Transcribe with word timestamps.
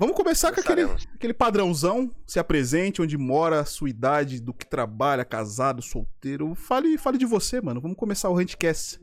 Vamos 0.00 0.16
começar 0.16 0.50
com 0.50 0.60
aquele, 0.62 0.84
aquele 1.14 1.34
padrãozão. 1.34 2.10
Se 2.26 2.38
apresente, 2.38 3.02
onde 3.02 3.18
mora, 3.18 3.66
sua 3.66 3.90
idade, 3.90 4.40
do 4.40 4.54
que 4.54 4.64
trabalha, 4.64 5.26
casado, 5.26 5.82
solteiro. 5.82 6.54
Fale, 6.54 6.96
fale 6.96 7.18
de 7.18 7.26
você, 7.26 7.60
mano. 7.60 7.82
Vamos 7.82 7.98
começar 7.98 8.30
o 8.30 8.34
Handcast. 8.34 8.98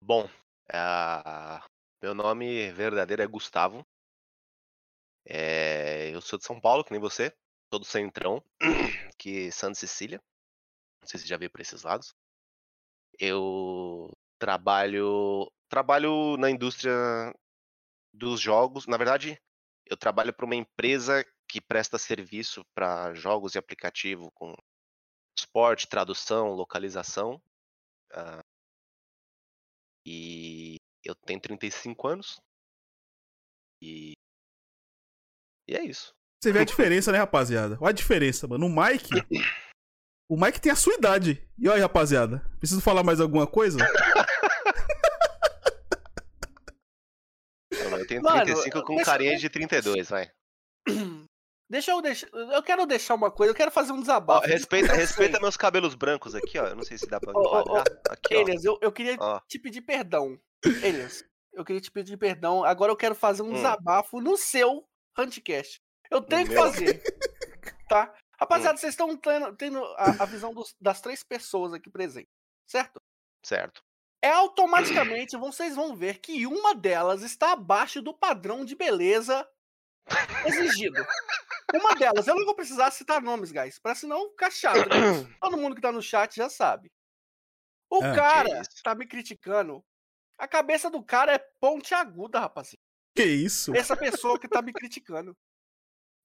Bom, 0.00 0.24
uh, 0.24 1.68
meu 2.02 2.14
nome 2.14 2.72
verdadeiro 2.72 3.20
é 3.20 3.26
Gustavo. 3.26 3.86
É, 5.26 6.08
eu 6.08 6.22
sou 6.22 6.38
de 6.38 6.46
São 6.46 6.58
Paulo, 6.58 6.82
que 6.82 6.90
nem 6.90 6.98
você. 6.98 7.30
Sou 7.70 7.80
do 7.80 7.84
Centrão, 7.84 8.42
que 9.18 9.52
Santa 9.52 9.74
Cecília. 9.74 10.18
Não 11.02 11.08
sei 11.08 11.20
se 11.20 11.28
já 11.28 11.36
veio 11.36 11.50
para 11.50 11.60
esses 11.60 11.82
lados. 11.82 12.14
Eu 13.18 14.10
trabalho 14.38 15.52
trabalho 15.68 16.38
na 16.38 16.50
indústria 16.50 17.34
dos 18.14 18.40
jogos. 18.40 18.86
Na 18.86 18.96
verdade, 18.96 19.38
eu 19.84 19.96
trabalho 19.96 20.32
para 20.32 20.46
uma 20.46 20.54
empresa 20.54 21.24
que 21.48 21.60
presta 21.60 21.98
serviço 21.98 22.64
para 22.74 23.12
jogos 23.14 23.54
e 23.54 23.58
aplicativo 23.58 24.30
com 24.32 24.54
suporte, 25.38 25.88
tradução, 25.88 26.52
localização. 26.52 27.40
Uh, 28.12 28.42
e 30.06 30.76
eu 31.04 31.14
tenho 31.14 31.40
35 31.40 32.08
anos. 32.08 32.40
E. 33.82 34.12
E 35.68 35.74
é 35.74 35.84
isso. 35.84 36.14
Você 36.42 36.52
vê 36.52 36.60
a 36.60 36.64
diferença, 36.64 37.10
né, 37.10 37.18
rapaziada? 37.18 37.76
Olha 37.80 37.90
a 37.90 37.92
diferença, 37.92 38.46
mano. 38.46 38.66
O 38.66 38.70
Mike. 38.70 39.10
O 40.26 40.40
Mike 40.40 40.58
tem 40.58 40.72
a 40.72 40.74
sua 40.74 40.94
idade. 40.94 41.46
E 41.58 41.68
olha 41.68 41.76
aí, 41.76 41.82
rapaziada. 41.82 42.42
Preciso 42.58 42.80
falar 42.80 43.04
mais 43.04 43.20
alguma 43.20 43.46
coisa? 43.46 43.76
Eu 48.04 48.08
tenho 48.08 48.22
35 48.22 48.76
Mano, 48.76 48.86
com 48.86 48.94
deixa... 48.96 49.10
carinha 49.10 49.36
de 49.36 49.48
32, 49.48 50.08
vai. 50.08 50.30
Deixa 51.68 51.92
eu 51.92 52.02
deixar. 52.02 52.28
Eu 52.32 52.62
quero 52.62 52.86
deixar 52.86 53.14
uma 53.14 53.30
coisa, 53.30 53.50
eu 53.50 53.56
quero 53.56 53.70
fazer 53.70 53.92
um 53.92 54.00
desabafo. 54.00 54.46
Ó, 54.46 54.48
respeita, 54.48 54.92
respeita 54.92 55.40
meus 55.40 55.56
cabelos 55.56 55.94
brancos 55.94 56.34
aqui, 56.34 56.58
ó. 56.58 56.66
Eu 56.66 56.76
não 56.76 56.84
sei 56.84 56.98
se 56.98 57.06
dá 57.06 57.18
pra 57.18 57.32
enquadrar. 57.32 57.84
Aqui, 58.10 58.34
Elias, 58.34 58.64
eu, 58.64 58.78
eu 58.82 58.92
queria 58.92 59.16
ó. 59.18 59.40
te 59.48 59.58
pedir 59.58 59.80
perdão. 59.80 60.38
Elias, 60.84 61.24
eu 61.54 61.64
queria 61.64 61.80
te 61.80 61.90
pedir 61.90 62.18
perdão. 62.18 62.62
Agora 62.62 62.92
eu 62.92 62.96
quero 62.96 63.14
fazer 63.14 63.42
um 63.42 63.48
hum. 63.48 63.54
desabafo 63.54 64.20
no 64.20 64.36
seu 64.36 64.86
Handcast. 65.16 65.80
Eu 66.10 66.20
tenho 66.20 66.46
que 66.46 66.54
fazer. 66.54 67.02
Tá? 67.86 68.14
Rapaziada, 68.40 68.74
hum. 68.74 68.78
vocês 68.78 68.94
estão 68.94 69.14
tendo, 69.14 69.54
tendo 69.56 69.84
a, 69.96 70.22
a 70.22 70.24
visão 70.24 70.54
dos, 70.54 70.74
das 70.80 71.02
três 71.02 71.22
pessoas 71.22 71.74
aqui 71.74 71.90
presentes, 71.90 72.32
certo? 72.66 73.00
Certo 73.44 73.82
é 74.24 74.30
automaticamente 74.30 75.36
vocês 75.36 75.76
vão 75.76 75.94
ver 75.94 76.18
que 76.18 76.46
uma 76.46 76.74
delas 76.74 77.20
está 77.22 77.52
abaixo 77.52 78.00
do 78.00 78.14
padrão 78.14 78.64
de 78.64 78.74
beleza 78.74 79.46
exigido. 80.46 81.04
Uma 81.74 81.94
delas, 81.94 82.26
eu 82.26 82.34
não 82.34 82.46
vou 82.46 82.54
precisar 82.54 82.90
citar 82.90 83.20
nomes, 83.20 83.52
guys, 83.52 83.78
para 83.78 83.94
senão 83.94 84.30
ficar 84.30 84.50
chato. 84.50 84.88
Né? 84.88 85.36
Todo 85.42 85.58
mundo 85.58 85.74
que 85.74 85.82
tá 85.82 85.92
no 85.92 86.00
chat 86.00 86.34
já 86.36 86.48
sabe. 86.48 86.90
O 87.90 88.02
ah, 88.02 88.14
cara 88.14 88.62
que 88.62 88.82
tá 88.82 88.94
me 88.94 89.06
criticando. 89.06 89.84
A 90.38 90.48
cabeça 90.48 90.88
do 90.88 91.04
cara 91.04 91.34
é 91.34 91.38
ponte 91.60 91.94
aguda, 91.94 92.40
rapazinho. 92.40 92.80
Que 93.14 93.24
isso? 93.24 93.76
Essa 93.76 93.94
pessoa 93.94 94.38
que 94.40 94.48
tá 94.48 94.62
me 94.62 94.72
criticando. 94.72 95.36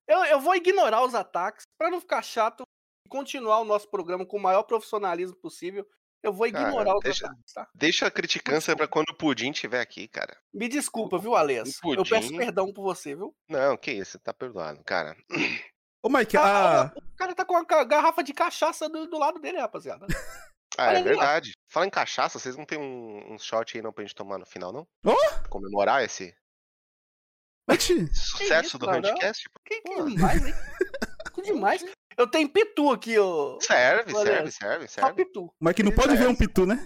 Eu, 0.08 0.24
eu 0.26 0.40
vou 0.40 0.56
ignorar 0.56 1.04
os 1.04 1.14
ataques 1.14 1.66
para 1.78 1.92
não 1.92 2.00
ficar 2.00 2.22
chato 2.22 2.64
e 3.06 3.10
continuar 3.10 3.60
o 3.60 3.66
nosso 3.66 3.90
programa 3.90 4.26
com 4.26 4.38
o 4.38 4.42
maior 4.42 4.64
profissionalismo 4.64 5.36
possível 5.36 5.86
eu 6.24 6.34
vou 6.34 6.48
ignorar 6.48 6.86
cara, 6.86 6.98
os 6.98 7.04
deixa, 7.04 7.36
tá? 7.54 7.68
Deixa 7.74 8.08
a 8.08 8.12
criticância 8.12 8.76
pra 8.76 8.88
quando 8.88 9.10
o 9.10 9.16
Pudim 9.16 9.52
estiver 9.52 9.82
aqui, 9.82 10.08
cara. 10.08 10.38
Me 10.54 10.68
desculpa, 10.68 11.18
viu, 11.18 11.36
Alês? 11.36 11.80
Pudim... 11.80 11.98
Eu 11.98 12.06
peço 12.06 12.36
perdão 12.36 12.74
por 12.74 12.84
você, 12.84 13.16
viu? 13.16 13.36
Não, 13.48 13.78
que 13.78 13.92
isso, 13.92 14.20
tá 14.20 14.34
perdoado, 14.34 14.84
cara. 14.84 15.16
Ô, 16.02 16.10
Mike, 16.10 16.38
a... 16.38 16.82
Ah, 16.82 16.94
o 16.96 17.16
cara 17.16 17.36
tá 17.36 17.46
com 17.46 17.56
a 17.56 17.84
garrafa 17.84 18.24
de 18.24 18.34
cachaça 18.34 18.88
do, 18.88 19.08
do 19.08 19.18
lado 19.18 19.40
dele, 19.40 19.60
rapaziada. 19.60 20.06
Ah, 20.78 20.94
é 20.94 21.04
verdade. 21.04 21.52
Fala 21.68 21.86
em 21.86 21.90
cachaça, 21.90 22.40
vocês 22.40 22.56
não 22.56 22.66
tem 22.66 22.80
um, 22.80 23.34
um 23.34 23.38
shot 23.38 23.76
aí 23.76 23.84
não 23.84 23.92
pra 23.92 24.04
gente 24.04 24.16
tomar 24.16 24.38
no 24.38 24.46
final, 24.46 24.72
não? 24.72 24.88
Oh? 25.04 25.50
Comemorar 25.50 26.04
esse 26.04 26.34
sucesso 28.14 28.68
isso, 28.68 28.80
do 28.80 28.90
Handcast? 28.90 29.50
Que, 29.66 29.82
que 29.82 30.04
demais, 30.04 30.46
hein? 30.46 30.54
que 31.34 31.42
demais. 31.44 31.86
Eu 32.20 32.28
tenho 32.28 32.50
pitu 32.50 32.92
aqui, 32.92 33.18
ó. 33.18 33.58
Serve, 33.62 34.12
serve, 34.12 34.52
serve, 34.52 34.88
serve. 34.90 35.14
pitu. 35.14 35.50
Mas 35.58 35.74
que 35.74 35.84
não 35.84 35.92
pode 35.94 36.10
serve. 36.10 36.24
ver 36.26 36.30
um 36.30 36.36
pitu, 36.36 36.66
né? 36.66 36.86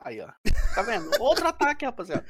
Aí, 0.00 0.20
ó. 0.20 0.26
Tá 0.74 0.82
vendo? 0.82 1.08
Outro 1.20 1.46
ataque, 1.46 1.84
rapaziada. 1.84 2.26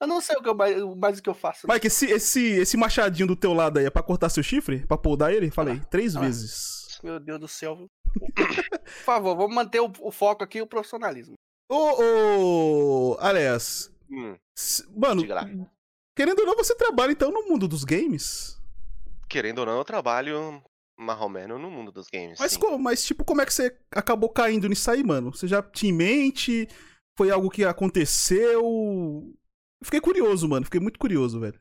Eu 0.00 0.06
não 0.06 0.22
sei 0.22 0.36
o 0.36 0.42
que 0.42 0.48
eu, 0.48 0.54
mais, 0.54 0.82
mais 0.96 1.18
o 1.18 1.22
que 1.22 1.28
eu 1.28 1.34
faço. 1.34 1.66
Né? 1.66 1.74
Mike, 1.74 1.88
esse, 1.88 2.06
esse, 2.06 2.40
esse 2.52 2.76
machadinho 2.78 3.28
do 3.28 3.36
teu 3.36 3.52
lado 3.52 3.78
aí 3.78 3.84
é 3.84 3.90
pra 3.90 4.02
cortar 4.02 4.30
seu 4.30 4.42
chifre? 4.42 4.86
Pra 4.86 4.96
podar 4.96 5.30
ele? 5.30 5.50
Falei, 5.50 5.78
ah, 5.82 5.84
três 5.90 6.16
ah, 6.16 6.20
vezes. 6.20 6.98
Meu 7.02 7.20
Deus 7.20 7.40
do 7.40 7.48
céu. 7.48 7.86
Por 8.34 9.04
favor, 9.04 9.36
vamos 9.36 9.54
manter 9.54 9.80
o, 9.80 9.92
o 10.00 10.10
foco 10.10 10.42
aqui, 10.42 10.62
o 10.62 10.66
profissionalismo. 10.66 11.34
Ô, 11.70 13.12
ô, 13.12 13.18
aliás. 13.20 13.92
Hum, 14.10 14.34
mano, 14.96 15.22
querendo 16.16 16.38
ou 16.38 16.46
não, 16.46 16.56
você 16.56 16.74
trabalha 16.74 17.12
então 17.12 17.30
no 17.30 17.42
mundo 17.42 17.68
dos 17.68 17.84
games? 17.84 18.58
Querendo 19.28 19.58
ou 19.58 19.66
não, 19.66 19.76
eu 19.76 19.84
trabalho 19.84 20.62
marromeno 20.98 21.58
no 21.58 21.70
mundo 21.70 21.92
dos 21.92 22.08
games. 22.08 22.38
Mas, 22.38 22.56
como, 22.56 22.78
mas, 22.78 23.04
tipo, 23.04 23.24
como 23.24 23.40
é 23.40 23.46
que 23.46 23.54
você 23.54 23.78
acabou 23.90 24.28
caindo 24.28 24.68
nisso 24.68 24.90
aí, 24.90 25.04
mano? 25.04 25.32
Você 25.32 25.46
já 25.46 25.62
tinha 25.62 25.90
em 25.90 25.96
mente? 25.96 26.68
Foi 27.16 27.30
algo 27.30 27.48
que 27.48 27.64
aconteceu? 27.64 28.62
Fiquei 29.82 30.00
curioso, 30.00 30.48
mano. 30.48 30.64
Fiquei 30.64 30.80
muito 30.80 30.98
curioso, 30.98 31.40
velho. 31.40 31.60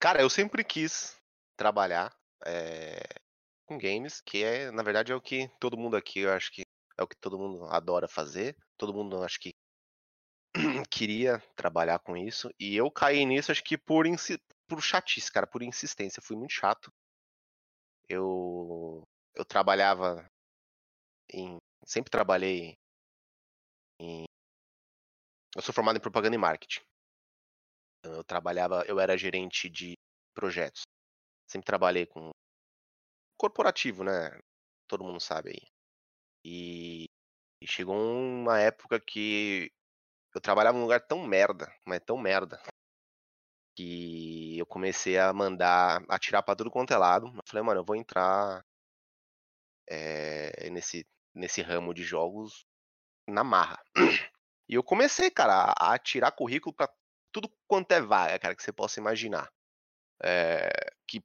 Cara, 0.00 0.22
eu 0.22 0.30
sempre 0.30 0.64
quis 0.64 1.16
trabalhar 1.56 2.10
é, 2.46 3.02
com 3.66 3.76
games, 3.76 4.22
que 4.22 4.42
é, 4.42 4.70
na 4.70 4.82
verdade, 4.82 5.12
é 5.12 5.14
o 5.14 5.20
que 5.20 5.50
todo 5.60 5.76
mundo 5.76 5.94
aqui, 5.94 6.20
eu 6.20 6.32
acho 6.32 6.50
que 6.50 6.62
é 6.96 7.02
o 7.02 7.06
que 7.06 7.16
todo 7.16 7.38
mundo 7.38 7.64
adora 7.66 8.08
fazer. 8.08 8.56
Todo 8.78 8.94
mundo, 8.94 9.22
acho 9.22 9.38
que 9.38 9.52
queria 10.90 11.42
trabalhar 11.54 11.98
com 11.98 12.16
isso. 12.16 12.50
E 12.58 12.76
eu 12.76 12.90
caí 12.90 13.26
nisso, 13.26 13.52
acho 13.52 13.62
que 13.62 13.76
por, 13.76 14.06
por 14.66 14.82
chatice, 14.82 15.30
cara, 15.30 15.46
por 15.46 15.62
insistência. 15.62 16.22
Fui 16.22 16.36
muito 16.36 16.52
chato 16.52 16.90
eu, 18.10 19.04
eu 19.34 19.44
trabalhava 19.44 20.26
em. 21.32 21.56
Sempre 21.86 22.10
trabalhei 22.10 22.74
em. 24.00 24.24
Eu 25.54 25.62
sou 25.62 25.72
formado 25.72 25.96
em 25.96 26.00
propaganda 26.00 26.34
e 26.34 26.38
marketing. 26.38 26.80
Então, 27.98 28.16
eu 28.16 28.24
trabalhava, 28.24 28.84
eu 28.86 28.98
era 28.98 29.16
gerente 29.16 29.68
de 29.68 29.94
projetos. 30.34 30.82
Sempre 31.48 31.66
trabalhei 31.66 32.06
com 32.06 32.30
corporativo, 33.38 34.02
né? 34.02 34.38
Todo 34.88 35.04
mundo 35.04 35.20
sabe 35.20 35.50
aí. 35.50 35.68
E, 36.44 37.04
e 37.62 37.66
chegou 37.66 37.94
uma 37.94 38.58
época 38.58 38.98
que 39.00 39.70
eu 40.34 40.40
trabalhava 40.40 40.76
num 40.76 40.84
lugar 40.84 41.06
tão 41.06 41.26
merda, 41.26 41.72
mas 41.86 42.00
tão 42.04 42.16
merda, 42.16 42.60
que 43.76 44.58
eu 44.58 44.66
comecei 44.66 45.18
a 45.18 45.32
mandar, 45.32 46.02
atirar 46.08 46.42
pra 46.42 46.56
tudo 46.56 46.70
quanto 46.70 46.92
é 46.92 46.96
lado. 46.96 47.26
Eu 47.28 47.42
falei, 47.46 47.64
mano, 47.64 47.80
eu 47.80 47.84
vou 47.84 47.96
entrar 47.96 48.64
é, 49.88 50.70
nesse, 50.70 51.06
nesse 51.34 51.62
ramo 51.62 51.92
de 51.94 52.02
jogos 52.02 52.64
na 53.28 53.44
marra. 53.44 53.82
E 54.68 54.74
eu 54.74 54.84
comecei, 54.84 55.32
cara, 55.32 55.74
a 55.76 55.94
atirar 55.94 56.30
currículo 56.30 56.72
pra 56.72 56.88
tudo 57.32 57.50
quanto 57.66 57.90
é 57.90 58.00
vaga, 58.00 58.38
cara, 58.38 58.54
que 58.54 58.62
você 58.62 58.72
possa 58.72 59.00
imaginar. 59.00 59.50
É, 60.22 60.70
que 61.08 61.20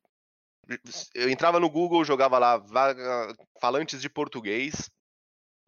eu 1.13 1.29
entrava 1.29 1.59
no 1.59 1.69
Google, 1.69 2.03
jogava 2.03 2.39
lá 2.39 2.57
vaga, 2.57 3.35
falantes 3.61 4.01
de 4.01 4.09
português, 4.09 4.89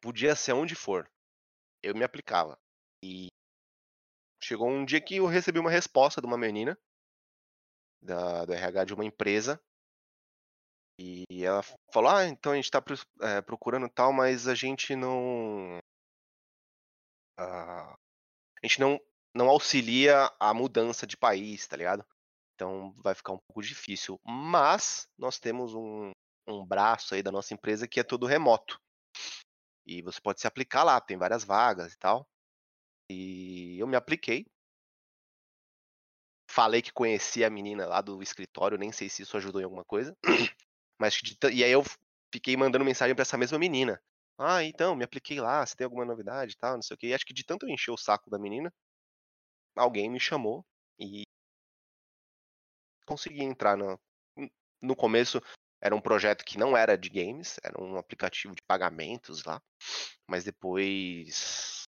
podia 0.02 0.36
ser 0.36 0.54
onde 0.54 0.74
for. 0.74 1.08
Eu 1.84 1.94
me 1.94 2.04
aplicava. 2.04 2.58
E 3.04 3.28
Chegou 4.48 4.70
um 4.70 4.86
dia 4.86 5.02
que 5.02 5.18
eu 5.18 5.26
recebi 5.26 5.60
uma 5.60 5.70
resposta 5.70 6.22
de 6.22 6.26
uma 6.26 6.38
menina 6.38 6.80
da, 8.02 8.46
do 8.46 8.54
RH 8.54 8.86
de 8.86 8.94
uma 8.94 9.04
empresa. 9.04 9.62
E 10.98 11.26
ela 11.44 11.62
falou: 11.92 12.10
Ah, 12.10 12.26
então 12.26 12.54
a 12.54 12.56
gente 12.56 12.64
está 12.64 12.82
é, 13.24 13.42
procurando 13.42 13.90
tal, 13.90 14.14
mas 14.14 14.48
a 14.48 14.56
gente 14.56 14.96
não. 14.96 15.80
Uh, 17.38 17.92
a 17.92 18.64
gente 18.64 18.80
não, 18.80 18.98
não 19.36 19.50
auxilia 19.50 20.34
a 20.40 20.54
mudança 20.54 21.06
de 21.06 21.18
país, 21.18 21.68
tá 21.68 21.76
ligado? 21.76 22.06
Então 22.56 22.94
vai 23.04 23.14
ficar 23.14 23.34
um 23.34 23.40
pouco 23.50 23.62
difícil. 23.62 24.18
Mas 24.26 25.10
nós 25.18 25.38
temos 25.38 25.74
um, 25.76 26.12
um 26.48 26.66
braço 26.66 27.14
aí 27.14 27.22
da 27.22 27.34
nossa 27.34 27.54
empresa 27.54 27.86
que 27.86 28.00
é 28.00 28.04
todo 28.04 28.26
remoto. 28.26 28.80
E 29.86 30.02
você 30.02 30.22
pode 30.22 30.40
se 30.40 30.48
aplicar 30.48 30.84
lá, 30.84 31.02
tem 31.02 31.18
várias 31.18 31.44
vagas 31.44 31.92
e 31.92 31.98
tal. 31.98 32.26
E 33.10 33.78
eu 33.80 33.88
me 33.88 33.96
apliquei. 33.96 34.46
Falei 36.50 36.82
que 36.82 36.92
conhecia 36.92 37.48
a 37.48 37.50
menina 37.50 37.86
lá 37.86 38.02
do 38.02 38.22
escritório, 38.22 38.78
nem 38.78 38.92
sei 38.92 39.10
se 39.10 39.22
isso 39.22 39.38
ajudou 39.38 39.62
em 39.62 39.64
alguma 39.64 39.86
coisa. 39.86 40.16
Mas 41.00 41.20
e 41.54 41.64
aí 41.64 41.72
eu 41.72 41.84
fiquei 42.34 42.58
mandando 42.58 42.84
mensagem 42.84 43.16
para 43.16 43.22
essa 43.22 43.38
mesma 43.38 43.60
menina. 43.60 44.02
Ah, 44.38 44.64
então, 44.64 44.96
me 44.96 45.04
apliquei 45.04 45.40
lá, 45.40 45.66
se 45.66 45.76
tem 45.76 45.86
alguma 45.86 46.06
novidade 46.06 46.54
e 46.54 46.58
tal, 46.58 46.76
não 46.76 46.82
sei 46.82 46.96
o 46.96 46.98
que. 46.98 47.08
E 47.08 47.14
acho 47.14 47.26
que 47.26 47.34
de 47.34 47.44
tanto 47.44 47.66
eu 47.66 47.70
encher 47.70 47.92
o 47.92 47.98
saco 47.98 48.30
da 48.30 48.40
menina, 48.40 48.72
alguém 49.76 50.10
me 50.10 50.20
chamou 50.20 50.66
e 51.00 51.24
consegui 53.06 53.44
entrar 53.44 53.78
no, 53.78 54.00
no 54.82 54.96
começo 54.96 55.42
era 55.82 55.96
um 55.96 56.02
projeto 56.02 56.44
que 56.44 56.58
não 56.58 56.76
era 56.76 56.98
de 56.98 57.10
games, 57.10 57.58
era 57.64 57.82
um 57.82 57.98
aplicativo 57.98 58.56
de 58.56 58.62
pagamentos 58.64 59.44
lá, 59.44 59.62
mas 60.28 60.44
depois 60.44 61.87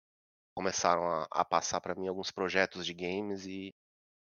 começaram 0.64 1.08
a, 1.08 1.26
a 1.32 1.46
passar 1.46 1.80
para 1.80 1.96
mim 1.96 2.10
alguns 2.10 2.32
projetos 2.32 2.86
de 2.86 2.94
games 2.94 3.46
e 3.46 3.74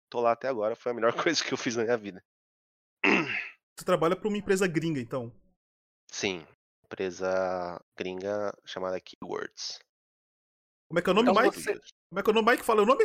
tô 0.08 0.20
lá 0.20 0.30
até 0.30 0.46
agora, 0.46 0.76
foi 0.76 0.92
a 0.92 0.94
melhor 0.94 1.12
coisa 1.34 1.42
que 1.42 1.52
eu 1.52 1.58
fiz 1.58 1.74
na 1.74 1.82
minha 1.82 1.98
vida. 1.98 2.24
Você 3.04 3.84
trabalha 3.84 4.14
para 4.14 4.28
uma 4.28 4.36
empresa 4.36 4.68
gringa, 4.68 5.00
então? 5.00 5.32
Sim, 6.12 6.46
empresa 6.84 7.80
gringa 7.98 8.56
chamada 8.64 9.00
Keywords. 9.00 9.80
Como 10.88 11.00
é 11.00 11.02
que 11.02 11.10
é 11.10 11.12
o 11.12 11.14
nome, 11.16 11.30
Então 11.32 11.42
Mike? 11.42 11.60
você- 11.60 11.80
Como 12.08 12.20
é 12.20 12.22
que 12.22 12.30
é 12.30 12.32
o 12.32 12.34
nome, 12.34 12.50
Mike? 12.52 12.64
Fala 12.64 12.82
o 12.82 12.86
nome? 12.86 13.04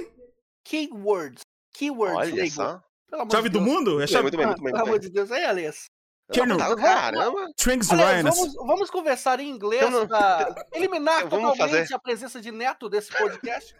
Keywords. 0.63 1.41
Keywords, 1.73 2.33
Olha 2.33 2.51
só. 2.51 2.83
Chave 3.31 3.49
de 3.49 3.57
do 3.57 3.59
Deus. 3.59 3.65
mundo? 3.65 3.99
É 3.99 4.03
É, 4.03 4.07
chave 4.07 4.23
muito 4.23 4.37
bem, 4.37 4.45
Ah, 4.45 4.49
muito 4.49 4.61
bem, 4.61 4.73
pelo 4.73 4.85
amor 4.85 4.99
de 4.99 5.09
Deus. 5.09 5.31
Aí, 5.31 5.43
Alias. 5.43 5.85
Caramba! 6.33 7.49
Strings 7.57 7.91
Aliás, 7.91 8.11
Ryanus. 8.21 8.35
vamos, 8.37 8.53
vamos 8.55 8.89
conversar 8.91 9.39
em 9.39 9.49
inglês 9.49 9.89
não- 9.89 10.07
pra 10.07 10.53
eliminar 10.73 11.25
Vamos 11.29 11.51
totalmente 11.51 11.79
fazer. 11.83 11.93
a 11.93 11.99
presença 11.99 12.41
de 12.41 12.51
Neto 12.51 12.89
desse 12.89 13.11
podcast. 13.17 13.75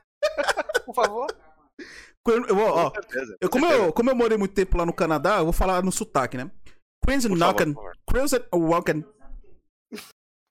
Por 0.86 0.96
favor. 0.96 1.28
Eu, 2.28 2.46
eu- 2.48 2.58
ó, 2.60 2.90
Com 2.90 2.96
certeza, 3.02 3.38
eu- 3.42 3.50
com 3.50 3.60
como, 3.60 3.72
eu, 3.72 3.94
como 3.94 4.10
eu 4.10 4.16
morei 4.16 4.38
muito 4.38 4.54
tempo 4.54 4.78
lá 4.78 4.86
no 4.86 4.94
Canadá, 4.94 5.38
eu 5.40 5.44
vou 5.46 5.54
falar 5.54 5.84
no 5.84 5.92
sotaque, 5.92 6.38
né? 6.38 6.50
Crimson 7.06 7.30
Knockin', 7.36 7.74
Walkin'. 8.54 9.04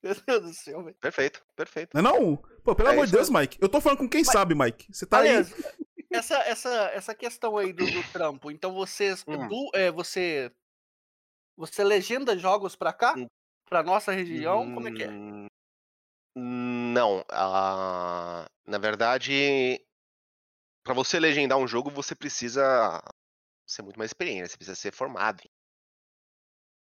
Meu 0.03 0.15
Deus 0.27 0.43
do 0.43 0.55
céu, 0.55 0.85
velho. 0.85 0.97
Perfeito, 1.01 1.43
perfeito. 1.57 1.91
Não 1.95 2.01
é 2.01 2.05
não? 2.05 2.37
Pô, 2.63 2.75
pelo 2.75 2.89
É 2.89 2.93
amor 2.93 3.07
de 3.07 3.13
Deus, 3.13 3.29
Mike. 3.29 3.59
Eu 3.61 3.69
tô 3.69 3.81
falando 3.81 3.99
com 3.99 4.09
quem 4.09 4.23
Mas- 4.25 4.33
sabe, 4.33 4.55
Mike. 4.55 4.87
Você 4.93 5.05
tá 5.05 5.19
Aliás, 5.19 5.53
aí. 5.53 5.65
essa, 6.13 6.37
essa, 6.45 6.71
essa 6.95 7.15
questão 7.15 7.57
aí 7.57 7.73
do, 7.73 7.85
do 7.85 8.03
trampo, 8.13 8.51
então 8.51 8.73
vocês. 8.73 9.25
Hum. 9.27 9.49
Du, 9.49 9.71
é, 9.75 9.91
você. 9.91 10.53
Você 11.57 11.83
legenda 11.83 12.37
jogos 12.37 12.77
pra 12.77 12.93
cá? 12.93 13.15
Hum. 13.17 13.27
Pra 13.69 13.83
nossa 13.83 14.13
região? 14.13 14.73
Como 14.75 14.89
é 14.89 14.93
que 14.93 15.03
é? 15.03 15.09
Hum, 15.11 15.49
Não. 16.37 17.25
ah, 17.31 18.47
na 18.67 18.79
verdade, 18.79 19.81
para 20.85 20.95
você 20.95 21.19
legendar 21.19 21.59
um 21.59 21.67
jogo, 21.67 21.91
você 21.91 22.15
precisa 22.15 23.03
ser 23.67 23.83
muito 23.83 23.99
mais 23.99 24.11
experiente. 24.11 24.51
Você 24.51 24.57
precisa 24.57 24.77
ser 24.77 24.93
formado 24.93 25.41
em 25.45 25.51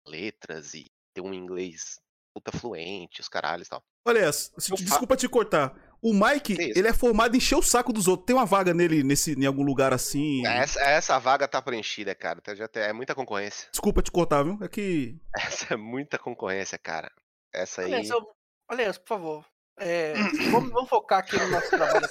letras 0.10 0.74
e 0.74 0.86
ter 1.14 1.22
um 1.22 1.34
inglês 1.34 2.00
puta 2.34 2.52
fluente, 2.58 3.22
os 3.22 3.28
caralhos 3.28 3.68
e 3.68 3.70
tal. 3.72 3.84
Olha, 4.06 4.32
se- 4.32 4.52
desculpa 4.76 5.18
te 5.18 5.28
cortar. 5.28 5.74
O 6.02 6.14
Mike, 6.14 6.54
isso? 6.54 6.80
ele 6.80 6.88
é 6.88 6.94
formado 6.94 7.36
em 7.36 7.38
encher 7.38 7.56
o 7.56 7.62
saco 7.62 7.92
dos 7.92 8.08
outros. 8.08 8.26
Tem 8.26 8.36
uma 8.36 8.46
vaga 8.46 8.74
nele 8.74 9.04
nesse, 9.04 9.34
em 9.34 9.46
algum 9.46 9.64
lugar 9.64 9.94
assim. 9.94 10.46
Essa, 10.48 10.80
essa 10.82 11.20
vaga 11.20 11.48
tá 11.48 11.62
preenchida, 11.62 12.16
cara. 12.16 12.40
Tá- 12.42 12.56
Já 12.56 12.68
tem- 12.68 12.84
é 12.84 12.94
muita 12.94 13.14
concorrência. 13.14 13.68
Desculpa 13.72 14.02
te 14.02 14.10
cortar, 14.12 14.44
viu? 14.44 14.58
É 14.62 14.68
que. 14.70 15.20
Essa 15.36 15.74
é 15.74 15.78
muita 15.78 16.18
concorrência, 16.18 16.78
cara. 16.78 17.12
Essa 17.54 17.82
aí. 17.82 17.88
Aliás, 17.88 18.10
eu- 18.10 18.32
aliás, 18.70 18.98
por 18.98 19.08
favor. 19.08 19.46
é, 19.80 20.14
vamos, 20.52 20.72
vamos 20.72 20.90
focar 20.90 21.20
aqui 21.20 21.38
no 21.38 21.48
nosso 21.50 21.70
trabalho. 21.70 22.08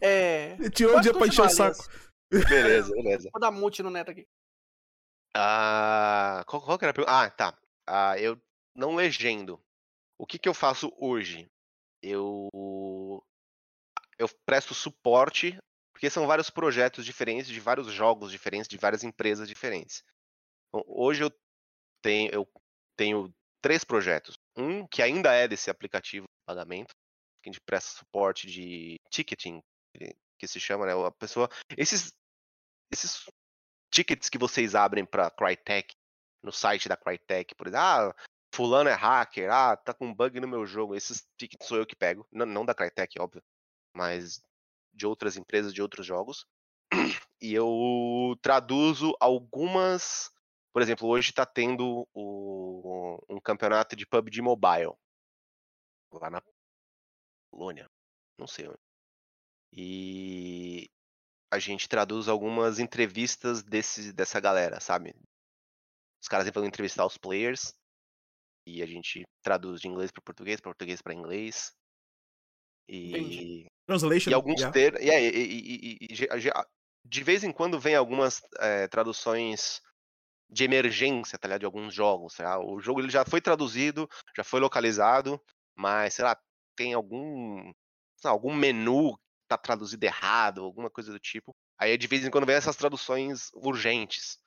É, 0.00 0.56
Tirou 0.70 0.92
o 0.92 0.94
pode 0.96 1.04
dia 1.04 1.12
pra 1.16 1.26
encher 1.26 1.42
o 1.42 1.48
saco. 1.48 1.76
Elias. 2.30 2.48
Beleza, 2.48 2.90
beleza. 2.92 3.28
Vou 3.32 3.40
dar 3.40 3.50
mute 3.50 3.82
no 3.82 3.90
Neto 3.90 4.10
aqui. 4.10 4.26
Ah, 5.34 6.42
qual, 6.46 6.62
qual 6.62 6.78
que 6.78 6.84
era 6.84 6.90
a 6.90 6.94
pergunta? 6.94 7.16
Ah, 7.16 7.30
tá. 7.30 7.54
Ah, 7.86 8.18
eu 8.18 8.38
não 8.76 8.94
legendo. 8.94 9.60
O 10.18 10.26
que 10.26 10.38
que 10.38 10.48
eu 10.48 10.54
faço 10.54 10.92
hoje? 10.98 11.48
Eu 12.02 12.48
eu 14.18 14.28
presto 14.46 14.74
suporte, 14.74 15.56
porque 15.92 16.10
são 16.10 16.26
vários 16.26 16.50
projetos 16.50 17.04
diferentes, 17.04 17.46
de 17.48 17.60
vários 17.60 17.92
jogos 17.92 18.30
diferentes, 18.30 18.68
de 18.68 18.76
várias 18.76 19.02
empresas 19.04 19.48
diferentes. 19.48 20.02
Então, 20.68 20.84
hoje 20.86 21.24
eu 21.24 21.30
tenho 22.02 22.30
eu 22.32 22.48
tenho 22.96 23.32
três 23.62 23.84
projetos. 23.84 24.34
Um 24.56 24.86
que 24.86 25.02
ainda 25.02 25.32
é 25.32 25.48
desse 25.48 25.70
aplicativo 25.70 26.24
de 26.24 26.46
pagamento, 26.46 26.90
que 27.42 27.50
a 27.50 27.52
gente 27.52 27.60
presta 27.66 27.98
suporte 27.98 28.46
de 28.46 28.96
ticketing, 29.10 29.60
que- 29.96 30.48
se 30.48 30.58
chama, 30.58 30.86
né? 30.86 30.92
A 30.92 31.10
pessoa 31.12 31.48
esses 31.78 32.12
esses 32.92 33.24
tickets 33.92 34.28
que 34.28 34.38
vocês 34.38 34.74
abrem 34.74 35.04
para 35.04 35.30
Crytek 35.30 35.94
no 36.42 36.52
site 36.52 36.88
da 36.88 36.96
Crytek, 36.96 37.54
por 37.54 37.68
exemplo, 37.68 37.84
ah, 37.84 38.14
fulano 38.52 38.88
é 38.90 38.94
hacker, 38.94 39.50
ah, 39.50 39.76
tá 39.76 39.94
com 39.94 40.12
bug 40.14 40.38
no 40.40 40.48
meu 40.48 40.66
jogo, 40.66 40.94
esses 40.94 41.26
tickets 41.36 41.66
sou 41.66 41.78
eu 41.78 41.86
que 41.86 41.96
pego, 41.96 42.26
não, 42.30 42.46
não 42.46 42.64
da 42.64 42.74
Crytek, 42.74 43.18
óbvio, 43.20 43.42
mas 43.94 44.42
de 44.92 45.06
outras 45.06 45.36
empresas, 45.36 45.72
de 45.72 45.82
outros 45.82 46.06
jogos, 46.06 46.46
e 47.40 47.54
eu 47.54 48.36
traduzo 48.42 49.14
algumas, 49.20 50.30
por 50.72 50.82
exemplo, 50.82 51.08
hoje 51.08 51.32
tá 51.32 51.46
tendo 51.46 52.06
o- 52.14 53.18
um 53.28 53.40
campeonato 53.40 53.96
de 53.96 54.06
PUBG 54.06 54.42
Mobile, 54.42 54.92
lá 56.12 56.30
na 56.30 56.42
Polônia, 57.50 57.88
não 58.38 58.46
sei 58.46 58.68
onde. 58.68 58.78
E 59.72 60.90
a 61.50 61.58
gente 61.58 61.88
traduz 61.88 62.28
algumas 62.28 62.78
entrevistas 62.78 63.62
desse, 63.62 64.12
dessa 64.12 64.40
galera, 64.40 64.80
sabe? 64.80 65.14
Os 66.20 66.28
caras 66.28 66.48
vão 66.50 66.64
entrevistar 66.64 67.04
os 67.06 67.18
players 67.18 67.74
e 68.66 68.82
a 68.82 68.86
gente 68.86 69.24
traduz 69.42 69.80
de 69.80 69.88
inglês 69.88 70.10
para 70.10 70.22
português, 70.22 70.60
português 70.60 71.02
para 71.02 71.14
inglês. 71.14 71.72
Entendi. 72.88 73.64
E, 73.64 73.66
Translation. 73.86 74.30
e 74.30 74.34
alguns 74.34 74.60
yeah. 74.60 74.72
termos. 74.72 75.00
E, 75.00 75.10
aí, 75.10 75.28
e- 75.28 75.96
e- 76.00 76.08
e- 76.10 76.52
de 77.04 77.24
vez 77.24 77.42
em 77.42 77.52
quando 77.52 77.80
vem 77.80 77.94
algumas 77.94 78.40
eh, 78.60 78.86
traduções 78.88 79.80
de 80.48 80.64
emergência, 80.64 81.38
tá 81.38 81.48
ligado? 81.48 81.60
De 81.60 81.66
alguns 81.66 81.94
jogos. 81.94 82.34
tá? 82.34 82.58
O 82.60 82.80
jogo 82.80 83.00
ele 83.00 83.10
já 83.10 83.24
foi 83.24 83.40
traduzido, 83.40 84.08
já 84.36 84.44
foi 84.44 84.60
localizado, 84.60 85.40
mas, 85.76 86.14
sei 86.14 86.24
lá, 86.24 86.38
tem 86.76 86.92
algum. 86.94 87.72
lá, 88.24 88.30
algum 88.30 88.54
menu 88.54 89.16
que 89.16 89.48
tá 89.48 89.58
traduzido 89.58 90.04
errado, 90.04 90.62
alguma 90.62 90.90
coisa 90.90 91.10
do 91.10 91.18
tipo. 91.18 91.54
Aí 91.78 91.96
de 91.98 92.06
vez 92.06 92.24
em 92.24 92.30
quando 92.30 92.46
vem 92.46 92.54
essas 92.56 92.76
traduções 92.76 93.50
urgentes. 93.54 94.38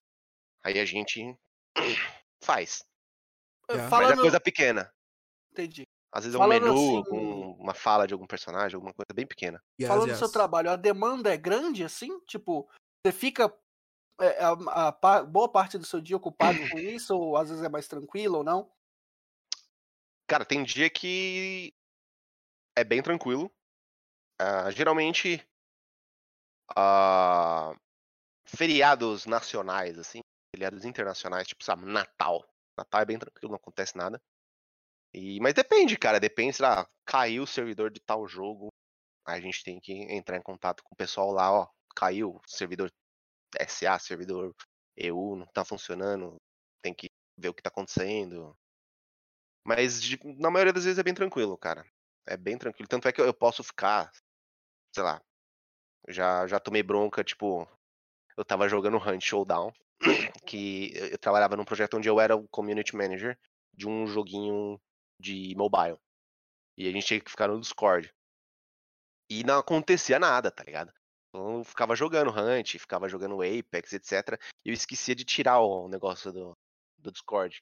Aí 0.64 0.80
a 0.80 0.86
gente 0.86 1.36
faz. 2.42 2.84
Yeah. 3.70 3.84
Mas 3.84 3.86
é 3.86 3.90
Falando. 3.90 4.22
coisa 4.22 4.40
pequena. 4.40 4.92
Entendi. 5.52 5.84
Às 6.12 6.24
vezes 6.24 6.36
é 6.36 6.38
um 6.38 6.42
Falando 6.42 6.62
menu 6.64 6.74
assim- 7.02 7.10
com 7.10 7.52
uma 7.54 7.74
fala 7.74 8.08
de 8.08 8.14
algum 8.14 8.26
personagem, 8.28 8.76
alguma 8.76 8.94
coisa 8.94 9.14
bem 9.14 9.26
pequena. 9.28 9.62
Yes, 9.80 9.88
Falando 9.88 10.08
yes. 10.10 10.18
do 10.18 10.20
seu 10.20 10.32
trabalho, 10.32 10.70
a 10.70 10.76
demanda 10.76 11.34
é 11.34 11.38
grande 11.38 11.84
assim? 11.84 12.20
Tipo, 12.22 12.70
você 13.06 13.12
fica 13.12 13.54
é, 14.22 14.44
a, 14.44 14.88
a 14.88 14.92
pa- 14.94 15.24
boa 15.24 15.50
parte 15.52 15.78
do 15.78 15.86
seu 15.86 16.00
dia 16.00 16.16
ocupado 16.16 16.58
com 16.70 16.78
isso, 16.80 17.18
ou 17.18 17.36
às 17.36 17.50
vezes 17.50 17.64
é 17.64 17.68
mais 17.70 17.88
tranquilo 17.88 18.38
ou 18.38 18.44
não? 18.44 18.72
Cara, 20.28 20.46
tem 20.46 20.64
dia 20.64 20.90
que 20.90 21.74
é 22.78 22.84
bem 22.84 23.02
tranquilo. 23.02 23.52
Ah, 24.40 24.70
geralmente, 24.72 25.46
ah, 26.76 27.74
feriados 28.46 29.26
nacionais, 29.26 29.98
assim, 30.00 30.20
feriados 30.56 30.86
internacionais, 30.86 31.48
tipo, 31.48 31.64
sabe, 31.64 31.86
Natal. 31.86 32.46
Natal 32.78 33.02
é 33.02 33.06
bem 33.06 33.20
tranquilo, 33.20 33.50
não 33.52 33.58
acontece 33.58 33.98
nada. 33.98 34.22
E, 35.14 35.40
mas 35.40 35.54
depende, 35.54 35.98
cara, 35.98 36.20
depende, 36.20 36.58
sei 36.58 36.66
lá, 36.66 36.88
caiu 37.06 37.44
o 37.44 37.48
servidor 37.48 37.90
de 37.90 38.02
tal 38.02 38.28
jogo, 38.28 38.68
a 39.26 39.40
gente 39.40 39.64
tem 39.64 39.80
que 39.80 39.94
entrar 39.94 40.38
em 40.38 40.44
contato 40.44 40.84
com 40.84 40.94
o 40.94 40.98
pessoal 40.98 41.32
lá, 41.32 41.52
ó, 41.52 41.68
caiu 41.96 42.42
servidor 42.48 42.92
SA, 43.60 44.00
servidor 44.00 44.54
EU, 44.98 45.36
não 45.36 45.48
tá 45.48 45.66
funcionando, 45.66 46.38
tem 46.82 46.94
que 46.94 47.08
ver 47.38 47.50
o 47.50 47.54
que 47.54 47.64
tá 47.64 47.70
acontecendo. 47.70 48.56
Mas 49.66 50.02
de- 50.02 50.20
na 50.38 50.52
maioria 50.52 50.74
das 50.74 50.84
vezes 50.86 51.00
é 51.00 51.04
bem 51.04 51.14
tranquilo, 51.14 51.58
cara. 51.58 51.86
É 52.28 52.38
bem 52.38 52.58
tranquilo. 52.58 52.88
Tanto 52.88 53.08
é 53.08 53.12
que 53.12 53.20
eu, 53.22 53.26
eu 53.26 53.34
posso 53.34 53.64
ficar, 53.64 54.12
sei 54.94 55.04
lá, 55.04 55.22
já, 56.10 56.48
já 56.48 56.60
tomei 56.60 56.84
bronca, 56.84 57.24
tipo, 57.24 57.68
eu 58.38 58.46
tava 58.46 58.70
jogando 58.70 58.98
Hunt 58.98 59.22
Showdown, 59.24 59.74
que 60.46 60.94
eu, 60.96 61.18
trabalhava 61.18 61.56
num 61.56 61.66
projeto 61.66 61.98
onde 61.98 62.08
eu 62.08 62.20
era 62.20 62.36
o 62.36 62.48
community 62.48 62.96
manager 62.96 63.38
de 63.74 63.88
um 63.88 64.08
joguinho 64.08 64.80
de 65.20 65.54
mobile. 65.56 65.98
E 66.78 66.88
a 66.88 66.92
gente 66.92 67.06
tinha 67.06 67.20
que 67.22 67.32
ficar 67.32 67.48
no 67.48 67.60
Discord. 67.60 68.14
E 69.30 69.44
não 69.44 69.60
acontecia 69.60 70.20
nada, 70.20 70.52
tá 70.52 70.64
ligado? 70.64 70.94
Então 71.30 71.58
eu 71.60 71.64
ficava 71.64 71.96
jogando 71.96 72.32
Hunt, 72.32 72.78
ficava 72.78 73.10
jogando 73.10 73.42
Apex, 73.42 73.94
etc. 73.94 74.40
E 74.64 74.70
eu 74.70 74.74
esquecia 74.74 75.16
de 75.16 75.26
tirar 75.26 75.60
o 75.60 75.88
negócio 75.88 76.32
do, 76.32 76.58
do 76.98 77.12
Discord. 77.12 77.62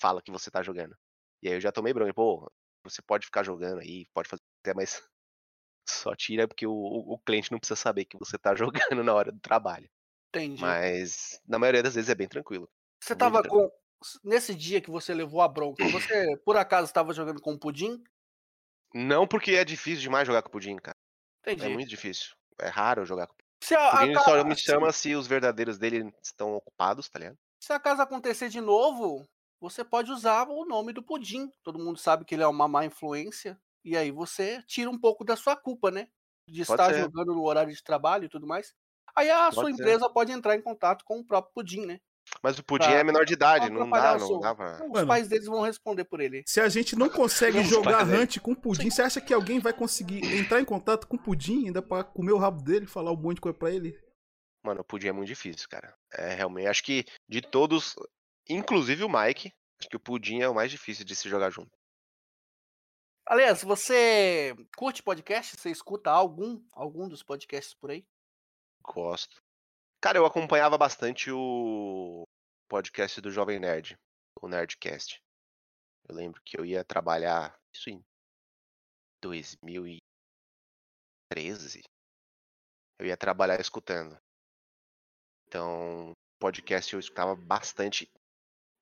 Fala 0.00 0.22
que 0.22 0.30
você 0.30 0.50
tá 0.50 0.62
jogando. 0.62 0.96
E 1.42 1.48
aí 1.48 1.54
eu 1.54 1.60
já 1.60 1.72
tomei 1.72 1.92
bronca. 1.92 2.14
Pô, 2.14 2.50
você 2.84 3.02
pode 3.02 3.26
ficar 3.26 3.42
jogando 3.42 3.80
aí, 3.80 4.06
pode 4.14 4.28
fazer 4.28 4.42
até, 4.62 4.74
mas 4.74 5.02
só 5.88 6.14
tira 6.14 6.48
porque 6.48 6.66
o, 6.66 6.72
o 6.72 7.18
cliente 7.18 7.50
não 7.52 7.58
precisa 7.58 7.76
saber 7.76 8.04
que 8.04 8.18
você 8.18 8.38
tá 8.38 8.54
jogando 8.56 9.02
na 9.02 9.14
hora 9.14 9.32
do 9.32 9.40
trabalho. 9.40 9.90
Entendi. 10.34 10.60
Mas 10.60 11.40
na 11.46 11.58
maioria 11.58 11.82
das 11.82 11.94
vezes 11.94 12.08
é 12.10 12.14
bem 12.14 12.28
tranquilo. 12.28 12.68
Você 13.02 13.14
tava 13.14 13.42
tranquilo. 13.42 13.70
com. 13.70 13.82
Nesse 14.28 14.54
dia 14.54 14.80
que 14.80 14.90
você 14.90 15.14
levou 15.14 15.42
a 15.42 15.48
bronca, 15.48 15.76
você 15.92 16.36
por 16.44 16.56
acaso 16.56 16.86
estava 16.86 17.12
jogando 17.12 17.40
com 17.40 17.56
pudim? 17.58 18.02
Não 18.94 19.26
porque 19.26 19.52
é 19.52 19.64
difícil 19.64 20.02
demais 20.02 20.26
jogar 20.26 20.42
com 20.42 20.50
pudim, 20.50 20.76
cara. 20.76 20.96
Entendi. 21.40 21.64
É 21.66 21.68
muito 21.68 21.88
difícil. 21.88 22.34
É 22.60 22.68
raro 22.68 23.04
jogar 23.04 23.26
com 23.26 23.34
Se, 23.62 23.74
a- 23.74 23.90
Pudim 23.98 24.14
a- 24.16 24.20
só 24.20 24.44
me 24.44 24.56
chama 24.56 24.92
se 24.92 25.14
os 25.14 25.26
verdadeiros 25.26 25.78
dele 25.78 26.12
estão 26.22 26.54
ocupados, 26.54 27.08
tá 27.08 27.18
ligado? 27.18 27.38
se 27.60 27.72
acaso 27.72 28.02
acontecer 28.02 28.48
de 28.48 28.60
novo, 28.60 29.24
você 29.60 29.84
pode 29.84 30.10
usar 30.10 30.48
o 30.48 30.64
nome 30.64 30.92
do 30.92 31.00
Pudim. 31.02 31.48
Todo 31.62 31.78
mundo 31.78 31.96
sabe 31.98 32.24
que 32.24 32.34
ele 32.34 32.42
é 32.42 32.46
uma 32.46 32.66
má 32.66 32.84
influência. 32.84 33.56
E 33.84 33.96
aí 33.96 34.10
você 34.10 34.60
tira 34.66 34.90
um 34.90 34.98
pouco 34.98 35.24
da 35.24 35.36
sua 35.36 35.54
culpa, 35.56 35.90
né? 35.90 36.08
De 36.48 36.64
Pode 36.66 36.82
estar 36.82 36.92
ser. 36.92 37.00
jogando 37.02 37.32
no 37.34 37.44
horário 37.44 37.72
de 37.72 37.82
trabalho 37.82 38.24
e 38.24 38.28
tudo 38.28 38.46
mais. 38.48 38.74
Aí 39.16 39.30
a 39.30 39.50
sua 39.52 39.64
Pode 39.64 39.76
ser. 39.76 39.82
empresa 39.82 40.08
pode 40.10 40.32
entrar 40.32 40.54
em 40.56 40.62
contato 40.62 41.04
com 41.04 41.18
o 41.20 41.24
próprio 41.24 41.52
Pudim, 41.54 41.86
né? 41.86 42.00
Mas 42.42 42.58
o 42.58 42.64
Pudim 42.64 42.86
Pra- 42.86 42.94
é 42.98 43.04
menor 43.04 43.24
de 43.26 43.34
idade, 43.34 43.68
não 43.68 43.90
dá, 43.90 44.16
o 44.16 44.18
não 44.18 44.40
dá 44.40 44.54
pra... 44.54 44.84
Os 44.84 44.90
Mano. 44.92 45.06
pais 45.08 45.28
deles 45.28 45.46
vão 45.46 45.60
responder 45.60 46.04
por 46.04 46.20
ele. 46.20 46.42
Se 46.46 46.60
a 46.60 46.68
gente 46.68 46.96
não 46.96 47.08
consegue 47.08 47.58
Não 47.58 47.64
jogar? 47.64 48.06
Hunt 48.06 48.38
com 48.38 48.54
pudim, 48.54 48.90
você 48.90 49.02
acha 49.02 49.20
que 49.20 49.34
alguém 49.34 49.58
vai 49.58 49.72
conseguir 49.72 50.24
entrar 50.36 50.60
em 50.60 50.64
contato 50.64 51.06
com 51.08 51.16
o 51.16 51.22
pudim 51.22 51.66
ainda 51.66 51.82
pra 51.82 52.04
comer 52.04 52.32
o 52.32 52.38
rabo 52.38 52.62
dele, 52.62 52.86
falar 52.86 53.10
um 53.12 53.16
monte 53.16 53.36
de 53.36 53.40
coisa 53.42 53.58
pra 53.58 53.70
ele? 53.70 53.98
Mano, 54.64 54.80
o 54.82 54.84
Pudim 54.84 55.08
é 55.08 55.12
muito 55.12 55.26
difícil, 55.26 55.68
cara. 55.68 55.92
É 56.12 56.34
realmente, 56.34 56.68
acho 56.68 56.84
que 56.84 57.04
de 57.28 57.42
todos, 57.42 57.96
inclusive 58.48 59.02
o 59.02 59.08
Mike, 59.08 59.52
acho 59.80 59.88
que 59.90 59.96
o 59.96 60.00
Pudim 60.00 60.40
é 60.40 60.48
o 60.48 60.54
mais 60.54 60.70
difícil 60.70 61.04
de 61.04 61.16
se 61.16 61.28
jogar 61.28 61.50
junto. 61.50 61.76
Aliás, 63.26 63.62
você 63.64 64.54
curte 64.76 65.02
podcast? 65.02 65.56
Você 65.56 65.70
escuta 65.70 66.10
algum, 66.10 66.62
algum 66.72 67.08
dos 67.08 67.22
podcasts 67.24 67.74
por 67.74 67.90
aí? 67.90 68.04
Gosto. 68.82 69.40
Cara, 70.02 70.18
eu 70.18 70.26
acompanhava 70.26 70.76
bastante 70.76 71.30
o 71.30 72.24
podcast 72.68 73.20
do 73.20 73.30
Jovem 73.30 73.60
Nerd, 73.60 73.96
o 74.40 74.48
Nerdcast. 74.48 75.20
Eu 76.08 76.16
lembro 76.16 76.40
que 76.44 76.58
eu 76.58 76.64
ia 76.64 76.84
trabalhar, 76.84 77.56
isso 77.72 77.90
em 77.90 78.02
2013. 79.22 81.82
Eu 82.98 83.06
ia 83.06 83.16
trabalhar 83.16 83.60
escutando. 83.60 84.18
Então, 85.46 86.12
podcast 86.40 86.92
eu 86.92 87.00
escutava 87.00 87.36
bastante. 87.36 88.10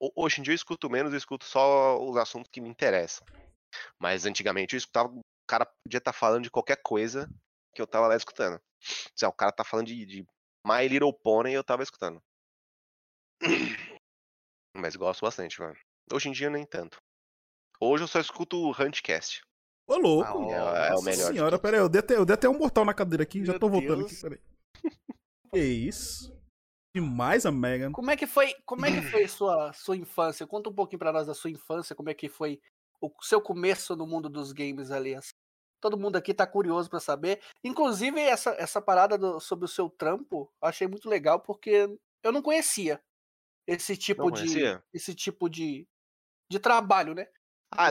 Ho- 0.00 0.12
Hoje 0.16 0.40
em 0.40 0.44
dia 0.44 0.52
eu 0.52 0.56
escuto 0.56 0.88
menos, 0.88 1.12
eu 1.12 1.18
escuto 1.18 1.44
só 1.44 2.02
os 2.02 2.16
assuntos 2.16 2.50
que 2.50 2.60
me 2.60 2.68
interessam. 2.68 3.26
Mas 3.98 4.24
antigamente 4.24 4.74
eu 4.74 4.78
escutava, 4.78 5.12
o 5.12 5.20
cara 5.46 5.66
podia 5.84 5.98
estar 5.98 6.12
falando 6.12 6.44
de 6.44 6.50
qualquer 6.50 6.80
coisa 6.82 7.28
que 7.74 7.80
eu 7.80 7.86
tava 7.86 8.06
lá 8.08 8.16
escutando. 8.16 8.60
O 9.22 9.32
cara 9.32 9.52
tá 9.52 9.64
falando 9.64 9.86
de, 9.86 10.04
de 10.06 10.26
My 10.66 10.86
Little 10.88 11.12
Pony, 11.12 11.52
eu 11.52 11.64
tava 11.64 11.82
escutando. 11.82 12.22
Mas 14.76 14.96
gosto 14.96 15.22
bastante, 15.22 15.60
mano. 15.60 15.76
Hoje 16.12 16.28
em 16.28 16.32
dia 16.32 16.50
nem 16.50 16.64
tanto. 16.66 17.00
Hoje 17.80 18.04
eu 18.04 18.08
só 18.08 18.20
escuto 18.20 18.56
o 18.56 18.70
Huntcast. 18.70 19.42
Ô, 19.86 19.96
louco. 19.96 20.52
Ah, 20.52 20.86
é, 20.86 20.88
é 20.88 20.88
o 20.88 20.90
Nossa 20.92 21.04
melhor. 21.04 21.32
senhora, 21.32 21.58
pera 21.58 21.76
aí, 21.78 21.82
eu 21.82 21.88
dei, 21.88 22.00
até, 22.00 22.16
eu 22.16 22.24
dei 22.24 22.34
até 22.34 22.48
um 22.48 22.58
mortal 22.58 22.84
na 22.84 22.94
cadeira 22.94 23.22
aqui, 23.22 23.44
já 23.44 23.52
Meu 23.52 23.60
tô 23.60 23.68
voltando 23.68 24.06
Deus. 24.06 24.12
aqui, 24.12 24.20
peraí. 24.20 24.40
Que 25.52 25.58
isso? 25.58 26.32
Demais 26.94 27.46
a 27.46 27.50
Megan. 27.50 27.92
Como 27.92 28.10
é 28.10 28.16
que 28.16 28.26
foi, 28.26 28.54
como 28.64 28.84
é 28.86 28.90
que 28.90 29.02
foi 29.10 29.26
sua 29.28 29.72
sua 29.72 29.96
infância? 29.96 30.46
Conta 30.46 30.70
um 30.70 30.74
pouquinho 30.74 30.98
pra 30.98 31.12
nós 31.12 31.26
da 31.26 31.34
sua 31.34 31.50
infância, 31.50 31.94
como 31.94 32.08
é 32.10 32.14
que 32.14 32.28
foi 32.28 32.60
o 33.00 33.10
seu 33.22 33.40
começo 33.40 33.96
no 33.96 34.06
mundo 34.06 34.28
dos 34.28 34.52
games 34.52 34.90
ali. 34.90 35.14
assim. 35.14 35.30
Todo 35.80 35.98
mundo 35.98 36.16
aqui 36.16 36.34
tá 36.34 36.46
curioso 36.46 36.90
pra 36.90 37.00
saber. 37.00 37.40
Inclusive 37.64 38.20
essa 38.20 38.50
essa 38.58 38.80
parada 38.82 39.16
do- 39.16 39.40
sobre 39.40 39.64
o 39.64 39.68
seu 39.68 39.88
trampo, 39.88 40.52
eu 40.62 40.68
achei 40.68 40.86
muito 40.86 41.08
legal 41.08 41.40
porque 41.40 41.88
eu 42.22 42.32
não 42.32 42.42
conhecia 42.42 43.00
esse 43.66 43.96
tipo 43.96 44.24
Não 44.24 44.30
de 44.30 44.40
conhecia? 44.42 44.82
esse 44.92 45.14
tipo 45.14 45.48
de 45.48 45.86
de 46.50 46.58
trabalho, 46.58 47.14
né? 47.14 47.26
Ah, 47.72 47.90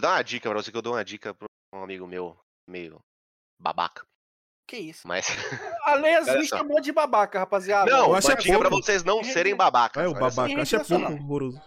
dá 0.00 0.12
uma 0.12 0.22
dica 0.22 0.48
pra 0.48 0.62
você 0.62 0.70
que 0.70 0.76
eu 0.76 0.82
dou 0.82 0.94
uma 0.94 1.04
dica 1.04 1.34
pra 1.34 1.46
um 1.74 1.82
amigo 1.82 2.06
meu, 2.06 2.36
meio 2.66 2.98
babaca. 3.60 4.06
Que 4.66 4.76
isso? 4.78 5.06
Mas. 5.06 5.26
A 5.84 5.92
Olha 5.92 6.38
me 6.38 6.46
chamou 6.46 6.80
de 6.80 6.92
babaca, 6.92 7.38
rapaziada. 7.38 7.90
Não, 7.90 8.00
eu 8.00 8.08
uma 8.08 8.18
acho 8.18 8.30
é 8.32 8.36
dica 8.36 8.58
pra 8.58 8.68
pouco. 8.70 8.84
vocês 8.84 9.04
não 9.04 9.18
Rede- 9.18 9.32
serem 9.32 9.54
babacas. 9.54 10.02
É 10.02 10.08
o 10.08 10.12
babaca, 10.14 10.60
acho 10.62 10.76
é 10.76 10.84
pouco 10.84 11.04
horroroso. 11.12 11.62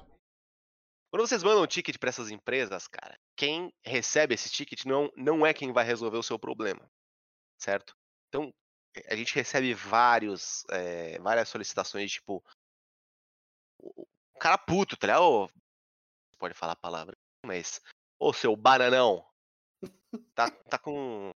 Quando 1.12 1.28
vocês 1.28 1.44
mandam 1.44 1.68
ticket 1.68 1.98
pra 1.98 2.08
essas 2.08 2.32
empresas, 2.32 2.88
cara, 2.88 3.20
quem 3.36 3.74
recebe 3.84 4.34
esse 4.34 4.50
ticket 4.50 4.86
não, 4.86 5.12
não 5.18 5.46
é 5.46 5.54
quem 5.54 5.74
vai 5.74 5.84
resolver 5.84 6.18
o 6.18 6.24
seu 6.24 6.40
problema. 6.40 6.90
Certo? 7.60 7.94
Então, 8.30 8.54
a 9.10 9.16
gente 9.16 9.36
recebe 9.36 9.74
vários, 9.74 10.64
eh, 10.72 11.20
várias 11.20 11.50
solicitações, 11.50 12.14
tipo. 12.14 12.42
O 13.78 14.08
cara 14.40 14.58
puto, 14.58 14.96
tá 14.96 15.08
ligado? 15.08 15.52
Pode 16.40 16.54
falar 16.54 16.74
a 16.74 16.78
palavra, 16.78 17.18
mas. 17.46 17.82
Ô, 18.18 18.32
seu 18.32 18.56
bananão. 18.56 19.26
Tá, 20.34 20.50
tá 20.50 20.80
com. 20.80 21.32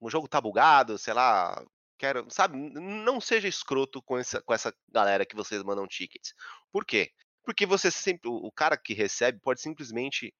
O 0.00 0.10
jogo 0.10 0.26
tá 0.28 0.40
bugado, 0.40 0.98
sei 0.98 1.14
lá. 1.14 1.64
Quero. 1.98 2.28
Sabe? 2.30 2.56
Não 2.56 3.20
seja 3.20 3.46
escroto 3.46 4.02
com 4.02 4.18
essa, 4.18 4.42
com 4.42 4.52
essa 4.52 4.74
galera 4.88 5.24
que 5.24 5.36
vocês 5.36 5.62
mandam 5.62 5.86
tickets. 5.86 6.34
Por 6.72 6.84
quê? 6.84 7.12
Porque 7.44 7.66
você 7.66 7.90
sempre. 7.90 8.28
O 8.28 8.50
cara 8.52 8.76
que 8.76 8.94
recebe 8.94 9.40
pode 9.40 9.60
simplesmente 9.60 10.34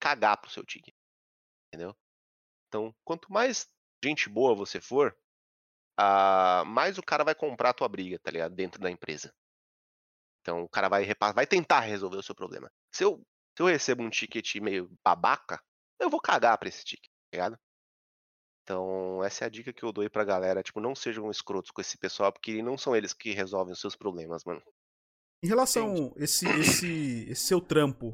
cagar 0.00 0.40
pro 0.40 0.50
seu 0.50 0.64
ticket. 0.64 0.94
Entendeu? 1.68 1.96
Então, 2.68 2.94
quanto 3.04 3.32
mais 3.32 3.68
gente 4.02 4.28
boa 4.28 4.54
você 4.54 4.80
for, 4.80 5.16
ah, 5.98 6.64
mais 6.66 6.98
o 6.98 7.02
cara 7.02 7.24
vai 7.24 7.34
comprar 7.34 7.70
a 7.70 7.74
tua 7.74 7.88
briga, 7.88 8.18
tá 8.18 8.30
ligado? 8.30 8.54
Dentro 8.54 8.80
da 8.80 8.90
empresa. 8.90 9.34
Então 10.40 10.62
o 10.62 10.68
cara 10.68 10.88
vai, 10.88 11.06
vai 11.34 11.46
tentar 11.46 11.80
resolver 11.80 12.16
o 12.16 12.22
seu 12.22 12.34
problema. 12.34 12.70
Se 12.92 13.04
eu, 13.04 13.18
se 13.56 13.62
eu 13.62 13.66
recebo 13.66 14.02
um 14.02 14.10
ticket 14.10 14.56
meio 14.56 14.90
babaca, 15.04 15.62
eu 15.98 16.08
vou 16.08 16.20
cagar 16.20 16.56
pra 16.58 16.68
esse 16.68 16.84
ticket, 16.84 17.10
tá 17.30 17.36
ligado? 17.36 17.58
Então, 18.62 19.22
essa 19.24 19.44
é 19.44 19.46
a 19.46 19.50
dica 19.50 19.72
que 19.72 19.82
eu 19.82 19.92
dou 19.92 20.02
aí 20.02 20.08
pra 20.08 20.24
galera. 20.24 20.62
Tipo, 20.62 20.80
não 20.80 20.94
sejam 20.94 21.30
escrotos 21.30 21.70
com 21.70 21.80
esse 21.80 21.98
pessoal, 21.98 22.32
porque 22.32 22.62
não 22.62 22.78
são 22.78 22.94
eles 22.94 23.12
que 23.12 23.32
resolvem 23.32 23.72
os 23.72 23.80
seus 23.80 23.96
problemas, 23.96 24.44
mano. 24.44 24.62
Em 25.42 25.48
relação 25.48 26.12
a 26.16 26.22
esse, 26.22 26.46
esse, 26.46 27.24
esse 27.30 27.42
seu 27.46 27.60
trampo, 27.60 28.12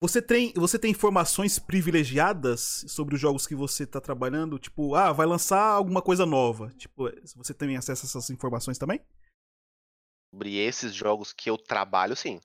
você 0.00 0.20
tem, 0.20 0.52
você 0.54 0.78
tem 0.78 0.90
informações 0.90 1.58
privilegiadas 1.58 2.84
sobre 2.88 3.14
os 3.14 3.20
jogos 3.20 3.46
que 3.46 3.54
você 3.54 3.86
tá 3.86 4.00
trabalhando? 4.00 4.58
Tipo, 4.58 4.94
ah, 4.94 5.12
vai 5.12 5.26
lançar 5.26 5.62
alguma 5.62 6.02
coisa 6.02 6.26
nova. 6.26 6.70
Tipo, 6.70 7.04
você 7.36 7.54
tem 7.54 7.76
acesso 7.76 8.04
a 8.04 8.08
essas 8.08 8.30
informações 8.30 8.78
também? 8.78 9.00
Sobre 10.34 10.56
esses 10.56 10.94
jogos 10.94 11.32
que 11.32 11.48
eu 11.48 11.56
trabalho, 11.56 12.16
sim. 12.16 12.40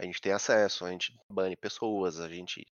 A 0.00 0.04
gente 0.04 0.20
tem 0.20 0.32
acesso, 0.32 0.84
a 0.84 0.90
gente 0.90 1.14
bane 1.30 1.56
pessoas, 1.56 2.20
a 2.20 2.28
gente 2.28 2.64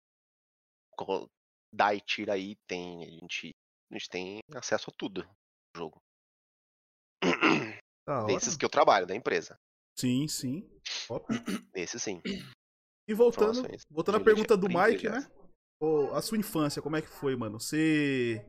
dá 1.70 1.94
e 1.94 2.00
tira 2.00 2.38
item, 2.38 3.04
a 3.04 3.10
gente, 3.10 3.54
a 3.90 3.94
gente 3.94 4.08
tem 4.08 4.40
acesso 4.54 4.88
a 4.88 4.94
tudo 4.96 5.24
no 5.24 5.78
jogo. 5.78 6.02
Desses 8.26 8.56
que 8.56 8.64
eu 8.64 8.70
trabalho, 8.70 9.06
da 9.06 9.14
empresa. 9.14 9.58
Sim, 9.96 10.28
sim. 10.28 10.68
Top. 11.08 11.26
Desses 11.72 12.02
sim. 12.02 12.20
E 13.08 13.14
voltando, 13.14 13.62
voltando 13.90 14.16
à 14.16 14.20
pergunta 14.20 14.56
do 14.56 14.68
Mike, 14.68 15.08
né? 15.08 15.30
Ô, 15.80 16.12
a 16.12 16.20
sua 16.20 16.38
infância, 16.38 16.82
como 16.82 16.96
é 16.96 17.02
que 17.02 17.08
foi, 17.08 17.36
mano? 17.36 17.60
Você. 17.60 18.44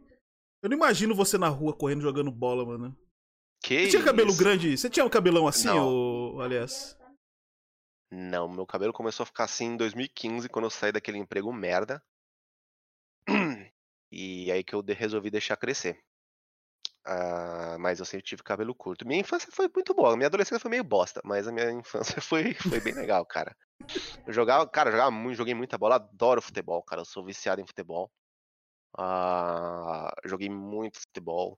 Eu 0.62 0.70
não 0.70 0.78
imagino 0.78 1.16
você 1.16 1.38
na 1.38 1.48
rua 1.48 1.76
correndo 1.76 2.02
jogando 2.02 2.32
bola, 2.32 2.66
mano. 2.66 2.98
Que 3.62 3.84
Você 3.84 3.90
tinha 3.92 4.04
cabelo 4.04 4.30
isso? 4.30 4.40
grande? 4.40 4.78
Você 4.78 4.90
tinha 4.90 5.06
um 5.06 5.10
cabelão 5.10 5.48
assim, 5.48 5.68
Não. 5.68 5.88
ô, 5.88 6.42
aliás? 6.42 6.98
Não, 8.12 8.48
meu 8.48 8.66
cabelo 8.66 8.94
começou 8.94 9.24
a 9.24 9.28
ficar 9.28 9.44
assim 9.44 9.66
em 9.66 9.78
2015, 9.78 10.48
quando 10.50 10.66
eu 10.66 10.70
saí 10.70 10.92
daquele 10.92 11.18
emprego 11.18 11.52
merda. 11.54 12.04
E 14.10 14.50
aí 14.50 14.64
que 14.64 14.74
eu 14.74 14.82
resolvi 14.82 15.30
deixar 15.30 15.58
crescer. 15.58 16.02
Ah, 17.10 17.78
mas 17.80 18.00
eu 18.00 18.06
sempre 18.06 18.26
tive 18.26 18.44
cabelo 18.44 18.76
curto. 18.76 19.08
Minha 19.08 19.22
infância 19.22 19.48
foi 19.52 19.70
muito 19.74 19.94
boa. 19.94 20.16
Minha 20.18 20.28
adolescência 20.28 20.60
foi 20.60 20.70
meio 20.72 20.84
bosta, 20.84 21.22
mas 21.24 21.48
a 21.48 21.52
minha 21.54 21.72
infância 22.20 22.22
foi, 22.22 22.54
foi 22.54 22.82
bem 22.82 22.94
legal, 22.94 23.26
cara. 23.26 23.56
Eu 24.26 24.34
jogava, 24.34 24.68
cara, 24.68 24.92
jogava 24.92 25.10
muito, 25.12 25.38
joguei 25.38 25.54
muita 25.54 25.78
bola, 25.78 25.96
adoro 25.96 26.42
futebol, 26.42 26.84
cara. 26.84 27.02
Eu 27.02 27.06
sou 27.06 27.24
viciado 27.24 27.62
em 27.62 27.66
futebol. 27.66 28.12
Ah, 28.98 30.12
joguei 30.26 30.50
muito 30.50 31.00
futebol. 31.00 31.58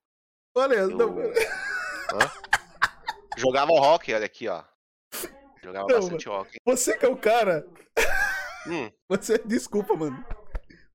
Olha, 0.56 0.75
Eu- 0.75 0.89
não? 0.89 1.15
Jogava 3.38 3.72
rock, 3.72 4.13
olha 4.13 4.25
aqui, 4.25 4.48
ó. 4.48 4.63
Jogava 5.63 5.88
Não, 5.88 6.00
bastante 6.00 6.27
rock. 6.27 6.58
você 6.65 6.98
que 6.98 7.06
é 7.06 7.10
o 7.10 7.18
cara. 7.18 7.65
Hum, 8.68 8.91
Você, 9.10 9.38
desculpa, 9.39 9.96
mano. 9.96 10.24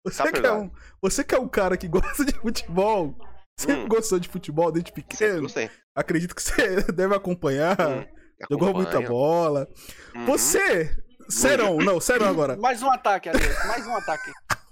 Você 0.05 0.23
Tá 0.23 0.31
que, 0.31 0.47
é 0.47 0.53
um, 0.53 0.71
você 1.01 1.25
que 1.25 1.35
é 1.35 1.39
um 1.39 1.49
cara 1.49 1.77
que 1.77 1.89
gosta 1.89 2.25
de 2.25 2.35
futebol. 2.35 3.17
Sempre 3.59 3.85
Hum. 3.85 3.89
gostou 3.89 4.19
de 4.19 4.29
futebol 4.29 4.71
desde 4.73 4.93
pequeno. 4.93 5.43
gostei. 5.43 5.71
Acredito 5.95 6.35
que 6.35 6.43
você 6.43 6.83
deve 6.93 7.15
acompanhar. 7.15 7.77
Hum, 7.81 8.05
Jogou 8.51 8.75
muita 8.75 9.01
bola. 9.01 9.69
Uhum. 10.15 10.27
Você. 10.27 10.97
Sério, 11.29 11.77
não, 11.79 12.01
sério 12.01 12.27
agora. 12.27 12.57
Mais 12.57 12.83
um 12.83 12.91
ataque, 12.91 13.29
Alex. 13.29 13.67
Mais 13.67 13.87
um 13.87 13.97
ataque. 13.97 14.31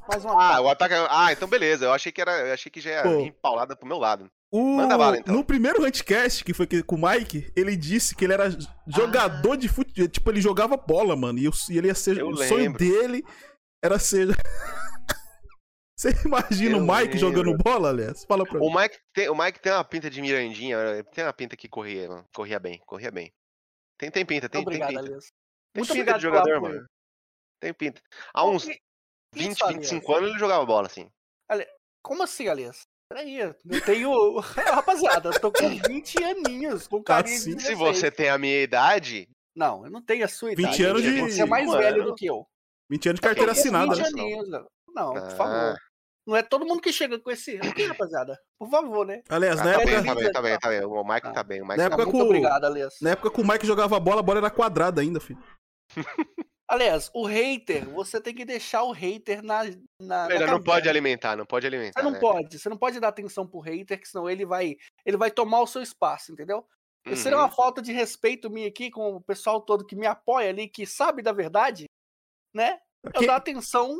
Mais 0.09 0.25
um 0.25 0.29
Ah, 0.31 0.49
ataque. 0.49 0.63
o 0.65 0.69
ataque. 0.69 0.95
Ah, 1.09 1.33
então 1.33 1.49
beleza. 1.49 1.85
Eu 1.87 1.93
achei 1.93 2.11
que 2.13 2.21
era. 2.21 2.33
Eu 2.49 2.53
achei 2.55 2.71
que 2.71 2.81
já 2.81 2.91
ia 2.91 3.03
Pô. 3.05 3.23
vir 3.23 3.33
paulada 3.41 3.75
pro 3.77 3.87
meu 3.89 3.99
lado. 3.99 4.29
O- 4.51 4.77
Manda 4.77 4.99
bala, 4.99 5.17
então. 5.17 5.35
No 5.35 5.45
primeiro 5.45 5.83
Huntcast, 5.83 6.45
que 6.45 6.53
foi 6.53 6.67
com 6.83 6.97
o 6.97 7.09
Mike, 7.09 7.51
ele 7.57 7.75
disse 7.75 8.15
que 8.15 8.25
ele 8.25 8.35
era 8.35 8.51
jogador 8.87 9.57
de 9.57 9.67
futebol. 9.69 10.09
Tipo, 10.09 10.31
ele 10.31 10.43
jogava 10.43 10.77
bola, 10.77 11.17
mano. 11.17 11.39
E, 11.39 11.49
o- 11.49 11.53
e 11.71 11.79
ele 11.79 11.87
ia 11.87 11.95
ser. 11.95 12.19
Eu 12.19 12.29
o 12.31 12.37
sonho 12.37 12.57
lembro. 12.65 12.79
dele 12.79 13.25
era 13.83 13.99
ser. 13.99 14.29
Você 15.97 16.09
imagina 16.27 16.77
Eu 16.79 16.83
o 16.83 16.87
Mike 16.87 17.19
jogando 17.19 17.51
lembro. 17.51 17.63
bola, 17.63 17.91
aliás? 17.91 18.25
Fala 18.25 18.45
pra 18.45 18.59
mim. 18.59 18.67
O 18.67 18.75
Mike, 18.75 18.99
tem, 19.15 19.29
o 19.29 19.35
Mike 19.37 19.61
tem 19.61 19.73
uma 19.73 19.85
pinta 19.85 20.09
de 20.11 20.21
Mirandinha, 20.21 21.05
tem 21.13 21.25
uma 21.25 21.33
pinta 21.33 21.57
que 21.57 21.69
corria, 21.69 22.09
mano, 22.09 22.25
corria 22.35 22.59
bem, 22.59 22.81
corria 22.87 23.11
bem. 23.11 23.31
Tem, 23.99 24.11
tem 24.11 24.25
pinta, 24.27 24.49
tem, 24.49 24.61
tem 24.61 24.63
Obrigado, 24.63 24.89
pinta. 24.89 25.01
Alias. 25.01 25.27
Tem 25.73 25.81
Muito 25.81 25.89
pinta 25.93 26.01
obrigado 26.13 26.17
de 26.19 26.23
jogador, 26.23 26.57
apoio. 26.57 26.75
mano. 26.75 26.87
Tem 27.61 27.73
pinta. 27.75 28.01
Há 28.35 28.45
uns 28.47 28.67
E- 28.67 28.81
20, 29.35 29.53
isso, 29.53 29.65
Alias. 29.65 29.91
25 29.91 30.15
anos 30.15 30.31
ele 30.31 30.39
jogava 30.39 30.67
bola, 30.67 30.87
assim. 30.87 31.09
Como 32.03 32.23
assim, 32.23 32.49
Alias? 32.49 32.81
Peraí, 33.09 33.37
eu 33.39 33.55
tenho. 33.85 34.39
Rapaziada, 34.41 35.29
eu 35.29 35.41
tô 35.41 35.53
com 35.53 35.69
20 35.69 36.25
aninhos, 36.25 36.89
com 36.89 37.03
carinha 37.03 37.39
sim. 37.39 37.55
de 37.55 37.63
Se 37.63 37.69
16. 37.75 37.79
você 37.79 38.11
tem 38.11 38.29
a 38.31 38.39
minha 38.39 38.61
idade, 38.63 39.29
Não, 39.55 39.85
eu 39.85 39.91
não 39.91 40.03
tenho 40.03 40.25
a 40.25 40.29
sua 40.29 40.49
20 40.51 40.59
idade. 40.61 40.85
anos 40.85 41.03
gente. 41.03 41.27
de- 41.27 41.33
Você 41.33 41.43
é 41.43 41.47
mais 41.47 41.67
Mano. 41.67 41.79
velho 41.79 42.05
do 42.05 42.15
que 42.15 42.27
eu. 42.27 42.45
20 42.91 43.09
anos 43.11 43.21
de 43.21 43.27
carteira 43.27 43.53
assinada, 43.53 43.95
20 43.95 44.03
né? 44.03 44.09
aninhos, 44.23 44.49
não. 44.95 45.13
Por 45.15 45.23
Ah. 45.23 45.31
favor. 45.31 45.77
Não 46.25 46.37
é 46.37 46.43
todo 46.43 46.65
mundo 46.65 46.81
que 46.81 46.93
chega 46.93 47.19
com 47.19 47.31
esse. 47.33 47.57
Aqui, 47.57 47.85
rapaziada. 47.85 48.39
Por 48.57 48.71
favor, 48.71 49.05
né? 49.05 49.23
Aliás, 49.29 49.61
Ah, 49.61 49.65
na 49.65 49.73
tá 49.75 49.81
época, 49.81 49.97
bem, 49.97 50.05
tá 50.05 50.15
bem, 50.15 50.33
tá 50.33 50.43
bem, 50.43 50.59
tá 50.59 50.69
bem. 50.69 50.85
O 50.85 51.03
Mike 51.05 51.27
Ah. 51.27 51.33
tá 51.33 51.43
bem, 51.43 51.61
o 51.63 51.65
Mike 51.67 51.79
Na 51.79 51.89
tá 51.89 51.95
época. 51.95 52.05
Muito 52.05 52.19
com- 52.19 52.25
obrigado, 52.25 52.65
Alias. 52.65 52.95
na 53.03 53.11
época 53.11 53.31
que 53.31 53.41
o 53.41 53.45
Mike 53.47 53.67
jogava 53.67 53.99
bola, 53.99 54.21
a 54.21 54.23
bola 54.23 54.39
era 54.39 54.51
quadrada 54.51 55.01
ainda, 55.01 55.19
filho. 55.19 55.43
Aliás, 56.69 57.11
o 57.13 57.27
hater, 57.27 57.87
você 57.91 58.19
tem 58.21 58.35
que 58.35 58.45
deixar 58.47 58.83
o 58.85 58.93
hater 58.93 59.43
na. 59.43 59.65
na, 60.01 60.29
na 60.29 60.35
Ele 60.35 60.47
não 60.47 60.63
pode 60.63 60.89
alimentar, 60.89 61.37
não 61.37 61.45
pode 61.45 61.67
alimentar. 61.67 62.01
Você 62.01 62.05
não 62.05 62.13
né? 62.13 62.21
pode, 62.21 62.59
você 62.59 62.69
não 62.69 62.79
pode 62.79 62.99
dar 62.99 63.09
atenção 63.09 63.47
pro 63.47 63.61
hater, 63.61 64.01
que 64.01 64.09
senão 64.09 64.31
ele 64.31 64.47
vai, 64.47 64.77
ele 65.05 65.17
vai 65.19 65.31
tomar 65.31 65.61
o 65.61 65.67
seu 65.67 65.83
espaço, 65.83 66.33
entendeu? 66.33 66.67
Isso 67.05 67.25
seria 67.25 67.37
Uhum. 67.37 67.45
uma 67.45 67.51
falta 67.51 67.83
de 67.83 67.93
respeito 67.93 68.49
minha 68.49 68.69
aqui 68.69 68.91
com 68.91 69.17
o 69.17 69.21
pessoal 69.21 69.61
todo 69.61 69.85
que 69.85 69.97
me 69.97 70.07
apoia 70.07 70.49
ali, 70.51 70.69
que 70.69 70.87
sabe 70.87 71.21
da 71.21 71.33
verdade, 71.33 71.87
né? 72.55 72.79
Eu 73.05 73.11
Quem- 73.13 73.27
dar 73.27 73.37
atenção 73.37 73.93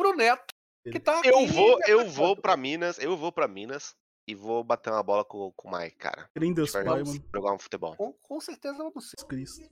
pro 0.00 0.16
Neto, 0.16 0.54
que 0.90 0.98
tá 0.98 1.18
aqui. 1.18 1.28
Eu 1.28 1.46
vou, 1.46 1.78
eu 1.86 2.08
vou 2.08 2.36
pra 2.36 2.56
Minas, 2.56 2.98
eu 2.98 3.16
vou 3.16 3.30
pra 3.30 3.46
Minas 3.46 3.94
e 4.26 4.34
vou 4.34 4.64
bater 4.64 4.90
uma 4.90 5.02
bola 5.02 5.24
com, 5.24 5.52
com 5.56 5.68
o 5.68 5.78
Mike, 5.78 5.96
cara. 5.96 6.28
Crê 6.34 6.46
em 6.46 6.54
Deus 6.54 6.72
Pai, 6.72 6.84
vamos. 6.84 7.08
mano. 7.10 7.24
Jogar 7.34 7.52
um 7.52 7.58
futebol. 7.58 7.94
Com, 7.96 8.12
com 8.12 8.40
certeza 8.40 8.78
vamos. 8.78 9.04
Jesus 9.04 9.22
Cristo. 9.28 9.70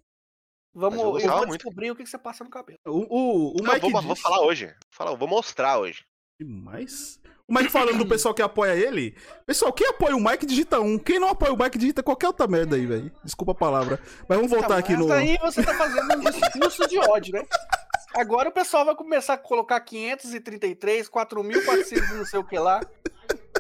Vamos, 0.75 0.99
Mas 1.15 1.25
eu 1.25 1.31
eu, 1.31 1.37
muito. 1.39 1.53
descobrir 1.63 1.91
o 1.91 1.97
que, 1.97 2.05
que 2.05 2.11
você 2.11 2.19
passa 2.19 2.45
no 2.45 2.51
cabelo. 2.51 2.79
O, 2.87 2.99
o, 3.09 3.51
o 3.59 3.63
Não, 3.63 3.73
Mike 3.73 3.87
eu 3.87 3.93
vou, 3.93 4.03
vou 4.03 4.17
falar 4.17 4.43
hoje. 4.43 4.75
Eu 5.01 5.17
vou 5.17 5.27
mostrar 5.29 5.79
hoje. 5.79 6.05
Demais. 6.39 7.19
O 7.49 7.55
Mike 7.55 7.71
falando 7.71 7.99
do 7.99 8.07
pessoal 8.07 8.35
que 8.35 8.43
apoia 8.43 8.77
ele. 8.77 9.17
Pessoal, 9.47 9.73
quem 9.73 9.89
apoia 9.89 10.15
o 10.15 10.21
Mike 10.23 10.45
digita 10.45 10.79
um. 10.81 10.99
Quem 10.99 11.19
não 11.19 11.31
apoia 11.31 11.53
o 11.53 11.57
Mike 11.57 11.79
digita 11.79 12.03
qualquer 12.03 12.27
outra 12.29 12.47
merda 12.47 12.77
aí, 12.77 12.85
velho. 12.87 13.11
Desculpa 13.25 13.53
a 13.53 13.55
palavra. 13.55 13.99
Mas 14.29 14.37
vamos 14.37 14.51
voltar 14.51 14.69
Não, 14.69 14.77
aqui 14.77 14.93
mas 14.95 15.07
no. 15.07 15.13
aí 15.13 15.39
você 15.39 15.65
tá 15.65 15.75
fazendo 15.75 16.15
um 16.15 16.31
discurso 16.31 16.87
de 16.87 16.99
ódio, 16.99 17.33
né? 17.33 17.43
Agora 18.15 18.49
o 18.49 18.53
pessoal 18.53 18.85
vai 18.85 18.95
começar 18.97 19.35
a 19.35 19.39
colocar 19.39 19.81
533, 19.81 21.09
4.400 21.09 22.17
não 22.17 22.25
sei 22.25 22.39
o 22.41 22.45
que 22.45 22.59
lá. 22.59 22.81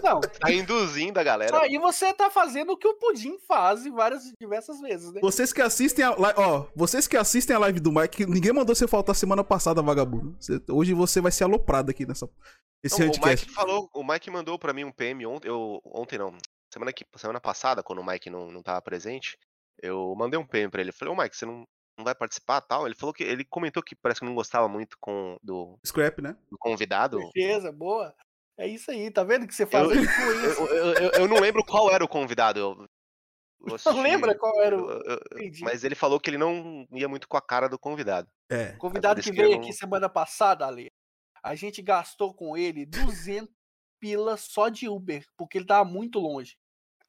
Não, 0.03 0.21
Tá 0.21 0.51
induzindo 0.53 1.19
a 1.19 1.23
galera. 1.25 1.61
aí 1.61 1.77
você 1.79 2.13
tá 2.15 2.31
fazendo 2.31 2.71
o 2.73 2.77
que 2.77 2.87
o 2.87 2.95
Pudim 2.95 3.37
faz 3.47 3.85
várias, 3.87 4.23
diversas 4.41 4.81
vezes, 4.81 5.13
né? 5.13 5.21
Vocês 5.21 5.53
que 5.53 5.61
assistem 5.61 6.05
a 6.05 6.15
live, 6.15 6.39
ó, 6.41 6.67
vocês 6.75 7.07
que 7.09 7.17
assistem 7.17 7.57
a 7.57 7.59
live 7.59 7.81
do 7.81 7.91
Mike, 7.93 8.25
ninguém 8.25 8.53
mandou 8.53 8.75
você 8.77 8.87
faltar 8.87 9.15
semana 9.17 9.43
passada, 9.43 9.83
vagabundo. 9.83 10.37
Você- 10.41 10.63
hoje 10.71 10.95
você 10.95 11.21
vai 11.21 11.33
ser 11.33 11.45
aloprado 11.45 11.91
aqui 11.91 12.07
nessa 12.07 12.29
esse 12.83 13.01
Não, 13.01 13.09
o 13.09 13.11
handcast. 13.11 13.45
Mike 13.47 13.55
falou, 13.55 13.91
o 13.93 14.05
Mike 14.05 14.31
mandou 14.31 14.57
pra 14.57 14.73
mim 14.73 14.85
um 14.85 14.93
PM 14.93 15.27
ontem, 15.27 15.49
eu, 15.49 15.81
ontem 15.85 16.17
não, 16.17 16.33
semana, 16.73 16.93
que, 16.93 17.05
semana 17.17 17.41
passada, 17.41 17.83
quando 17.83 17.99
o 17.99 18.07
Mike 18.07 18.31
não, 18.31 18.53
não 18.53 18.63
tava 18.63 18.81
presente, 18.81 19.37
eu 19.83 20.15
mandei 20.17 20.39
um 20.39 20.47
PM 20.47 20.71
pra 20.71 20.81
ele. 20.81 20.93
Falei, 20.93 21.13
ô 21.13 21.17
Mike, 21.17 21.37
você 21.37 21.45
não, 21.45 21.65
não 21.99 22.05
vai 22.05 22.15
participar 22.15 22.61
tal? 22.61 22.87
Ele 22.87 22.95
falou 22.95 23.13
que 23.13 23.23
ele 23.25 23.45
comentou 23.45 23.83
que 23.83 23.95
parece 23.97 24.21
que 24.21 24.27
não 24.27 24.35
gostava 24.35 24.69
muito 24.69 24.97
com, 25.01 25.37
do, 25.43 25.79
Scrap, 25.85 26.21
né? 26.23 26.37
do 26.51 26.57
convidado. 26.59 27.21
Certeza, 27.21 27.73
boa. 27.73 28.15
É 28.57 28.67
isso 28.67 28.91
aí, 28.91 29.11
tá 29.11 29.23
vendo 29.25 29.47
que 29.47 29.55
você 29.55 29.67
faz 29.67 29.89
Eu- 29.91 29.97
influência? 30.03 30.49
Eu, 30.63 30.67
eu, 30.67 30.95
eu- 30.95 31.11
eu 31.13 31.29
não 31.29 31.39
lembro 31.41 31.65
qual 31.65 31.91
era 31.93 32.05
o 32.05 32.09
convidado. 32.09 32.59
Eu, 32.59 32.89
eu 33.69 33.75
assisti- 33.75 34.01
lembra 34.01 34.37
qual 34.37 34.61
era 34.63 34.77
o- 34.81 35.01
Entendi. 35.35 35.63
mas 35.65 35.83
ele 35.85 35.95
falou 35.95 36.19
que 36.21 36.31
ele 36.31 36.39
não 36.39 36.87
ia 36.93 37.09
muito 37.09 37.29
com 37.29 37.37
a 37.37 37.43
cara 37.43 37.69
do 37.69 37.79
convidado. 37.79 38.29
É. 38.51 38.71
O 38.75 38.79
convidado 38.79 39.21
isso 39.21 39.31
que 39.31 39.37
veio 39.37 39.51
não- 39.53 39.59
aqui 39.59 39.73
semana 39.73 40.09
passada, 40.09 40.65
Ale, 40.67 40.91
a 41.43 41.55
gente 41.55 41.83
gastou 41.83 42.33
com 42.35 42.57
ele 42.57 42.87
200 42.87 43.49
pilas 44.01 44.41
só 44.43 44.69
de 44.69 44.89
Uber, 44.89 45.25
porque 45.37 45.59
ele 45.59 45.67
tava 45.67 45.85
muito 45.89 46.19
longe. 46.21 46.57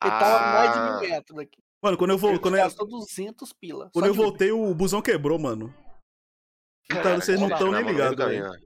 Ele 0.04 0.12
tava 0.12 0.38
a 0.38 0.54
mais 0.54 0.74
de 0.74 0.80
Ah. 0.80 0.92
mil 0.92 1.10
metros 1.10 1.36
daqui. 1.38 1.62
Mano, 1.82 1.98
quando 1.98 2.10
eu 2.12 2.16
A 2.18 2.20
vou, 2.20 2.40
quando 2.40 2.58
eu, 2.58 2.64
gastou 2.64 2.88
200 2.88 3.54
pilas. 3.54 3.90
quando 3.94 4.06
eu 4.06 4.14
voltei, 4.14 4.52
o 4.52 4.74
busão 4.76 5.02
quebrou, 5.02 5.40
mano. 5.40 5.74
Então, 6.86 7.04
Cara, 7.04 7.22
vocês 7.22 7.40
não 7.40 7.48
estão 7.50 7.72
nem 7.72 7.84
ligados, 7.86 8.18
velho. 8.18 8.50
né? 8.52 8.60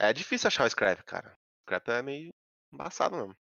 É 0.00 0.12
difícil 0.12 0.48
achar 0.48 0.64
o 0.66 0.70
scrap, 0.70 1.02
cara. 1.04 1.30
O 1.32 1.62
scrap 1.64 1.88
é 1.88 2.02
meio 2.02 2.30
embaçado 2.72 3.16
mesmo. 3.16 3.34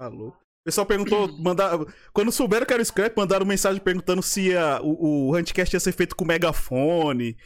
Alô. 0.00 0.28
O 0.28 0.64
pessoal 0.64 0.86
perguntou, 0.86 1.26
mandar, 1.42 1.72
quando 2.12 2.30
souberam 2.30 2.64
que 2.64 2.72
era 2.72 2.80
o 2.80 2.84
Scrap, 2.84 3.16
mandaram 3.16 3.44
mensagem 3.44 3.82
perguntando 3.82 4.22
se 4.22 4.50
ia, 4.50 4.80
o, 4.80 5.30
o 5.30 5.34
Handcast 5.34 5.74
ia 5.74 5.80
ser 5.80 5.90
feito 5.92 6.14
com 6.14 6.24
megafone, 6.24 7.36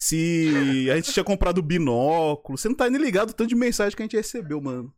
se 0.00 0.88
a 0.88 0.94
gente 0.94 1.12
tinha 1.12 1.24
comprado 1.24 1.60
binóculo. 1.60 2.56
Você 2.56 2.68
não 2.68 2.76
tá 2.76 2.88
nem 2.88 3.00
ligado 3.02 3.30
o 3.30 3.34
tanto 3.34 3.48
de 3.48 3.56
mensagem 3.56 3.96
que 3.96 4.02
a 4.02 4.04
gente 4.04 4.16
recebeu, 4.16 4.60
mano. 4.60 4.94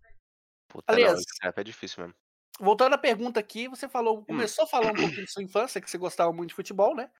Puta, 0.68 0.92
Aliás- 0.92 1.14
não, 1.14 1.20
scrap 1.22 1.56
é 1.58 1.64
difícil 1.64 2.02
mesmo. 2.04 2.14
Voltando 2.60 2.94
à 2.94 2.98
pergunta 2.98 3.40
aqui, 3.40 3.68
você 3.68 3.88
Hum. 3.88 3.88
falou, 3.88 4.24
começou 4.26 4.64
a 4.64 4.68
falar 4.68 4.90
um 4.90 4.98
pouquinho 4.98 5.26
de 5.26 5.32
sua 5.32 5.42
infância, 5.42 5.80
que 5.80 5.90
você 5.90 5.98
gostava 5.98 6.32
muito 6.32 6.50
de 6.50 6.54
futebol, 6.54 6.94
né? 6.94 7.10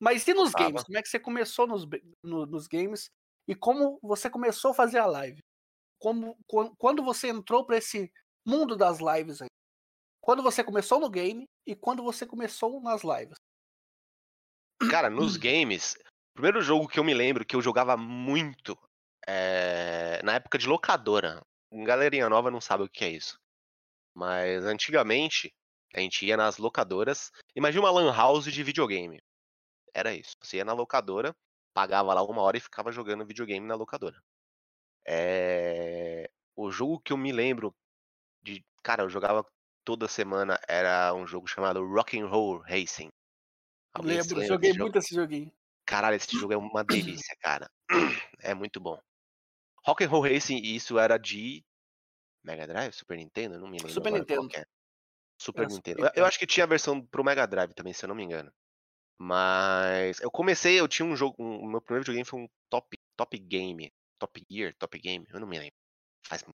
Mas 0.00 0.26
e 0.28 0.34
nos 0.34 0.54
games? 0.54 0.82
Como 0.84 0.98
é 0.98 1.02
que 1.02 1.08
você 1.08 1.18
começou 1.20 1.66
nos, 1.66 1.84
no- 2.24 2.46
nos 2.46 2.66
games? 2.68 3.08
E 3.48 3.54
como 3.54 3.98
você 4.02 4.30
começou 4.30 4.70
a 4.70 4.74
fazer 4.74 4.98
a 4.98 5.06
live? 5.06 5.40
Como, 6.00 6.36
quan- 6.48 6.74
quando 6.78 7.02
você 7.04 7.28
entrou 7.28 7.66
pra 7.66 7.78
esse 7.78 8.10
mundo 8.46 8.76
das 8.76 8.98
lives 9.00 9.42
aí? 9.42 9.48
Quando 10.22 10.42
você 10.42 10.64
começou 10.64 11.00
no 11.00 11.10
game 11.10 11.46
e 11.66 11.76
quando 11.76 12.02
você 12.02 12.26
começou 12.26 12.80
nas 12.82 13.02
lives? 13.04 13.38
Cara, 14.86 15.08
nos 15.10 15.36
games, 15.36 15.94
o 16.30 16.34
primeiro 16.34 16.60
jogo 16.60 16.88
que 16.88 16.98
eu 16.98 17.04
me 17.04 17.14
lembro 17.14 17.44
que 17.44 17.56
eu 17.56 17.62
jogava 17.62 17.96
muito 17.96 18.76
é 19.26 20.20
na 20.22 20.34
época 20.34 20.58
de 20.58 20.66
locadora. 20.66 21.40
Galerinha 21.72 22.28
nova 22.28 22.50
não 22.50 22.60
sabe 22.60 22.84
o 22.84 22.88
que 22.88 23.04
é 23.04 23.08
isso. 23.10 23.38
Mas 24.14 24.64
antigamente, 24.64 25.52
a 25.94 26.00
gente 26.00 26.24
ia 26.24 26.36
nas 26.36 26.56
locadoras. 26.58 27.30
Imagina 27.54 27.84
uma 27.84 27.90
lan 27.90 28.12
house 28.14 28.44
de 28.52 28.62
videogame. 28.62 29.20
Era 29.92 30.14
isso. 30.14 30.36
Você 30.40 30.58
ia 30.58 30.64
na 30.64 30.72
locadora, 30.72 31.34
pagava 31.72 32.14
lá 32.14 32.22
uma 32.22 32.42
hora 32.42 32.56
e 32.56 32.60
ficava 32.60 32.92
jogando 32.92 33.26
videogame 33.26 33.66
na 33.66 33.74
locadora. 33.74 34.20
É, 35.06 36.30
O 36.56 36.70
jogo 36.70 37.00
que 37.00 37.12
eu 37.12 37.16
me 37.16 37.32
lembro 37.32 37.74
de. 38.42 38.64
Cara, 38.82 39.02
eu 39.02 39.10
jogava 39.10 39.44
toda 39.84 40.08
semana 40.08 40.58
era 40.66 41.12
um 41.14 41.26
jogo 41.26 41.46
chamado 41.46 41.84
Rock'n'Roll 41.86 42.58
Racing. 42.60 43.10
Alguém 43.92 44.18
Lembro, 44.18 44.44
joguei 44.46 44.70
desse 44.70 44.78
jogo? 44.78 44.82
muito 44.84 44.98
esse 44.98 45.14
joguinho. 45.14 45.52
Caralho, 45.86 46.16
esse 46.16 46.38
jogo 46.38 46.52
é 46.52 46.56
uma 46.56 46.82
delícia, 47.22 47.36
cara. 47.40 47.70
É 48.40 48.54
muito 48.54 48.80
bom. 48.80 48.98
Rock'n'Roll 49.86 50.22
Racing, 50.22 50.56
isso 50.62 50.98
era 50.98 51.18
de 51.18 51.62
Mega 52.44 52.66
Drive, 52.66 52.92
Super 52.92 53.16
Nintendo? 53.16 53.58
Não 53.58 53.68
me 53.68 53.78
lembro. 53.78 53.92
Super 53.92 54.12
Nintendo. 54.12 54.48
é. 54.54 54.64
Super 55.40 55.66
Nintendo. 55.68 56.10
Eu- 56.14 56.24
acho 56.26 56.38
que 56.38 56.46
tinha 56.46 56.64
a 56.64 56.68
versão 56.68 57.04
pro 57.04 57.24
Mega 57.24 57.46
Drive 57.46 57.72
também, 57.74 57.92
se 57.92 58.04
eu 58.04 58.08
não 58.08 58.14
me 58.14 58.22
engano. 58.22 58.52
Mas 59.18 60.20
eu 60.20 60.30
comecei, 60.30 60.78
eu 60.78 60.86
tinha 60.88 61.06
um 61.06 61.16
jogo, 61.16 61.36
um- 61.38 61.60
o 61.60 61.66
meu 61.66 61.80
primeiro 61.80 62.04
videogame 62.04 62.24
foi 62.28 62.40
um 62.40 62.48
Top, 62.68 62.96
top 63.16 63.38
Game, 63.38 63.92
Top 64.18 64.42
Gear, 64.50 64.74
Top 64.76 64.98
Game, 64.98 65.24
eu 65.30 65.40
não 65.40 65.46
me 65.46 65.58
lembro. 65.58 65.74
Faz 66.26 66.44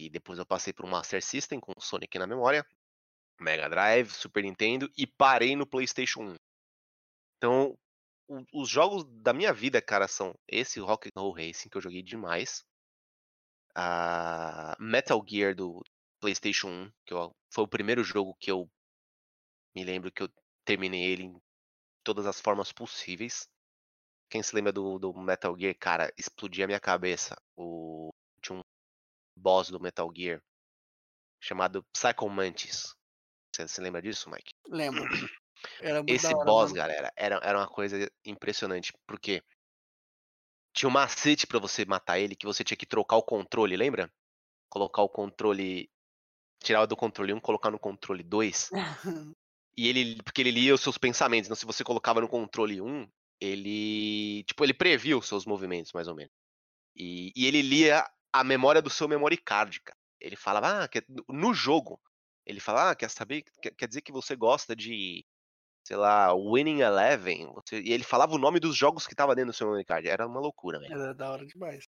E 0.00 0.08
depois 0.10 0.38
eu 0.38 0.46
passei 0.46 0.72
por 0.72 0.84
um 0.84 0.88
Master 0.90 1.22
System 1.22 1.58
com 1.60 1.72
o 1.76 1.80
Sonic 1.80 2.18
na 2.18 2.26
memória, 2.26 2.64
Mega 3.40 3.68
Drive, 3.68 4.10
Super 4.10 4.42
Nintendo 4.42 4.90
e 4.96 5.06
parei 5.06 5.56
no 5.56 5.66
PlayStation 5.66 6.20
1. 6.22 6.34
Então, 7.36 7.76
os 8.52 8.68
jogos 8.68 9.04
da 9.04 9.32
minha 9.32 9.52
vida, 9.52 9.80
cara, 9.80 10.06
são 10.08 10.34
esse 10.46 10.80
Rock'n'Roll 10.80 11.32
Racing 11.32 11.68
que 11.68 11.76
eu 11.76 11.82
joguei 11.82 12.02
demais. 12.02 12.64
A 13.80 14.76
Metal 14.80 15.24
Gear 15.24 15.54
do 15.54 15.80
PlayStation 16.20 16.66
1, 16.66 16.92
que 17.06 17.14
eu- 17.14 17.30
foi 17.48 17.62
o 17.62 17.68
primeiro 17.68 18.02
jogo 18.02 18.34
que 18.40 18.50
eu 18.50 18.68
me 19.72 19.84
lembro 19.84 20.10
que 20.10 20.24
eu 20.24 20.28
terminei 20.64 21.04
ele 21.04 21.22
em 21.22 21.40
todas 22.02 22.26
as 22.26 22.40
formas 22.40 22.72
possíveis. 22.72 23.48
Quem 24.28 24.42
se 24.42 24.52
lembra 24.52 24.72
do, 24.72 24.98
do 24.98 25.14
Metal 25.14 25.56
Gear, 25.56 25.76
cara, 25.78 26.12
explodia 26.18 26.64
a 26.64 26.66
minha 26.66 26.80
cabeça. 26.80 27.36
O, 27.56 28.10
tinha 28.42 28.58
um 28.58 28.62
boss 29.36 29.70
do 29.70 29.78
Metal 29.80 30.10
Gear 30.12 30.42
chamado 31.40 31.84
Psycho 31.92 32.28
Mantis. 32.28 32.94
Você 33.54 33.68
se 33.68 33.80
lembra 33.80 34.02
disso, 34.02 34.28
Mike? 34.28 34.50
Lembro. 34.68 35.04
Esse 36.08 36.34
hora, 36.34 36.44
boss, 36.44 36.72
mano. 36.72 36.74
galera, 36.74 37.12
era, 37.16 37.40
era 37.42 37.58
uma 37.58 37.68
coisa 37.68 38.10
impressionante, 38.24 38.92
porque 39.06 39.42
tinha 40.72 40.88
um 40.88 40.92
macete 40.92 41.46
pra 41.46 41.58
você 41.58 41.84
matar 41.84 42.18
ele 42.18 42.36
que 42.36 42.46
você 42.46 42.62
tinha 42.64 42.76
que 42.76 42.86
trocar 42.86 43.16
o 43.16 43.22
controle, 43.22 43.76
lembra? 43.76 44.12
Colocar 44.68 45.02
o 45.02 45.08
controle. 45.08 45.90
Tirar 46.62 46.86
do 46.86 46.96
controle 46.96 47.32
1, 47.32 47.40
colocar 47.40 47.70
no 47.70 47.78
controle 47.78 48.22
2. 48.22 48.70
E 49.76 49.86
ele. 49.88 50.20
Porque 50.24 50.40
ele 50.42 50.50
lia 50.50 50.74
os 50.74 50.80
seus 50.80 50.98
pensamentos. 50.98 51.46
Então, 51.46 51.56
se 51.56 51.64
você 51.64 51.84
colocava 51.84 52.20
no 52.20 52.28
controle 52.28 52.80
1, 52.80 53.08
ele. 53.40 54.42
Tipo, 54.44 54.64
ele 54.64 54.74
previa 54.74 55.16
os 55.16 55.28
seus 55.28 55.46
movimentos, 55.46 55.92
mais 55.92 56.08
ou 56.08 56.16
menos. 56.16 56.32
E, 56.96 57.32
e 57.36 57.46
ele 57.46 57.62
lia 57.62 58.04
a 58.32 58.44
memória 58.44 58.82
do 58.82 58.90
seu 58.90 59.08
memory 59.08 59.36
card, 59.36 59.80
cara. 59.80 59.98
Ele 60.20 60.36
falava, 60.36 60.84
ah, 60.84 60.88
quer- 60.88 61.06
no 61.28 61.54
jogo, 61.54 62.00
ele 62.44 62.60
fala, 62.60 62.90
ah, 62.90 62.94
quer 62.96 63.08
saber, 63.10 63.44
quer, 63.62 63.72
quer 63.74 63.86
dizer 63.88 64.02
que 64.02 64.12
você 64.12 64.34
gosta 64.34 64.74
de, 64.74 65.24
sei 65.88 65.96
lá, 65.96 66.34
Winning 66.34 66.80
Eleven, 66.80 67.50
você- 67.54 67.80
e 67.80 67.94
ele 67.94 68.04
falava 68.04 68.34
o 68.34 68.38
nome 68.38 68.60
dos 68.60 68.76
jogos 68.76 69.06
que 69.06 69.14
tava 69.14 69.34
dentro 69.34 69.52
do 69.52 69.56
seu 69.56 69.66
memory 69.66 69.86
card, 69.86 70.06
era 70.06 70.26
uma 70.26 70.38
loucura, 70.38 70.78
velho. 70.78 70.92
Era 70.92 71.14
da 71.14 71.30
hora 71.30 71.46
demais. 71.46 71.84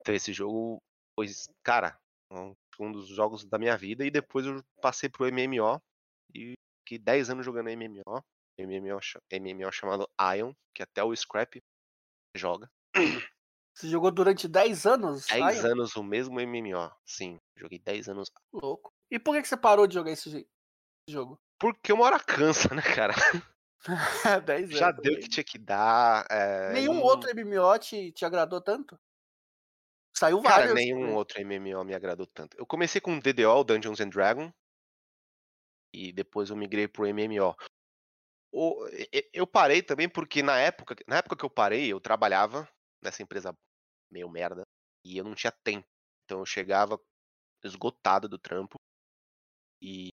Então 0.00 0.14
esse 0.14 0.32
jogo, 0.32 0.80
pois, 1.16 1.48
cara, 1.64 1.98
um- 2.30 2.54
um 2.78 2.92
dos 2.92 3.08
jogos 3.08 3.44
da 3.44 3.58
minha 3.58 3.76
vida, 3.76 4.06
e 4.06 4.10
depois 4.10 4.46
eu 4.46 4.62
passei 4.80 5.08
pro 5.08 5.26
MMO, 5.26 5.80
e 6.32 6.54
fiquei 6.86 6.96
10 6.96 7.28
anos 7.28 7.44
jogando 7.44 7.70
MMO, 7.70 8.22
MMO, 8.56 9.00
MMO 9.32 9.72
chamado 9.72 10.08
Ion, 10.36 10.52
que 10.72 10.84
até 10.84 11.02
o 11.02 11.14
Scrap 11.16 11.60
joga. 12.36 12.70
Você 13.76 13.88
jogou 13.88 14.12
durante 14.12 14.46
10 14.46 14.86
anos? 14.86 15.26
10 15.26 15.42
Ai, 15.42 15.58
anos 15.72 15.96
o 15.96 16.04
mesmo 16.04 16.38
MMO, 16.38 16.88
sim, 17.04 17.36
joguei 17.56 17.80
10 17.80 18.08
anos. 18.08 18.30
louco. 18.52 18.92
E 19.10 19.18
por 19.18 19.34
que, 19.34 19.44
você 19.44 19.56
parou 19.56 19.88
de 19.88 19.94
jogar 19.94 20.12
esse 20.12 20.46
jogo? 21.10 21.36
Porque 21.64 21.94
uma 21.94 22.04
hora 22.04 22.20
cansa, 22.20 22.74
né, 22.74 22.82
cara? 22.82 23.14
10 24.44 24.68
Já 24.68 24.90
anos. 24.90 25.00
deu 25.00 25.14
o 25.14 25.18
que 25.18 25.30
tinha 25.30 25.42
que 25.44 25.56
dar. 25.56 26.26
é, 26.30 26.74
Nenhum 26.74 27.00
outro 27.00 27.30
MMO 27.34 27.78
te, 27.78 28.12
te 28.12 28.26
agradou 28.26 28.60
tanto? 28.60 29.00
Saiu 30.14 30.42
Cara, 30.42 30.56
vários. 30.56 30.74
nenhum 30.74 31.06
né? 31.06 31.12
outro 31.14 31.40
MMO 31.40 31.82
me 31.82 31.94
agradou 31.94 32.26
tanto. 32.26 32.54
Eu 32.58 32.66
comecei 32.66 33.00
com 33.00 33.18
DDO, 33.18 33.64
Dungeons 33.64 33.98
and 33.98 34.10
Dragons, 34.10 34.52
e 35.94 36.12
depois 36.12 36.50
eu 36.50 36.56
migrei 36.56 36.86
pro 36.86 37.06
MMO. 37.06 37.56
Eu 39.32 39.46
parei 39.46 39.82
também 39.82 40.06
porque 40.06 40.42
na 40.42 40.58
época, 40.60 40.94
na 41.08 41.16
época 41.16 41.34
que 41.34 41.46
eu 41.46 41.50
parei, 41.50 41.90
eu 41.90 41.98
trabalhava 41.98 42.68
nessa 43.02 43.22
empresa 43.22 43.56
meio 44.12 44.28
merda 44.28 44.64
e 45.02 45.16
eu 45.16 45.24
não 45.24 45.34
tinha 45.34 45.50
tempo. 45.64 45.86
Então 46.26 46.40
eu 46.40 46.46
chegava 46.46 47.00
esgotado 47.64 48.28
do 48.28 48.38
trampo 48.38 48.76
e, 49.82 50.10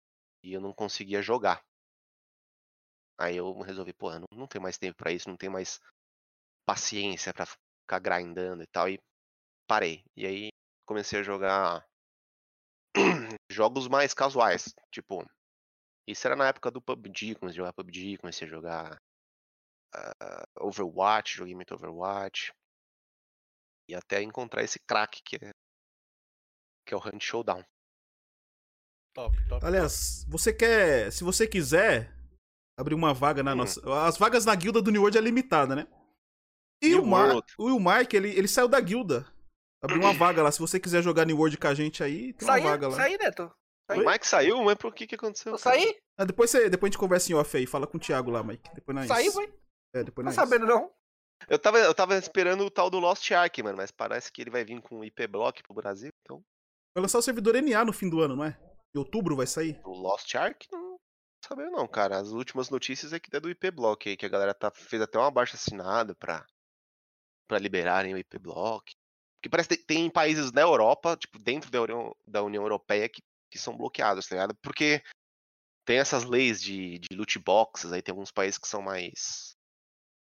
e 0.43 0.53
eu 0.53 0.61
não 0.61 0.73
conseguia 0.73 1.21
jogar. 1.21 1.63
Aí 3.19 3.37
eu 3.37 3.59
resolvi, 3.61 3.93
pô, 3.93 4.11
não, 4.11 4.27
não 4.31 4.47
tenho 4.47 4.61
mais 4.61 4.77
tempo 4.77 4.97
pra 4.97 5.11
isso, 5.11 5.29
não 5.29 5.37
tenho 5.37 5.51
mais 5.51 5.79
paciência 6.65 7.33
pra 7.33 7.45
ficar 7.45 7.99
grindando 7.99 8.63
e 8.63 8.67
tal, 8.67 8.89
e 8.89 8.99
parei. 9.67 10.03
E 10.15 10.25
aí 10.25 10.49
comecei 10.85 11.19
a 11.19 11.23
jogar 11.23 11.85
jogos 13.51 13.87
mais 13.87 14.13
casuais, 14.13 14.73
tipo, 14.91 15.25
isso 16.07 16.25
era 16.27 16.35
na 16.35 16.47
época 16.47 16.71
do 16.71 16.81
PUBG, 16.81 17.35
comecei 17.35 17.61
a 17.61 17.63
jogar 17.65 17.73
PUBG, 17.73 18.17
comecei 18.17 18.47
a 18.47 18.49
jogar 18.49 18.97
ah, 19.93 20.43
Overwatch, 20.59 21.37
joguei 21.37 21.55
muito 21.55 21.73
Overwatch. 21.73 22.51
E 23.89 23.95
até 23.95 24.21
encontrar 24.21 24.63
esse 24.63 24.79
crack 24.79 25.21
que 25.23 25.37
é 25.37 25.51
que 26.85 26.93
é 26.93 26.97
o 26.97 27.01
Hunt 27.05 27.21
Showdown. 27.21 27.63
Top, 29.17 29.35
top. 29.49 29.65
Aliás, 29.65 30.23
você 30.29 30.53
quer. 30.53 31.11
Se 31.11 31.23
você 31.23 31.47
quiser 31.47 32.13
abrir 32.79 32.93
uma 32.93 33.15
vaga 33.15 33.41
na 33.41 33.53
Hum. 33.53 33.55
nossa. 33.55 33.81
As 34.05 34.15
vagas 34.15 34.45
na 34.45 34.53
guilda 34.53 34.79
do 34.79 34.91
New 34.91 35.01
World 35.01 35.17
é 35.17 35.21
limitada, 35.21 35.75
né? 35.75 35.87
E 36.83 36.89
New 36.89 37.01
o, 37.01 37.07
Mar... 37.07 37.29
World. 37.29 37.47
o 37.57 37.79
Mark, 37.79 38.13
ele, 38.13 38.29
ele 38.29 38.47
saiu 38.47 38.67
da 38.67 38.79
guilda. 38.79 39.25
Abriu 39.83 39.99
uma 39.99 40.13
vaga 40.13 40.43
lá. 40.43 40.51
Se 40.51 40.59
você 40.59 40.79
quiser 40.79 41.01
jogar 41.01 41.25
New 41.25 41.35
World 41.35 41.57
com 41.57 41.67
a 41.67 41.73
gente 41.73 42.03
aí, 42.03 42.31
tem 42.33 42.47
uma 42.47 42.53
Saí, 42.53 42.63
vaga 42.63 42.87
lá. 42.89 42.95
saí, 42.95 43.17
Neto. 43.17 43.51
O 43.89 43.97
Mike 44.07 44.27
saiu, 44.27 44.61
mas 44.63 44.75
por 44.75 44.93
que 44.93 45.07
que 45.07 45.15
aconteceu? 45.15 45.53
Eu 45.53 45.57
saí? 45.57 45.97
Ah, 46.15 46.25
depois, 46.25 46.51
você, 46.51 46.69
depois 46.69 46.89
a 46.89 46.91
gente 46.91 46.99
conversa 46.99 47.31
em 47.31 47.35
off 47.35 47.57
aí. 47.57 47.65
Fala 47.65 47.87
com 47.87 47.97
o 47.97 47.99
Thiago 47.99 48.29
lá, 48.29 48.43
Mike. 48.43 48.69
Depois 48.75 48.95
nós. 48.95 49.07
Saí, 49.07 49.31
foi? 49.31 49.51
É, 49.95 50.03
depois 50.03 50.23
Não 50.25 50.31
nós. 50.31 50.35
sabendo, 50.35 50.67
não. 50.67 50.91
Eu 51.49 51.57
tava, 51.57 51.79
eu 51.79 51.95
tava 51.95 52.15
esperando 52.17 52.63
o 52.65 52.69
tal 52.69 52.89
do 52.91 52.99
Lost 52.99 53.31
Ark, 53.31 53.63
mano, 53.63 53.77
mas 53.77 53.89
parece 53.89 54.31
que 54.31 54.41
ele 54.41 54.51
vai 54.51 54.63
vir 54.63 54.79
com 54.81 55.03
IP 55.03 55.25
Block 55.27 55.63
pro 55.63 55.73
Brasil, 55.73 56.11
então 56.21 56.43
Vai 56.95 57.01
lançar 57.03 57.19
o 57.19 57.21
servidor 57.21 57.55
NA 57.61 57.85
no 57.85 57.93
fim 57.93 58.09
do 58.09 58.19
ano, 58.21 58.35
não 58.35 58.43
é? 58.43 58.59
Em 58.93 58.99
outubro 58.99 59.35
vai 59.35 59.47
sair? 59.47 59.79
o 59.83 59.91
Lost 59.91 60.33
Ark 60.35 60.67
não 60.71 60.99
sabia 61.43 61.69
não, 61.69 61.87
cara. 61.87 62.17
As 62.17 62.29
últimas 62.29 62.69
notícias 62.69 63.13
é 63.13 63.19
que 63.19 63.35
é 63.35 63.39
do 63.39 63.49
IP 63.49 63.71
Block 63.71 64.09
aí, 64.09 64.17
que 64.17 64.25
a 64.25 64.29
galera 64.29 64.53
tá, 64.53 64.71
fez 64.71 65.01
até 65.01 65.17
uma 65.17 65.31
baixa 65.31 65.55
assinada 65.55 66.15
pra, 66.15 66.45
pra 67.47 67.59
liberarem 67.59 68.13
o 68.13 68.17
IP 68.17 68.39
Block. 68.39 68.93
Porque 69.37 69.49
parece 69.49 69.69
que 69.69 69.77
tem 69.77 70.09
países 70.09 70.51
na 70.51 70.61
Europa, 70.61 71.15
tipo, 71.15 71.37
dentro 71.39 71.69
da 71.69 71.81
União, 71.81 72.15
da 72.25 72.43
União 72.43 72.63
Europeia 72.63 73.07
que, 73.07 73.21
que 73.51 73.59
são 73.59 73.77
bloqueados, 73.77 74.27
tá 74.27 74.35
ligado? 74.35 74.55
Porque 74.61 75.03
tem 75.85 75.99
essas 75.99 76.23
leis 76.23 76.61
de, 76.61 76.99
de 76.99 77.15
loot 77.15 77.39
boxes, 77.39 77.93
aí 77.93 78.01
tem 78.01 78.11
alguns 78.11 78.31
países 78.31 78.57
que 78.57 78.67
são 78.67 78.81
mais 78.81 79.55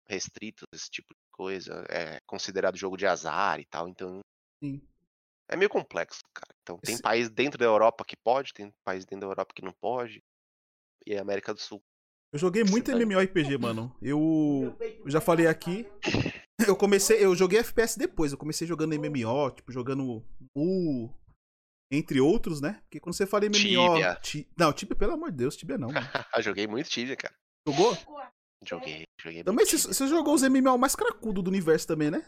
restritos, 0.09 0.65
esse 0.73 0.91
tipo 0.91 1.15
de 1.15 1.21
coisa. 1.31 1.85
É 1.89 2.19
considerado 2.27 2.77
jogo 2.77 2.97
de 2.97 3.07
azar 3.07 3.61
e 3.61 3.67
tal, 3.67 3.89
então 3.89 4.21
Sim. 4.63 4.81
É 5.49 5.57
meio 5.57 5.69
complexo, 5.71 6.21
cara. 6.35 6.55
Então 6.63 6.79
tem 6.79 6.95
Esse- 6.95 7.03
país 7.03 7.29
dentro 7.29 7.59
da 7.59 7.65
Europa 7.65 8.05
que 8.05 8.17
pode, 8.17 8.53
tem 8.55 8.73
país 8.85 9.05
dentro 9.05 9.21
da 9.27 9.33
Europa 9.33 9.53
que 9.55 9.65
não 9.65 9.73
pode. 9.81 10.23
E 11.07 11.17
a 11.17 11.21
América 11.21 11.53
do 11.53 11.61
Sul. 11.61 11.83
Eu 12.33 12.39
joguei 12.39 12.65
muito 12.65 12.87
Cidade. 12.91 13.05
MMORPG, 13.05 13.59
mano. 13.59 13.95
Eu, 14.03 14.77
eu 15.05 15.11
já 15.11 15.21
falei 15.21 15.47
aqui. 15.47 15.87
Eu 16.69 16.77
comecei, 16.77 17.23
eu 17.23 17.35
joguei 17.35 17.59
FPS 17.59 17.99
depois. 17.99 18.31
Eu 18.31 18.39
comecei 18.39 18.65
jogando 18.67 18.95
MMO, 18.95 19.51
tipo, 19.51 19.73
jogando 19.73 20.25
U, 20.57 21.11
entre 21.93 22.21
outros, 22.21 22.61
né? 22.61 22.81
Porque 22.85 23.01
quando 23.01 23.15
você 23.17 23.27
fala 23.27 23.45
MMO. 23.47 23.53
Tibia. 23.55 24.15
Ti- 24.23 24.49
Não, 24.57 24.73
Tibia, 24.73 24.95
pelo 24.97 25.15
amor 25.15 25.33
de 25.33 25.37
Deus, 25.39 25.57
Tibia 25.57 25.77
não. 25.77 25.89
joguei 26.41 26.67
muito 26.69 26.89
Tibia, 26.89 27.17
cara. 27.17 27.35
Jogou? 27.67 27.93
Joguei, 28.65 29.03
joguei 29.21 29.43
Também 29.43 29.67
muito 29.67 29.79
você, 29.79 29.89
você 29.89 30.07
jogou 30.07 30.33
os 30.33 30.43
MMO 30.43 30.79
mais 30.79 30.95
cracudo 30.95 31.43
do 31.43 31.51
universo 31.51 31.89
também, 31.89 32.09
né? 32.11 32.25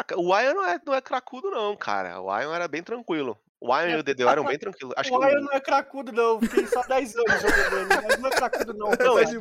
Ah, 0.00 0.16
o 0.16 0.38
Ion 0.38 0.54
não 0.54 0.64
é, 0.64 0.80
não 0.84 0.94
é 0.94 1.00
cracudo, 1.00 1.50
não, 1.50 1.76
cara. 1.76 2.20
O 2.20 2.36
Ion 2.40 2.52
era 2.54 2.66
bem 2.68 2.82
tranquilo. 2.82 3.38
O 3.60 3.76
Ion 3.76 3.88
e 3.88 3.96
o 3.96 4.02
DDO 4.02 4.28
eram 4.28 4.44
bem 4.44 4.58
tranquilos. 4.58 4.94
Acho 4.96 5.14
o 5.14 5.28
Iron 5.28 5.40
o- 5.40 5.44
não 5.44 5.52
é 5.52 5.60
cracudo, 5.60 6.12
não. 6.12 6.40
Fiquei 6.40 6.66
só 6.66 6.82
10 6.82 7.14
anos 7.16 7.42
jogando 7.42 7.76
ele, 7.78 8.06
mas 8.08 8.18
não 8.18 8.28
é 8.28 8.32
cracudo, 8.32 8.74
não. 8.74 8.88
Não, 8.90 8.96
Tá 8.96 9.12
mas-. 9.14 9.32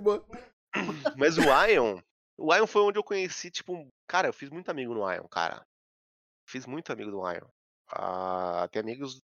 Mas 1.18 1.38
o 1.38 1.42
Ion. 1.68 2.00
O 2.38 2.54
Ion 2.54 2.68
foi 2.68 2.82
onde 2.84 3.00
eu 3.00 3.04
conheci, 3.04 3.50
tipo. 3.50 3.88
Cara, 4.08 4.28
eu 4.28 4.34
fiz 4.34 4.50
muito 4.50 4.70
amigo 4.70 4.94
no 4.94 5.10
Ion, 5.12 5.28
cara. 5.28 5.66
Fiz 6.48 6.66
muito 6.66 6.92
amigo 6.92 7.10
do 7.12 7.20
Ion. 7.32 7.48
Ah, 7.92 8.68
tem 8.72 8.82
amigos 8.82 9.22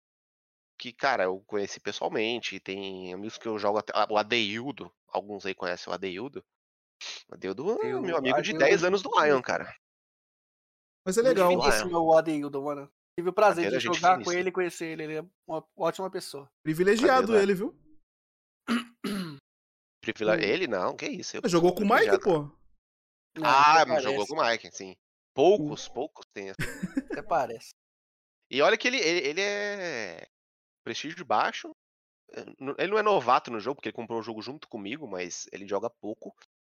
que, 0.78 0.92
cara, 0.92 1.24
eu 1.26 1.42
conheci 1.48 1.80
pessoalmente. 1.80 2.60
Tem 2.60 3.14
amigos 3.14 3.38
que 3.38 3.48
eu 3.48 3.58
jogo 3.60 3.78
até. 3.78 3.94
ah, 3.96 4.08
O 4.10 4.18
Adeildo. 4.18 4.92
Alguns 5.08 5.46
aí 5.46 5.54
conhecem 5.56 5.90
o 5.92 5.94
Adeildo. 5.94 6.44
O 7.30 7.36
Adeildo 7.36 7.80
é 7.84 7.94
Eu- 7.94 8.02
meu 8.02 8.18
amigo 8.18 8.42
de 8.42 8.52
Adeildo 8.52 8.60
10 8.66 8.82
eu 8.82 8.88
anos 8.88 9.02
do. 9.02 9.10
Ion, 9.26 9.42
cara. 9.42 9.74
Mas 11.06 11.18
é 11.18 11.22
legal. 11.22 11.52
Muito 11.52 11.64
Finíssimo 11.64 11.98
o 12.00 12.18
Adeildo, 12.18 12.62
mano. 12.62 12.92
Tive 13.18 13.30
o 13.30 13.34
prazer 13.34 13.66
Aquele 13.68 13.80
de 13.82 13.88
é 13.88 13.94
jogar 13.94 14.24
com 14.24 14.32
ele 14.32 14.50
e 14.50 14.52
conhecer 14.52 14.86
ele. 14.88 15.04
Ele 15.04 15.18
é 15.18 15.26
uma 15.48 15.66
ótima 15.78 16.10
pessoa. 16.10 16.50
Privilegiado 16.64 17.36
É 17.36 17.42
ele, 17.44 17.54
viu? 17.54 17.76
Privile- 20.02 20.32
Hum. 20.32 20.40
Ele 20.42 20.68
não, 20.68 20.96
que 20.96 21.06
isso. 21.08 21.38
eu 21.38 21.50
Jogou 21.50 21.74
com 21.74 21.82
o 21.82 21.84
Mike, 21.84 22.10
privilegiado. 22.10 22.24
pô. 22.24 22.60
Não, 23.38 23.46
Ah, 23.50 23.86
mas 23.88 24.04
jogou 24.04 24.26
com 24.26 24.36
o 24.36 24.46
Mike, 24.46 24.72
sim. 24.72 24.96
Poucos, 25.36 25.88
poucos 25.88 26.26
tem. 26.34 26.50
essa. 26.50 26.56
Até 27.20 27.22
parece. 27.22 27.70
E 28.52 28.62
olha 28.62 28.78
que 28.78 28.88
ele, 28.88 28.98
ele, 28.98 29.28
ele 29.28 29.42
é 29.42 30.28
prestígio 30.84 31.24
baixo. 31.26 31.72
Eh, 32.32 32.46
Ele 32.80 32.92
não 32.92 32.98
é 32.98 33.04
novato 33.04 33.52
no 33.52 33.60
jogo, 33.60 33.76
porque 33.76 33.90
ele 33.90 33.96
comprou 33.96 34.20
o 34.20 34.24
jogo 34.24 34.42
junto 34.42 34.68
comigo, 34.68 35.08
mas 35.08 35.48
ele 35.52 35.68
joga 35.68 35.90
pouco. 35.90 36.34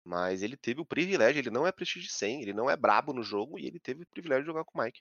Mas 0.04 0.42
ele 0.42 0.56
teve 0.56 0.80
o 0.80 0.84
privilégio, 0.86 1.40
ele 1.40 1.50
não 1.50 1.66
é 1.66 1.72
prestígio 1.72 2.10
100, 2.10 2.42
ele 2.42 2.52
não 2.52 2.70
é 2.70 2.76
brabo 2.76 3.12
no 3.12 3.22
jogo 3.22 3.58
e 3.58 3.66
ele 3.66 3.78
teve 3.78 4.02
o 4.02 4.06
privilégio 4.06 4.44
de 4.44 4.46
jogar 4.48 4.64
com 4.64 4.78
o 4.78 4.82
Mike. 4.82 5.00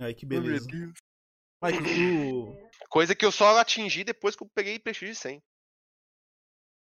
Ai, 0.00 0.12
que 0.14 0.26
beleza. 0.26 0.66
Mike, 1.62 2.32
o... 2.32 2.68
Coisa 2.90 3.14
que 3.14 3.24
eu 3.24 3.30
só 3.32 3.56
atingi 3.58 4.02
depois 4.04 4.34
que 4.36 4.42
eu 4.42 4.48
peguei 4.54 4.78
prestígio 4.78 5.14
100. 5.14 5.42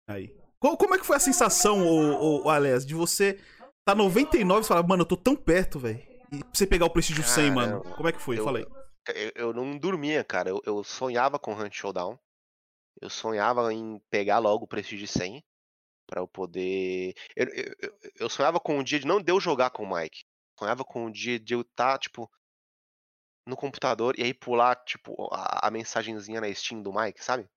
Aí. 0.07 0.35
Co- 0.59 0.77
Como 0.77 0.95
é 0.95 0.97
que 0.99 1.05
foi 1.05 1.17
a 1.17 1.19
sensação, 1.19 1.85
ô, 1.85 2.43
ô, 2.45 2.49
Alex, 2.49 2.85
de 2.85 2.93
você 2.95 3.39
tá 3.85 3.93
99 3.95 4.65
e 4.65 4.67
falar, 4.67 4.83
mano, 4.87 5.03
eu 5.03 5.07
tô 5.07 5.17
tão 5.17 5.35
perto, 5.35 5.79
velho. 5.79 5.99
E 6.31 6.39
pra 6.39 6.49
você 6.53 6.65
pegar 6.65 6.85
o 6.85 6.89
prestígio 6.89 7.23
100, 7.23 7.51
mano. 7.51 7.81
Como 7.95 8.07
é 8.07 8.11
que 8.11 8.21
foi? 8.21 8.39
Eu- 8.39 8.43
Fala 8.45 8.59
aí. 8.59 8.65
Eu, 9.15 9.31
eu 9.35 9.53
não 9.53 9.77
dormia, 9.77 10.23
cara. 10.23 10.49
Eu, 10.49 10.61
eu 10.65 10.83
sonhava 10.83 11.37
com 11.39 11.53
Hunt 11.53 11.73
Showdown. 11.73 12.17
Eu 13.01 13.09
sonhava 13.09 13.73
em 13.73 13.99
pegar 14.09 14.37
logo 14.39 14.65
o 14.65 14.67
Prestige 14.67 15.07
100 15.07 15.43
pra 16.11 16.19
eu 16.21 16.27
poder. 16.27 17.15
Eu, 17.37 17.47
eu, 17.47 17.75
eu- 18.19 18.29
sonhava 18.29 18.59
com 18.59 18.77
o 18.77 18.83
dia 18.83 18.99
de 18.99 19.07
não 19.07 19.21
de 19.21 19.31
eu 19.31 19.39
jogar 19.39 19.69
com 19.69 19.83
o 19.83 19.95
Mike. 19.95 20.25
Sonhava 20.59 20.83
com 20.83 21.05
o 21.05 21.11
dia 21.11 21.39
de 21.39 21.53
eu 21.53 21.61
estar, 21.61 21.97
tipo, 21.97 22.29
no 23.47 23.55
computador 23.55 24.19
e 24.19 24.23
aí 24.23 24.33
pular, 24.33 24.75
tipo, 24.83 25.33
a, 25.33 25.67
a 25.67 25.71
mensagenzinha 25.71 26.41
na 26.41 26.53
Steam 26.53 26.83
do 26.83 26.93
Mike, 26.93 27.23
sabe? 27.23 27.49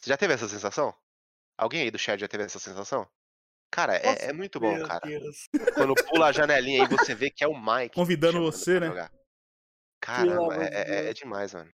Você 0.00 0.08
já 0.08 0.16
teve 0.16 0.32
essa 0.32 0.48
sensação? 0.48 0.94
Alguém 1.58 1.82
aí 1.82 1.90
do 1.90 1.98
chat 1.98 2.18
já 2.18 2.26
teve 2.26 2.44
essa 2.44 2.58
sensação? 2.58 3.06
Cara, 3.70 3.96
é, 3.96 4.28
é 4.30 4.32
muito 4.32 4.58
bom, 4.58 4.82
cara. 4.84 5.06
Deus. 5.06 5.46
Quando 5.74 5.94
pula 6.06 6.28
a 6.28 6.32
janelinha 6.32 6.84
e 6.84 6.88
você 6.88 7.14
vê 7.14 7.30
que 7.30 7.44
é 7.44 7.48
o 7.48 7.52
Mike. 7.60 7.94
Convidando 7.94 8.40
você, 8.40 8.80
né? 8.80 8.86
jogar. 8.86 9.12
Caramba, 10.00 10.54
é, 10.64 10.68
é- 10.68 10.98
é 11.00 11.02
Deus. 11.04 11.14
demais, 11.16 11.52
mano. 11.52 11.70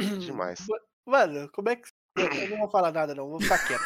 É 0.00 0.04
demais. 0.20 0.60
Mano, 1.04 1.50
como 1.50 1.68
é 1.68 1.76
que. 1.76 1.90
Eu 2.16 2.48
não 2.48 2.58
vou 2.60 2.70
falar 2.70 2.92
nada, 2.92 3.14
não. 3.14 3.28
Vou 3.28 3.40
ficar 3.40 3.58
quieto. 3.66 3.82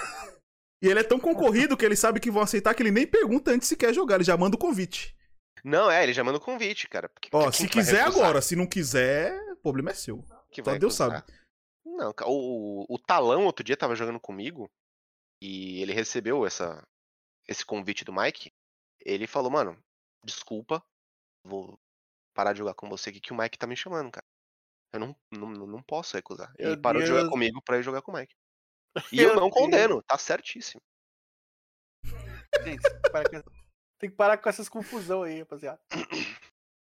E 0.83 0.89
ele 0.89 1.01
é 1.01 1.05
tão 1.05 1.21
concorrido 1.21 1.77
que 1.77 1.85
ele 1.85 1.97
sabe 1.97 2.21
que 2.21 2.31
vão 2.31 2.43
aceitar 2.43 2.75
que 2.75 2.83
ele 2.83 2.91
nem 2.91 3.07
pergunta 3.07 3.51
antes 3.51 3.69
se 3.69 3.77
quer 3.77 3.93
jogar, 3.93 4.17
ele 4.17 4.25
já 4.25 4.37
manda 4.37 4.57
o 4.57 4.59
convite. 4.59 5.17
Não, 5.63 5.91
é, 5.91 6.03
ele 6.03 6.15
já 6.15 6.25
manda 6.25 6.39
o 6.39 6.41
convite, 6.41 6.89
cara. 6.89 7.09
Porque, 7.09 7.29
Ó, 7.33 7.53
se 7.53 7.69
quiser 7.69 8.03
agora, 8.03 8.41
se 8.41 8.57
não 8.57 8.67
quiser, 8.67 9.39
o 9.53 9.57
problema 9.57 9.91
é 9.91 9.95
seu. 9.95 10.25
Que 10.51 10.63
Só 10.63 10.71
vai 10.71 10.79
Deus 10.79 10.95
sabe. 10.95 11.23
Não, 11.85 12.15
o, 12.27 12.87
o 12.95 12.99
Talão 12.99 13.45
outro 13.45 13.65
dia 13.65 13.77
tava 13.77 13.95
jogando 13.95 14.19
comigo 14.19 14.71
e 15.43 15.83
ele 15.83 15.93
recebeu 15.93 16.47
essa, 16.47 16.83
esse 17.47 17.65
convite 17.65 18.05
do 18.05 18.13
Mike. 18.13 18.53
Ele 19.05 19.27
falou, 19.27 19.51
mano, 19.51 19.77
desculpa, 20.25 20.83
vou 21.45 21.79
parar 22.35 22.53
de 22.53 22.59
jogar 22.59 22.75
com 22.75 22.89
você 22.89 23.11
aqui 23.11 23.21
que 23.21 23.33
o 23.33 23.37
Mike 23.37 23.59
tá 23.59 23.67
me 23.67 23.77
chamando, 23.77 24.11
cara. 24.11 24.27
Eu 24.93 25.01
não, 25.01 25.17
não, 25.31 25.67
não 25.67 25.83
posso 25.83 26.17
recusar. 26.17 26.53
E 26.59 26.65
Meu 26.65 26.81
parou 26.81 27.03
de 27.03 27.09
jogar 27.09 27.29
comigo 27.29 27.63
pra 27.63 27.79
ir 27.79 27.83
jogar 27.83 28.03
com 28.03 28.13
o 28.13 28.15
Mike. 28.15 28.35
E 29.13 29.21
eu 29.21 29.35
não 29.37 29.51
condeno, 29.51 30.03
tá 30.03 30.19
certíssimo. 30.19 30.81
Gente, 32.65 32.83
tem 32.83 33.01
que 33.03 33.11
parar 33.11 33.31
com- 33.31 33.43
tem 33.99 34.11
que 34.11 34.17
parar 34.17 34.39
com 34.39 34.49
essas 34.49 34.69
confusão 34.69 35.23
aí, 35.23 35.41
rapaziada. 35.41 35.81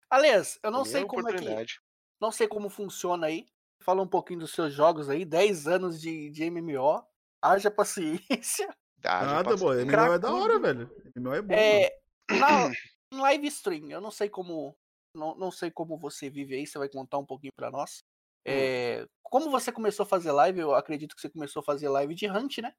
Aliás, 0.09 0.59
eu 0.63 0.71
não 0.71 0.83
mim 0.83 0.89
sei 0.91 1.05
como 1.05 1.27
é 1.29 1.33
que. 1.33 1.79
Não 2.21 2.31
sei 2.31 2.47
como 2.47 2.69
funciona 2.69 3.27
aí. 3.27 3.45
Fala 3.81 4.01
um 4.01 4.07
pouquinho 4.07 4.39
dos 4.39 4.51
seus 4.51 4.73
jogos 4.73 5.09
aí. 5.09 5.25
10 5.25 5.67
anos 5.67 5.99
de, 5.99 6.29
de 6.29 6.49
MMO. 6.49 7.05
Haja 7.41 7.69
paciência. 7.69 8.67
Já 9.03 9.21
Nada, 9.23 9.57
pô. 9.57 9.73
MMO 9.73 9.79
é 9.81 9.85
da 9.85 9.91
Cracudo. 9.91 10.27
hora, 10.37 10.59
velho. 10.59 11.11
MMO 11.15 11.33
é 11.33 11.41
bom. 11.41 11.53
É, 11.53 11.99
na, 12.31 12.71
em 13.11 13.17
live 13.21 13.47
stream, 13.47 13.89
eu 13.89 14.01
não 14.01 14.11
sei 14.11 14.29
como. 14.29 14.75
Não, 15.15 15.35
não 15.35 15.51
sei 15.51 15.69
como 15.71 15.97
você 15.97 16.29
vive 16.29 16.55
aí, 16.55 16.65
você 16.67 16.77
vai 16.77 16.89
contar 16.89 17.17
um 17.17 17.25
pouquinho 17.25 17.53
pra 17.55 17.71
nós. 17.71 18.03
É, 18.45 19.07
como 19.23 19.49
você 19.49 19.71
começou 19.71 20.03
a 20.03 20.07
fazer 20.07 20.31
live? 20.31 20.59
Eu 20.59 20.75
acredito 20.75 21.15
que 21.15 21.21
você 21.21 21.29
começou 21.29 21.59
a 21.61 21.63
fazer 21.63 21.89
live 21.89 22.13
de 22.13 22.29
Hunt, 22.29 22.59
né? 22.59 22.73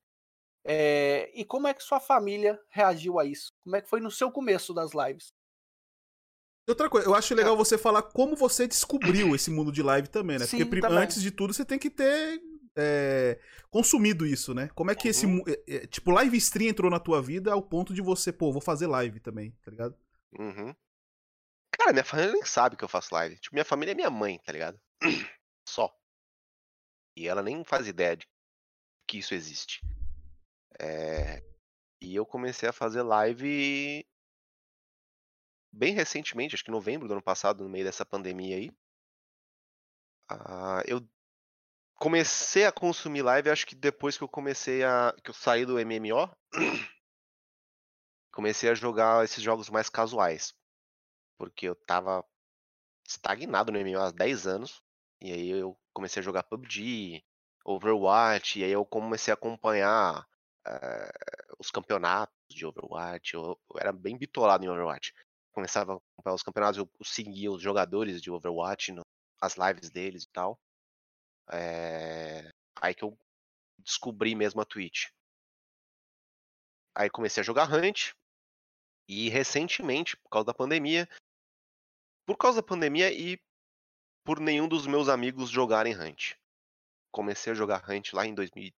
É, 0.65 1.31
e 1.35 1.45
como 1.45 1.69
é 1.69 1.75
que 1.75 1.83
sua 1.83 2.01
família 2.01 2.61
reagiu 2.69 3.19
a 3.19 3.25
isso? 3.25 3.53
Como 3.63 3.77
é 3.77 3.81
que 3.81 3.89
foi 3.89 4.01
no 4.01 4.11
seu 4.11 4.31
começo 4.31 4.73
das 4.73 4.93
lives? 4.93 5.33
Outra 6.69 6.91
coisa, 6.91 7.07
eu 7.07 7.15
acho 7.15 7.33
legal 7.35 7.57
você 7.57 7.79
falar 7.79 8.03
como 8.03 8.35
você 8.35 8.67
descobriu 8.67 9.35
esse 9.37 9.51
mundo 9.51 9.71
de 9.71 9.83
live 9.83 10.09
também, 10.09 10.39
né? 10.39 10.45
Porque 10.47 10.65
Sim, 10.65 10.71
prim- 10.71 10.81
também. 10.81 10.99
antes 10.99 11.23
de 11.23 11.31
tudo 11.31 11.55
você 11.55 11.65
tem 11.65 11.79
que 11.79 11.89
ter 11.89 12.41
é, 12.77 13.39
consumido 13.71 14.27
isso, 14.27 14.53
né? 14.53 14.69
Como 14.75 14.91
é 14.91 14.95
que 14.97 15.09
esse. 15.09 15.27
Uhum. 15.27 15.45
é, 15.47 15.77
é, 15.77 15.87
tipo, 15.87 16.11
live 16.11 16.37
stream 16.37 16.71
entrou 16.71 16.91
na 16.91 16.99
tua 16.99 17.23
vida 17.23 17.53
ao 17.53 17.63
ponto 17.63 17.95
de 17.95 18.03
você, 18.03 18.33
pô, 18.33 18.53
vou 18.53 18.61
fazer 18.61 18.89
live 18.89 19.21
também, 19.21 19.53
tá 19.65 19.71
ligado? 19.71 19.97
Uhum. 20.37 20.75
Cara, 21.71 21.93
minha 21.93 22.05
família 22.05 22.33
nem 22.33 22.45
sabe 22.45 22.77
que 22.77 22.83
eu 22.83 22.89
faço 22.89 23.15
live. 23.15 23.39
Tipo, 23.39 23.55
minha 23.55 23.65
família 23.65 23.93
é 23.93 23.95
minha 23.95 24.11
mãe, 24.11 24.41
tá 24.45 24.53
ligado? 24.53 24.81
Só. 25.67 25.95
E 27.17 27.27
ela 27.29 27.43
nem 27.43 27.65
faz 27.65 27.87
ideia 27.89 28.17
de 28.17 28.27
que 29.07 29.19
isso 29.19 29.35
existe. 29.35 29.81
É, 30.79 31.43
E 32.01 32.15
eu 32.15 32.27
comecei 32.27 32.69
a 32.69 32.73
fazer 32.73 33.03
live 33.03 34.07
bem 35.73 35.95
recentemente, 35.95 36.55
acho 36.55 36.65
que 36.65 36.71
em 36.71 36.75
novembro 36.75 37.09
do 37.09 37.15
ano 37.15 37.23
passado, 37.23 37.65
no 37.65 37.71
meio 37.71 37.85
dessa 37.85 38.05
pandemia 38.07 38.57
aí. 38.57 38.71
Ah, 40.29 40.83
eu 40.87 41.07
comecei 41.97 42.65
a 42.65 42.73
consumir 42.73 43.23
live, 43.23 43.51
acho 43.51 43.67
que 43.67 43.75
depois 43.75 44.17
que 44.19 44.25
eu 44.25 44.29
comecei 44.29 44.85
a. 44.85 45.15
que 45.23 45.31
eu 45.31 45.35
saí 45.35 45.67
do 45.67 45.79
MMO. 45.79 46.31
Comecei 48.33 48.71
a 48.71 48.75
jogar 48.75 49.25
esses 49.25 49.43
jogos 49.43 49.71
mais 49.71 49.89
casuais. 49.89 50.55
Porque 51.39 51.69
eu 51.69 51.75
tava 51.75 52.25
estagnado 53.07 53.73
no 53.73 53.79
MMO 53.79 54.01
há 54.01 54.11
10 54.11 54.47
anos. 54.47 54.83
E 55.21 55.33
aí 55.33 55.49
eu 55.51 55.77
comecei 55.93 56.21
a 56.21 56.25
jogar 56.25 56.43
PUBG, 56.45 57.25
Overwatch, 57.65 58.61
e 58.61 58.65
aí 58.65 58.71
eu 58.71 58.85
comecei 58.85 59.33
a 59.33 59.35
acompanhar 59.35 60.27
eh, 60.67 61.11
os 61.59 61.71
campeonatos 61.71 62.35
de 62.51 62.67
Overwatch. 62.67 63.35
Eu, 63.35 63.43
eu 63.43 63.81
era 63.81 63.93
bem 63.93 64.17
bitolado 64.17 64.65
em 64.65 64.69
Overwatch. 64.69 65.13
Começava 65.53 65.95
a 65.95 65.97
acompanhar 65.97 66.35
os 66.35 66.43
campeonatos, 66.43 66.79
eu, 66.79 66.91
seguia 67.03 67.51
os 67.51 67.63
jogadores 67.63 68.21
de 68.21 68.31
Overwatch, 68.31 68.93
no- 68.93 69.03
as 69.41 69.57
lives 69.57 69.91
deles 69.91 70.25
e 70.25 70.29
tal. 70.29 70.59
Eh, 71.53 72.51
aí 72.81 72.95
que 72.95 73.05
eu 73.05 73.17
descobri 73.79 74.35
mesmo 74.35 74.61
a 74.61 74.65
Twitch. 74.65 75.09
Aí 76.95 77.11
comecei 77.11 77.41
a 77.41 77.45
jogar 77.45 77.73
Hunt. 77.73 78.13
E 79.09 79.29
recentemente, 79.29 80.17
por 80.17 80.29
causa 80.31 80.47
da 80.47 80.55
pandemia, 80.55 81.09
por 82.27 82.37
causa 82.37 82.61
da 82.61 82.67
pandemia 82.67 83.13
e 83.13 83.39
por 84.27 84.41
nenhum 84.41 84.67
dos 84.67 84.89
meus 84.89 85.09
amigos 85.09 85.49
jogarem 85.49 85.95
Hunt. 85.95 86.35
Comecei 87.13 87.53
a 87.53 87.55
jogar 87.55 87.89
Hunt 87.89 88.13
lá 88.13 88.27
em 88.27 88.35
2000. 88.35 88.73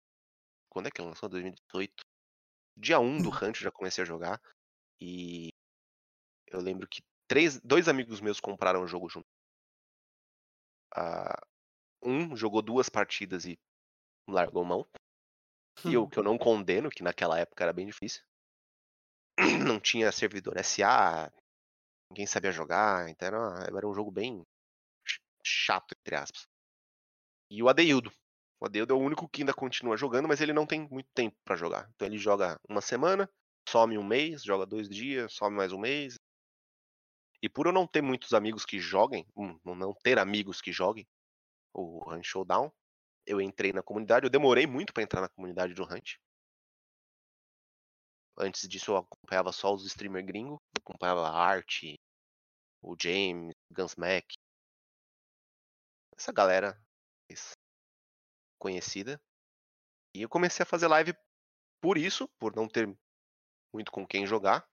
Quando 0.68 0.88
é 0.88 0.90
que 0.90 1.00
lançou? 1.00 1.26
2018. 1.26 2.04
Dia 2.76 3.00
1 3.00 3.22
do 3.22 3.30
Hunt 3.30 3.56
já 3.56 3.70
comecei 3.70 4.04
a 4.04 4.06
jogar. 4.06 4.38
E 5.00 5.48
eu 6.48 6.60
lembro 6.60 6.86
que 6.86 7.02
três, 7.26 7.58
dois 7.62 7.88
amigos 7.88 8.20
meus 8.20 8.38
compraram 8.38 8.82
o 8.82 8.86
jogo 8.86 9.08
junto. 9.08 9.26
Ah, 10.94 11.40
um 12.02 12.36
jogou 12.36 12.60
duas 12.60 12.90
partidas 12.90 13.46
e 13.46 13.58
largou 14.28 14.66
mão. 14.66 14.86
E 15.82 15.96
o 15.96 16.06
que 16.06 16.18
eu 16.18 16.22
não 16.22 16.36
condeno, 16.36 16.90
que 16.90 17.02
naquela 17.02 17.38
época 17.38 17.64
era 17.64 17.72
bem 17.72 17.86
difícil. 17.86 18.22
Não 19.64 19.78
tinha 19.78 20.10
servidor 20.10 20.58
SA, 20.64 21.32
ninguém 22.10 22.26
sabia 22.26 22.50
jogar, 22.50 23.08
então 23.08 23.28
era, 23.28 23.76
era 23.76 23.86
um 23.86 23.94
jogo 23.94 24.10
bem 24.10 24.44
chato, 25.44 25.94
entre 25.98 26.16
aspas. 26.16 26.46
E 27.50 27.62
o 27.62 27.68
Adeildo. 27.68 28.12
O 28.60 28.66
Adeildo 28.66 28.92
é 28.92 28.96
o 28.96 29.00
único 29.00 29.28
que 29.28 29.42
ainda 29.42 29.54
continua 29.54 29.96
jogando, 29.96 30.28
mas 30.28 30.40
ele 30.40 30.52
não 30.52 30.66
tem 30.66 30.88
muito 30.88 31.08
tempo 31.14 31.36
pra 31.44 31.56
jogar. 31.56 31.88
Então 31.94 32.06
ele 32.06 32.18
joga 32.18 32.58
uma 32.68 32.80
semana, 32.80 33.30
some 33.68 33.96
um 33.96 34.04
mês, 34.04 34.42
joga 34.42 34.66
dois 34.66 34.88
dias, 34.88 35.32
some 35.32 35.56
mais 35.56 35.72
um 35.72 35.78
mês. 35.78 36.18
E 37.42 37.48
por 37.48 37.66
eu 37.66 37.72
não 37.72 37.86
ter 37.86 38.02
muitos 38.02 38.34
amigos 38.34 38.64
que 38.64 38.80
joguem, 38.80 39.24
hum, 39.36 39.58
não 39.64 39.94
ter 39.94 40.18
amigos 40.18 40.60
que 40.60 40.72
joguem 40.72 41.06
o 41.72 42.10
Hunt 42.10 42.24
Showdown, 42.24 42.72
eu 43.26 43.40
entrei 43.40 43.72
na 43.72 43.82
comunidade. 43.82 44.26
Eu 44.26 44.30
demorei 44.30 44.66
muito 44.66 44.92
pra 44.92 45.02
entrar 45.02 45.20
na 45.20 45.28
comunidade 45.28 45.74
do 45.74 45.84
Hunt. 45.84 46.16
Antes 48.36 48.68
disso 48.68 48.92
eu 48.92 48.96
acompanhava 48.96 49.52
só 49.52 49.74
os 49.74 49.84
streamer 49.84 50.24
gringo, 50.24 50.60
acompanhava 50.78 51.28
a 51.28 51.32
Art, 51.32 51.82
o 52.82 52.96
James, 53.00 53.54
Gunsmack. 53.70 54.37
Essa 56.18 56.32
galera 56.32 56.76
conhecida. 58.58 59.20
E 60.14 60.22
eu 60.22 60.28
comecei 60.28 60.62
a 60.62 60.66
fazer 60.66 60.88
live 60.88 61.14
por 61.80 61.96
isso, 61.96 62.28
por 62.38 62.54
não 62.56 62.68
ter 62.68 62.88
muito 63.72 63.92
com 63.92 64.06
quem 64.06 64.26
jogar. 64.26 64.68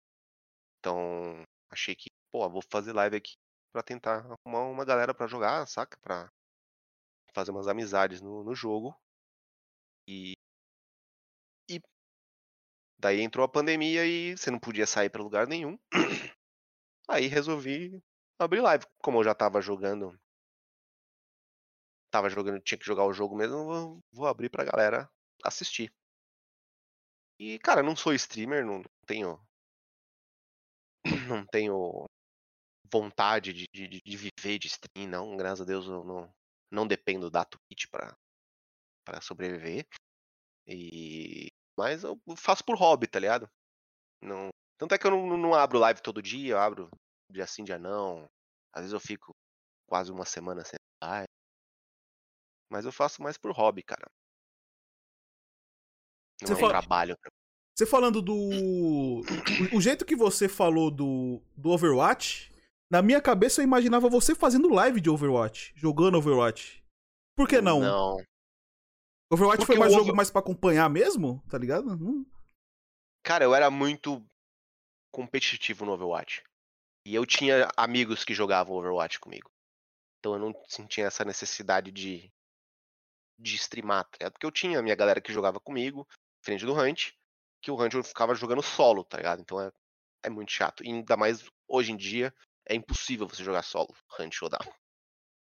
Então, 0.79 1.43
achei 1.69 1.95
que, 1.95 2.09
pô, 2.31 2.49
vou 2.49 2.61
fazer 2.71 2.93
live 2.93 3.17
aqui 3.17 3.35
pra 3.71 3.83
tentar 3.83 4.25
arrumar 4.45 4.69
uma 4.69 4.83
galera 4.83 5.13
pra 5.13 5.27
jogar, 5.27 5.67
saca? 5.67 5.97
Pra 6.01 6.31
fazer 7.33 7.51
umas 7.51 7.67
amizades 7.67 8.21
no, 8.21 8.43
no 8.43 8.55
jogo. 8.55 8.95
E. 10.07 10.33
E. 11.69 11.79
Daí 12.97 13.21
entrou 13.21 13.45
a 13.45 13.49
pandemia 13.49 14.05
e 14.05 14.35
você 14.35 14.49
não 14.49 14.59
podia 14.59 14.87
sair 14.87 15.09
pra 15.09 15.21
lugar 15.21 15.47
nenhum. 15.47 15.77
Aí 17.07 17.27
resolvi 17.27 18.01
abrir 18.39 18.61
live. 18.61 18.85
Como 19.03 19.19
eu 19.19 19.23
já 19.23 19.35
tava 19.35 19.61
jogando. 19.61 20.17
Tava 22.15 22.29
jogando, 22.29 22.61
tinha 22.61 22.77
que 22.77 22.85
jogar 22.85 23.03
o 23.03 23.11
jogo 23.11 23.35
mesmo, 23.35 23.65
vou, 23.65 23.99
vou 24.13 24.25
abrir 24.25 24.49
pra 24.49 24.63
galera 24.63 25.11
assistir. 25.43 25.91
E, 27.37 27.59
cara, 27.59 27.83
não 27.83 27.93
sou 27.93 28.13
streamer, 28.13 28.65
não 28.65 28.81
tenho. 29.05 29.37
Não 31.27 31.45
tenho 31.45 32.05
vontade 32.89 33.51
de, 33.51 33.67
de, 33.73 33.99
de 33.99 34.15
viver 34.15 34.57
de 34.57 34.67
stream, 34.67 35.09
não. 35.09 35.35
Graças 35.35 35.59
a 35.59 35.65
Deus 35.65 35.87
eu 35.87 36.05
não, 36.05 36.33
não 36.71 36.87
dependo 36.87 37.29
da 37.29 37.43
Twitch 37.43 37.89
pra, 37.91 38.15
pra 39.03 39.19
sobreviver. 39.19 39.85
E. 40.65 41.49
Mas 41.77 42.05
eu 42.05 42.17
faço 42.37 42.63
por 42.63 42.77
hobby, 42.77 43.07
tá 43.07 43.19
ligado? 43.19 43.45
Não, 44.21 44.47
tanto 44.77 44.95
é 44.95 44.97
que 44.97 45.05
eu 45.05 45.11
não, 45.11 45.37
não 45.37 45.53
abro 45.53 45.79
live 45.79 46.01
todo 46.01 46.21
dia, 46.21 46.53
eu 46.53 46.59
abro 46.59 46.89
dia 47.29 47.45
sim, 47.45 47.65
dia 47.65 47.77
não. 47.77 48.25
Às 48.71 48.83
vezes 48.83 48.93
eu 48.93 49.01
fico 49.01 49.35
quase 49.85 50.13
uma 50.13 50.25
semana 50.25 50.63
sem 50.63 50.77
live. 51.03 51.34
Mas 52.69 52.85
eu 52.85 52.91
faço 52.91 53.21
mais 53.21 53.37
por 53.37 53.51
hobby, 53.51 53.83
cara. 53.83 54.09
Não 56.41 56.47
Você 56.47 56.53
é 56.53 56.55
um 56.55 56.59
fala- 56.59 56.71
trabalho. 56.79 57.17
Você 57.77 57.85
falando 57.85 58.21
do. 58.21 58.33
O, 59.75 59.81
jeito 59.81 60.05
que 60.05 60.15
você 60.15 60.47
falou 60.47 60.89
do, 60.91 61.41
do 61.57 61.69
Overwatch, 61.69 62.51
na 62.89 63.01
minha 63.01 63.21
cabeça 63.21 63.61
eu 63.61 63.63
imaginava 63.65 64.09
você 64.09 64.33
fazendo 64.35 64.69
live 64.69 65.01
de 65.01 65.09
Overwatch, 65.09 65.73
jogando 65.75 66.17
Overwatch. 66.17 66.83
Por 67.35 67.47
que 67.47 67.59
não? 67.61 67.81
Não. 67.81 68.17
Overwatch 69.31 69.57
Porque 69.59 69.73
foi 69.73 69.77
mais 69.79 69.91
jogo 69.91 70.03
Over- 70.05 70.15
mais 70.15 70.31
pra 70.31 70.39
acompanhar 70.39 70.89
mesmo? 70.89 71.43
Tá 71.49 71.57
ligado? 71.57 71.89
Hum. 71.93 72.25
Cara, 73.25 73.43
eu 73.43 73.53
era 73.55 73.69
muito 73.71 74.23
competitivo 75.11 75.85
no 75.85 75.93
Overwatch. 75.93 76.43
E 77.05 77.13
eu 77.13 77.25
tinha 77.25 77.67
amigos 77.75 78.23
que 78.23 78.33
jogavam 78.33 78.75
Overwatch 78.75 79.19
comigo. 79.19 79.49
Então 80.19 80.33
eu 80.33 80.39
não 80.39 80.53
sentia 80.67 81.05
essa 81.05 81.25
necessidade 81.25 81.91
de, 81.91 82.31
de 83.37 83.55
streamar, 83.55 84.05
tá 84.05 84.17
ligado? 84.19 84.33
Porque 84.33 84.45
eu 84.45 84.51
tinha 84.51 84.79
a 84.79 84.81
minha 84.81 84.95
galera 84.95 85.21
que 85.21 85.33
jogava 85.33 85.59
comigo, 85.59 86.07
frente 86.43 86.65
do 86.65 86.73
Hunt, 86.73 87.11
que 87.61 87.71
o 87.71 87.81
Hunt 87.81 87.93
eu 87.93 88.03
ficava 88.03 88.35
jogando 88.35 88.61
solo, 88.61 89.03
tá 89.03 89.17
ligado? 89.17 89.41
Então 89.41 89.59
é, 89.59 89.71
é 90.23 90.29
muito 90.29 90.51
chato. 90.51 90.83
E 90.83 90.87
ainda 90.87 91.17
mais 91.17 91.45
hoje 91.67 91.91
em 91.91 91.97
dia 91.97 92.33
é 92.67 92.75
impossível 92.75 93.27
você 93.27 93.43
jogar 93.43 93.63
solo 93.63 93.93
Hunt 94.19 94.33
Showdown. 94.33 94.73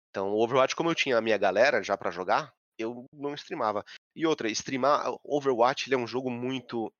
Então, 0.09 0.31
o 0.31 0.43
Overwatch, 0.43 0.75
como 0.75 0.89
eu 0.89 0.95
tinha 0.95 1.17
a 1.17 1.21
minha 1.21 1.37
galera 1.37 1.83
já 1.83 1.95
para 1.95 2.11
jogar, 2.11 2.53
eu 2.77 3.05
não 3.13 3.33
streamava. 3.35 3.83
E 4.15 4.25
outra, 4.25 4.49
streamar 4.49 5.05
Overwatch 5.23 5.87
ele 5.87 5.95
é 5.95 5.97
um 5.97 6.07
jogo 6.07 6.31
muito. 6.31 6.91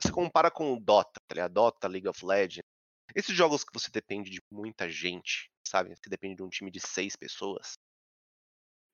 Você 0.00 0.10
compara 0.10 0.50
com 0.50 0.74
o 0.74 0.80
Dota, 0.80 1.20
tá 1.28 1.34
ligado? 1.34 1.52
Dota, 1.52 1.88
League 1.88 2.08
of 2.08 2.24
Legends. 2.24 2.64
Esses 3.14 3.34
jogos 3.34 3.62
que 3.62 3.72
você 3.72 3.90
depende 3.90 4.30
de 4.30 4.40
muita 4.50 4.88
gente, 4.90 5.48
sabe? 5.66 5.94
Você 5.94 6.10
depende 6.10 6.36
de 6.36 6.42
um 6.42 6.48
time 6.48 6.70
de 6.70 6.80
seis 6.80 7.14
pessoas. 7.14 7.74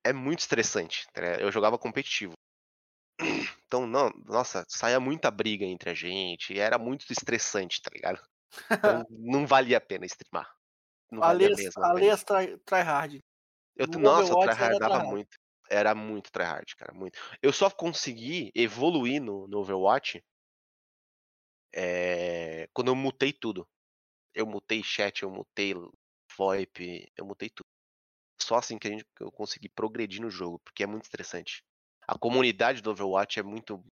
É 0.03 0.11
muito 0.11 0.39
estressante. 0.39 1.05
Tá 1.13 1.21
eu 1.39 1.51
jogava 1.51 1.77
competitivo. 1.77 2.33
Então, 3.73 3.87
não, 3.87 4.11
nossa, 4.27 4.63
saía 4.69 4.99
muita 4.99 5.31
briga 5.31 5.65
entre 5.65 5.89
a 5.89 5.95
gente. 5.95 6.59
era 6.59 6.77
muito 6.77 7.11
estressante, 7.11 7.81
tá 7.81 7.89
ligado? 7.91 8.21
Então, 8.69 9.03
não 9.09 9.47
valia 9.47 9.77
a 9.77 9.81
pena 9.81 10.05
streamar. 10.05 10.47
Não 11.09 11.19
mesmo. 11.37 11.83
Alias 11.83 12.23
try, 12.23 12.55
tryhard. 12.59 13.19
Eu, 13.75 13.87
nossa, 13.99 14.31
eu 14.31 14.37
tryhardava 14.37 14.99
muito. 15.03 15.37
Era 15.69 15.95
muito 15.95 16.31
tryhard, 16.31 16.75
cara, 16.75 16.93
muito. 16.93 17.17
Eu 17.41 17.51
só 17.51 17.69
consegui 17.69 18.51
evoluir 18.53 19.19
no, 19.19 19.47
no 19.47 19.59
Overwatch 19.59 20.23
é, 21.73 22.69
quando 22.73 22.89
eu 22.89 22.95
mutei 22.95 23.33
tudo. 23.33 23.67
Eu 24.35 24.45
mutei 24.45 24.83
chat, 24.83 25.23
eu 25.23 25.31
mutei 25.31 25.73
VoIP, 26.37 27.11
eu 27.17 27.25
mutei 27.25 27.49
tudo. 27.49 27.67
Só 28.43 28.57
assim 28.57 28.77
que, 28.77 28.87
a 28.87 28.91
gente, 28.91 29.05
que 29.15 29.23
eu 29.23 29.31
consegui 29.31 29.69
progredir 29.69 30.21
no 30.21 30.29
jogo, 30.29 30.59
porque 30.59 30.83
é 30.83 30.87
muito 30.87 31.03
estressante. 31.03 31.63
A 32.07 32.17
comunidade 32.17 32.81
do 32.81 32.91
Overwatch 32.91 33.39
é 33.39 33.43
muito. 33.43 33.83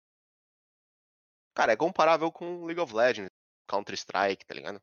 Cara, 1.55 1.73
é 1.73 1.77
comparável 1.77 2.31
com 2.31 2.65
League 2.65 2.81
of 2.81 2.93
Legends, 2.93 3.31
Counter-Strike, 3.67 4.45
tá 4.45 4.53
ligado? 4.53 4.81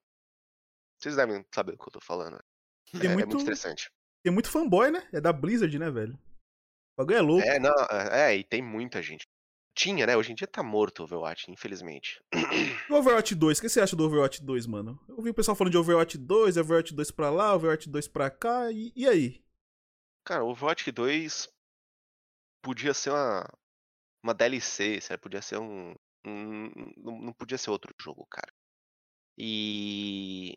Vocês 0.98 1.16
devem 1.16 1.44
saber 1.54 1.72
do 1.72 1.78
que 1.78 1.88
eu 1.88 1.92
tô 1.92 2.00
falando. 2.00 2.42
É, 2.94 3.06
muito, 3.08 3.10
é 3.10 3.26
muito 3.26 3.36
estressante. 3.40 3.90
Tem 4.24 4.32
muito 4.32 4.50
fanboy, 4.50 4.90
né? 4.90 5.06
É 5.12 5.20
da 5.20 5.30
Blizzard, 5.30 5.78
né, 5.78 5.90
velho? 5.90 6.14
O 6.14 6.96
bagulho 6.96 7.18
é 7.18 7.20
louco. 7.20 7.46
É, 7.46 7.58
não, 7.58 7.74
é, 8.10 8.34
e 8.34 8.42
tem 8.42 8.62
muita 8.62 9.02
gente. 9.02 9.26
Tinha, 9.74 10.06
né? 10.06 10.16
Hoje 10.16 10.32
em 10.32 10.34
dia 10.34 10.46
tá 10.46 10.62
morto 10.62 11.00
o 11.00 11.02
Overwatch, 11.04 11.50
infelizmente. 11.50 12.18
E 12.32 12.90
o 12.90 12.96
Overwatch 12.96 13.34
2, 13.34 13.58
o 13.58 13.60
que 13.60 13.68
você 13.68 13.82
acha 13.82 13.94
do 13.94 14.06
Overwatch 14.06 14.42
2, 14.42 14.66
mano? 14.66 14.98
Eu 15.06 15.20
vi 15.20 15.28
o 15.28 15.34
pessoal 15.34 15.54
falando 15.54 15.72
de 15.72 15.76
Overwatch 15.76 16.16
2, 16.16 16.56
Overwatch 16.56 16.94
2 16.94 17.10
pra 17.10 17.28
lá, 17.28 17.54
Overwatch 17.54 17.90
2 17.90 18.08
pra 18.08 18.30
cá, 18.30 18.72
e, 18.72 18.90
e 18.96 19.06
aí? 19.06 19.44
Cara, 20.28 20.44
o 20.44 20.50
Overwatch 20.50 20.92
2 20.92 21.48
podia 22.62 22.92
ser 22.92 23.08
uma, 23.08 23.48
uma 24.22 24.34
DLC, 24.34 25.00
sabe? 25.00 25.22
Podia 25.22 25.40
ser 25.40 25.58
um, 25.58 25.94
um. 26.22 26.70
Não 26.98 27.32
podia 27.32 27.56
ser 27.56 27.70
outro 27.70 27.94
jogo, 27.98 28.26
cara. 28.26 28.52
E. 29.38 30.54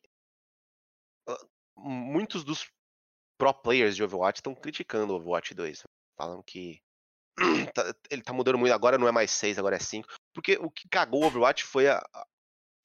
Muitos 1.78 2.44
dos 2.44 2.70
pro 3.38 3.54
players 3.54 3.96
de 3.96 4.04
Overwatch 4.04 4.40
estão 4.40 4.54
criticando 4.54 5.14
o 5.14 5.16
Overwatch 5.16 5.54
2. 5.54 5.84
Falam 6.18 6.44
que 6.44 6.82
tá, 7.74 7.96
ele 8.10 8.24
tá 8.24 8.34
mudando 8.34 8.58
muito, 8.58 8.74
agora 8.74 8.98
não 8.98 9.08
é 9.08 9.12
mais 9.14 9.32
6, 9.32 9.58
agora 9.58 9.78
é 9.78 9.80
5. 9.80 10.06
Porque 10.34 10.58
o 10.58 10.70
que 10.70 10.90
cagou 10.90 11.24
o 11.24 11.28
Overwatch 11.28 11.64
foi, 11.64 11.88
a, 11.88 12.04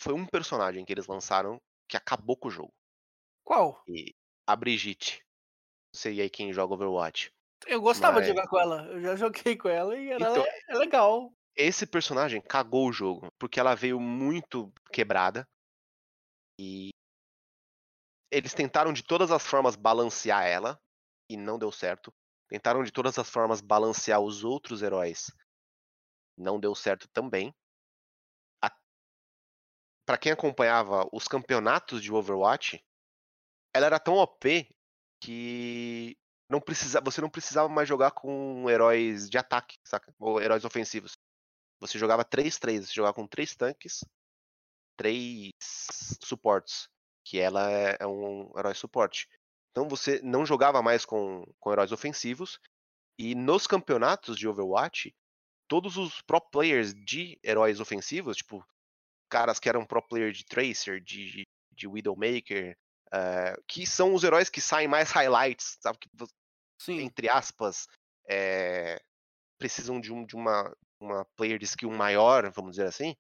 foi 0.01 0.15
um 0.15 0.25
personagem 0.25 0.85
que 0.85 0.93
eles 0.93 1.09
lançaram 1.09 1.61
que 1.89 1.97
acabou 1.97 2.37
com 2.37 2.47
o 2.47 2.51
jogo. 2.51 2.73
Qual? 3.45 3.83
E 3.89 4.15
a 4.47 4.55
Brigitte. 4.55 5.26
Aí 6.05 6.29
quem 6.29 6.53
joga 6.53 6.75
Overwatch. 6.75 7.33
Eu 7.67 7.81
gostava 7.81 8.17
Mas... 8.17 8.25
de 8.25 8.29
jogar 8.31 8.49
com 8.49 8.59
ela. 8.59 8.83
Eu 8.87 9.01
já 9.01 9.17
joguei 9.17 9.57
com 9.57 9.69
ela 9.69 9.97
e 9.97 10.11
ela 10.11 10.31
então, 10.31 10.45
é, 10.45 10.61
é 10.69 10.75
legal. 10.75 11.33
Esse 11.55 11.87
personagem 11.87 12.41
cagou 12.41 12.89
o 12.89 12.93
jogo, 12.93 13.33
porque 13.39 13.59
ela 13.59 13.75
veio 13.75 13.99
muito 13.99 14.71
quebrada. 14.93 15.49
E 16.61 16.91
eles 18.31 18.53
tentaram 18.53 18.93
de 18.93 19.03
todas 19.03 19.31
as 19.31 19.47
formas 19.47 19.77
balancear 19.77 20.45
ela 20.45 20.79
e 21.31 21.37
não 21.37 21.59
deu 21.59 21.73
certo. 21.73 22.13
Tentaram 22.49 22.85
de 22.85 22.93
todas 22.93 23.19
as 23.19 23.29
formas 23.29 23.61
balancear 23.61 24.21
os 24.21 24.45
outros 24.45 24.83
heróis. 24.83 25.31
Não 26.37 26.61
deu 26.61 26.75
certo 26.75 27.09
também. 27.09 27.55
A... 28.63 28.71
Para 30.07 30.19
quem 30.19 30.33
acompanhava 30.33 31.09
os 31.13 31.27
campeonatos 31.27 32.03
de 32.03 32.13
Overwatch, 32.13 32.85
ela 33.75 33.87
era 33.87 33.99
tão 33.99 34.15
OP 34.15 34.69
que 35.21 36.17
não 36.49 36.61
precisa, 36.61 37.01
você 37.01 37.21
não 37.21 37.31
precisava 37.31 37.69
mais 37.69 37.89
jogar 37.89 38.13
com 38.13 38.69
heróis 38.71 39.29
de 39.29 39.39
ataque, 39.39 39.77
saca? 39.85 40.15
Ou 40.19 40.41
heróis 40.41 40.65
ofensivos. 40.65 41.17
Você 41.81 41.99
jogava 41.99 42.25
3-3, 42.25 42.87
você 42.87 42.93
jogava 42.93 43.15
com 43.15 43.27
três 43.27 43.55
tanques, 43.55 44.05
três 44.97 45.51
suportes 46.23 46.89
que 47.25 47.39
ela 47.39 47.71
é, 47.71 47.97
é 48.01 48.07
um 48.07 48.51
herói 48.57 48.75
suporte. 48.75 49.29
Então 49.71 49.89
você 49.89 50.21
não 50.23 50.47
jogava 50.47 50.81
mais 50.81 51.05
com, 51.05 51.45
com 51.61 51.73
heróis 51.73 51.93
ofensivos, 51.93 52.59
e 53.19 53.35
nos 53.35 53.67
campeonatos 53.67 54.39
de 54.39 54.47
Overwatch, 54.47 55.15
todos 55.69 55.97
os 55.97 56.23
pro 56.23 56.41
players 56.41 56.95
de 56.95 57.39
heróis 57.43 57.81
ofensivos, 57.81 58.37
tipo, 58.37 58.65
caras 59.29 59.59
que 59.59 59.69
eram 59.69 59.85
pro 59.85 60.07
player 60.07 60.33
de 60.33 60.45
Tracer, 60.45 61.01
de, 61.01 61.47
de 61.73 61.87
Widowmaker, 61.89 62.77
uh, 63.09 63.63
que 63.67 63.87
são 63.87 64.15
os 64.15 64.25
heróis 64.25 64.49
que 64.49 64.61
saem 64.61 64.89
mais 64.89 65.11
highlights, 65.11 65.79
sabe? 65.81 65.99
Que, 65.99 66.09
Sim. 66.79 67.01
Entre 67.01 67.29
aspas, 67.29 67.87
é, 68.29 69.01
precisam 69.59 70.01
de, 70.01 70.13
um, 70.13 70.25
de 70.25 70.37
uma, 70.37 70.75
uma 71.01 71.25
player 71.37 71.59
de 71.59 71.65
skill 71.65 71.91
maior, 71.91 72.51
vamos 72.51 72.73
dizer 72.73 72.87
assim. 72.87 73.17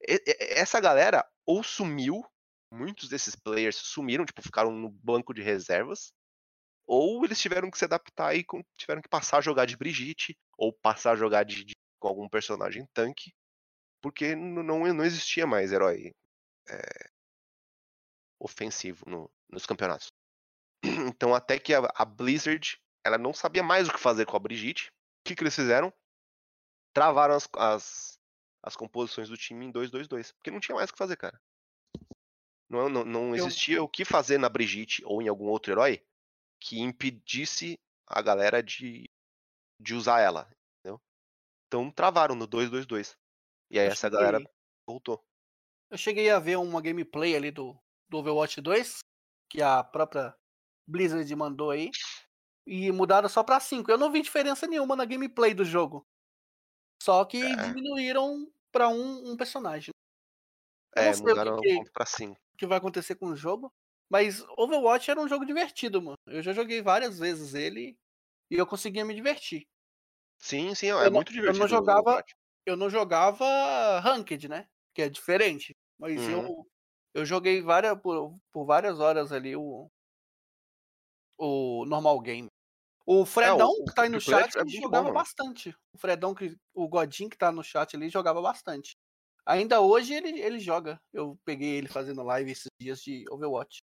E, 0.00 0.22
essa 0.54 0.80
galera 0.80 1.26
ou 1.44 1.62
sumiu 1.62 2.24
muitos 2.70 3.08
desses 3.08 3.34
players 3.34 3.76
sumiram, 3.76 4.24
tipo, 4.24 4.42
ficaram 4.42 4.70
no 4.70 4.90
banco 4.90 5.32
de 5.32 5.42
reservas, 5.42 6.12
ou 6.86 7.24
eles 7.24 7.40
tiveram 7.40 7.70
que 7.70 7.78
se 7.78 7.84
adaptar 7.84 8.34
e 8.34 8.44
tiveram 8.76 9.02
que 9.02 9.08
passar 9.08 9.38
a 9.38 9.42
jogar 9.42 9.66
de 9.66 9.76
Brigitte, 9.76 10.36
ou 10.56 10.72
passar 10.72 11.12
a 11.12 11.16
jogar 11.16 11.44
de, 11.44 11.64
de 11.64 11.74
com 11.98 12.08
algum 12.08 12.28
personagem 12.28 12.86
tanque, 12.92 13.32
porque 14.02 14.36
não, 14.36 14.62
não 14.62 15.04
existia 15.04 15.46
mais 15.46 15.72
herói 15.72 16.12
é, 16.68 17.10
ofensivo 18.46 19.04
no, 19.08 19.30
nos 19.50 19.66
campeonatos. 19.66 20.12
Então 21.14 21.34
até 21.34 21.58
que 21.58 21.74
a, 21.74 21.80
a, 21.94 22.04
Blizzard 22.04 22.80
ela 23.04 23.18
não 23.18 23.32
sabia 23.32 23.62
mais 23.62 23.88
o 23.88 23.92
que 23.92 24.00
fazer 24.00 24.24
com 24.24 24.36
a 24.36 24.40
Brigitte, 24.40 24.88
o 24.88 25.28
que, 25.28 25.34
que 25.34 25.42
eles 25.42 25.54
fizeram? 25.54 25.92
Travaram 26.94 27.34
as, 27.34 27.48
as, 27.56 28.18
as 28.62 28.76
composições 28.76 29.28
do 29.28 29.36
time 29.36 29.66
em 29.66 29.72
2-2-2, 29.72 30.32
porque 30.34 30.50
não 30.50 30.60
tinha 30.60 30.74
mais 30.74 30.90
o 30.90 30.92
que 30.92 30.98
fazer, 30.98 31.16
cara. 31.16 31.40
Não, 32.68 32.88
não, 32.88 33.04
não 33.04 33.34
existia 33.34 33.76
eu... 33.76 33.84
o 33.84 33.88
que 33.88 34.04
fazer 34.04 34.38
na 34.38 34.48
Brigitte 34.48 35.02
ou 35.04 35.22
em 35.22 35.28
algum 35.28 35.46
outro 35.46 35.72
herói 35.72 36.04
que 36.60 36.80
impedisse 36.80 37.78
a 38.06 38.20
galera 38.22 38.62
de, 38.62 39.08
de 39.80 39.94
usar 39.94 40.20
ela. 40.20 40.50
Entendeu? 40.78 41.00
Então 41.66 41.90
travaram 41.90 42.34
no 42.34 42.48
2-2-2. 42.48 43.16
E 43.70 43.78
aí 43.78 43.86
eu 43.86 43.92
essa 43.92 44.08
cheguei... 44.08 44.18
galera 44.18 44.50
voltou. 44.86 45.24
Eu 45.90 45.98
cheguei 45.98 46.30
a 46.30 46.38
ver 46.38 46.56
uma 46.56 46.82
gameplay 46.82 47.36
ali 47.36 47.50
do, 47.50 47.78
do 48.08 48.18
Overwatch 48.18 48.60
2, 48.60 48.98
que 49.50 49.62
a 49.62 49.82
própria 49.82 50.34
Blizzard 50.86 51.34
mandou 51.34 51.70
aí. 51.70 51.90
E 52.66 52.90
mudaram 52.90 53.28
só 53.28 53.44
pra 53.44 53.60
5. 53.60 53.88
Eu 53.90 53.98
não 53.98 54.10
vi 54.10 54.22
diferença 54.22 54.66
nenhuma 54.66 54.96
na 54.96 55.04
gameplay 55.04 55.54
do 55.54 55.64
jogo. 55.64 56.04
Só 57.00 57.24
que 57.24 57.40
é. 57.40 57.56
diminuíram 57.68 58.50
pra 58.72 58.88
um, 58.88 59.30
um 59.30 59.36
personagem. 59.36 59.92
Eu 60.96 61.02
é, 61.02 61.16
mudaram 61.16 61.56
o 61.56 61.60
que, 61.60 61.74
ponto 61.76 61.92
pra 61.92 62.06
5 62.06 62.36
que 62.56 62.66
vai 62.66 62.78
acontecer 62.78 63.14
com 63.14 63.26
o 63.26 63.36
jogo. 63.36 63.72
Mas 64.08 64.44
Overwatch 64.56 65.10
era 65.10 65.20
um 65.20 65.28
jogo 65.28 65.44
divertido, 65.44 66.00
mano. 66.00 66.16
Eu 66.26 66.42
já 66.42 66.52
joguei 66.52 66.80
várias 66.80 67.18
vezes 67.18 67.54
ele 67.54 67.96
e 68.50 68.56
eu 68.56 68.66
conseguia 68.66 69.04
me 69.04 69.14
divertir. 69.14 69.66
Sim, 70.38 70.74
sim, 70.74 70.86
é 70.86 70.90
eu 70.90 71.12
muito 71.12 71.32
não, 71.32 71.34
divertido. 71.34 71.56
Eu 71.56 71.58
não 71.58 71.68
jogava, 71.68 72.24
eu 72.64 72.76
não 72.76 72.90
jogava 72.90 74.00
Ranked, 74.00 74.48
né? 74.48 74.68
Que 74.94 75.02
é 75.02 75.08
diferente. 75.08 75.76
Mas 75.98 76.20
uhum. 76.20 76.30
eu, 76.30 76.66
eu 77.16 77.24
joguei 77.24 77.62
várias, 77.62 77.98
por, 77.98 78.34
por 78.52 78.66
várias 78.66 79.00
horas 79.00 79.32
ali 79.32 79.56
o, 79.56 79.90
o 81.38 81.86
normal 81.86 82.20
game. 82.20 82.48
O 83.06 83.24
Fredão, 83.24 83.70
é, 83.70 83.82
o, 83.82 83.84
que 83.84 83.94
tá 83.94 84.02
aí 84.02 84.08
no 84.10 84.20
chat, 84.20 84.54
é 84.58 84.66
jogava 84.66 85.08
bom, 85.08 85.14
bastante. 85.14 85.74
O 85.94 85.98
Fredão, 85.98 86.34
que, 86.34 86.54
o 86.74 86.86
Godin 86.86 87.30
que 87.30 87.38
tá 87.38 87.50
no 87.50 87.64
chat 87.64 87.96
ali, 87.96 88.10
jogava 88.10 88.42
bastante. 88.42 88.96
Ainda 89.46 89.80
hoje 89.80 90.12
ele, 90.12 90.40
ele 90.40 90.58
joga. 90.58 91.00
Eu 91.10 91.38
peguei 91.42 91.76
ele 91.76 91.88
fazendo 91.88 92.22
live 92.22 92.50
esses 92.50 92.66
dias 92.78 93.00
de 93.00 93.24
Overwatch. 93.30 93.78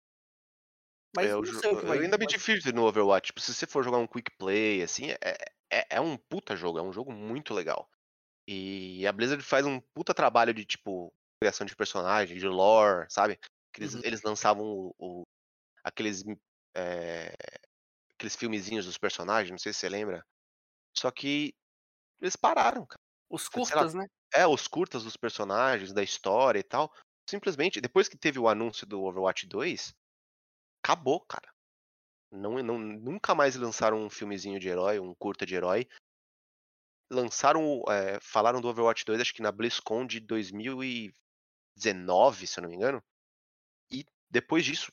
Mas 1.15 1.27
é, 1.27 1.33
eu, 1.33 1.43
eu 1.45 1.93
ainda 1.93 2.17
me 2.17 2.27
divirto 2.27 2.73
no 2.73 2.87
Overwatch. 2.87 3.27
Tipo, 3.27 3.41
se 3.41 3.53
você 3.53 3.67
for 3.67 3.85
jogar 3.85 3.99
um 3.99 4.07
quick 4.07 4.31
play, 4.39 4.83
assim, 4.83 5.11
é, 5.11 5.37
é, 5.71 5.97
é 5.97 6.01
um 6.01 6.17
puta 6.17 6.57
jogo. 6.57 6.79
É 6.79 6.83
um 6.83 6.93
jogo 6.93 7.13
muito 7.13 7.53
legal. 7.53 7.91
E 8.47 9.07
a 9.07 9.13
Blizzard 9.13 9.43
faz 9.43 9.67
um 9.67 9.81
puta 9.93 10.15
trabalho 10.15 10.55
de, 10.55 10.65
tipo, 10.65 11.13
criação 11.41 11.67
de 11.67 11.77
personagem, 11.77 12.37
de 12.37 12.49
lore, 12.49 13.07
sabe? 13.11 13.39
Eles, 13.77 13.95
uhum. 13.95 14.01
eles 14.05 14.23
lançavam 14.23 14.65
o, 14.65 14.95
o 14.99 15.23
aqueles, 15.85 16.25
é, 16.75 17.33
aqueles 18.15 18.35
filmezinhos 18.35 18.87
dos 18.87 18.99
personagens, 18.99 19.51
não 19.51 19.59
sei 19.59 19.73
se 19.73 19.81
você 19.81 19.89
lembra. 19.89 20.25
Só 20.97 21.11
que 21.11 21.55
eles 22.21 22.37
pararam, 22.37 22.85
cara. 22.85 23.01
Os 23.31 23.49
curtas, 23.49 23.95
lá, 23.95 24.03
né? 24.03 24.09
É, 24.35 24.47
os 24.47 24.67
curtas 24.67 25.05
dos 25.05 25.17
personagens, 25.17 25.93
da 25.93 26.03
história 26.03 26.59
e 26.59 26.63
tal. 26.63 26.93
simplesmente, 27.29 27.81
depois 27.81 28.09
que 28.09 28.17
teve 28.17 28.39
o 28.39 28.49
anúncio 28.49 28.87
do 28.87 29.03
Overwatch 29.03 29.47
2, 29.47 29.95
acabou, 30.83 31.21
cara. 31.21 31.49
Não, 32.31 32.63
não, 32.63 32.79
nunca 32.79 33.35
mais 33.35 33.55
lançaram 33.57 34.05
um 34.05 34.11
filmezinho 34.11 34.59
de 34.59 34.69
herói, 34.69 34.99
um 34.99 35.15
curta 35.15 35.47
de 35.47 35.55
herói. 35.55 35.87
Lançaram, 37.11 37.83
é, 37.89 38.19
falaram 38.21 38.61
do 38.61 38.69
Overwatch 38.69 39.05
2, 39.05 39.21
acho 39.21 39.35
que 39.35 39.43
na 39.43 39.53
BlizzCon 39.53 40.07
de 40.07 40.21
2019, 41.79 42.47
se 42.47 42.59
eu 42.59 42.63
não 42.63 42.71
me 42.71 42.77
engano. 42.77 43.03
E 43.91 44.05
depois 44.31 44.65
disso, 44.65 44.93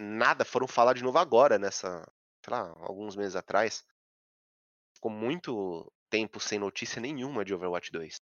nada. 0.00 0.44
Foram 0.44 0.66
falar 0.66 0.94
de 0.94 1.02
novo 1.02 1.18
agora, 1.18 1.58
nessa, 1.58 2.02
sei 2.44 2.52
lá, 2.52 2.74
alguns 2.80 3.16
meses 3.16 3.36
atrás. 3.36 3.84
Ficou 4.94 5.10
muito 5.10 5.92
tempo 6.08 6.40
sem 6.40 6.58
notícia 6.58 7.00
nenhuma 7.00 7.44
de 7.44 7.54
Overwatch 7.54 7.90
2. 7.92 8.20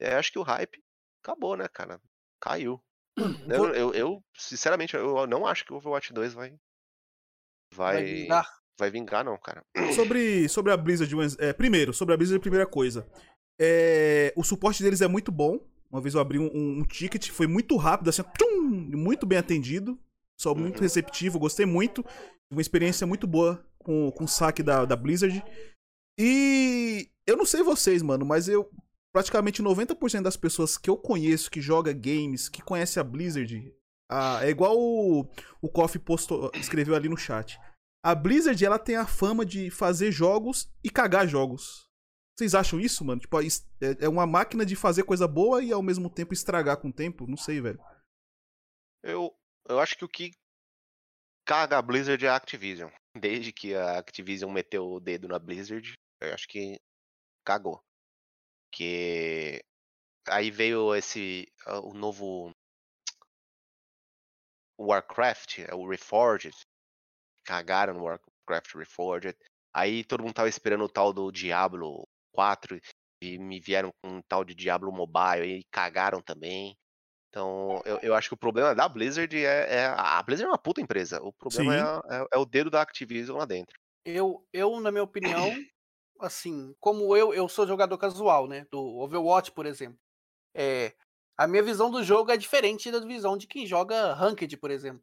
Eu 0.00 0.18
acho 0.18 0.32
que 0.32 0.38
o 0.38 0.42
hype 0.42 0.82
acabou, 1.22 1.56
né, 1.56 1.68
cara? 1.68 2.00
Caiu. 2.40 2.82
Eu, 3.48 3.74
eu, 3.74 3.94
eu, 3.94 4.24
sinceramente, 4.36 4.94
eu 4.94 5.26
não 5.26 5.46
acho 5.46 5.64
que 5.64 5.72
o 5.72 5.76
Overwatch 5.76 6.12
2 6.12 6.34
vai. 6.34 6.50
Vai, 7.72 7.94
vai 7.94 8.04
vingar. 8.04 8.58
Vai 8.78 8.90
vingar, 8.90 9.24
não, 9.24 9.38
cara. 9.38 9.64
Sobre, 9.96 10.46
sobre 10.50 10.70
a 10.70 10.76
Blizzard, 10.76 11.14
é, 11.38 11.54
primeiro, 11.54 11.94
sobre 11.94 12.12
a 12.12 12.16
Blizzard, 12.16 12.40
primeira 12.40 12.66
coisa. 12.66 13.10
É, 13.58 14.34
o 14.36 14.44
suporte 14.44 14.82
deles 14.82 15.00
é 15.00 15.08
muito 15.08 15.32
bom. 15.32 15.58
Uma 15.90 16.00
vez 16.00 16.14
eu 16.14 16.20
abri 16.20 16.38
um, 16.38 16.50
um, 16.52 16.82
ticket, 16.84 17.30
foi 17.30 17.46
muito 17.46 17.76
rápido, 17.76 18.10
assim, 18.10 18.22
tum, 18.38 18.60
muito 18.96 19.24
bem 19.26 19.38
atendido. 19.38 19.98
Só 20.38 20.54
muito 20.54 20.80
receptivo, 20.80 21.38
gostei 21.38 21.64
muito. 21.64 22.04
Uma 22.50 22.60
experiência 22.60 23.06
muito 23.06 23.26
boa 23.26 23.64
com, 23.78 24.10
com 24.12 24.24
o 24.24 24.28
saque 24.28 24.62
da, 24.62 24.84
da 24.84 24.94
Blizzard. 24.94 25.42
E 26.18 27.08
eu 27.26 27.36
não 27.36 27.46
sei 27.46 27.62
vocês, 27.62 28.02
mano, 28.02 28.24
mas 28.26 28.48
eu 28.48 28.70
praticamente 29.12 29.62
90% 29.62 30.22
das 30.22 30.36
pessoas 30.36 30.76
que 30.76 30.90
eu 30.90 30.96
conheço 30.96 31.50
que 31.50 31.60
joga 31.60 31.92
games, 31.92 32.50
que 32.50 32.60
conhece 32.60 33.00
a 33.00 33.04
Blizzard, 33.04 33.72
a, 34.10 34.44
é 34.44 34.50
igual 34.50 34.78
o, 34.78 35.26
o 35.60 35.68
Coffee 35.68 36.00
postou, 36.00 36.50
escreveu 36.54 36.94
ali 36.94 37.08
no 37.08 37.16
chat. 37.16 37.58
A 38.04 38.14
Blizzard, 38.14 38.62
ela 38.64 38.78
tem 38.78 38.96
a 38.96 39.06
fama 39.06 39.44
de 39.44 39.70
fazer 39.70 40.12
jogos 40.12 40.70
e 40.84 40.90
cagar 40.90 41.26
jogos. 41.26 41.85
Vocês 42.36 42.54
acham 42.54 42.78
isso, 42.78 43.02
mano? 43.02 43.20
Tipo, 43.20 43.40
é, 43.40 43.46
é 44.00 44.08
uma 44.08 44.26
máquina 44.26 44.66
de 44.66 44.76
fazer 44.76 45.04
coisa 45.04 45.26
boa 45.26 45.64
e 45.64 45.72
ao 45.72 45.82
mesmo 45.82 46.10
tempo 46.10 46.34
estragar 46.34 46.78
com 46.78 46.88
o 46.88 46.92
tempo? 46.92 47.26
Não 47.26 47.36
sei, 47.36 47.62
velho. 47.62 47.80
Eu, 49.02 49.34
eu 49.66 49.80
acho 49.80 49.96
que 49.96 50.04
o 50.04 50.08
que 50.08 50.32
caga 51.46 51.78
a 51.78 51.82
Blizzard 51.82 52.22
é 52.26 52.28
a 52.28 52.36
Activision. 52.36 52.90
Desde 53.18 53.52
que 53.52 53.74
a 53.74 53.98
Activision 53.98 54.52
meteu 54.52 54.86
o 54.86 55.00
dedo 55.00 55.26
na 55.26 55.38
Blizzard, 55.38 55.94
eu 56.20 56.34
acho 56.34 56.46
que 56.46 56.78
cagou. 57.42 57.82
Que 58.70 59.64
aí 60.28 60.50
veio 60.50 60.94
esse 60.94 61.46
o 61.84 61.94
novo 61.94 62.50
Warcraft, 64.78 65.60
é 65.60 65.74
o 65.74 65.88
Reforged. 65.88 66.54
Cagaram 67.46 67.94
no 67.94 68.04
Warcraft 68.04 68.74
Reforged. 68.74 69.38
Aí 69.72 70.04
todo 70.04 70.22
mundo 70.22 70.34
tava 70.34 70.50
esperando 70.50 70.84
o 70.84 70.88
tal 70.88 71.14
do 71.14 71.32
Diablo 71.32 72.05
4 72.36 72.78
e 73.22 73.38
me 73.38 73.58
vieram 73.58 73.90
com 74.02 74.18
um 74.18 74.22
tal 74.28 74.44
de 74.44 74.54
Diablo 74.54 74.92
Mobile 74.92 75.58
e 75.58 75.64
cagaram 75.70 76.20
também. 76.20 76.76
Então, 77.30 77.82
eu, 77.84 77.98
eu 78.02 78.14
acho 78.14 78.28
que 78.28 78.34
o 78.34 78.38
problema 78.38 78.74
da 78.74 78.88
Blizzard 78.88 79.36
é, 79.36 79.74
é 79.74 79.86
A 79.86 80.22
Blizzard 80.22 80.48
é 80.48 80.52
uma 80.52 80.58
puta 80.58 80.80
empresa. 80.80 81.20
O 81.22 81.32
problema 81.32 82.02
é, 82.08 82.16
é, 82.16 82.26
é, 82.34 82.38
o 82.38 82.46
dedo 82.46 82.70
da 82.70 82.80
Activision 82.80 83.38
lá 83.38 83.44
dentro. 83.44 83.78
Eu, 84.04 84.46
eu 84.52 84.80
na 84.80 84.90
minha 84.90 85.02
opinião, 85.02 85.52
assim, 86.20 86.74
como 86.80 87.16
eu, 87.16 87.34
eu 87.34 87.48
sou 87.48 87.66
jogador 87.66 87.98
casual, 87.98 88.46
né? 88.46 88.66
Do 88.70 88.80
Overwatch, 88.98 89.52
por 89.52 89.66
exemplo. 89.66 89.98
É, 90.54 90.94
a 91.36 91.46
minha 91.46 91.62
visão 91.62 91.90
do 91.90 92.02
jogo 92.02 92.30
é 92.30 92.36
diferente 92.36 92.90
da 92.90 93.00
visão 93.00 93.36
de 93.36 93.46
quem 93.46 93.66
joga 93.66 94.14
Ranked, 94.14 94.56
por 94.56 94.70
exemplo. 94.70 95.02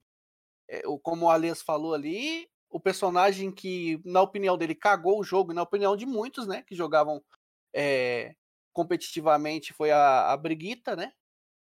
É, 0.68 0.82
como 1.04 1.26
o 1.26 1.30
Alias 1.30 1.62
falou 1.62 1.94
ali, 1.94 2.50
o 2.74 2.80
personagem 2.80 3.52
que, 3.52 4.02
na 4.04 4.20
opinião 4.20 4.58
dele, 4.58 4.74
cagou 4.74 5.20
o 5.20 5.24
jogo, 5.24 5.54
na 5.54 5.62
opinião 5.62 5.96
de 5.96 6.08
muitos, 6.08 6.48
né, 6.48 6.64
que 6.64 6.74
jogavam 6.74 7.24
é, 7.72 8.36
competitivamente, 8.74 9.72
foi 9.74 9.92
a, 9.92 10.32
a 10.32 10.36
Brigitta, 10.36 10.96
né? 10.96 11.14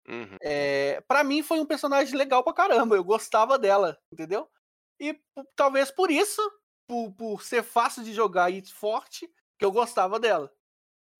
Uhum. 0.08 0.38
É, 0.40 1.02
para 1.02 1.22
mim 1.22 1.42
foi 1.42 1.60
um 1.60 1.66
personagem 1.66 2.16
legal 2.16 2.42
pra 2.42 2.54
caramba, 2.54 2.96
eu 2.96 3.04
gostava 3.04 3.58
dela, 3.58 3.98
entendeu? 4.10 4.48
E 4.98 5.20
talvez 5.54 5.90
por 5.90 6.10
isso, 6.10 6.40
por, 6.88 7.12
por 7.12 7.42
ser 7.42 7.62
fácil 7.62 8.02
de 8.02 8.14
jogar 8.14 8.50
e 8.50 8.66
forte, 8.66 9.30
que 9.58 9.64
eu 9.66 9.70
gostava 9.70 10.18
dela. 10.18 10.50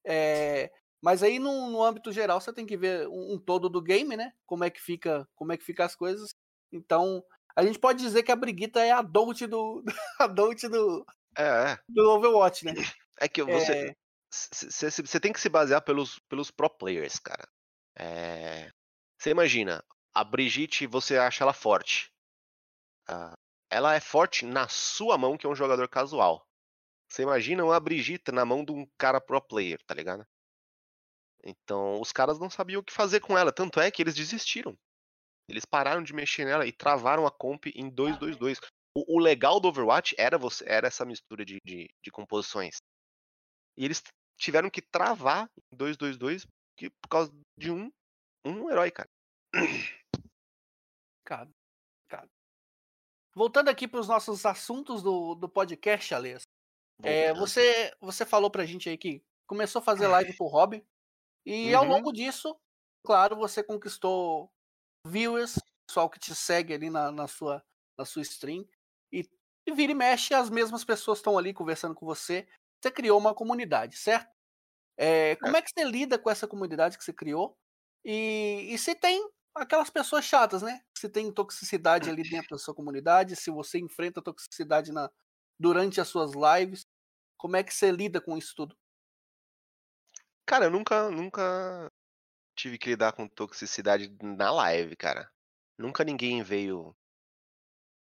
É, 0.07 0.73
mas 1.03 1.23
aí 1.23 1.39
no, 1.39 1.71
no, 1.71 1.83
âmbito 1.83 2.11
geral 2.11 2.41
você 2.41 2.51
tem 2.51 2.65
que 2.65 2.79
ver 2.79 3.07
um, 3.09 3.35
um, 3.35 3.39
todo 3.39 3.69
do 3.69 3.83
game, 3.83 4.17
né? 4.17 4.33
Como 4.47 4.65
é 4.65 4.71
que 4.71 4.81
fica, 4.81 5.29
como 5.35 5.53
é 5.53 5.59
que 5.59 5.65
fica 5.65 5.85
as 5.85 5.95
coisas. 5.95 6.31
Então 6.73 7.23
a 7.57 7.65
gente 7.65 7.79
pode 7.79 8.03
dizer 8.03 8.23
que 8.23 8.33
a 8.33 8.37
Brigitta 8.37 8.81
é 8.81 8.91
a 8.91 8.99
adult 8.99 9.43
do, 9.47 9.83
a 10.21 10.25
adult 10.25 10.63
do, 10.69 11.07
é, 11.37 11.73
é. 11.73 11.79
do 11.89 12.11
Overwatch, 12.11 12.65
né? 12.65 12.75
É 13.21 13.29
que 13.29 13.43
você, 13.43 13.95
você 14.31 15.17
é... 15.17 15.21
tem 15.21 15.33
que 15.33 15.41
se 15.41 15.49
basear 15.49 15.83
pelos, 15.83 16.19
pelos 16.29 16.51
pro 16.51 16.71
players, 16.71 17.19
cara. 17.19 17.49
É... 17.97 18.71
Você 19.19 19.31
imagina, 19.31 19.85
a 20.15 20.25
Brigitte, 20.25 20.87
você 20.87 21.17
acha 21.17 21.45
ela 21.45 21.53
forte. 21.53 22.13
Uh, 23.09 23.37
ela 23.71 23.95
é 23.95 24.01
forte 24.01 24.45
na 24.45 24.69
sua 24.69 25.17
mão, 25.17 25.37
que 25.37 25.47
é 25.47 25.49
um 25.49 25.55
jogador 25.55 25.89
casual. 25.89 26.47
Você 27.09 27.23
imagina 27.23 27.65
uma 27.65 27.79
Brigitte 27.81 28.33
na 28.33 28.45
mão 28.45 28.65
de 28.65 28.73
um 28.73 28.87
cara 28.99 29.21
pro 29.21 29.41
player, 29.41 29.79
tá 29.87 29.95
ligado? 29.95 30.27
Então, 31.45 32.01
os 32.01 32.13
caras 32.13 32.39
não 32.39 32.49
sabiam 32.49 32.81
o 32.81 32.85
que 32.85 32.93
fazer 32.93 33.21
com 33.21 33.37
ela. 33.37 33.53
Tanto 33.53 33.81
é 33.81 33.91
que 33.91 34.03
eles 34.03 34.15
desistiram. 34.15 34.77
Eles 35.49 35.65
pararam 35.65 36.03
de 36.03 36.13
mexer 36.13 36.45
nela 36.45 36.67
e 36.67 36.73
travaram 36.73 37.27
a 37.27 37.31
comp 37.31 37.67
em 37.67 37.91
2-2-2. 37.91 38.59
O, 38.97 39.17
o, 39.17 39.19
legal 39.19 39.59
do 39.59 39.69
Overwatch 39.69 40.15
era, 40.19 40.37
você, 40.39 40.65
era 40.67 40.87
essa 40.87 41.05
mistura 41.05 41.45
de, 41.45 41.59
de, 41.65 41.89
de 42.03 42.11
composições. 42.11 42.77
E 43.77 43.85
eles 43.85 44.03
tiveram 44.39 44.71
que 44.71 44.83
travar 44.83 45.51
em 45.73 45.77
2-2-2 45.77 46.47
por 47.01 47.09
causa 47.09 47.33
de 47.59 47.71
um, 47.71 47.91
um 48.45 48.71
herói, 48.71 48.91
cara. 48.91 49.09
Cara, 51.25 51.49
cara. 52.09 52.29
Voltando 53.35 53.69
aqui 53.69 53.89
para 53.89 54.01
os 54.01 54.09
nossos 54.09 54.45
assuntos 54.45 55.03
do, 55.03 55.35
do 55.35 55.49
podcast, 55.49 56.15
Alês. 56.15 56.43
É, 57.03 57.33
você, 57.35 57.93
você 58.01 58.25
falou 58.25 58.51
pra 58.51 58.67
gente 58.67 58.89
aí 58.89 58.99
que 58.99 59.23
começou 59.47 59.81
a 59.81 59.85
fazer 59.85 60.07
live 60.07 60.35
por 60.37 60.49
hobby. 60.49 60.85
E 61.45 61.73
uhum. 61.73 61.79
ao 61.79 61.85
longo 61.85 62.13
disso, 62.13 62.57
claro, 63.05 63.37
você 63.37 63.63
conquistou 63.63 64.53
viewers, 65.07 65.59
pessoal 65.87 66.09
que 66.09 66.19
te 66.19 66.35
segue 66.35 66.73
ali 66.75 66.91
na, 66.91 67.11
na, 67.11 67.29
sua, 67.29 67.63
na 67.99 68.05
sua 68.05 68.23
stream. 68.23 68.67
E, 69.13 69.29
e 69.67 69.73
vira 69.73 69.93
e 69.93 69.95
mexe, 69.95 70.35
as 70.35 70.51
mesmas 70.51 70.85
pessoas 70.85 71.19
estão 71.19 71.37
ali 71.37 71.53
conversando 71.53 71.95
com 71.95 72.07
você. 72.07 72.47
Você 72.81 72.91
criou 72.91 73.19
uma 73.19 73.35
comunidade, 73.35 73.97
certo? 73.97 74.31
É, 74.97 75.37
como 75.37 75.57
é. 75.57 75.63
que 75.63 75.71
você 75.71 75.85
lida 75.85 76.19
com 76.19 76.31
essa 76.31 76.47
comunidade 76.47 76.99
que 76.99 77.05
você 77.05 77.13
criou? 77.13 77.57
E, 78.05 78.69
e 78.71 78.79
se 78.79 78.95
tem 78.95 79.29
aquelas 79.55 79.91
pessoas 79.91 80.25
chatas, 80.25 80.63
né? 80.63 80.83
Se 80.97 81.09
tem 81.09 81.31
toxicidade 81.33 82.09
ali 82.11 82.23
dentro 82.23 82.51
da 82.51 82.59
sua 82.59 82.75
comunidade, 82.75 83.37
se 83.37 83.51
você 83.51 83.79
enfrenta 83.79 84.23
toxicidade 84.23 84.93
na, 84.93 85.11
durante 85.59 86.01
as 86.01 86.09
suas 86.09 86.33
lives, 86.33 86.87
como 87.37 87.57
é 87.57 87.63
que 87.63 87.75
você 87.75 87.91
lida 87.91 88.21
com 88.21 88.37
isso 88.37 88.55
tudo? 88.55 88.77
Cara, 90.47 90.67
eu 90.67 90.71
nunca, 90.71 91.11
nunca 91.11 91.91
tive 92.57 92.79
que 92.79 92.91
lidar 92.91 93.13
com 93.13 93.29
toxicidade 93.29 94.15
na 94.23 94.51
live, 94.51 94.97
cara. 94.97 95.31
Nunca 95.79 96.05
ninguém 96.05 96.43
veio 96.43 96.95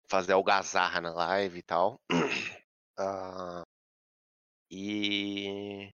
fazer 0.09 0.33
algazarra 0.33 0.99
na 1.01 1.13
live 1.13 1.59
e 1.59 1.63
tal. 1.63 1.99
Uh, 2.99 3.63
e 4.71 5.91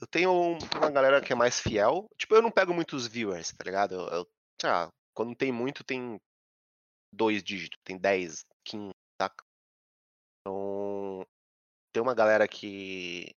eu 0.00 0.06
tenho 0.10 0.58
uma 0.76 0.90
galera 0.90 1.20
que 1.20 1.32
é 1.32 1.36
mais 1.36 1.60
fiel. 1.60 2.08
Tipo, 2.18 2.34
eu 2.34 2.42
não 2.42 2.50
pego 2.50 2.74
muitos 2.74 3.06
viewers, 3.06 3.52
tá 3.52 3.64
ligado? 3.64 3.94
Eu, 3.94 4.08
eu, 4.08 4.30
ah, 4.64 4.88
quando 5.14 5.36
tem 5.36 5.52
muito, 5.52 5.84
tem 5.84 6.20
dois 7.12 7.42
dígitos, 7.42 7.78
tem 7.84 7.96
10, 7.98 8.44
15, 8.64 8.90
saca? 9.20 9.44
Então, 10.40 11.24
tem 11.92 12.02
uma 12.02 12.14
galera 12.14 12.46
que 12.48 13.32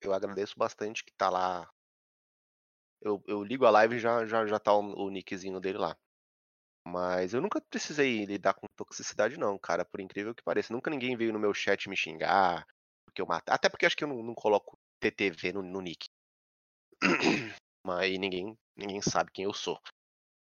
eu 0.00 0.12
agradeço 0.12 0.54
bastante 0.56 1.04
que 1.04 1.12
tá 1.12 1.28
lá. 1.28 1.68
Eu, 3.00 3.22
eu 3.26 3.44
ligo 3.44 3.64
a 3.64 3.70
live 3.70 3.96
e 3.96 3.98
já, 4.00 4.26
já, 4.26 4.46
já 4.46 4.58
tá 4.58 4.72
o, 4.74 5.06
o 5.06 5.10
nickzinho 5.10 5.60
dele 5.60 5.78
lá. 5.78 5.96
Mas 6.86 7.34
eu 7.34 7.40
nunca 7.42 7.60
precisei 7.60 8.24
lidar 8.24 8.54
com 8.54 8.66
toxicidade, 8.74 9.38
não, 9.38 9.58
cara. 9.58 9.84
Por 9.84 10.00
incrível 10.00 10.34
que 10.34 10.42
pareça. 10.42 10.72
Nunca 10.72 10.90
ninguém 10.90 11.16
veio 11.16 11.32
no 11.32 11.38
meu 11.38 11.52
chat 11.52 11.88
me 11.88 11.96
xingar. 11.96 12.66
Porque 13.04 13.20
eu 13.20 13.26
mato. 13.26 13.50
Até 13.50 13.68
porque 13.68 13.84
acho 13.84 13.96
que 13.96 14.04
eu 14.04 14.08
não, 14.08 14.22
não 14.22 14.34
coloco 14.34 14.78
TTV 15.00 15.52
no, 15.52 15.62
no 15.62 15.80
nick. 15.80 16.06
Mas 17.84 18.18
ninguém, 18.18 18.56
ninguém 18.76 19.02
sabe 19.02 19.30
quem 19.32 19.44
eu 19.44 19.52
sou. 19.52 19.78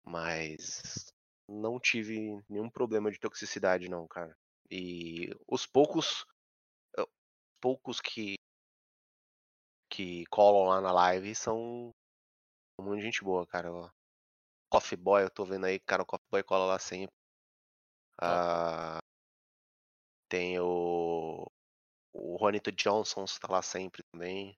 Mas 0.03 1.07
não 1.47 1.79
tive 1.79 2.41
nenhum 2.49 2.69
problema 2.69 3.11
de 3.11 3.19
toxicidade, 3.19 3.89
não, 3.89 4.07
cara. 4.07 4.35
E 4.69 5.29
os 5.47 5.65
poucos. 5.65 6.25
Poucos 7.61 7.99
que. 8.01 8.35
que 9.89 10.25
colam 10.25 10.67
lá 10.67 10.81
na 10.81 10.91
live 10.91 11.33
são. 11.33 11.91
Muito 12.79 13.01
gente 13.01 13.23
boa, 13.23 13.45
cara. 13.45 13.69
Coffee 14.69 14.97
Boy, 14.97 15.23
eu 15.23 15.29
tô 15.29 15.45
vendo 15.45 15.65
aí, 15.65 15.79
cara, 15.79 16.03
o 16.03 16.05
Coffee 16.05 16.27
Boy 16.29 16.43
cola 16.43 16.65
lá 16.65 16.79
sempre. 16.79 17.15
Ah, 18.19 18.99
tem 20.29 20.59
o. 20.59 21.45
O 22.13 22.37
Ronito 22.37 22.71
Johnson 22.71 23.25
tá 23.39 23.47
lá 23.51 23.61
sempre 23.61 24.03
também. 24.11 24.57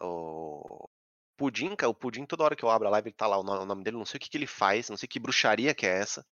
O. 0.00 0.88
Pudim, 1.36 1.74
cara, 1.74 1.90
o 1.90 1.94
Pudim, 1.94 2.24
toda 2.24 2.44
hora 2.44 2.56
que 2.56 2.64
eu 2.64 2.70
abro 2.70 2.86
a 2.86 2.90
live, 2.90 3.08
ele 3.08 3.14
tá 3.16 3.26
lá, 3.26 3.38
o 3.38 3.42
nome, 3.42 3.82
dele, 3.82 3.96
não 3.96 4.04
sei 4.04 4.18
o 4.18 4.20
que, 4.20 4.30
que 4.30 4.36
ele 4.36 4.46
faz, 4.46 4.88
não 4.88 4.96
sei 4.96 5.08
que 5.08 5.18
bruxaria 5.18 5.74
que 5.74 5.86
é 5.86 5.98
essa. 5.98 6.24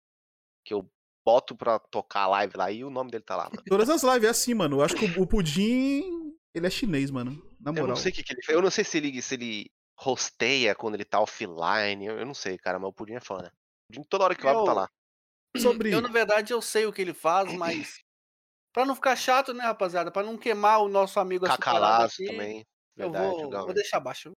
Que 0.63 0.73
eu 0.73 0.87
boto 1.25 1.55
pra 1.55 1.79
tocar 1.79 2.21
a 2.21 2.27
live 2.27 2.57
lá 2.57 2.71
e 2.71 2.83
o 2.83 2.89
nome 2.89 3.09
dele 3.09 3.23
tá 3.23 3.35
lá, 3.35 3.45
mano. 3.45 3.63
Todas 3.65 3.89
as 3.89 4.03
lives 4.03 4.23
é 4.25 4.29
assim, 4.29 4.53
mano. 4.53 4.77
Eu 4.77 4.83
acho 4.83 4.95
que 4.95 5.05
o, 5.19 5.25
Pudim, 5.25 6.35
ele 6.53 6.67
é 6.67 6.69
chinês, 6.69 7.09
mano. 7.09 7.31
Na 7.59 7.71
Eu 7.71 7.73
moral. 7.73 7.87
não 7.89 7.95
sei 7.95 8.11
o 8.11 8.15
que, 8.15 8.23
que 8.23 8.33
ele. 8.33 8.41
Eu 8.49 8.61
não 8.61 8.69
sei 8.69 8.83
se 8.83 8.97
ele, 8.97 9.21
se 9.21 9.33
ele 9.35 9.71
rosteia 10.01 10.73
quando 10.73 10.93
ele 10.95 11.03
tá 11.05 11.19
offline. 11.19 12.05
Eu, 12.05 12.19
eu 12.19 12.25
não 12.25 12.33
sei, 12.33 12.57
cara, 12.57 12.79
mas 12.79 12.89
o 12.89 12.93
Pudim 12.93 13.13
é 13.15 13.19
fã, 13.19 13.37
né? 13.41 13.49
O 13.49 13.93
Pudim, 13.93 14.03
toda 14.09 14.23
hora 14.23 14.35
que 14.35 14.45
eu 14.45 14.49
abro, 14.49 14.63
tá 14.65 14.71
Eu- 14.71 14.75
lá. 14.75 14.89
Sobre. 15.57 15.91
Eu, 15.91 16.01
na 16.01 16.07
verdade, 16.09 16.53
eu 16.53 16.61
sei 16.61 16.85
o 16.85 16.93
que 16.93 17.01
ele 17.01 17.13
faz, 17.13 17.51
mas. 17.53 17.99
Pra 18.71 18.85
não 18.85 18.93
ficar 18.93 19.15
chato, 19.15 19.51
né, 19.51 19.63
rapaziada? 19.63 20.11
Pra 20.11 20.21
não 20.21 20.37
queimar 20.37 20.79
o 20.81 20.87
nosso 20.87 21.19
amigo 21.19 21.43
Cacalazo 21.47 22.13
aqui, 22.13 22.25
também. 22.27 22.59
Eu 22.95 23.11
Verdade, 23.11 23.41
vou, 23.41 23.49
Gal. 23.49 23.65
vou 23.65 23.73
deixar 23.73 23.97
abaixo. 23.97 24.31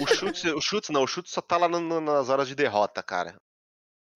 O 0.00 0.06
chutes, 0.06 0.44
o 0.44 0.60
chutes 0.62 0.88
não, 0.88 1.02
o 1.02 1.06
chutes 1.06 1.30
só 1.30 1.42
tá 1.42 1.58
lá 1.58 1.68
no- 1.68 1.78
no- 1.78 2.00
nas 2.00 2.30
horas 2.30 2.48
de 2.48 2.54
derrota, 2.54 3.02
cara. 3.02 3.36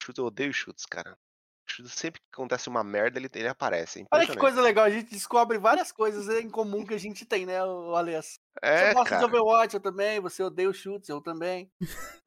Chutes, 0.02 0.18
eu 0.18 0.24
odeio 0.24 0.52
chutes, 0.52 0.86
cara. 0.86 1.14
Sempre 1.86 2.20
que 2.20 2.26
acontece 2.32 2.68
uma 2.68 2.82
merda, 2.82 3.18
ele, 3.18 3.28
ele 3.34 3.48
aparece. 3.48 4.00
é 4.00 4.06
Olha 4.10 4.26
que 4.26 4.36
coisa 4.36 4.60
legal, 4.60 4.84
a 4.84 4.90
gente 4.90 5.10
descobre 5.10 5.58
várias 5.58 5.92
coisas 5.92 6.28
em 6.28 6.48
comum 6.48 6.84
que 6.84 6.94
a 6.94 6.98
gente 6.98 7.24
tem, 7.24 7.46
né, 7.46 7.62
o 7.64 7.94
Alias? 7.94 8.38
É, 8.62 8.88
você 8.88 8.94
gosta 8.94 9.10
cara. 9.10 9.18
de 9.18 9.24
Overwatch, 9.26 9.74
eu 9.74 9.80
também, 9.80 10.20
você 10.20 10.42
odeia 10.42 10.68
o 10.68 10.74
chutes, 10.74 11.08
eu 11.08 11.20
também. 11.20 11.70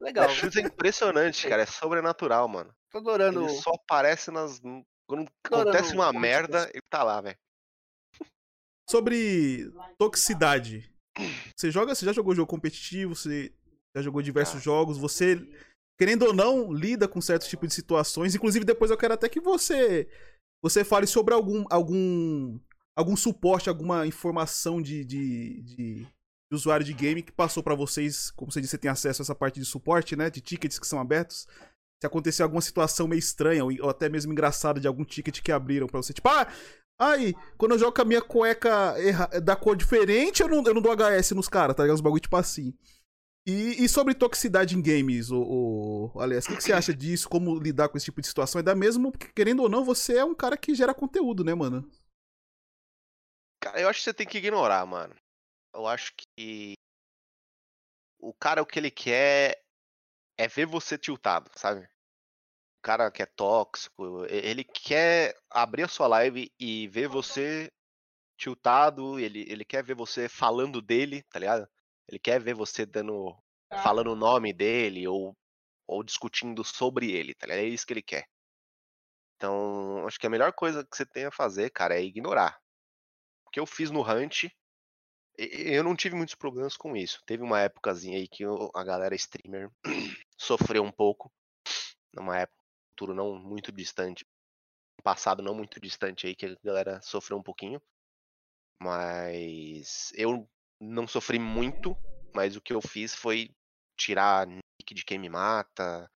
Legal, 0.00 0.26
O 0.26 0.30
chutes 0.30 0.56
é 0.56 0.66
impressionante, 0.66 1.48
cara. 1.48 1.62
É 1.62 1.66
sobrenatural, 1.66 2.48
mano. 2.48 2.74
tô 2.90 2.98
adorando. 2.98 3.44
Ele 3.44 3.48
só 3.50 3.70
aparece 3.70 4.30
nas. 4.30 4.60
Quando 5.06 5.28
Adorando 5.44 5.70
acontece 5.70 5.94
uma 5.94 6.12
merda, 6.12 6.70
ele 6.72 6.82
tá 6.88 7.02
lá, 7.02 7.20
velho. 7.20 7.36
Sobre 8.88 9.70
toxicidade. 9.98 10.90
Você 11.56 11.70
joga, 11.70 11.94
você 11.94 12.04
já 12.06 12.12
jogou 12.12 12.34
jogo 12.34 12.48
competitivo, 12.48 13.14
você 13.14 13.52
já 13.94 14.02
jogou 14.02 14.22
diversos 14.22 14.60
Já. 14.60 14.64
jogos, 14.64 14.98
você, 14.98 15.36
querendo 16.02 16.24
ou 16.24 16.32
não, 16.32 16.72
lida 16.72 17.06
com 17.06 17.20
certos 17.20 17.46
tipos 17.46 17.68
de 17.68 17.74
situações. 17.74 18.34
Inclusive, 18.34 18.64
depois 18.64 18.90
eu 18.90 18.96
quero 18.96 19.14
até 19.14 19.28
que 19.28 19.40
você 19.40 20.08
você 20.62 20.82
fale 20.84 21.06
sobre 21.06 21.32
algum 21.32 21.64
algum 21.70 22.58
algum 22.96 23.16
suporte, 23.16 23.68
alguma 23.68 24.06
informação 24.06 24.82
de, 24.82 25.04
de, 25.04 25.62
de- 25.62 26.06
de 26.06 26.54
usuário 26.56 26.84
de 26.84 26.92
game 26.92 27.22
que 27.22 27.32
passou 27.32 27.62
pra 27.62 27.74
vocês, 27.74 28.30
como 28.32 28.50
você 28.52 28.60
disse, 28.60 28.72
você 28.72 28.78
tem 28.78 28.90
acesso 28.90 29.22
a 29.22 29.24
essa 29.24 29.34
parte 29.34 29.58
de 29.58 29.64
suporte, 29.64 30.14
né, 30.16 30.28
de 30.28 30.40
tickets 30.40 30.78
que 30.78 30.86
são 30.86 31.00
abertos. 31.00 31.46
Se 32.00 32.06
acontecer 32.06 32.42
alguma 32.42 32.60
situação 32.60 33.06
meio 33.08 33.18
estranha 33.20 33.64
ou, 33.64 33.70
ou 33.80 33.88
até 33.88 34.08
mesmo 34.08 34.32
engraçada 34.32 34.78
de 34.80 34.86
algum 34.88 35.04
ticket 35.04 35.40
que 35.40 35.52
abriram 35.52 35.86
pra 35.86 36.02
você, 36.02 36.12
tipo, 36.12 36.28
ah, 36.28 36.46
Aí, 37.00 37.34
quando 37.56 37.72
eu 37.72 37.78
jogo 37.78 37.92
com 37.92 38.02
a 38.02 38.04
minha 38.04 38.20
cueca 38.22 38.94
erra- 38.98 39.26
da 39.40 39.56
cor 39.56 39.74
diferente, 39.74 40.40
eu 40.42 40.48
não, 40.48 40.62
eu 40.64 40.74
não 40.74 40.82
dou 40.82 40.92
HS 40.92 41.32
nos 41.32 41.48
caras, 41.48 41.74
tá 41.74 41.82
ligado? 41.82 41.96
Os 41.96 42.00
bagulho 42.02 42.20
tipo 42.20 42.36
assim. 42.36 42.72
E, 43.44 43.84
e 43.84 43.88
sobre 43.88 44.14
toxicidade 44.14 44.76
em 44.76 44.82
games, 44.82 45.30
o, 45.30 45.42
o 45.42 46.04
o 46.06 46.18
que, 46.18 46.56
que 46.56 46.62
você 46.62 46.72
acha 46.72 46.94
disso? 46.94 47.28
Como 47.28 47.58
lidar 47.58 47.88
com 47.88 47.96
esse 47.96 48.04
tipo 48.04 48.20
de 48.20 48.26
situação? 48.28 48.60
Ainda 48.60 48.74
mesmo, 48.74 49.10
porque, 49.10 49.32
querendo 49.32 49.62
ou 49.62 49.68
não, 49.68 49.84
você 49.84 50.18
é 50.18 50.24
um 50.24 50.34
cara 50.34 50.56
que 50.56 50.74
gera 50.74 50.94
conteúdo, 50.94 51.42
né, 51.42 51.52
mano? 51.52 51.90
Cara, 53.60 53.80
eu 53.80 53.88
acho 53.88 53.98
que 53.98 54.04
você 54.04 54.14
tem 54.14 54.26
que 54.26 54.38
ignorar, 54.38 54.86
mano. 54.86 55.14
Eu 55.74 55.86
acho 55.88 56.12
que. 56.14 56.74
O 58.20 58.32
cara, 58.32 58.62
o 58.62 58.66
que 58.66 58.78
ele 58.78 58.90
quer 58.90 59.60
é 60.38 60.46
ver 60.46 60.66
você 60.66 60.96
tiltado, 60.96 61.50
sabe? 61.56 61.84
O 61.84 62.82
cara 62.82 63.10
que 63.10 63.22
é 63.22 63.26
tóxico, 63.26 64.24
ele 64.26 64.62
quer 64.62 65.36
abrir 65.50 65.82
a 65.82 65.88
sua 65.88 66.06
live 66.06 66.52
e 66.58 66.86
ver 66.88 67.08
você 67.08 67.68
tiltado, 68.36 69.18
ele, 69.18 69.44
ele 69.48 69.64
quer 69.64 69.84
ver 69.84 69.94
você 69.94 70.28
falando 70.28 70.80
dele, 70.80 71.22
tá 71.24 71.38
ligado? 71.38 71.68
Ele 72.12 72.18
quer 72.18 72.38
ver 72.38 72.54
você 72.54 72.84
dando. 72.84 73.34
falando 73.82 74.12
o 74.12 74.16
nome 74.16 74.52
dele 74.52 75.08
ou, 75.08 75.34
ou 75.86 76.04
discutindo 76.04 76.62
sobre 76.62 77.10
ele, 77.10 77.34
tá 77.34 77.46
ligado? 77.46 77.64
É 77.64 77.68
isso 77.68 77.86
que 77.86 77.94
ele 77.94 78.02
quer. 78.02 78.28
Então, 79.36 80.06
acho 80.06 80.20
que 80.20 80.26
a 80.26 80.30
melhor 80.30 80.52
coisa 80.52 80.84
que 80.84 80.94
você 80.94 81.06
tem 81.06 81.24
a 81.24 81.32
fazer, 81.32 81.70
cara, 81.70 81.96
é 81.96 82.02
ignorar. 82.02 82.60
O 83.46 83.50
que 83.50 83.58
eu 83.58 83.64
fiz 83.64 83.90
no 83.90 84.02
Hunt, 84.02 84.44
eu 85.38 85.82
não 85.82 85.96
tive 85.96 86.14
muitos 86.14 86.34
problemas 86.34 86.76
com 86.76 86.94
isso. 86.94 87.22
Teve 87.24 87.42
uma 87.42 87.60
épocazinha 87.60 88.18
aí 88.18 88.28
que 88.28 88.44
a 88.74 88.84
galera 88.84 89.14
streamer 89.14 89.70
sofreu 90.36 90.84
um 90.84 90.92
pouco. 90.92 91.32
Numa 92.12 92.40
época, 92.40 92.62
futuro 92.90 93.14
não 93.14 93.34
muito 93.34 93.72
distante. 93.72 94.26
Passado 95.02 95.42
não 95.42 95.54
muito 95.54 95.80
distante 95.80 96.26
aí, 96.26 96.36
que 96.36 96.44
a 96.44 96.56
galera 96.62 97.00
sofreu 97.00 97.38
um 97.38 97.42
pouquinho. 97.42 97.80
Mas 98.78 100.12
eu 100.14 100.46
não 100.82 101.06
sofri 101.08 101.38
muito, 101.38 101.98
mas 102.34 102.56
o 102.56 102.60
que 102.62 102.74
eu 102.74 102.82
fiz 102.82 103.14
foi 103.14 103.50
tirar 103.98 104.46
nick 104.46 104.94
de 104.94 105.04
quem 105.04 105.18
me 105.18 105.28
mata. 105.28 106.10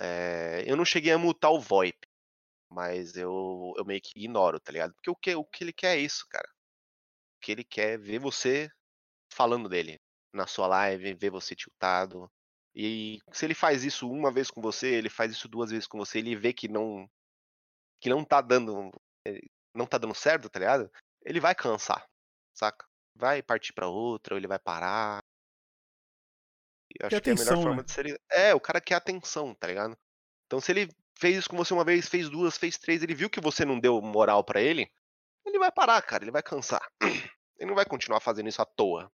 eh, 0.00 0.64
eu 0.66 0.76
não 0.76 0.84
cheguei 0.84 1.12
a 1.12 1.18
mutar 1.18 1.50
o 1.52 1.60
VoIP, 1.60 1.98
mas 2.70 3.16
eu, 3.16 3.74
eu 3.78 3.84
meio 3.86 4.00
que 4.02 4.12
ignoro, 4.18 4.60
tá 4.60 4.72
ligado? 4.72 4.94
Porque 4.94 5.10
o 5.10 5.16
que, 5.16 5.34
o 5.36 5.44
que 5.46 5.64
ele 5.64 5.72
quer 5.74 5.96
é 5.98 6.00
isso, 6.00 6.26
cara. 6.30 6.48
O 7.38 7.40
que 7.40 7.52
ele 7.52 7.64
quer 7.64 7.94
é 7.94 7.98
ver 7.98 8.18
você 8.18 8.68
falando 9.32 9.68
dele 9.68 10.00
na 10.34 10.46
sua 10.46 10.66
live, 10.68 11.14
ver 11.14 11.30
você 11.30 11.56
tiltado. 11.56 12.30
E 12.74 13.20
se 13.32 13.46
ele 13.46 13.54
faz 13.54 13.84
isso 13.84 14.10
uma 14.10 14.32
vez 14.32 14.50
com 14.50 14.62
você, 14.62 14.88
ele 14.94 15.10
faz 15.10 15.32
isso 15.32 15.48
duas 15.48 15.70
vezes 15.70 15.86
com 15.88 15.98
você, 15.98 16.18
ele 16.20 16.36
vê 16.36 16.52
que 16.54 16.68
não 16.68 17.08
que 18.00 18.08
não 18.10 18.24
tá 18.24 18.40
dando 18.40 18.90
eh, 19.26 19.40
não 19.74 19.86
tá 19.86 19.98
dando 19.98 20.14
certo, 20.14 20.50
tá 20.50 20.58
ligado? 20.60 20.90
Ele 21.24 21.40
vai 21.40 21.54
cansar, 21.54 22.06
saca? 22.54 22.86
Vai 23.14 23.42
partir 23.42 23.72
pra 23.72 23.88
outra, 23.88 24.34
ou 24.34 24.38
ele 24.38 24.46
vai 24.46 24.58
parar. 24.58 25.22
Eu 26.98 27.06
acho 27.06 27.16
Quer 27.16 27.20
que 27.20 27.30
é 27.30 27.32
a 27.32 27.36
melhor 27.36 27.46
atenção, 27.46 27.62
forma 27.62 27.82
né? 27.82 27.82
de 27.84 27.92
ser. 27.92 28.20
É, 28.30 28.54
o 28.54 28.60
cara 28.60 28.80
quer 28.80 28.94
atenção, 28.94 29.54
tá 29.54 29.66
ligado? 29.66 29.96
Então 30.46 30.60
se 30.60 30.72
ele 30.72 30.88
fez 31.18 31.38
isso 31.38 31.48
com 31.50 31.56
você 31.56 31.72
uma 31.72 31.84
vez, 31.84 32.08
fez 32.08 32.28
duas, 32.28 32.56
fez 32.56 32.78
três, 32.78 33.02
ele 33.02 33.14
viu 33.14 33.30
que 33.30 33.40
você 33.40 33.64
não 33.64 33.78
deu 33.78 34.00
moral 34.00 34.42
pra 34.42 34.60
ele, 34.60 34.90
ele 35.46 35.58
vai 35.58 35.70
parar, 35.70 36.00
cara, 36.02 36.24
ele 36.24 36.30
vai 36.30 36.42
cansar. 36.42 36.86
Ele 37.60 37.68
não 37.68 37.76
vai 37.76 37.84
continuar 37.84 38.20
fazendo 38.20 38.48
isso 38.48 38.62
à 38.62 38.64
toa. 38.64 39.12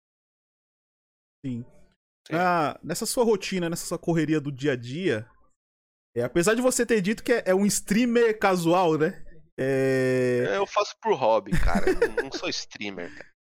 Sim. 1.43 1.65
Sim. 2.27 2.35
Ah, 2.35 2.79
nessa 2.83 3.07
sua 3.07 3.25
rotina, 3.25 3.71
nessa 3.71 3.87
sua 3.87 3.99
correria 3.99 4.39
do 4.39 4.53
dia 4.53 4.73
a 4.73 4.77
dia, 4.77 5.27
é, 6.15 6.23
apesar 6.23 6.55
de 6.55 6.61
você 6.61 6.85
ter 6.85 7.01
dito 7.01 7.25
que 7.25 7.33
é, 7.33 7.43
é 7.47 7.55
um 7.55 7.65
streamer 7.65 8.39
casual, 8.39 8.99
né? 8.99 9.25
É, 9.59 10.57
Eu 10.57 10.67
faço 10.67 10.95
por 11.01 11.15
hobby, 11.15 11.53
cara. 11.59 11.89
Eu 11.89 11.95
não, 12.01 12.25
não 12.25 12.33
sou 12.33 12.51
streamer, 12.51 13.11
cara. 13.17 13.35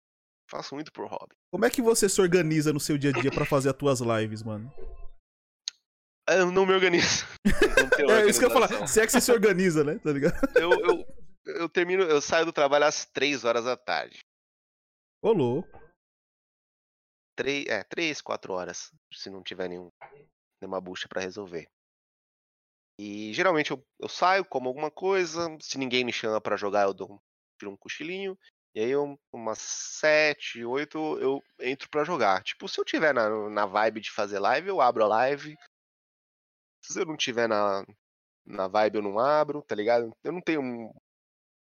Faço 0.53 0.75
muito 0.75 0.93
por 0.93 1.07
hobby. 1.07 1.35
como 1.51 1.65
é 1.65 1.71
que 1.71 1.81
você 1.81 2.11
se 2.11 2.21
organiza 2.21 2.75
no 2.75 2.79
seu 2.79 2.99
dia 2.99 3.09
a 3.09 3.19
dia 3.19 3.31
pra 3.31 3.47
fazer 3.47 3.71
as 3.71 3.75
tuas 3.75 4.01
lives, 4.01 4.43
mano? 4.43 4.71
Eu 6.29 6.53
não 6.53 6.67
me 6.67 6.75
organizo. 6.75 7.25
Não 8.07 8.15
É 8.15 8.27
isso 8.29 8.39
que 8.39 8.45
eu 8.45 8.51
ia 8.51 8.55
falar. 8.55 8.87
Se 8.87 9.01
é 9.01 9.07
que 9.07 9.13
você 9.13 9.21
se 9.21 9.33
organiza, 9.33 9.83
né? 9.83 9.99
Tá 9.99 10.13
ligado? 10.13 10.35
Eu, 10.55 10.71
eu, 10.73 11.07
eu 11.47 11.69
termino, 11.71 12.03
eu 12.03 12.21
saio 12.21 12.45
do 12.45 12.53
trabalho 12.53 12.85
às 12.85 13.07
3 13.07 13.45
horas 13.45 13.65
da 13.65 13.77
tarde. 13.79 14.21
Ô, 15.23 15.33
louco. 15.33 15.81
Três, 17.35 17.67
é, 17.67 17.83
3, 17.85 18.21
4 18.21 18.53
horas, 18.53 18.93
se 19.11 19.31
não 19.31 19.43
tiver 19.43 19.69
nenhum, 19.69 19.91
nenhuma 20.61 20.81
bucha 20.83 21.09
pra 21.09 21.23
resolver. 21.23 21.67
E 22.99 23.33
geralmente 23.33 23.71
eu, 23.71 23.83
eu 23.99 24.09
saio, 24.09 24.45
como 24.45 24.69
alguma 24.69 24.91
coisa, 24.91 25.49
se 25.61 25.79
ninguém 25.79 26.05
me 26.05 26.13
chama 26.13 26.41
pra 26.41 26.57
jogar, 26.57 26.83
eu 26.83 26.95
dou 26.95 27.15
um, 27.15 27.19
tiro 27.59 27.73
um 27.73 27.77
cochilinho. 27.77 28.39
E 28.75 28.81
aí, 28.81 28.91
eu, 28.91 29.19
umas 29.33 29.59
7, 29.59 30.65
8, 30.65 30.99
eu 31.21 31.43
entro 31.61 31.89
pra 31.91 32.05
jogar. 32.05 32.43
Tipo, 32.43 32.67
se 32.69 32.81
eu 32.81 32.85
tiver 32.85 33.13
na, 33.13 33.29
na 33.51 33.67
vibe 33.67 34.01
de 34.01 34.11
fazer 34.11 34.39
live, 34.39 34.69
eu 34.69 34.81
abro 34.81 35.05
a 35.05 35.09
live. 35.09 35.55
Se 36.83 36.99
eu 37.01 37.05
não 37.07 37.17
tiver 37.17 37.47
na, 37.49 37.85
na 38.47 38.69
vibe, 38.69 38.97
eu 38.97 39.03
não 39.03 39.19
abro, 39.19 39.63
tá 39.63 39.75
ligado? 39.75 40.11
Eu 40.25 40.33
não 40.33 40.41
tenho 40.41 40.63
um. 40.63 40.91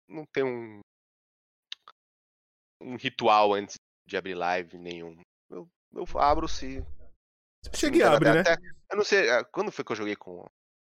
Não 0.08 0.26
tenho 0.32 0.48
um. 0.48 0.82
Um 2.82 2.96
ritual 2.96 3.54
antes 3.54 3.76
de 4.06 4.18
abrir 4.18 4.36
live 4.36 4.78
nenhum. 4.78 5.20
Eu, 5.50 5.68
eu 5.94 6.06
abro 6.20 6.48
se. 6.48 6.84
Chega 7.74 7.98
e 7.98 8.04
Até- 8.04 8.16
abre, 8.16 8.34
né? 8.34 8.40
até- 8.42 8.58
eu 8.92 8.98
não 8.98 9.04
sei, 9.06 9.30
ah, 9.30 9.44
quando 9.46 9.72
foi 9.72 9.84
que 9.86 9.92
eu 9.94 9.96
joguei 9.96 10.16
com, 10.18 10.46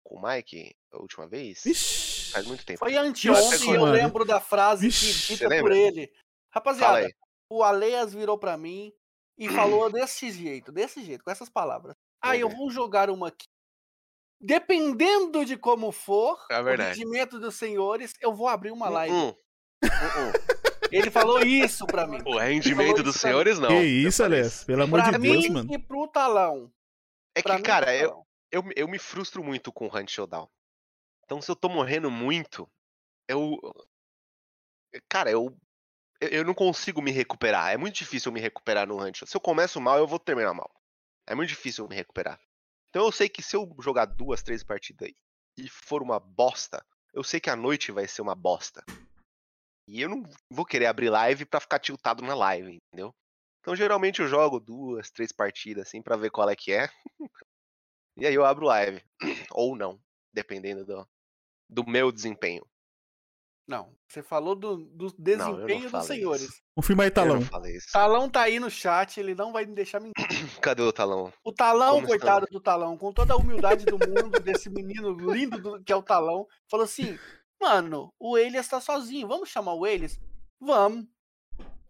com 0.05 0.16
o 0.16 0.22
Mike 0.22 0.70
a 0.92 0.99
última 0.99 1.26
vez? 1.26 1.62
Vixe. 1.64 2.07
Faz 2.30 2.46
muito 2.46 2.64
tempo. 2.64 2.78
Foi 2.78 2.96
anteontem, 2.96 3.74
eu 3.74 3.80
mano. 3.80 3.92
lembro 3.92 4.24
da 4.24 4.40
frase 4.40 4.88
que 4.88 5.34
dita 5.34 5.48
por 5.60 5.72
ele. 5.72 6.10
Rapaziada, 6.52 7.08
o 7.50 7.62
Aleias 7.62 8.12
virou 8.14 8.38
pra 8.38 8.56
mim 8.56 8.92
e 9.38 9.48
falou 9.84 9.90
desse 9.90 10.30
jeito, 10.30 10.70
desse 10.72 11.02
jeito, 11.04 11.24
com 11.24 11.30
essas 11.30 11.48
palavras. 11.48 11.94
Ah, 12.22 12.36
eu 12.36 12.48
vou 12.48 12.70
jogar 12.70 13.10
uma 13.10 13.28
aqui. 13.28 13.46
Dependendo 14.40 15.44
de 15.44 15.56
como 15.56 15.90
for, 15.90 16.38
É 16.50 16.60
o 16.60 16.64
verdade. 16.64 16.98
rendimento 16.98 17.40
dos 17.40 17.56
senhores, 17.56 18.14
eu 18.20 18.32
vou 18.34 18.46
abrir 18.48 18.70
uma 18.70 18.88
live. 18.88 19.12
Hum, 19.14 19.28
hum, 19.28 19.34
hum, 19.84 20.28
hum. 20.28 20.32
Ele 20.92 21.10
falou 21.10 21.40
isso 21.42 21.84
pra 21.86 22.06
mim. 22.06 22.18
O 22.24 22.38
rendimento 22.38 23.02
dos 23.02 23.14
mim. 23.16 23.20
senhores, 23.20 23.58
não. 23.58 23.68
que 23.68 23.82
isso, 23.82 24.22
Alex? 24.22 24.64
Pelo 24.64 24.84
amor 24.84 25.02
Pra 25.02 25.10
de 25.12 25.18
mim 25.18 25.32
Deus, 25.32 25.48
mano. 25.50 25.74
e 25.74 25.78
pro 25.78 26.06
talão. 26.08 26.72
É 27.36 27.42
Pra 27.42 27.54
que, 27.56 27.58
mim, 27.58 27.66
cara, 27.66 27.94
eu, 27.94 28.24
eu, 28.50 28.62
me- 28.62 28.72
eu 28.74 28.88
me 28.88 28.98
frustro 28.98 29.44
muito 29.44 29.70
com 29.72 29.86
o 29.86 29.94
Hunt 29.94 30.08
Showdown. 30.10 30.48
Então, 31.28 31.42
se 31.42 31.50
eu 31.50 31.54
tô 31.54 31.68
morrendo 31.68 32.10
muito, 32.10 32.66
eu. 33.28 33.60
Cara, 35.10 35.30
eu. 35.30 35.54
Eu 36.22 36.42
não 36.42 36.54
consigo 36.54 37.02
me 37.02 37.10
recuperar. 37.10 37.70
É 37.70 37.76
muito 37.76 37.96
difícil 37.96 38.30
eu 38.30 38.32
me 38.32 38.40
recuperar 38.40 38.88
no 38.88 38.98
Hunt. 38.98 39.24
Se 39.26 39.36
eu 39.36 39.40
começo 39.40 39.78
mal, 39.78 39.98
eu 39.98 40.06
vou 40.06 40.18
terminar 40.18 40.54
mal. 40.54 40.72
É 41.26 41.34
muito 41.34 41.50
difícil 41.50 41.84
eu 41.84 41.88
me 41.88 41.94
recuperar. 41.94 42.40
Então 42.88 43.04
eu 43.04 43.12
sei 43.12 43.28
que 43.28 43.42
se 43.42 43.54
eu 43.54 43.76
jogar 43.78 44.06
duas, 44.06 44.42
três 44.42 44.64
partidas 44.64 45.12
e 45.58 45.68
for 45.68 46.02
uma 46.02 46.18
bosta, 46.18 46.82
eu 47.12 47.22
sei 47.22 47.38
que 47.38 47.50
a 47.50 47.54
noite 47.54 47.92
vai 47.92 48.08
ser 48.08 48.22
uma 48.22 48.34
bosta. 48.34 48.82
E 49.86 50.00
eu 50.00 50.08
não 50.08 50.22
vou 50.50 50.64
querer 50.64 50.86
abrir 50.86 51.10
live 51.10 51.44
pra 51.44 51.60
ficar 51.60 51.78
tiltado 51.78 52.24
na 52.24 52.34
live, 52.34 52.80
entendeu? 52.88 53.14
Então 53.60 53.76
geralmente 53.76 54.20
eu 54.20 54.26
jogo 54.26 54.58
duas, 54.58 55.10
três 55.10 55.30
partidas 55.30 55.86
assim 55.86 56.00
pra 56.02 56.16
ver 56.16 56.30
qual 56.30 56.48
é 56.48 56.56
que 56.56 56.72
é. 56.72 56.88
e 58.16 58.26
aí 58.26 58.34
eu 58.34 58.46
abro 58.46 58.64
live. 58.64 59.04
Ou 59.52 59.76
não, 59.76 60.00
dependendo 60.32 60.84
do, 60.84 61.06
do 61.68 61.84
meu 61.88 62.10
desempenho. 62.12 62.64
Não, 63.66 63.94
você 64.08 64.22
falou 64.22 64.54
do, 64.54 64.78
do 64.78 65.06
eu 65.08 65.36
não 65.36 65.52
desempenho 65.52 65.90
dos 65.90 66.06
senhores. 66.06 66.42
isso. 66.42 66.62
Confirma 66.74 67.04
aí, 67.04 67.10
Talão. 67.10 67.40
não. 67.40 67.46
Talão 67.92 68.30
tá 68.30 68.42
aí 68.42 68.58
no 68.58 68.70
chat, 68.70 69.20
ele 69.20 69.34
não 69.34 69.52
vai 69.52 69.66
me 69.66 69.74
deixar 69.74 70.00
mentir. 70.00 70.14
Cadê 70.62 70.80
o 70.80 70.90
talão? 70.90 71.30
O 71.44 71.52
Talão, 71.52 71.96
Como 71.96 72.06
coitado 72.06 72.46
do 72.50 72.60
Talão, 72.60 72.96
com 72.96 73.12
toda 73.12 73.34
a 73.34 73.36
humildade 73.36 73.84
do 73.84 73.98
mundo, 73.98 74.40
desse 74.40 74.70
menino 74.70 75.10
lindo 75.12 75.60
do- 75.60 75.84
que 75.84 75.92
é 75.92 75.96
o 75.96 76.02
Talão, 76.02 76.46
falou 76.70 76.84
assim: 76.84 77.18
Mano, 77.60 78.10
o 78.18 78.38
Elias 78.38 78.66
tá 78.68 78.80
sozinho, 78.80 79.28
vamos 79.28 79.50
chamar 79.50 79.74
o 79.74 79.86
Elias? 79.86 80.18
Vamos. 80.58 81.06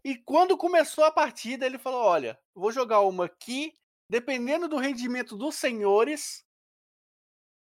E 0.03 0.17
quando 0.17 0.57
começou 0.57 1.05
a 1.05 1.11
partida, 1.11 1.65
ele 1.65 1.77
falou: 1.77 2.01
Olha, 2.03 2.37
vou 2.53 2.73
jogar 2.73 2.99
uma 3.01 3.23
aqui, 3.25 3.71
dependendo 4.09 4.67
do 4.67 4.75
rendimento 4.77 5.37
dos 5.37 5.55
senhores, 5.55 6.43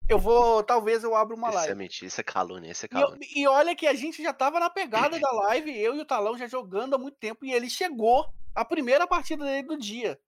eu 0.10 0.20
vou. 0.20 0.64
Talvez 0.64 1.04
eu 1.04 1.16
abra 1.16 1.36
uma 1.36 1.50
Isso 1.50 1.58
é 1.58 1.62
live. 1.62 1.76
mentira, 1.76 2.08
isso 2.08 2.22
é 2.22 2.24
calúnia, 2.24 2.72
isso 2.72 2.86
é 2.86 2.88
E, 2.88 2.90
calúnia. 2.90 3.28
e 3.36 3.48
olha 3.48 3.76
que 3.76 3.88
a 3.88 3.94
gente 3.94 4.22
já 4.24 4.34
tava 4.34 4.60
na 4.60 4.70
pegada 4.70 5.20
da 5.20 5.32
live, 5.32 5.76
eu 5.78 5.96
e 5.96 6.00
o 6.00 6.06
Talão 6.06 6.38
já 6.38 6.48
jogando 6.48 6.96
há 6.96 6.98
muito 6.98 7.18
tempo, 7.18 7.46
e 7.46 7.52
ele 7.52 7.70
chegou 7.70 8.28
a 8.56 8.64
primeira 8.66 9.06
partida 9.08 9.46
dele 9.46 9.68
do 9.68 9.78
dia. 9.78 10.20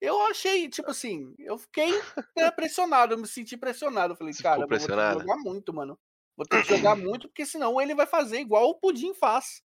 Eu 0.00 0.20
achei, 0.26 0.68
tipo 0.68 0.90
assim, 0.90 1.34
eu 1.38 1.56
fiquei 1.56 1.90
né, 2.36 2.50
pressionado, 2.52 3.14
eu 3.14 3.18
me 3.18 3.26
senti 3.26 3.56
pressionado. 3.56 4.12
Eu 4.12 4.16
falei, 4.16 4.32
Você 4.32 4.42
cara, 4.42 4.60
eu 4.62 4.68
vou 4.68 4.78
que 4.78 4.84
jogar 4.84 5.36
muito, 5.38 5.72
mano. 5.72 5.98
Vou 6.36 6.46
ter 6.46 6.62
que 6.62 6.76
jogar 6.76 6.94
muito, 6.96 7.28
porque 7.28 7.46
senão 7.46 7.80
ele 7.80 7.94
vai 7.94 8.06
fazer 8.06 8.38
igual 8.40 8.68
o 8.68 8.74
Pudim 8.74 9.14
faz. 9.14 9.62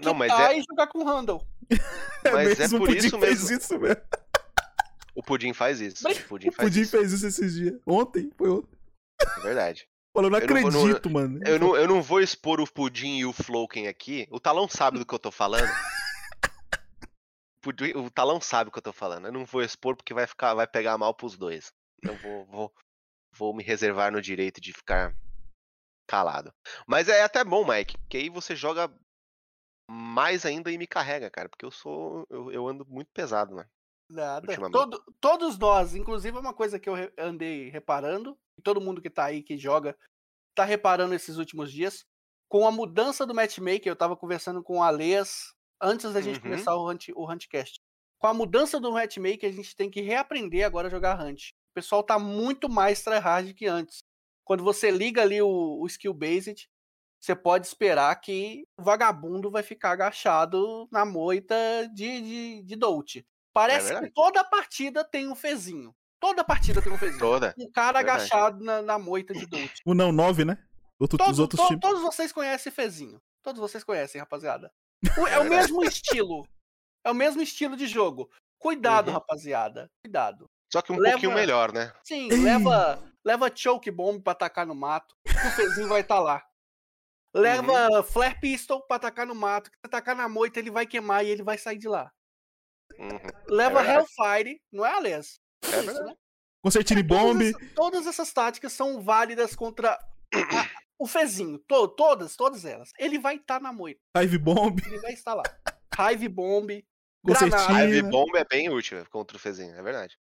Não, 0.00 0.14
mas 0.14 0.30
quitar 0.30 0.52
é, 0.54 0.58
e 0.58 0.62
jogar 0.62 0.86
com 0.88 0.98
o 0.98 1.04
Randall. 1.04 1.44
mas 2.32 2.52
é 2.52 2.58
mesmo, 2.60 2.78
por 2.78 2.90
o 2.90 2.92
Pudim 2.92 3.06
isso 3.06 3.18
fez 3.18 3.42
mesmo. 3.42 3.56
isso, 3.58 3.78
velho. 3.78 4.02
O 5.16 5.22
Pudim 5.22 5.52
faz 5.52 5.80
isso. 5.80 6.04
Mas- 6.04 6.18
O 6.20 6.28
Pudim 6.28 6.48
O 6.48 6.52
faz 6.52 6.68
Pudim 6.68 6.80
isso. 6.82 6.90
fez 6.96 7.12
isso 7.12 7.26
esses 7.26 7.54
dias. 7.54 7.80
Ontem, 7.86 8.30
foi 8.36 8.50
ontem. 8.50 8.78
É 9.20 9.40
verdade. 9.40 9.88
Não 10.14 10.22
Eu 10.24 10.30
não 10.30 10.30
não- 10.30 10.38
acredito, 10.38 11.10
mano. 11.10 11.40
Eu 11.46 11.58
não, 11.58 11.76
eu 11.76 11.88
não 11.88 12.02
vou 12.02 12.20
expor 12.20 12.60
o 12.60 12.70
Pudim 12.70 13.18
e 13.18 13.26
o 13.26 13.32
Floken 13.32 13.88
aqui. 13.88 14.26
O 14.30 14.38
Talão 14.38 14.68
sabe 14.68 14.98
do 14.98 15.04
que 15.06 15.14
eu 15.14 15.18
tô 15.18 15.30
falando. 15.30 15.68
O 15.68 15.70
Pudim- 17.62 17.96
o 17.96 18.10
Talão 18.10 18.40
sabe 18.40 18.68
o 18.68 18.72
que 18.72 18.78
eu 18.78 18.82
tô 18.82 18.92
falando. 18.92 19.26
Eu 19.26 19.32
não 19.32 19.44
vou 19.44 19.62
expor 19.62 19.96
porque 19.96 20.14
vai 20.14 20.26
ficar, 20.26 20.54
vai 20.54 20.66
pegar 20.66 20.96
mal 20.98 21.14
pros 21.14 21.36
dois. 21.36 21.72
Eu 22.02 22.16
vou, 22.18 22.46
vou, 22.46 22.74
vou 23.32 23.54
me 23.54 23.62
reservar 23.62 24.12
no 24.12 24.20
direito 24.22 24.60
de 24.60 24.72
ficar 24.72 25.14
calado. 26.08 26.52
Mas 26.86 27.08
é 27.08 27.22
até 27.22 27.42
bom, 27.44 27.66
Mike, 27.66 27.98
porque 27.98 28.16
aí 28.18 28.28
você 28.28 28.54
joga 28.54 28.90
mais 29.90 30.44
ainda 30.46 30.70
e 30.70 30.78
me 30.78 30.86
carrega, 30.86 31.30
cara. 31.30 31.48
Porque 31.48 31.64
eu 31.64 31.70
sou. 31.70 32.26
Eu, 32.30 32.50
eu 32.52 32.68
ando 32.68 32.86
muito 32.86 33.10
pesado, 33.12 33.54
né? 33.54 33.66
Nada. 34.08 34.46
Todo- 34.70 35.02
todos 35.20 35.58
nós, 35.58 35.94
inclusive 35.94 36.36
é 36.36 36.40
uma 36.40 36.54
coisa 36.54 36.78
que 36.78 36.88
eu 36.88 36.94
andei 37.18 37.68
reparando, 37.70 38.36
e 38.58 38.62
todo 38.62 38.80
mundo 38.80 39.02
que 39.02 39.10
tá 39.10 39.24
aí, 39.24 39.42
que 39.42 39.58
joga, 39.58 39.96
tá 40.54 40.64
reparando 40.64 41.14
esses 41.14 41.36
últimos 41.38 41.72
dias. 41.72 42.04
Com 42.48 42.66
a 42.66 42.70
mudança 42.70 43.26
do 43.26 43.34
matchmaker, 43.34 43.88
eu 43.90 43.96
tava 43.96 44.16
conversando 44.16 44.62
com 44.62 44.78
o 44.78 44.82
Aleas 44.82 45.52
antes 45.82 46.12
da 46.12 46.20
gente 46.20 46.36
Uhum. 46.36 46.42
começar 46.42 46.74
o, 46.76 46.88
Hunt, 46.88 47.08
o 47.14 47.30
Huntcast. 47.30 47.80
Com 48.20 48.28
a 48.28 48.34
mudança 48.34 48.78
do 48.80 48.92
matchmaker, 48.92 49.50
a 49.50 49.52
gente 49.52 49.74
tem 49.76 49.90
que 49.90 50.00
reaprender 50.00 50.64
agora 50.64 50.86
a 50.86 50.90
jogar 50.90 51.20
Hunt. 51.20 51.50
O 51.50 51.74
pessoal 51.74 52.02
tá 52.02 52.18
muito 52.18 52.68
mais 52.68 53.02
tryhard 53.02 53.52
que 53.52 53.66
antes. 53.66 53.98
Quando 54.44 54.62
você 54.62 54.90
liga 54.90 55.20
ali 55.22 55.42
o, 55.42 55.80
o 55.80 55.86
skill 55.86 56.14
based, 56.14 56.66
você 57.20 57.34
pode 57.34 57.66
esperar 57.66 58.14
que 58.20 58.64
o 58.78 58.82
vagabundo 58.84 59.50
vai 59.50 59.62
ficar 59.62 59.90
agachado 59.90 60.88
na 60.92 61.04
moita 61.04 61.54
de, 61.92 62.20
de, 62.20 62.62
de 62.62 62.76
Dolt. 62.76 63.16
Parece 63.56 63.86
que 63.88 63.92
verdade. 63.94 64.12
toda 64.14 64.44
partida 64.44 65.02
tem 65.04 65.28
um 65.28 65.34
fezinho. 65.34 65.94
Toda 66.20 66.44
partida 66.44 66.82
tem 66.82 66.92
um 66.92 66.98
fezinho. 66.98 67.18
Toda. 67.18 67.54
Um 67.58 67.70
cara 67.70 67.98
verdade. 68.00 68.22
agachado 68.22 68.64
na, 68.64 68.82
na 68.82 68.98
moita 68.98 69.32
de 69.34 69.46
Dolt. 69.46 69.80
O 69.84 69.94
não 69.94 70.12
9, 70.12 70.44
né? 70.44 70.58
Outro, 70.98 71.16
os 71.22 71.26
Todo- 71.26 71.40
outros 71.42 71.60
to- 71.60 71.66
times. 71.68 71.80
todos 71.80 72.02
vocês 72.02 72.32
conhecem 72.32 72.72
fezinho. 72.72 73.20
Todos 73.42 73.60
vocês 73.60 73.82
conhecem, 73.84 74.20
rapaziada. 74.20 74.70
O- 75.18 75.26
é 75.26 75.38
o 75.38 75.42
verdade. 75.42 75.48
mesmo 75.48 75.84
estilo. 75.84 76.46
É 77.04 77.10
o 77.10 77.14
mesmo 77.14 77.40
estilo 77.42 77.76
de 77.76 77.86
jogo. 77.86 78.30
Cuidado, 78.58 79.08
Uhum. 79.08 79.14
rapaziada. 79.14 79.90
Cuidado. 80.04 80.46
Só 80.72 80.82
que 80.82 80.92
um 80.92 80.96
Leva- 80.98 81.12
pouquinho 81.12 81.34
melhor, 81.34 81.72
né? 81.72 81.92
Sim, 82.04 82.28
Ei. 82.30 82.38
leva, 82.42 83.02
leva 83.24 83.50
choke 83.54 83.90
bomb 83.90 84.20
pra 84.22 84.32
atacar 84.32 84.66
no 84.66 84.74
mato, 84.74 85.14
que 85.24 85.32
o 85.46 85.50
fezinho 85.52 85.88
vai 85.88 86.00
estar 86.00 86.18
lá. 86.18 86.42
Leva 87.34 88.02
flare 88.02 88.38
pistol 88.40 88.80
pra 88.86 88.96
atacar 88.96 89.26
no 89.26 89.34
mato, 89.34 89.70
que 89.70 89.76
se 89.76 89.86
atacar 89.86 90.16
na 90.16 90.28
moita 90.28 90.58
ele 90.58 90.70
vai 90.70 90.86
queimar 90.86 91.24
e 91.24 91.28
ele 91.28 91.42
vai 91.42 91.58
sair 91.58 91.78
de 91.78 91.86
lá. 91.88 92.10
Uhum. 92.98 93.18
Leva 93.48 93.82
verdade. 93.82 94.06
Hellfire, 94.18 94.60
não 94.72 94.84
é, 94.86 94.90
Aliás? 94.94 95.38
É 95.64 95.68
Isso, 95.68 95.76
verdade. 95.86 96.06
né? 96.06 96.14
Concertine 96.62 97.02
Bomb. 97.02 97.52
Todas, 97.52 97.72
todas 97.74 98.06
essas 98.06 98.32
táticas 98.32 98.72
são 98.72 99.00
válidas 99.02 99.54
contra 99.54 99.92
a- 99.92 100.70
o 100.98 101.06
fezinho. 101.06 101.58
To- 101.68 101.88
todas, 101.88 102.34
todas 102.36 102.64
elas. 102.64 102.90
Ele 102.98 103.18
vai 103.18 103.36
estar 103.36 103.60
na 103.60 103.72
moita, 103.72 104.00
Hive 104.16 104.38
Bomb. 104.38 104.80
ele 104.86 104.98
vai 104.98 105.12
estar 105.12 105.34
lá. 105.34 105.42
Hive 105.98 106.28
bomb, 106.28 106.84
Concertina. 107.24 107.84
Ivy 107.84 108.02
Bomb 108.02 108.36
é 108.36 108.44
bem 108.44 108.68
útil 108.68 109.04
contra 109.10 109.36
o 109.36 109.40
Fezinho, 109.40 109.74
é 109.74 109.82
verdade. 109.82 110.18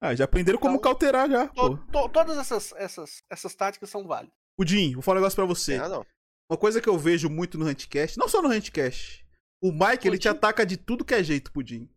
Ah, 0.00 0.14
já 0.14 0.24
aprenderam 0.24 0.58
como 0.58 0.76
Então, 0.76 0.82
cauterar 0.92 1.28
já. 1.28 1.48
To- 1.48 1.76
to- 1.90 2.08
todas 2.10 2.38
essas, 2.38 2.72
essas, 2.76 3.22
essas 3.28 3.54
táticas 3.54 3.90
são 3.90 4.06
válidas. 4.06 4.36
Pudim, 4.56 4.92
vou 4.94 5.02
falar 5.02 5.16
um 5.18 5.20
negócio 5.22 5.36
pra 5.36 5.44
você. 5.44 5.76
razão. 5.76 6.06
Uma 6.48 6.56
coisa 6.56 6.80
que 6.80 6.88
eu 6.88 6.96
vejo 6.96 7.28
muito 7.28 7.58
no 7.58 7.66
Huntcast, 7.66 8.16
não 8.16 8.28
só 8.28 8.40
no 8.40 8.48
Huntcast, 8.48 9.25
o 9.62 9.72
Mike, 9.72 10.06
ele 10.06 10.18
te 10.18 10.28
Pudim? 10.28 10.36
ataca 10.38 10.64
de 10.66 10.76
tudo 10.76 11.04
que 11.04 11.14
é 11.14 11.22
jeito, 11.22 11.52
Pudim. 11.52 11.88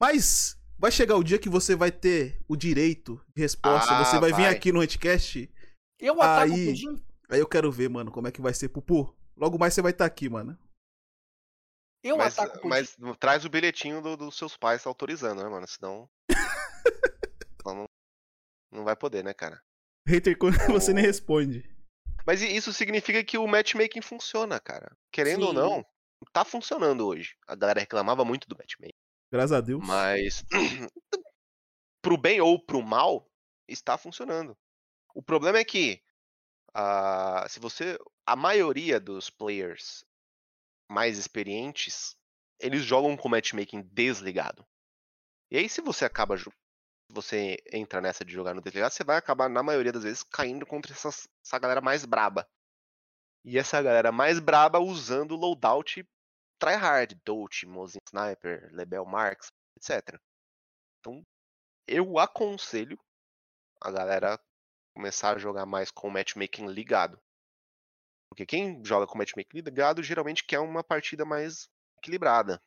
Mas 0.00 0.58
vai 0.78 0.90
chegar 0.90 1.16
o 1.16 1.24
dia 1.24 1.38
que 1.38 1.48
você 1.48 1.74
vai 1.76 1.90
ter 1.92 2.40
o 2.48 2.56
direito 2.56 3.24
de 3.34 3.42
resposta, 3.42 3.94
Ah, 3.96 4.04
você 4.04 4.18
vai, 4.18 4.30
vir 4.32 4.42
vai. 4.42 4.54
aqui 4.54 4.72
no 4.72 4.80
Huntcast, 4.82 5.50
Eu 5.98 6.20
ataco 6.20 6.50
o 6.52 6.54
Aí- 6.54 6.66
pudim. 6.66 7.04
aí 7.30 7.40
eu 7.40 7.48
quero 7.48 7.70
ver, 7.72 7.88
mano, 7.88 8.10
como 8.10 8.26
é 8.28 8.32
que 8.32 8.40
vai 8.42 8.52
ser. 8.52 8.68
Pupu, 8.68 9.14
logo 9.36 9.56
mais 9.58 9.72
você 9.74 9.80
vai 9.80 9.92
estar 9.92 10.04
aqui, 10.04 10.28
mano. 10.28 10.58
Eu 12.02 12.18
Mas, 12.18 12.38
ataco 12.38 12.58
o 12.58 12.60
pudim. 12.62 12.68
mas 12.68 12.96
traz 13.18 13.44
o 13.44 13.48
bilhetinho 13.48 14.02
do- 14.02 14.16
dos 14.16 14.36
seus 14.36 14.56
pais 14.56 14.84
autorizando, 14.86 15.42
né, 15.42 15.48
mano? 15.48 15.66
Senão. 15.68 16.10
Não, 17.64 17.86
não 18.72 18.84
vai 18.84 18.94
poder, 18.96 19.24
né, 19.24 19.32
cara? 19.32 19.62
Hater, 20.06 20.36
quando 20.36 20.54
você 20.90 20.92
nem 20.92 21.04
Oh. 21.04 21.06
responde. 21.06 21.64
Mas 22.26 22.42
isso 22.42 22.72
significa 22.72 23.22
que 23.24 23.38
o 23.38 23.46
matchmaking 23.46 24.02
funciona, 24.02 24.58
cara. 24.60 24.94
Querendo 25.12 25.42
ou 25.44 25.48
Sim. 25.50 25.54
não, 25.54 25.86
tá 26.32 26.44
funcionando 26.44 27.06
hoje. 27.06 27.36
A 27.46 27.54
galera 27.54 27.80
reclamava 27.80 28.24
muito 28.24 28.48
do 28.48 28.56
matchmaking. 28.56 28.98
Graças 29.32 29.52
a 29.52 29.60
Deus. 29.60 29.84
Mas. 29.84 30.44
pro 32.02 32.16
bem 32.16 32.40
ou 32.40 32.58
pro 32.58 32.82
mal, 32.82 33.28
está 33.68 33.96
funcionando. 33.96 34.56
O 35.14 35.22
problema 35.22 35.58
é 35.58 35.64
que. 35.64 36.02
ah, 36.72 37.46
se 37.48 37.58
você. 37.60 37.98
A 38.26 38.34
maioria 38.36 38.98
dos 38.98 39.28
players 39.28 40.04
mais 40.90 41.18
experientes, 41.18 42.16
eles 42.58 42.82
jogam 42.82 43.16
com 43.16 43.28
matchmaking 43.28 43.82
desligado. 43.92 44.64
E 45.50 45.58
aí, 45.58 45.68
se 45.68 45.80
você 45.80 46.04
acaba. 46.04 46.36
você 47.10 47.62
entra 47.72 48.00
nessa 48.00 48.24
de 48.24 48.32
jogar 48.32 48.54
no 48.54 48.62
desligado, 48.62 48.92
você 48.92 49.04
vai 49.04 49.16
acabar, 49.16 49.48
na 49.48 49.62
maioria 49.62 49.92
das 49.92 50.02
vezes, 50.04 50.22
caindo 50.22 50.64
contra 50.66 50.92
essas- 50.92 51.28
essa 51.44 51.58
galera 51.58 51.80
mais 51.80 52.04
braba. 52.04 52.48
E 53.44 53.58
essa 53.58 53.80
galera 53.82 54.10
mais 54.10 54.38
braba 54.38 54.78
usando 54.78 55.36
loadout 55.36 56.06
tryhard, 56.64 57.14
Dolt, 57.26 57.64
Mosin 57.64 57.98
Sniper, 58.08 58.70
Lebel 58.72 59.04
Marks, 59.04 59.48
etc. 59.76 60.18
Então, 60.98 61.22
eu 61.86 62.18
aconselho 62.18 62.98
a 63.82 63.90
galera 63.90 64.40
começar 64.96 65.36
a 65.36 65.38
jogar 65.38 65.66
mais 65.66 65.90
com 65.90 66.08
matchmaking 66.08 66.68
ligado. 66.68 67.20
Porque 68.30 68.46
quem 68.46 68.82
joga 68.82 69.06
com 69.06 69.18
matchmaking 69.18 69.60
ligado 69.60 70.02
geralmente 70.02 70.44
quer 70.44 70.60
uma 70.60 70.82
partida 70.82 71.24
mais 71.26 71.68
equilibrada. 71.98 72.60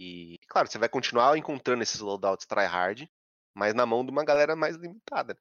E, 0.00 0.38
claro, 0.48 0.66
você 0.66 0.78
vai 0.78 0.88
continuar 0.88 1.36
encontrando 1.36 1.82
esses 1.82 2.00
loadouts 2.00 2.46
tryhard, 2.46 3.08
mas 3.54 3.74
na 3.74 3.84
mão 3.84 4.04
de 4.04 4.10
uma 4.10 4.24
galera 4.24 4.56
mais 4.56 4.76
limitada. 4.76 5.38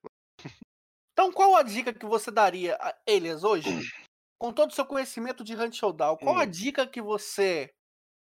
Então, 1.14 1.32
qual 1.32 1.56
a 1.56 1.64
dica 1.64 1.94
que 1.94 2.06
você 2.06 2.30
daria 2.30 2.76
a 2.82 2.96
Elias 3.08 3.44
hoje? 3.44 3.70
Com 4.44 4.52
todo 4.52 4.72
o 4.72 4.74
seu 4.74 4.86
conhecimento 4.86 5.42
de 5.42 5.56
Hunt 5.56 5.74
Showdown, 5.74 6.18
qual 6.18 6.38
a 6.38 6.44
Hum. 6.44 6.50
dica 6.50 6.86
que 6.86 7.02
você 7.02 7.74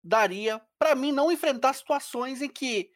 daria 0.02 0.60
pra 0.76 0.96
mim 0.96 1.12
não 1.12 1.30
enfrentar 1.30 1.72
situações 1.72 2.42
em 2.42 2.48
que 2.48 2.90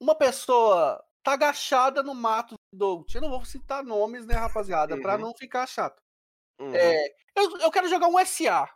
uma 0.00 0.14
pessoa 0.14 1.02
tá 1.24 1.32
agachada 1.32 2.04
no 2.04 2.14
mato 2.14 2.54
de 2.54 2.78
Dolt. 2.78 3.12
Eu 3.12 3.20
não 3.22 3.28
vou 3.28 3.44
citar 3.44 3.82
nomes, 3.82 4.24
né, 4.24 4.36
rapaziada, 4.36 4.96
pra 5.02 5.14
Uhum. 5.16 5.20
não 5.22 5.34
ficar 5.34 5.66
chato. 5.66 6.00
Uhum, 6.60 6.76
É, 6.76 7.08
eu, 7.34 7.58
eu 7.58 7.70
quero 7.72 7.88
jogar 7.88 8.06
um 8.06 8.16
SA, 8.20 8.68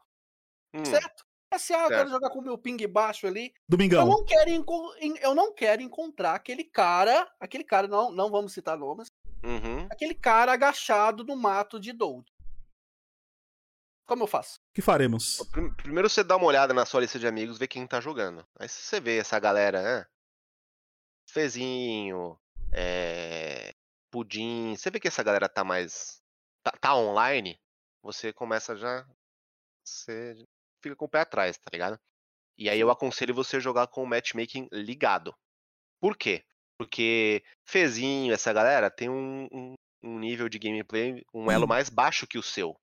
hum, 0.75 0.85
certo? 0.85 1.25
SA, 1.55 1.75
eu 1.85 1.89
quero 1.89 1.99
Certo. 1.99 2.11
jogar 2.11 2.31
com 2.31 2.41
o 2.41 2.43
meu 2.43 2.59
ping 2.59 2.85
baixo 2.89 3.29
ali. 3.29 3.53
Eu 3.55 3.69
Domingão. 3.69 4.09
não 4.09 4.25
quero, 4.25 4.51
eu 5.23 5.35
não 5.37 5.55
quero 5.55 5.83
encontrar 5.83 6.35
aquele 6.35 6.65
cara, 6.65 7.33
aquele 7.39 7.63
cara, 7.63 7.87
não, 7.87 8.11
não 8.11 8.29
vamos 8.29 8.53
citar 8.53 8.77
nomes, 8.77 9.07
uhum. 9.45 9.87
aquele 9.89 10.15
cara 10.15 10.53
agachado 10.53 11.23
no 11.23 11.37
mato 11.37 11.79
de 11.79 11.93
Dold. 11.93 12.27
Como 14.11 14.25
eu 14.25 14.27
faço? 14.27 14.57
O 14.59 14.75
que 14.75 14.83
faremos? 14.83 15.37
Prim- 15.53 15.73
Primeiro 15.75 16.11
você 16.11 16.25
dá 16.25 16.35
uma 16.37 16.47
olhada 16.47 16.75
na 16.75 16.85
sua 16.85 17.01
lista 17.01 17.17
de 17.17 17.29
amigos, 17.29 17.59
vê 17.59 17.69
quem 17.69 17.87
tá 17.87 18.01
jogando. 18.01 18.45
Aí 18.59 18.69
se 18.69 18.83
você 18.83 18.99
vê 19.01 19.19
essa 19.19 19.39
galera, 19.39 19.81
né? 19.81 20.07
Fezinho, 21.29 22.37
é... 22.73 23.73
Pudim. 24.11 24.75
Você 24.77 24.91
vê 24.91 24.99
que 24.99 25.07
essa 25.07 25.23
galera 25.23 25.49
tá 25.49 25.63
mais. 25.63 26.21
Tá, 26.65 26.73
tá 26.73 26.97
online, 26.97 27.57
você 28.03 28.33
começa 28.33 28.77
já. 28.77 29.07
Você 29.85 30.45
fica 30.83 30.97
com 30.97 31.05
o 31.05 31.09
pé 31.09 31.21
atrás, 31.21 31.57
tá 31.57 31.71
ligado? 31.73 31.97
E 32.59 32.69
aí 32.69 32.81
eu 32.81 32.91
aconselho 32.91 33.33
você 33.33 33.61
jogar 33.61 33.87
com 33.87 34.03
o 34.03 34.07
matchmaking 34.09 34.69
ligado. 34.73 35.33
Por 36.01 36.17
quê? 36.17 36.45
Porque 36.77 37.45
Fezinho, 37.65 38.35
essa 38.35 38.53
galera, 38.53 38.91
tem 38.91 39.09
um, 39.09 39.47
um- 39.53 39.75
um 40.03 40.19
nível 40.19 40.49
de 40.49 40.59
gameplay, 40.59 41.23
um 41.33 41.49
elo 41.49 41.65
Hum. 41.67 41.69
mais 41.69 41.89
baixo 41.89 42.27
que 42.27 42.39
o 42.39 42.43
seu. 42.43 42.75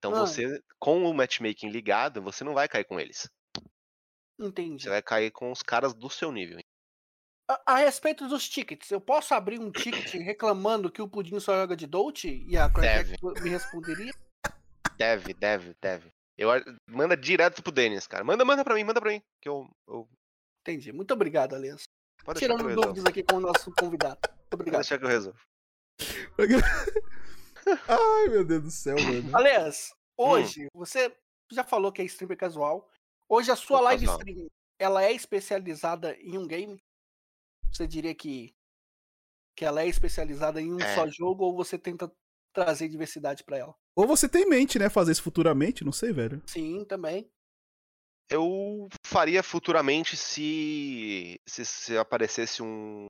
Então 0.00 0.14
Ah. 0.14 0.20
você, 0.20 0.62
com 0.78 1.04
o 1.04 1.12
matchmaking 1.14 1.68
ligado, 1.68 2.22
você 2.22 2.42
não 2.42 2.54
vai 2.54 2.66
cair 2.66 2.84
com 2.84 2.98
eles. 2.98 3.28
Entendi. 4.38 4.84
Você 4.84 4.88
vai 4.88 5.02
cair 5.02 5.30
com 5.30 5.52
os 5.52 5.62
caras 5.62 5.92
do 5.92 6.08
seu 6.08 6.32
nível. 6.32 6.58
A, 7.48 7.74
a 7.74 7.76
respeito 7.76 8.26
dos 8.26 8.48
tickets, 8.48 8.90
eu 8.90 9.00
posso 9.00 9.34
abrir 9.34 9.60
um 9.60 9.70
ticket 9.70 10.14
reclamando 10.14 10.90
que 10.90 11.02
o 11.02 11.08
Pudim 11.08 11.38
só 11.38 11.54
joga 11.54 11.76
de 11.76 11.86
Dolt? 11.86 12.24
E 12.24 12.56
a 12.56 12.70
Crytek 12.70 13.16
me 13.42 13.50
responderia? 13.50 14.12
Deve, 14.96 15.34
deve, 15.34 15.76
deve. 15.82 16.10
Eu, 16.38 16.48
manda 16.86 17.14
direto 17.16 17.62
pro 17.62 17.70
Denis, 17.72 18.06
cara. 18.06 18.24
Manda, 18.24 18.44
manda 18.44 18.64
pra 18.64 18.74
mim, 18.74 18.84
manda 18.84 19.00
pra 19.00 19.10
mim. 19.10 19.20
Que 19.42 19.48
eu. 19.50 19.68
eu 19.86 20.08
Entendi. 20.62 20.92
Muito 20.92 21.12
obrigado, 21.12 21.54
Aliança. 21.54 21.84
pode 22.24 22.38
Tirando 22.38 22.74
dúvidas 22.74 23.04
aqui 23.04 23.22
com 23.22 23.36
o 23.36 23.40
nosso 23.40 23.70
convidado. 23.78 24.18
Muito 24.28 24.48
Pode 24.48 24.54
obrigado. 24.54 24.80
deixar 24.80 24.98
que 24.98 25.04
eu 25.04 25.08
resolvo. 25.08 25.38
Ai, 27.88 28.28
meu 28.28 28.44
Deus 28.44 28.62
do 28.62 28.70
céu, 28.70 28.96
mano. 28.96 29.36
Aliás, 29.36 29.92
Hum. 30.18 30.24
hoje, 30.28 30.66
você 30.74 31.14
já 31.50 31.64
falou 31.64 31.90
que 31.92 32.02
é 32.02 32.04
streamer 32.04 32.36
casual. 32.36 32.88
Hoje 33.28 33.50
a 33.50 33.56
sua 33.56 33.78
Sou 33.78 33.84
live 33.84 34.06
casual. 34.06 34.18
stream, 34.20 34.46
ela 34.78 35.04
é 35.04 35.12
especializada 35.12 36.14
em 36.20 36.36
um 36.38 36.46
game? 36.46 36.78
Você 37.72 37.86
diria 37.86 38.14
que, 38.14 38.52
que 39.56 39.64
ela 39.64 39.82
é 39.82 39.86
especializada 39.86 40.60
em 40.60 40.72
um 40.72 40.80
É. 40.80 40.94
só 40.94 41.06
jogo 41.08 41.44
ou 41.44 41.54
você 41.56 41.78
tenta 41.78 42.10
trazer 42.52 42.88
diversidade 42.88 43.44
pra 43.44 43.58
ela? 43.58 43.74
Ou 43.96 44.06
você 44.06 44.28
tem 44.28 44.42
em 44.42 44.48
mente, 44.48 44.78
né, 44.78 44.88
fazer 44.90 45.12
isso 45.12 45.22
futuramente, 45.22 45.84
não 45.84 45.92
sei, 45.92 46.12
velho. 46.12 46.42
Sim, 46.46 46.84
também. 46.84 47.30
Eu 48.30 48.88
faria 49.06 49.42
futuramente 49.42 50.16
se. 50.16 51.40
se, 51.48 51.64
se 51.64 51.98
aparecesse 51.98 52.62
um, 52.62 53.06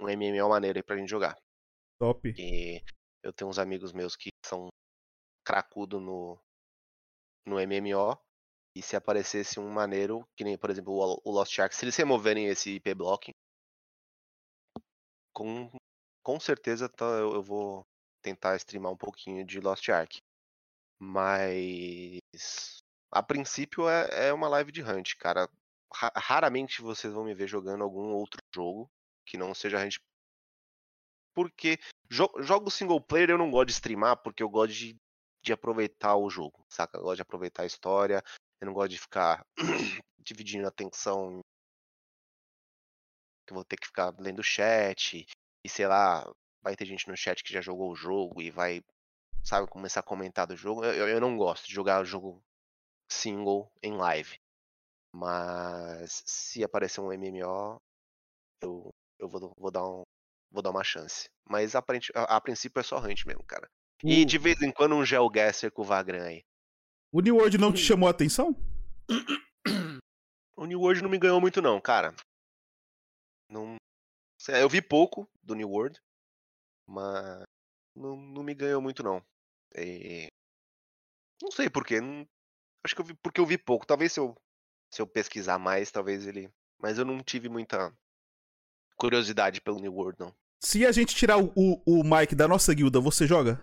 um 0.00 0.06
MMO 0.06 0.48
maneiro 0.48 0.78
aí 0.78 0.82
pra 0.82 0.96
gente 0.96 1.08
jogar. 1.10 1.36
Top. 2.00 2.32
E 2.38 2.80
eu 3.22 3.32
tenho 3.32 3.50
uns 3.50 3.58
amigos 3.58 3.92
meus 3.92 4.16
que 4.16 4.30
são 4.44 4.68
cracudo 5.44 6.00
no, 6.00 6.38
no 7.46 7.58
MMO. 7.58 8.18
E 8.76 8.82
se 8.82 8.94
aparecesse 8.94 9.58
um 9.58 9.68
maneiro, 9.68 10.24
que 10.36 10.44
nem, 10.44 10.56
por 10.56 10.70
exemplo, 10.70 10.92
o, 11.24 11.30
Lost 11.30 11.58
Ark, 11.58 11.74
se 11.74 11.84
eles 11.84 11.96
removerem 11.96 12.46
esse 12.46 12.76
IP 12.76 12.94
blocking, 12.94 13.32
com, 15.32 15.70
com 16.22 16.38
certeza 16.38 16.88
tá, 16.88 17.04
eu, 17.04 17.34
eu 17.34 17.42
vou 17.42 17.84
tentar 18.22 18.56
streamar 18.56 18.92
um 18.92 18.96
pouquinho 18.96 19.44
de 19.44 19.58
Lost 19.60 19.88
Ark. 19.88 20.20
Mas 21.00 22.20
a 23.10 23.22
princípio 23.22 23.88
é, 23.88 24.28
é 24.28 24.32
uma 24.32 24.48
live 24.48 24.70
de 24.70 24.82
Hunt, 24.82 25.16
cara. 25.16 25.48
Ra- 25.92 26.12
raramente 26.14 26.80
vocês 26.82 27.12
vão 27.12 27.24
me 27.24 27.34
ver 27.34 27.48
jogando 27.48 27.82
algum 27.82 28.12
outro 28.12 28.40
jogo 28.54 28.88
que 29.26 29.36
não 29.36 29.52
seja 29.54 29.84
Hunt. 29.84 29.96
Porque 31.34 31.78
jo 32.10 32.28
jogos 32.40 32.74
single 32.74 33.00
player 33.00 33.30
eu 33.30 33.38
não 33.38 33.50
gosto 33.50 33.68
de 33.68 33.72
streamar 33.72 34.16
porque 34.22 34.42
eu 34.42 34.48
gosto 34.50 34.72
de, 34.74 34.96
de 35.44 35.52
aproveitar 35.52 36.16
o 36.16 36.28
jogo, 36.30 36.64
saca? 36.68 36.98
Eu 36.98 37.02
gosto 37.02 37.16
de 37.16 37.22
aproveitar 37.22 37.62
a 37.62 37.66
história, 37.66 38.22
eu 38.60 38.66
não 38.66 38.74
gosto 38.74 38.90
de 38.90 38.98
ficar 38.98 39.44
dividindo 40.18 40.66
a 40.66 40.68
atenção. 40.68 41.40
Que 43.46 43.54
vou 43.54 43.64
ter 43.64 43.76
que 43.76 43.86
ficar 43.86 44.14
lendo 44.18 44.38
o 44.40 44.44
chat, 44.44 45.26
e 45.64 45.68
sei 45.68 45.86
lá, 45.86 46.24
vai 46.62 46.76
ter 46.76 46.86
gente 46.86 47.08
no 47.08 47.16
chat 47.16 47.42
que 47.42 47.52
já 47.52 47.60
jogou 47.60 47.90
o 47.90 47.96
jogo 47.96 48.40
e 48.40 48.50
vai, 48.50 48.82
sabe, 49.44 49.68
começar 49.68 50.00
a 50.00 50.04
comentar 50.04 50.46
do 50.46 50.56
jogo. 50.56 50.84
Eu, 50.84 50.94
eu- 50.94 51.08
eu 51.08 51.20
não 51.20 51.36
gosto 51.36 51.66
de 51.66 51.74
jogar 51.74 52.04
jogo 52.04 52.42
single 53.10 53.70
em 53.82 53.94
live. 53.96 54.38
Mas 55.14 56.22
se 56.26 56.64
aparecer 56.64 57.00
um 57.00 57.12
MMO, 57.12 57.78
eu, 58.62 58.90
eu 59.18 59.28
vou, 59.28 59.52
vou 59.58 59.70
dar 59.70 59.84
um, 59.88 60.04
vou 60.50 60.62
dar 60.62 60.70
uma 60.70 60.84
chance. 60.84 61.28
Mas 61.48 61.74
a, 61.74 61.82
prin- 61.82 62.00
a- 62.14 62.36
a 62.36 62.40
princípio 62.40 62.80
é 62.80 62.82
só 62.82 62.98
Hunt 62.98 63.24
mesmo, 63.26 63.44
cara. 63.44 63.68
E 64.04 64.22
O- 64.22 64.26
de 64.26 64.38
vez 64.38 64.60
em 64.62 64.72
quando 64.72 64.94
um 64.94 65.04
Geoguesser 65.04 65.70
com 65.72 65.82
o 65.82 65.84
Vagran 65.84 66.24
aí. 66.24 66.44
O 67.12 67.20
New 67.20 67.36
World 67.36 67.58
não 67.58 67.72
te 67.72 67.80
chamou 67.80 68.06
a 68.08 68.10
atenção? 68.12 68.54
O 70.56 70.66
New 70.66 70.80
World 70.80 71.02
não 71.02 71.10
me 71.10 71.18
ganhou 71.18 71.40
muito 71.40 71.60
não, 71.62 71.80
cara. 71.80 72.14
Não... 73.48 73.76
sei, 74.40 74.62
Eu 74.62 74.68
vi 74.68 74.80
pouco 74.82 75.28
do 75.42 75.54
New 75.54 75.68
World, 75.70 75.98
mas 76.86 77.42
não, 77.96 78.16
não 78.16 78.42
me 78.42 78.54
ganhou 78.54 78.80
muito 78.80 79.02
não. 79.02 79.22
E- 79.74 80.28
Não 81.42 81.50
sei 81.50 81.68
porquê. 81.70 82.00
Não... 82.00 82.26
Acho 82.84 82.94
que 82.94 83.00
eu 83.00 83.04
vi 83.06 83.14
porque 83.14 83.40
eu 83.40 83.46
vi 83.46 83.58
pouco. 83.58 83.86
Talvez 83.86 84.12
se 84.12 84.20
eu, 84.20 84.34
se 84.92 85.02
eu 85.02 85.06
pesquisar 85.06 85.58
mais, 85.58 85.90
talvez 85.90 86.26
ele. 86.26 86.50
Mas 86.80 86.96
eu 86.98 87.04
não 87.04 87.22
tive 87.22 87.48
muita 87.48 87.92
curiosidade 88.96 89.60
pelo 89.60 89.80
New 89.80 89.92
World, 89.94 90.18
não. 90.20 90.34
Se 90.62 90.84
a 90.86 90.92
gente 90.92 91.14
tirar 91.14 91.38
o, 91.38 91.52
o, 91.56 91.82
o 92.00 92.04
Mike 92.04 92.34
da 92.34 92.46
nossa 92.46 92.72
guilda, 92.74 93.00
você 93.00 93.26
joga? 93.26 93.62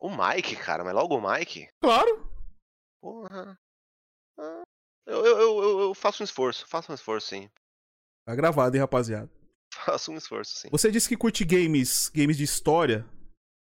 O 0.00 0.08
Mike, 0.10 0.56
cara, 0.56 0.82
mas 0.82 0.94
logo 0.94 1.16
o 1.16 1.20
Mike? 1.32 1.68
Claro. 1.80 2.26
Porra. 3.00 3.58
Ah, 4.38 4.62
Eu, 5.06 5.24
eu, 5.26 5.38
eu, 5.62 5.80
eu- 5.80 5.94
faço 5.94 6.22
um 6.22 6.24
esforço, 6.24 6.66
faço 6.66 6.90
um 6.90 6.94
esforço 6.94 7.28
sim. 7.28 7.50
Tá 8.26 8.34
gravado, 8.34 8.74
hein, 8.76 8.80
rapaziada. 8.80 9.30
Faço 9.74 10.12
um 10.12 10.16
esforço 10.16 10.58
sim. 10.58 10.68
Você 10.70 10.90
disse 10.90 11.08
que 11.08 11.16
curte 11.16 11.44
games, 11.44 12.08
games 12.14 12.36
de 12.36 12.44
história. 12.44 13.04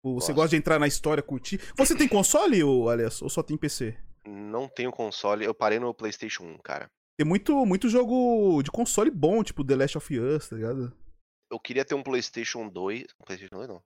Você 0.04 0.28
Gosto. 0.28 0.34
gosta 0.34 0.50
de 0.50 0.56
entrar 0.58 0.78
na 0.80 0.88
história, 0.88 1.24
curtir. 1.24 1.60
Você 1.78 1.96
tem 1.96 2.08
console, 2.10 2.62
ou, 2.64 2.90
aliás, 2.90 3.22
ou 3.22 3.30
só 3.30 3.42
tem 3.42 3.58
PC? 3.58 3.98
Não 4.28 4.68
tenho 4.68 4.92
console, 4.92 5.46
eu 5.46 5.54
parei 5.56 5.80
no 5.80 5.94
PlayStation 5.94 6.44
1, 6.44 6.58
cara. 6.60 6.90
Tem 7.18 7.26
muito, 7.26 7.66
muito 7.66 7.88
jogo 7.90 8.62
de 8.62 8.70
console 8.70 9.10
bom, 9.10 9.44
tipo 9.44 9.64
The 9.64 9.76
Last 9.78 9.98
of 9.98 10.20
Us, 10.20 10.50
tá 10.50 10.56
ligado? 10.58 10.94
Eu 11.54 11.60
queria 11.60 11.86
ter 11.86 11.94
um 11.94 12.02
PlayStation 12.02 12.68
2. 12.68 13.06
PlayStation 13.26 13.56
2 13.56 13.68
não. 13.70 13.84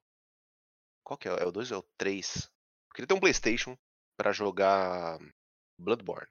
Qual 1.06 1.18
que 1.18 1.28
é? 1.28 1.32
É 1.44 1.46
o 1.46 1.52
2 1.52 1.72
ou 1.72 1.78
é 1.78 1.80
o 1.82 1.86
3? 1.98 2.36
Eu 2.46 2.94
queria 2.96 3.08
ter 3.08 3.14
um 3.14 3.20
PlayStation 3.20 3.78
pra 4.18 4.32
jogar 4.32 5.20
Bloodborne. 5.78 6.28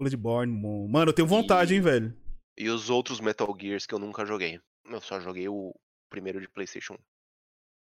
Bloodborne, 0.00 0.52
mo- 0.52 0.88
mano, 0.88 1.10
eu 1.10 1.14
tenho 1.14 1.26
vontade, 1.26 1.74
E- 1.74 1.76
hein, 1.76 1.82
velho. 1.82 2.16
E 2.56 2.68
os 2.70 2.88
outros 2.88 3.18
Metal 3.20 3.48
Gears 3.60 3.84
que 3.84 3.92
eu 3.94 3.98
nunca 3.98 4.24
joguei. 4.24 4.60
Eu 4.84 5.00
só 5.00 5.18
joguei 5.18 5.48
o 5.48 5.74
primeiro 6.08 6.40
de 6.40 6.48
PlayStation 6.48 6.94
1. 6.94 6.98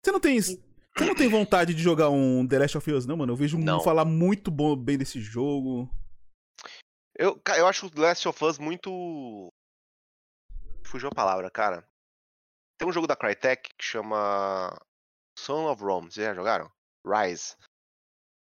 Você 0.05 0.11
não 0.11 0.19
tem. 0.19 0.41
Você 0.41 1.05
não 1.05 1.15
tem 1.15 1.29
vontade 1.29 1.73
de 1.73 1.81
jogar 1.81 2.09
um 2.09 2.45
The 2.45 2.59
Last 2.59 2.77
of 2.77 2.91
Us, 2.91 3.05
não, 3.05 3.15
mano? 3.17 3.31
Eu 3.31 3.37
vejo 3.37 3.57
um 3.57 3.61
Não. 3.63 3.81
falar 3.81 4.03
muito 4.03 4.51
bom, 4.51 4.75
bem 4.75 4.97
desse 4.97 5.21
jogo. 5.21 5.89
Eu, 7.17 7.41
eu 7.57 7.65
acho 7.67 7.85
o 7.87 7.89
The 7.89 8.01
Last 8.01 8.27
of 8.27 8.43
Us 8.43 8.59
muito. 8.59 9.51
Fugiu 10.85 11.07
a 11.09 11.15
palavra, 11.15 11.49
cara. 11.49 11.87
Tem 12.83 12.89
um 12.89 12.91
jogo 12.91 13.07
da 13.07 13.15
Crytek 13.15 13.69
que 13.77 13.85
chama 13.85 14.77
Son 15.39 15.71
of 15.71 15.81
Rome. 15.81 16.11
Vocês 16.11 16.25
já 16.27 16.33
jogaram? 16.33 16.69
Rise. 17.07 17.55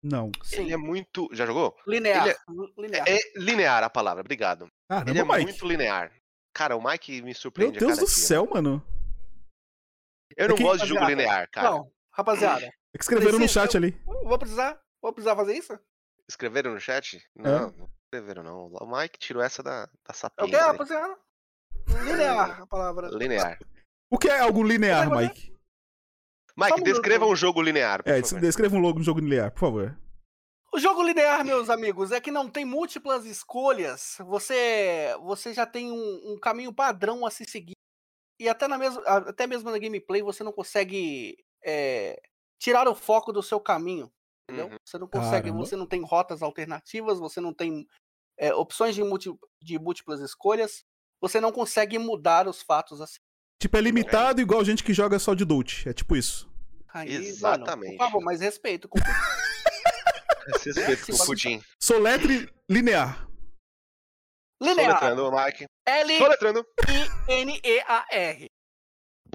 Não. 0.02 0.32
Sim. 0.42 0.62
Ele 0.62 0.72
é 0.74 0.78
muito. 0.78 1.28
Já 1.34 1.46
jogou? 1.46 1.76
Linear. 1.86 2.26
ele 2.30 2.38
linear. 2.78 3.06
É, 3.06 3.18
é 3.18 3.20
linear 3.36 3.84
a 3.84 3.90
palavra, 3.90 4.22
obrigado. 4.22 4.70
Caramba, 4.90 5.10
Ele 5.12 5.20
é 5.20 5.24
Mike. 5.26 5.44
muito 5.44 5.68
linear. 5.68 6.14
Cara, 6.56 6.78
o 6.78 6.82
Mike 6.82 7.12
me 7.22 7.22
Meu 7.24 7.36
surpreende 7.36 7.76
a 7.76 7.80
Deus 7.82 7.92
cada 7.96 8.02
do 8.06 8.08
dia. 8.08 8.16
céu, 8.16 8.48
mano. 8.50 8.82
Eu 10.38 10.48
não 10.48 10.56
É 10.56 10.58
que- 10.58 10.64
gosto 10.64 10.84
de 10.84 10.88
jogo 10.88 11.02
Rapaziada, 11.02 11.22
linear, 11.22 11.50
cara. 11.52 11.70
Não, 11.70 11.92
rapaziada, 12.14 12.66
É 12.66 12.98
que 12.98 13.04
escreveram 13.04 13.34
no 13.34 13.40
Precisa- 13.40 13.60
chat 13.66 13.76
ali. 13.76 13.92
vou 14.06 14.40
precisar, 14.40 14.82
vou 15.02 15.12
precisar 15.12 15.36
fazer 15.36 15.54
isso? 15.58 15.78
Escreveram 16.30 16.72
no 16.74 16.80
chat? 16.80 17.22
Não, 17.36 17.72
não 17.72 17.90
escreveram 18.06 18.42
não. 18.42 18.68
O 18.68 18.88
Mike 18.98 19.20
tirou 19.20 19.44
essa 19.44 19.62
da, 19.62 19.86
da 19.86 19.92
É 20.08 20.12
o 20.12 20.14
sapiência. 20.16 20.58
que, 20.58 20.64
aí. 20.64 20.72
rapaziada? 20.72 21.18
Linear 22.06 22.62
a 22.62 22.68
palavra. 22.68 23.10
Linear. 23.10 23.60
O 24.14 24.18
que 24.20 24.28
é 24.28 24.40
algo 24.40 24.62
linear, 24.62 25.10
Mike? 25.10 25.52
Mike, 26.56 26.82
um 26.82 26.84
descreva 26.84 27.26
um 27.26 27.36
jogo 27.36 27.60
linear, 27.64 28.04
por 28.04 28.12
É, 28.12 28.22
favor. 28.22 28.40
descreva 28.42 28.76
um 28.76 28.80
logo 28.80 29.00
no 29.00 29.04
jogo 29.04 29.20
linear, 29.20 29.52
por 29.52 29.60
favor. 29.62 30.00
O 30.72 30.78
jogo 30.80 31.02
linear, 31.02 31.44
meus 31.44 31.68
amigos, 31.68 32.12
é 32.12 32.22
que 32.22 32.30
não 32.30 32.48
tem 32.48 32.64
múltiplas 32.64 33.26
escolhas. 33.26 34.18
Você, 34.20 35.16
você 35.24 35.52
já 35.52 35.66
tem 35.66 35.92
um, 35.92 36.34
um 36.34 36.40
caminho 36.40 36.72
padrão 36.72 37.26
a 37.26 37.32
se 37.32 37.44
seguir. 37.46 37.74
e 38.40 38.48
até, 38.48 38.68
na 38.68 38.78
mesma, 38.78 39.02
a- 39.06 39.30
até 39.30 39.48
mesmo 39.48 39.72
na 39.72 39.80
gameplay 39.80 40.22
você 40.22 40.44
não 40.44 40.52
consegue 40.52 41.36
é, 41.66 42.22
tirar 42.60 42.88
o 42.88 42.94
foco 42.96 43.32
do 43.34 43.42
seu 43.42 43.60
caminho. 43.60 44.12
Entendeu? 44.48 44.68
Uhum. 44.68 44.78
Você 44.86 44.98
não 45.00 45.08
consegue, 45.08 45.48
Caramba. 45.50 45.66
você 45.66 45.76
não 45.76 45.88
tem 45.88 46.04
rotas 46.04 46.44
alternativas, 46.44 47.18
você 47.20 47.42
não 47.42 47.54
tem 47.54 47.88
é, 48.38 48.54
opções 48.54 48.94
de, 48.96 49.02
de 49.62 49.80
múltiplas 49.80 50.20
escolhas, 50.20 50.84
você 51.22 51.40
não 51.40 51.52
consegue 51.52 51.98
mudar 51.98 52.48
os 52.48 52.62
fatos 52.62 53.02
assim. 53.02 53.20
Tipo, 53.64 53.78
é 53.78 53.80
limitado 53.82 54.42
igual 54.42 54.62
gente 54.66 54.84
que 54.84 54.94
joga 54.94 55.18
só 55.18 55.34
de 55.34 55.46
Dult. 55.46 55.88
É 55.88 55.94
tipo 55.94 56.18
isso. 56.18 56.52
Aí, 56.94 57.14
Mano, 57.14 57.24
Exatamente. 57.26 57.96
por 57.98 58.06
favor, 58.06 58.22
mais 58.22 58.42
respeito. 58.42 58.90
com- 58.90 59.00
respeito 60.66 61.06
com 61.06 61.14
o 61.14 61.16
sim. 61.16 61.26
Pudim. 61.26 61.64
Soletre 61.82 62.50
linear. 62.70 63.26
Linear. 64.62 65.00
Soletrando, 65.00 65.32
Mike. 65.32 65.66
L 65.86 66.18
Soletrando. 66.18 66.66
N-E-A-R. 67.30 68.52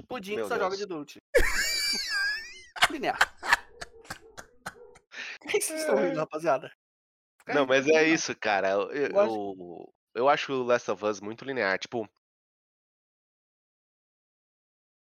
Pudim 0.07 0.29
que 0.31 0.35
Meu 0.37 0.47
só 0.47 0.59
joga 0.59 0.69
Deus. 0.77 0.79
de 0.79 0.85
Dult. 0.85 1.17
Linear. 2.91 3.17
O 5.43 5.47
que 5.47 5.59
vocês 5.59 5.79
estão 5.81 5.95
rindo, 5.97 6.19
rapaziada? 6.19 6.71
Não, 7.47 7.65
mas 7.65 7.87
é 7.87 8.07
isso, 8.07 8.35
cara. 8.35 8.69
Eu, 8.69 8.91
eu- 8.91 9.93
eu 10.13 10.29
acho 10.29 10.53
o 10.53 10.61
Last 10.63 10.91
of 10.91 11.03
Us 11.03 11.19
muito 11.19 11.43
linear. 11.43 11.79
Tipo. 11.79 12.07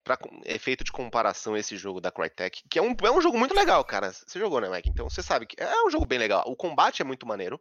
Pra 0.06 0.16
com- 0.16 0.40
efeito 0.44 0.84
de 0.84 0.92
comparação, 0.92 1.56
esse 1.56 1.76
jogo 1.76 2.00
da 2.00 2.12
Crytek, 2.12 2.62
que 2.70 2.78
é 2.78 2.82
um, 2.82 2.94
é 3.02 3.10
um 3.10 3.20
jogo 3.20 3.36
muito 3.36 3.52
legal, 3.52 3.84
cara. 3.84 4.12
Você 4.12 4.38
jogou, 4.38 4.60
né, 4.60 4.70
Mike? 4.70 4.88
Então 4.88 5.10
você 5.10 5.20
sabe 5.20 5.46
que 5.46 5.60
é 5.60 5.82
um 5.82 5.90
jogo 5.90 6.06
bem 6.06 6.16
legal. 6.16 6.44
O 6.46 6.54
combate 6.54 7.02
é 7.02 7.04
muito 7.04 7.26
maneiro. 7.26 7.60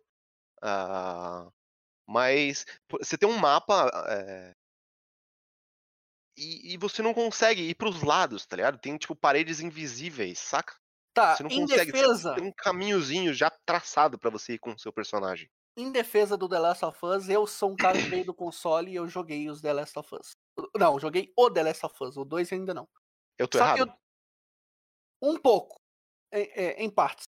ah, 0.61 1.49
mas 2.07 2.63
você 3.01 3.17
tem 3.17 3.27
um 3.27 3.35
mapa. 3.35 3.89
é, 4.07 4.51
e, 6.37 6.73
e 6.73 6.77
você 6.77 7.01
não 7.01 7.15
consegue 7.15 7.63
ir 7.63 7.73
pros 7.73 8.03
lados, 8.03 8.45
tá 8.45 8.55
ligado? 8.57 8.77
Tem, 8.77 8.95
tipo, 8.95 9.15
paredes 9.15 9.59
invisíveis, 9.59 10.37
saca? 10.37 10.75
Tá, 11.15 11.35
Você 11.35 11.41
não 11.43 11.49
em 11.49 11.61
consegue. 11.61 11.91
defesa, 11.93 12.35
Tem 12.35 12.43
um 12.43 12.51
caminhozinho 12.51 13.33
já 13.33 13.49
traçado 13.65 14.19
pra 14.19 14.29
você 14.29 14.53
ir 14.53 14.59
com 14.59 14.71
o 14.73 14.77
seu 14.79 14.93
personagem. 14.93 15.49
Em 15.77 15.91
defesa 15.91 16.37
do 16.37 16.47
The 16.47 16.59
Last 16.59 16.85
of 16.85 17.05
Us, 17.05 17.29
eu 17.29 17.45
sou 17.45 17.71
um 17.71 17.75
cara 17.75 17.97
que 18.01 18.09
veio 18.09 18.25
do 18.25 18.33
console 18.33 18.91
e 18.91 18.95
eu 18.95 19.07
joguei 19.07 19.49
os 19.49 19.61
The 19.61 19.73
Last 19.73 19.99
of 19.99 20.15
Us. 20.15 20.31
Não, 20.77 20.99
joguei 20.99 21.33
o 21.37 21.51
The 21.51 21.63
Last 21.63 21.85
of 21.85 21.95
Us, 22.03 22.17
o 22.17 22.23
2 22.23 22.53
ainda 22.53 22.73
não. 22.73 22.87
Eu 23.37 23.47
tô 23.47 23.57
Só 23.57 23.65
errado? 23.65 23.93
eu... 25.21 25.29
um 25.29 25.37
pouco, 25.37 25.75
em, 26.31 26.49
é, 26.53 26.83
em 26.83 26.89
partes. 26.89 27.25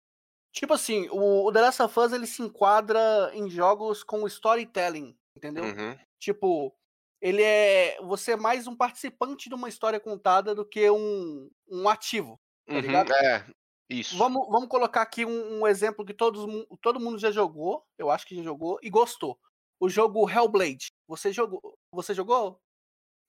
Tipo 0.53 0.74
assim, 0.74 1.09
o, 1.11 1.47
o 1.47 1.53
The 1.53 1.61
Last 1.61 1.82
of 1.82 1.99
Us 1.99 2.12
ele 2.12 2.26
se 2.26 2.42
enquadra 2.42 3.30
em 3.34 3.49
jogos 3.49 4.05
com 4.05 4.26
storytelling, 4.26 5.16
entendeu? 5.36 5.64
Uhum. 5.64 5.99
Tipo, 6.20 6.72
ele 7.20 7.42
é. 7.42 8.01
Você 8.03 8.32
é 8.32 8.36
mais 8.36 8.66
um 8.66 8.76
participante 8.76 9.49
de 9.49 9.55
uma 9.55 9.68
história 9.68 9.99
contada 9.99 10.55
do 10.55 10.64
que 10.64 10.88
um, 10.90 11.51
um 11.68 11.88
ativo. 11.88 12.38
Tá 12.66 12.74
Uhum? 12.74 12.97
É, 13.24 13.47
isso. 13.89 14.16
Vamos, 14.16 14.47
vamos 14.49 14.68
colocar 14.68 15.03
aqui 15.03 15.24
um, 15.24 15.61
um 15.61 15.66
exemplo 15.66 16.05
que 16.05 16.14
todos, 16.14 16.47
todo 16.80 17.01
mundo 17.01 17.18
já 17.18 17.30
jogou, 17.30 17.85
eu 17.99 18.11
acho 18.11 18.26
que 18.26 18.37
já 18.37 18.43
jogou, 18.43 18.78
e 18.82 18.89
gostou. 18.91 19.39
O 19.80 19.89
jogo 19.89 20.28
Hellblade. 20.28 20.93
Você 21.07 21.32
jogou? 21.32 21.76
Você 21.93 22.14
jogou? 22.14 22.61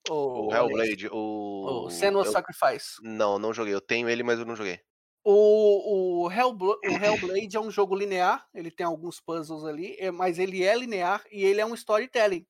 O 0.08 0.46
Ô, 0.46 0.54
Hellblade, 0.54 1.08
O 1.08 1.84
o. 1.86 1.90
Senua's 1.90 2.26
eu- 2.28 2.32
Sacrifice. 2.32 2.94
Não, 3.02 3.38
não 3.38 3.52
joguei. 3.52 3.74
Eu 3.74 3.80
tenho 3.80 4.08
ele, 4.08 4.22
mas 4.22 4.38
eu 4.38 4.44
não 4.46 4.54
joguei. 4.56 4.80
O, 5.24 6.24
o, 6.24 6.30
Hellblo- 6.30 6.78
o 6.84 7.04
Hellblade 7.04 7.56
é 7.56 7.60
um 7.60 7.70
jogo 7.70 7.96
linear, 7.96 8.46
ele 8.54 8.70
tem 8.70 8.86
alguns 8.86 9.20
puzzles 9.20 9.64
ali, 9.64 9.96
é- 9.98 10.12
mas 10.12 10.38
ele 10.38 10.62
é 10.62 10.76
linear 10.76 11.24
e 11.32 11.44
ele 11.44 11.60
é 11.60 11.66
um 11.66 11.74
storytelling. 11.74 12.46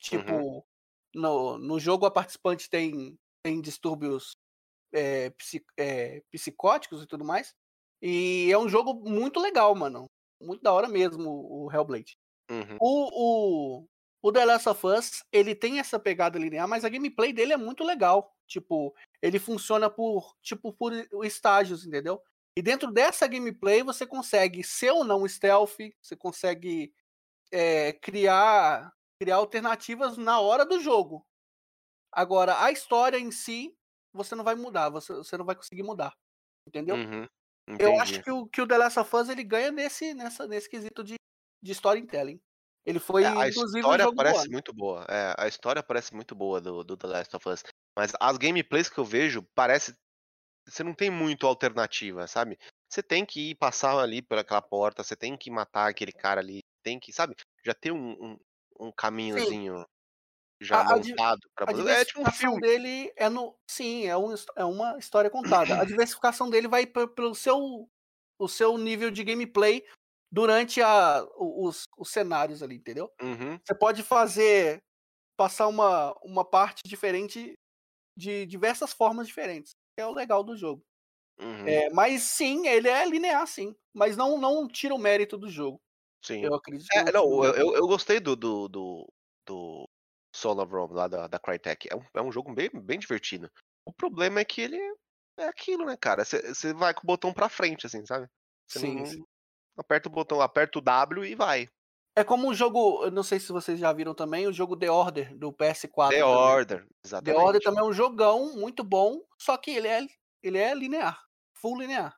Tipo, 0.00 0.66
no, 1.14 1.58
no 1.58 1.78
jogo 1.78 2.04
a 2.04 2.10
participante 2.10 2.68
tem, 2.68 3.16
tem 3.44 3.60
distúrbios 3.60 4.32
é, 4.92 5.32
é, 5.76 6.22
psicóticos 6.30 7.02
e 7.02 7.06
tudo 7.06 7.24
mais. 7.24 7.54
E 8.00 8.50
é 8.50 8.58
um 8.58 8.68
jogo 8.68 8.94
muito 9.08 9.40
legal, 9.40 9.74
mano. 9.74 10.06
Muito 10.40 10.62
da 10.62 10.72
hora 10.72 10.88
mesmo, 10.88 11.30
o 11.30 11.70
Hellblade. 11.72 12.16
Uhum. 12.50 12.76
O, 12.80 13.80
o, 13.80 13.86
o 14.22 14.32
The 14.32 14.44
Last 14.44 14.68
of 14.68 14.86
Us, 14.86 15.24
ele 15.32 15.54
tem 15.54 15.78
essa 15.78 15.98
pegada 15.98 16.38
linear, 16.38 16.66
mas 16.66 16.84
a 16.84 16.88
gameplay 16.88 17.32
dele 17.32 17.52
é 17.52 17.56
muito 17.56 17.84
legal. 17.84 18.34
Tipo, 18.46 18.94
ele 19.22 19.38
funciona 19.38 19.88
por, 19.88 20.36
tipo, 20.42 20.72
por 20.72 20.92
estágios, 21.24 21.86
entendeu? 21.86 22.20
E 22.56 22.60
dentro 22.60 22.90
dessa 22.90 23.26
gameplay 23.26 23.82
você 23.82 24.06
consegue 24.06 24.62
ser 24.62 24.90
ou 24.90 25.04
não 25.04 25.26
stealth, 25.26 25.78
você 26.02 26.14
consegue 26.14 26.92
é, 27.50 27.92
criar, 27.94 28.92
criar 29.18 29.36
alternativas 29.36 30.16
na 30.16 30.40
hora 30.40 30.66
do 30.66 30.80
jogo. 30.80 31.24
Agora, 32.10 32.62
a 32.62 32.70
história 32.70 33.18
em 33.18 33.30
si, 33.30 33.74
você 34.12 34.34
não 34.34 34.44
vai 34.44 34.54
mudar, 34.54 34.88
você, 34.90 35.12
você 35.14 35.36
não 35.36 35.44
vai 35.44 35.56
conseguir 35.56 35.82
mudar. 35.82 36.12
Entendeu? 36.66 36.96
Uhum. 36.96 37.26
Eu 37.78 37.98
acho 38.00 38.22
que 38.22 38.30
o, 38.30 38.46
que 38.46 38.60
o 38.60 38.66
The 38.66 38.76
Last 38.76 38.98
of 38.98 39.16
Us 39.16 39.28
ele 39.28 39.44
ganha 39.44 39.70
nesse, 39.70 40.14
nessa, 40.14 40.46
nesse 40.46 40.68
quesito 40.68 41.02
de, 41.02 41.14
de 41.62 41.72
storytelling. 41.72 42.40
Ele 42.84 42.98
foi, 42.98 43.22
É, 43.22 43.28
a 43.28 43.48
história 43.48 44.06
do 44.06 44.14
parece 44.14 44.40
ano. 44.40 44.52
muito 44.52 44.72
boa. 44.72 45.06
É, 45.08 45.34
a 45.38 45.46
história 45.46 45.82
parece 45.82 46.12
muito 46.14 46.34
boa 46.34 46.60
do, 46.60 46.82
do 46.82 46.96
The 46.96 47.06
Last 47.06 47.36
of 47.36 47.48
Us. 47.48 47.62
Mas 47.96 48.12
as 48.20 48.36
gameplays 48.36 48.88
que 48.88 48.98
eu 48.98 49.04
vejo, 49.04 49.42
parece. 49.54 49.94
Você 50.68 50.84
não 50.84 50.94
tem 50.94 51.10
muito 51.10 51.46
alternativa, 51.46 52.26
sabe? 52.26 52.56
Você 52.88 53.02
tem 53.02 53.24
que 53.24 53.50
ir 53.50 53.54
passar 53.56 53.98
ali 53.98 54.22
por 54.22 54.38
aquela 54.38 54.62
porta, 54.62 55.02
você 55.02 55.16
tem 55.16 55.36
que 55.36 55.50
matar 55.50 55.88
aquele 55.88 56.12
cara 56.12 56.40
ali, 56.40 56.60
tem 56.84 57.00
que, 57.00 57.12
sabe? 57.12 57.34
Já 57.64 57.74
tem 57.74 57.90
um, 57.90 58.12
um, 58.12 58.38
um 58.78 58.92
caminhozinho 58.92 59.84
já 60.62 60.80
A- 60.80 60.96
montado 60.96 61.40
pra 61.54 61.66
A 61.68 61.72
você. 61.72 61.90
É 61.90 62.04
tipo 62.04 62.20
um 62.20 62.24
diversificação 62.24 62.50
filme. 62.52 62.60
dele 62.60 63.12
é 63.16 63.28
no. 63.28 63.56
Sim, 63.68 64.06
é, 64.06 64.16
um, 64.16 64.34
é 64.56 64.64
uma 64.64 64.98
história 64.98 65.30
contada. 65.30 65.80
A 65.80 65.84
diversificação 65.84 66.48
dele 66.50 66.68
vai 66.68 66.86
pe- 66.86 67.08
pelo 67.08 67.34
seu, 67.34 67.88
o 68.38 68.48
seu 68.48 68.78
nível 68.78 69.10
de 69.10 69.24
gameplay 69.24 69.84
durante 70.32 70.80
a, 70.80 71.24
os, 71.38 71.84
os 71.98 72.10
cenários 72.10 72.62
ali, 72.62 72.76
entendeu? 72.76 73.10
Uhum. 73.20 73.58
Você 73.64 73.74
pode 73.74 74.02
fazer. 74.02 74.78
passar 75.36 75.66
uma, 75.68 76.14
uma 76.22 76.44
parte 76.44 76.80
diferente 76.86 77.54
de 78.16 78.46
diversas 78.46 78.92
formas 78.92 79.26
diferentes. 79.26 79.72
É 79.98 80.06
o 80.06 80.12
legal 80.12 80.44
do 80.44 80.56
jogo. 80.56 80.82
Uhum. 81.40 81.66
É, 81.66 81.90
mas 81.90 82.22
sim, 82.22 82.66
ele 82.68 82.88
é 82.88 83.04
linear, 83.06 83.46
sim. 83.46 83.74
Mas 83.94 84.16
não, 84.16 84.38
não 84.38 84.68
tira 84.68 84.94
o 84.94 84.98
mérito 84.98 85.36
do 85.38 85.48
jogo. 85.50 85.80
Sim. 86.24 86.44
Eu 86.44 86.54
acredito. 86.54 86.86
É, 86.92 87.10
não, 87.10 87.44
eu, 87.44 87.54
eu, 87.54 87.74
eu 87.74 87.86
gostei 87.88 88.20
do, 88.20 88.36
do, 88.36 88.68
do, 88.68 89.12
do 89.46 89.88
Soul 90.34 90.60
of 90.62 90.72
Rome, 90.72 90.94
lá 90.94 91.08
da, 91.08 91.26
da 91.28 91.38
Crytek. 91.38 91.88
É 91.90 91.96
um, 91.96 92.04
é 92.14 92.22
um 92.22 92.32
jogo 92.32 92.54
bem, 92.54 92.70
bem 92.74 92.98
divertido. 92.98 93.50
O 93.84 93.92
problema 93.92 94.40
é 94.40 94.44
que 94.44 94.60
ele 94.60 94.78
é 95.38 95.46
aquilo, 95.46 95.84
né, 95.86 95.96
cara? 95.96 96.24
Você 96.24 96.72
vai 96.74 96.94
com 96.94 97.02
o 97.02 97.06
botão 97.06 97.32
pra 97.32 97.48
frente, 97.48 97.86
assim, 97.86 98.04
sabe? 98.06 98.28
Você 98.68 98.78
Sim, 98.78 99.04
não- 99.06 99.06
sim. 99.06 99.24
aperta 99.78 100.08
o 100.08 100.12
botão, 100.12 100.40
aperta 100.40 100.78
o 100.78 100.82
W 100.82 101.24
e 101.26 101.34
vai. 101.34 101.68
É 102.14 102.22
como 102.24 102.48
o 102.50 102.54
jogo, 102.54 103.04
eu 103.04 103.10
não 103.10 103.22
sei 103.22 103.40
se 103.40 103.52
vocês 103.52 103.78
já 103.80 103.92
viram 103.92 104.14
também, 104.14 104.46
o 104.46 104.52
jogo 104.52 104.76
The 104.76 104.90
Order 104.90 105.36
do 105.36 105.52
PS4. 105.52 106.12
The 106.12 106.22
também. 106.26 106.62
Order, 106.62 106.86
The 107.24 107.34
exatamente. 107.34 107.36
Order 107.36 107.62
também 107.62 107.80
é 107.84 107.86
um 107.88 107.92
jogão 107.92 108.54
muito 108.56 108.84
bom, 108.84 109.20
só 109.40 109.56
que 109.58 109.70
ele 109.72 109.88
é, 109.88 110.00
ele 110.42 110.58
é 110.58 110.74
linear, 110.74 111.22
full 111.54 111.78
linear. 111.80 112.16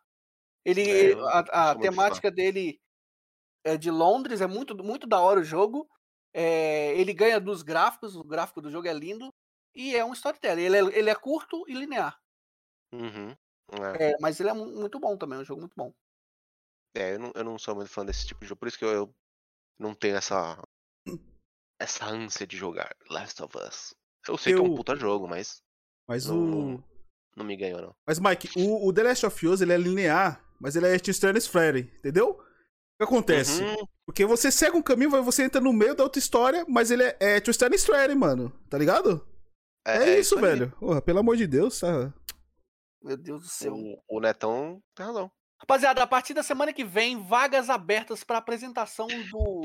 Ele, 0.64 0.82
É, 0.86 1.14
a, 1.30 1.72
a 1.72 1.76
temática 1.76 2.30
dele 2.30 2.80
é 3.64 3.76
de 3.76 3.90
Londres, 3.90 4.40
é 4.40 4.46
muito, 4.46 4.76
muito 4.84 5.06
da 5.06 5.20
hora 5.20 5.40
o 5.40 5.44
jogo. 5.44 5.88
É, 6.34 6.98
ele 6.98 7.14
ganha 7.14 7.38
dos 7.40 7.62
gráficos, 7.62 8.16
o 8.16 8.24
gráfico 8.24 8.60
do 8.60 8.70
jogo 8.70 8.88
é 8.88 8.92
lindo. 8.92 9.28
E 9.74 9.94
é 9.96 10.04
um 10.04 10.12
storytelling. 10.12 10.62
Ele 10.62 10.76
é, 10.76 10.98
ele 10.98 11.10
é 11.10 11.14
curto 11.14 11.64
e 11.68 11.74
linear. 11.74 12.20
Uhum. 12.92 13.30
É, 13.98 14.10
É, 14.12 14.16
mas 14.20 14.38
ele 14.40 14.48
é 14.50 14.52
mu- 14.52 14.66
muito 14.66 14.98
bom 15.00 15.16
também, 15.16 15.38
é 15.38 15.42
um 15.42 15.44
jogo 15.44 15.60
muito 15.60 15.74
bom. 15.76 15.92
é, 16.96 17.14
eu, 17.14 17.18
não, 17.18 17.32
eu 17.34 17.44
não 17.44 17.58
sou 17.58 17.74
muito 17.74 17.90
fã 17.90 18.04
desse 18.04 18.26
tipo 18.26 18.40
de 18.42 18.46
jogo, 18.48 18.58
por 18.58 18.68
isso 18.68 18.78
que 18.78 18.84
eu, 18.84 18.90
eu 18.90 19.14
não 19.78 19.94
tenho 19.94 20.16
essa 20.16 20.62
essa 21.80 22.06
ânsia 22.06 22.46
de 22.46 22.56
jogar 22.56 22.94
Last 23.10 23.42
of 23.42 23.56
Us. 23.58 23.94
Eu 24.28 24.38
sei 24.38 24.52
que 24.54 24.58
é 24.60 24.62
um 24.62 24.66
Eu- 24.68 24.74
puta 24.76 24.94
jogo, 24.96 25.26
mas 25.28 25.62
Mas 26.06 26.26
Não- 26.26 26.74
o. 26.76 26.84
não 27.36 27.44
me 27.44 27.56
ganhou, 27.56 27.80
não. 27.80 27.96
Mas, 28.06 28.18
Mike, 28.20 28.50
o, 28.56 28.86
o 28.86 28.92
The 28.92 29.02
Last 29.02 29.26
of 29.26 29.46
Us 29.46 29.60
ele 29.60 29.72
é 29.72 29.76
linear, 29.76 30.44
mas 30.60 30.76
ele 30.76 30.86
é 30.86 30.96
Stearns 30.98 31.46
Freddy, 31.46 31.90
entendeu? 31.98 32.40
O 32.94 32.98
que 32.98 33.04
acontece? 33.04 33.62
Uhum. 33.62 33.86
Porque 34.06 34.24
você 34.24 34.50
segue 34.52 34.76
um 34.76 34.82
caminho, 34.82 35.10
vai- 35.10 35.20
você 35.20 35.42
entra 35.44 35.60
no 35.60 35.72
meio 35.72 35.94
da 35.94 36.04
outra 36.04 36.18
história, 36.18 36.64
mas 36.68 36.90
ele 36.90 37.02
é, 37.02 37.16
é 37.20 37.40
Twisted 37.40 37.76
Freddy, 37.78 38.14
mano. 38.14 38.50
Tá 38.70 38.78
ligado? 38.78 39.26
É, 39.86 40.18
isso, 40.18 40.36
aí. 40.36 40.40
velho. 40.42 40.70
Porra, 40.78 41.02
pelo 41.02 41.18
amor 41.18 41.36
de 41.36 41.46
Deus, 41.46 41.80
tá? 41.80 42.12
Meu 43.02 43.16
Deus 43.16 43.42
do 43.42 43.48
céu. 43.48 43.74
O, 43.74 44.02
o 44.16 44.20
Netão 44.20 44.80
tem 44.94 45.04
razão. 45.06 45.30
Rapaziada, 45.60 46.02
a 46.02 46.06
partir 46.06 46.34
da 46.34 46.42
semana 46.42 46.72
que 46.72 46.84
vem, 46.84 47.22
vagas 47.26 47.68
abertas 47.70 48.22
para 48.22 48.38
apresentação 48.38 49.06
do, 49.30 49.62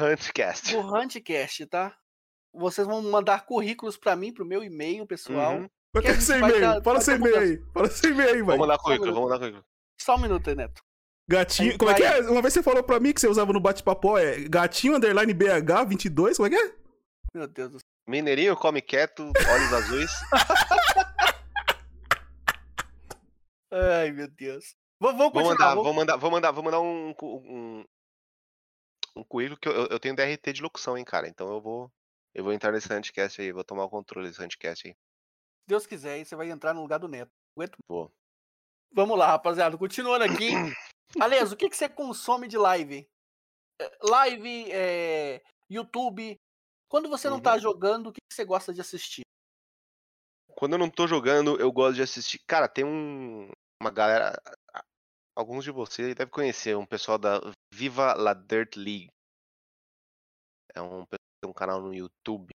Huntcast. 0.00 0.72
do 0.74 0.80
Huntcast, 0.80 1.66
tá? 1.66 1.96
Vocês 2.54 2.86
vão 2.86 3.00
mandar 3.02 3.46
currículos 3.46 3.96
para 3.96 4.14
mim, 4.16 4.32
pro 4.32 4.44
meu 4.44 4.62
e-mail 4.62 5.06
pessoal. 5.06 5.54
Uhum. 5.56 5.68
Mas 5.94 6.02
Que 6.02 6.08
a 6.08 6.10
quer 6.12 6.14
gente 6.20 6.24
sem 6.24 6.40
vai 6.40 6.50
e-mail? 6.50 6.82
Fala 6.82 7.00
ter 7.04 7.14
e-mail 7.16 7.38
aí. 7.38 7.64
Fala 7.72 7.88
sem 7.90 8.10
e-mail 8.10 8.28
aí, 8.30 8.34
Vamos 8.42 8.46
velho. 8.48 8.60
mandar 8.60 8.74
Só 8.76 8.80
um 8.80 8.84
currículo, 8.84 9.12
vamos 9.14 9.28
mandar 9.30 9.38
currículo. 9.38 9.64
Só 10.00 10.16
um 10.16 10.18
minuto 10.20 10.48
aí, 10.50 10.56
Neto. 10.56 10.82
Gatinho. 11.32 11.72
Aí 11.72 11.78
Como 11.78 11.90
é 11.90 11.94
que 11.94 12.02
é? 12.02 12.20
Uma 12.30 12.42
vez 12.42 12.52
você 12.54 12.62
falou 12.62 12.82
pra 12.82 13.00
mim 13.00 13.12
que 13.12 13.20
você 13.20 13.28
usava 13.28 13.52
no 13.52 13.60
bate-papo, 13.60 14.16
é 14.18 14.40
gatinho 14.48 14.96
underline 14.96 15.32
BH22, 15.34 16.36
como 16.36 16.46
é 16.46 16.50
que 16.50 16.56
é? 16.56 16.74
Meu 17.34 17.46
Deus 17.48 17.70
do 17.70 17.78
céu. 17.78 17.86
Mineirinho 18.08 18.56
come 18.56 18.82
quieto, 18.82 19.22
olhos 19.48 19.72
azuis. 19.72 20.10
Ai, 23.70 24.10
meu 24.12 24.28
Deus. 24.28 24.74
Vou, 25.00 25.12
vou 25.12 25.30
Vou 25.30 25.32
continuar. 25.32 25.56
mandar, 25.58 25.74
vou- 25.74 25.84
vou 25.84 25.92
mandar, 25.94 26.16
vou 26.16 26.30
mandar, 26.30 26.50
vou 26.52 26.64
mandar 26.64 26.80
um, 26.80 27.14
um, 27.22 27.84
um 29.16 29.24
currículo 29.24 29.58
que 29.58 29.68
eu, 29.68 29.86
eu 29.86 29.98
tenho 29.98 30.14
DRT 30.14 30.52
de 30.52 30.62
locução, 30.62 30.96
hein, 30.96 31.04
cara. 31.04 31.26
Então 31.28 31.48
eu 31.52 31.60
vou, 31.60 31.90
eu 32.34 32.44
vou 32.44 32.52
entrar 32.52 32.70
nesse 32.72 32.88
handcast 32.88 33.40
aí, 33.40 33.50
vou 33.52 33.64
tomar 33.64 33.84
o 33.84 33.90
controle 33.90 34.28
desse 34.28 34.40
handcast 34.40 34.86
aí. 34.88 34.92
Se 34.94 35.68
Deus 35.68 35.86
quiser, 35.86 36.14
aí 36.14 36.24
você 36.24 36.36
vai 36.36 36.50
entrar 36.50 36.74
no 36.74 36.82
lugar 36.82 36.98
do 36.98 37.08
Neto. 37.08 37.30
Aguento. 37.56 37.76
Vou. 37.88 38.12
Vamos 38.94 39.16
lá, 39.18 39.28
rapaziada. 39.28 39.78
Continuando 39.78 40.24
aqui. 40.24 40.50
Aliás, 41.20 41.52
o 41.52 41.56
que, 41.56 41.68
que 41.68 41.76
você 41.76 41.88
consome 41.88 42.48
de 42.48 42.56
live? 42.56 43.06
É, 43.80 43.98
Live, 44.02 44.70
é, 44.72 45.42
YouTube. 45.68 46.36
Quando 46.88 47.08
você 47.08 47.28
não 47.28 47.36
Uhum. 47.36 47.42
tá 47.42 47.58
jogando, 47.58 48.08
o 48.08 48.12
que, 48.12 48.20
que 48.20 48.34
você 48.34 48.44
gosta 48.44 48.72
de 48.72 48.80
assistir? 48.80 49.22
Quando 50.56 50.74
eu 50.74 50.78
não 50.78 50.90
tô 50.90 51.06
jogando, 51.06 51.58
eu 51.60 51.72
gosto 51.72 51.96
de 51.96 52.02
assistir. 52.02 52.38
Cara, 52.46 52.68
tem 52.68 52.84
um, 52.84 53.50
uma 53.80 53.90
galera. 53.90 54.40
Alguns 55.34 55.64
de 55.64 55.70
vocês 55.70 56.14
devem 56.14 56.30
conhecer, 56.30 56.76
um 56.76 56.86
pessoal 56.86 57.18
da 57.18 57.40
Viva 57.72 58.12
La 58.14 58.34
Dirt 58.34 58.76
League. 58.76 59.08
É 60.74 60.80
um, 60.80 61.04
um 61.44 61.52
canal 61.52 61.80
no 61.80 61.94
YouTube. 61.94 62.50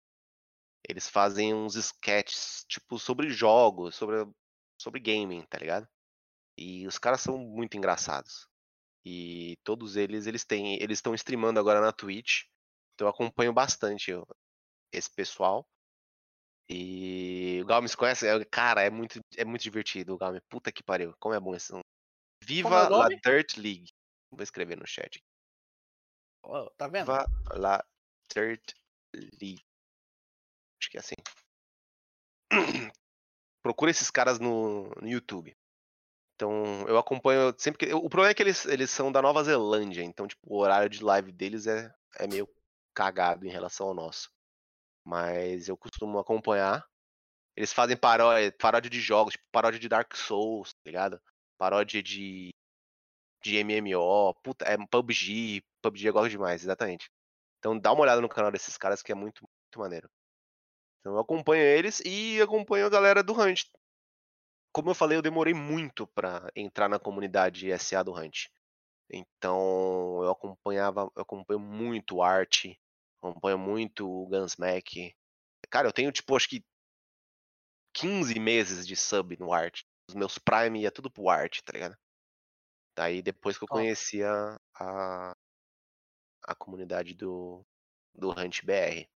Eles 0.88 1.10
fazem 1.10 1.54
uns 1.54 1.76
sketches, 1.76 2.64
tipo, 2.70 2.98
sobre 2.98 3.30
jogos, 3.30 3.96
sobre, 3.96 4.26
sobre 4.80 5.00
gaming, 5.00 5.44
tá 5.48 5.58
ligado? 5.58 5.88
E 6.58 6.88
os 6.88 6.98
caras 6.98 7.22
são 7.22 7.38
muito 7.38 7.78
engraçados. 7.78 8.48
E 9.06 9.56
todos 9.64 9.96
eles, 9.96 10.28
eles 10.28 10.44
têm, 10.44 10.82
eles 10.82 10.98
estão 10.98 11.14
streamando 11.14 11.60
agora 11.60 11.80
na 11.80 11.94
Twitch. 11.94 12.44
Então 12.94 13.08
eu 13.08 13.12
acompanho 13.12 13.54
bastante 13.54 14.12
esse 14.92 15.10
pessoal. 15.10 15.66
E 16.70 17.62
o 17.64 17.66
Galmes 17.66 17.96
conhece? 17.96 18.28
É, 18.28 18.44
Cara, 18.46 18.82
é 18.82 18.90
muito, 18.90 19.22
é 19.38 19.46
muito 19.46 19.62
divertido 19.62 20.14
o 20.14 20.18
Galmes. 20.18 20.42
Puta 20.50 20.72
que 20.72 20.84
pariu. 20.84 21.16
Como 21.20 21.34
é 21.34 21.40
bom 21.40 21.56
esse 21.56 21.72
nome. 21.72 21.84
Viva 22.44 22.70
Como 22.70 22.96
é 22.96 22.98
La? 22.98 23.08
Dirt 23.08 23.58
League. 23.58 23.88
Vou 24.32 24.44
escrever 24.44 24.78
no 24.78 24.86
chat. 24.86 25.24
Ó, 26.44 26.70
tá 26.72 26.88
vendo? 26.88 27.06
Viva 27.06 27.26
La 27.52 27.86
Dirt 28.34 28.74
League. 29.14 29.64
Acho 30.82 30.92
que 30.92 30.98
é 30.98 31.00
assim. 31.00 31.16
Procura 33.64 33.92
esses 33.92 34.12
caras 34.12 34.40
no, 34.40 34.90
no 35.02 35.08
YouTube. 35.08 35.56
Então, 36.38 36.86
eu 36.88 37.00
acompanho 37.00 37.52
sempre 37.58 37.88
que. 37.88 37.94
O 37.96 38.08
problema 38.10 38.30
é 38.30 38.34
que 38.36 38.44
eles, 38.44 38.64
eles 38.66 38.92
são 38.92 39.12
da 39.12 39.24
Nova 39.24 39.44
Zelândia, 39.44 40.04
então, 40.04 40.28
tipo, 40.28 40.42
o 40.46 40.60
horário 40.60 40.88
de 40.88 41.04
live 41.04 41.32
deles 41.32 41.66
é, 41.66 41.92
é 42.20 42.28
meio 42.28 42.48
cagado 42.94 43.46
em 43.48 43.50
relação 43.50 43.88
ao 43.88 43.96
nosso. 43.96 44.30
Mas 45.04 45.68
eu 45.68 45.76
costumo 45.78 46.20
acompanhar. 46.20 46.86
Eles 47.56 47.74
fazem 47.74 47.98
paródia, 47.98 48.54
paródia 48.60 48.90
de 48.90 49.02
jogos, 49.02 49.34
tipo, 49.34 49.46
paródia 49.52 49.80
de 49.80 49.90
Dark 49.90 50.16
Souls, 50.16 50.74
tá 50.74 50.80
ligado? 50.86 51.22
Paródia 51.58 52.04
de. 52.04 52.54
de 53.44 53.64
MMO, 53.64 54.34
puta, 54.44 54.66
é 54.66 54.78
PUBG. 54.78 55.64
PUBG 55.82 56.08
eu 56.10 56.14
gosto 56.14 56.30
demais, 56.30 56.64
exatamente. 56.64 57.10
Então 57.60 57.80
dá 57.80 57.92
uma 57.94 58.04
olhada 58.04 58.22
no 58.22 58.30
canal 58.30 58.52
desses 58.52 58.78
caras 58.78 59.02
que 59.02 59.12
é 59.12 59.16
muito, 59.16 59.42
muito 59.42 59.80
maneiro. 59.80 60.10
Então 61.00 61.14
eu 61.14 61.20
acompanho 61.20 61.64
eles 61.64 62.02
e 62.06 62.40
acompanho 62.42 62.86
a 62.86 62.90
galera 62.90 63.24
do 63.24 63.34
Hunt. 63.34 63.64
Como 64.78 64.92
eu 64.92 64.94
falei, 64.94 65.18
eu 65.18 65.24
demorei 65.24 65.56
muito 65.56 66.06
pra 66.06 66.52
entrar 66.56 66.88
na 66.88 67.00
comunidade 67.00 67.76
SA 67.80 68.04
do 68.04 68.14
Hunt. 68.14 68.46
Então 69.12 70.22
eu 70.22 70.30
acompanhava, 70.30 71.12
eu 71.16 71.24
acompanho 71.24 71.60
muito 71.60 72.18
o 72.18 72.22
Art, 72.22 72.66
acompanho 73.20 73.58
muito 73.58 74.08
o 74.08 74.28
Gunsmack. 74.28 75.16
Cara, 75.72 75.88
eu 75.88 75.92
tenho 75.92 76.12
tipo 76.12 76.36
acho 76.36 76.48
que 76.48 76.64
15 77.96 78.40
meses 78.40 78.86
de 78.86 78.96
sub 78.96 79.36
no 79.40 79.52
Art. 79.52 79.82
Os 80.08 80.14
meus 80.14 80.38
Prime 80.38 80.80
ia 80.80 80.92
tudo 80.92 81.10
pro 81.10 81.28
Art, 81.28 81.60
tá 81.62 81.74
ligado? 81.74 81.98
Daí 82.96 83.24
depois 83.24 83.58
que 83.58 83.64
eu 83.64 83.68
conheci 83.68 84.24
a, 84.24 84.62
a, 84.76 85.36
a 86.44 86.54
comunidade 86.54 87.16
do, 87.16 87.66
do 88.14 88.30
Hunt 88.30 88.64
BR. 88.64 89.10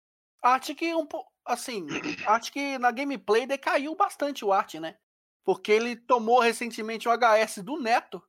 Arte 0.42 0.74
que 0.74 0.96
um. 0.96 1.06
Assim, 1.44 1.86
acho 2.26 2.50
que 2.54 2.78
na 2.78 2.92
gameplay 2.92 3.46
decaiu 3.46 3.94
bastante 3.94 4.46
o 4.46 4.54
arte, 4.54 4.80
né? 4.80 4.98
Porque 5.46 5.72
ele 5.72 5.96
tomou 5.96 6.40
recentemente 6.40 7.08
o 7.08 7.12
HS 7.12 7.64
do 7.64 7.80
Neto. 7.82 8.22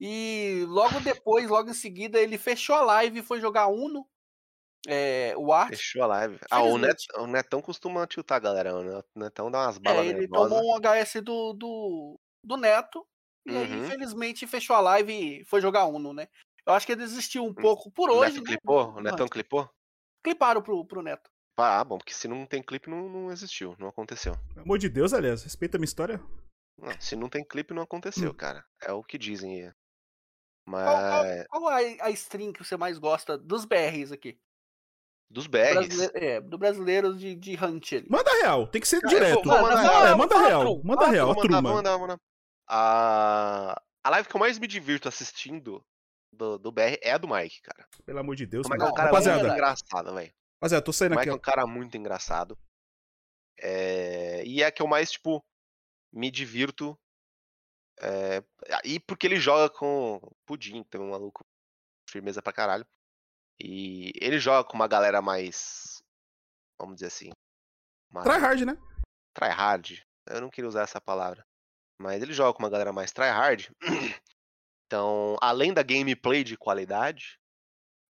E 0.00 0.64
logo 0.68 1.00
depois, 1.00 1.48
logo 1.48 1.70
em 1.70 1.74
seguida, 1.74 2.20
ele 2.20 2.36
fechou 2.38 2.74
a 2.76 2.82
live 2.82 3.20
e 3.20 3.22
foi 3.22 3.40
jogar 3.40 3.68
Uno. 3.68 4.06
É, 4.88 5.34
o 5.36 5.52
arte. 5.52 5.76
Fechou 5.76 6.02
a 6.02 6.06
live. 6.06 6.38
Ah, 6.50 6.62
o, 6.62 6.76
Net, 6.76 7.06
o 7.16 7.26
Netão 7.26 7.62
costuma 7.62 8.06
tiltar 8.06 8.36
a 8.36 8.40
galera. 8.40 8.74
O 8.74 9.04
Netão 9.18 9.50
dá 9.50 9.60
umas 9.66 9.78
É, 9.84 9.84
balas 9.84 10.06
ele 10.06 10.28
nervosas. 10.28 10.52
tomou 10.52 10.74
um 10.74 10.76
HS 10.76 11.22
do, 11.22 11.52
do, 11.52 12.20
do 12.44 12.56
Neto. 12.56 13.06
E 13.46 13.50
aí, 13.56 13.72
Uhum. 13.72 13.78
infelizmente, 13.78 14.46
fechou 14.46 14.76
a 14.76 14.80
live 14.80 15.12
e 15.40 15.44
foi 15.44 15.60
jogar 15.60 15.86
Uno, 15.86 16.12
né? 16.12 16.28
Eu 16.66 16.72
acho 16.74 16.86
que 16.86 16.92
ele 16.92 17.02
desistiu 17.02 17.44
um 17.44 17.52
pouco 17.54 17.90
por 17.90 18.08
O 18.10 18.14
hoje. 18.14 18.34
Neto 18.34 18.40
né, 18.40 18.44
clipou? 18.46 18.88
O 18.94 19.00
Netão 19.00 19.28
clipou? 19.28 19.68
Cliparam 20.24 20.62
pro, 20.62 20.84
pro 20.86 21.02
Neto. 21.02 21.30
Ah, 21.56 21.84
bom, 21.84 21.98
porque 21.98 22.14
se 22.14 22.26
não 22.26 22.46
tem 22.46 22.62
clipe, 22.62 22.88
não, 22.88 23.08
não 23.08 23.30
existiu, 23.30 23.76
não 23.78 23.88
aconteceu. 23.88 24.34
Pelo 24.54 24.62
amor 24.64 24.78
de 24.78 24.88
Deus, 24.88 25.12
aliás, 25.12 25.42
respeita 25.42 25.76
a 25.76 25.78
minha 25.78 25.84
história. 25.86 26.20
Não, 26.78 27.00
se 27.00 27.14
não 27.14 27.28
tem 27.28 27.44
clipe, 27.44 27.74
não 27.74 27.82
aconteceu, 27.82 28.30
Hum. 28.30 28.34
cara. 28.34 28.64
É 28.82 28.90
o 28.92 29.04
que 29.04 29.18
dizem 29.18 29.62
aí. 29.66 29.72
Qual, 30.66 30.82
qual, 30.84 31.24
Mas. 31.24 31.46
qual 31.48 31.68
a, 31.68 31.76
a 31.76 32.10
stream 32.10 32.52
que 32.52 32.64
você 32.64 32.76
mais 32.76 32.96
gosta 32.98 33.36
dos 33.36 33.64
BRs 33.64 34.12
aqui? 34.12 34.38
Dos 35.30 35.46
BRs. 35.46 35.74
Brasile- 35.88 36.10
é, 36.14 36.40
do 36.40 36.56
brasileiro 36.58 37.16
de, 37.16 37.34
de 37.34 37.54
Hunt 37.62 37.92
ali. 37.94 38.06
Manda 38.08 38.30
real, 38.40 38.66
tem 38.66 38.80
que 38.80 38.88
ser 38.88 39.00
Cara, 39.00 39.14
direto. 39.14 39.42
vou- 39.44 39.52
é, 39.54 39.82
real. 39.82 40.16
manda 40.18 40.38
real, 40.38 40.82
manda 40.84 41.06
real, 41.08 41.26
Vou 41.26 41.34
mandar, 41.36 41.40
turma. 41.48 41.62
vou 41.62 41.74
mandar, 41.76 41.90
vou 41.96 42.00
mandar. 42.00 42.18
A, 42.68 43.82
a 44.04 44.10
live 44.10 44.28
que 44.28 44.34
eu 44.36 44.40
mais 44.40 44.58
me 44.58 44.66
divirto 44.66 45.08
assistindo 45.08 45.84
do, 46.32 46.58
do 46.58 46.72
BR 46.72 46.98
é 47.02 47.12
a 47.12 47.18
do 47.18 47.28
Mike, 47.28 47.60
cara. 47.62 47.86
Pelo 48.04 48.18
amor 48.20 48.34
de 48.36 48.46
Deus, 48.46 48.66
O 48.66 48.70
Mike 48.70 48.82
é 48.82 48.86
um 48.86 48.94
cara 48.94 49.08
Rapaziada, 49.10 49.38
muito 49.42 49.50
verdade. 49.52 49.80
engraçado, 49.82 50.14
velho. 50.14 50.32
Rapaziada, 50.62 50.84
tô 50.84 50.90
O 50.90 50.94
saindo 50.94 51.10
Mike 51.12 51.22
aqui, 51.22 51.30
é 51.30 51.34
um 51.34 51.38
cara 51.38 51.66
muito 51.66 51.96
engraçado. 51.96 52.56
É, 53.58 54.44
E 54.44 54.62
é 54.62 54.70
que 54.70 54.80
eu 54.82 54.86
mais, 54.86 55.10
tipo, 55.12 55.44
me 56.12 56.30
divirto. 56.30 56.98
é, 58.00 58.42
E 58.84 59.00
porque 59.00 59.26
ele 59.26 59.36
joga 59.40 59.68
com 59.72 60.16
o 60.16 60.34
Pudim, 60.46 60.82
que 60.82 60.90
tem 60.90 61.00
um 61.00 61.10
maluco 61.10 61.44
firmeza 62.08 62.42
pra 62.42 62.52
caralho. 62.52 62.86
E 63.60 64.12
ele 64.20 64.38
joga 64.38 64.66
com 64.68 64.74
uma 64.74 64.88
galera 64.88 65.20
mais. 65.20 66.02
Vamos 66.78 66.96
dizer 66.96 67.06
assim. 67.06 67.30
Mais 68.10 68.26
Tryhard, 68.26 68.64
né? 68.64 68.76
tryhard. 69.34 70.04
Eu 70.28 70.40
não 70.40 70.50
queria 70.50 70.68
usar 70.68 70.82
essa 70.82 71.00
palavra. 71.00 71.44
Mas 72.00 72.22
ele 72.22 72.32
joga 72.32 72.52
com 72.52 72.62
uma 72.62 72.70
galera 72.70 72.92
mais 72.92 73.12
tryhard. 73.12 73.70
Então, 74.86 75.36
além 75.40 75.72
da 75.72 75.82
gameplay 75.82 76.44
de 76.44 76.56
qualidade, 76.56 77.38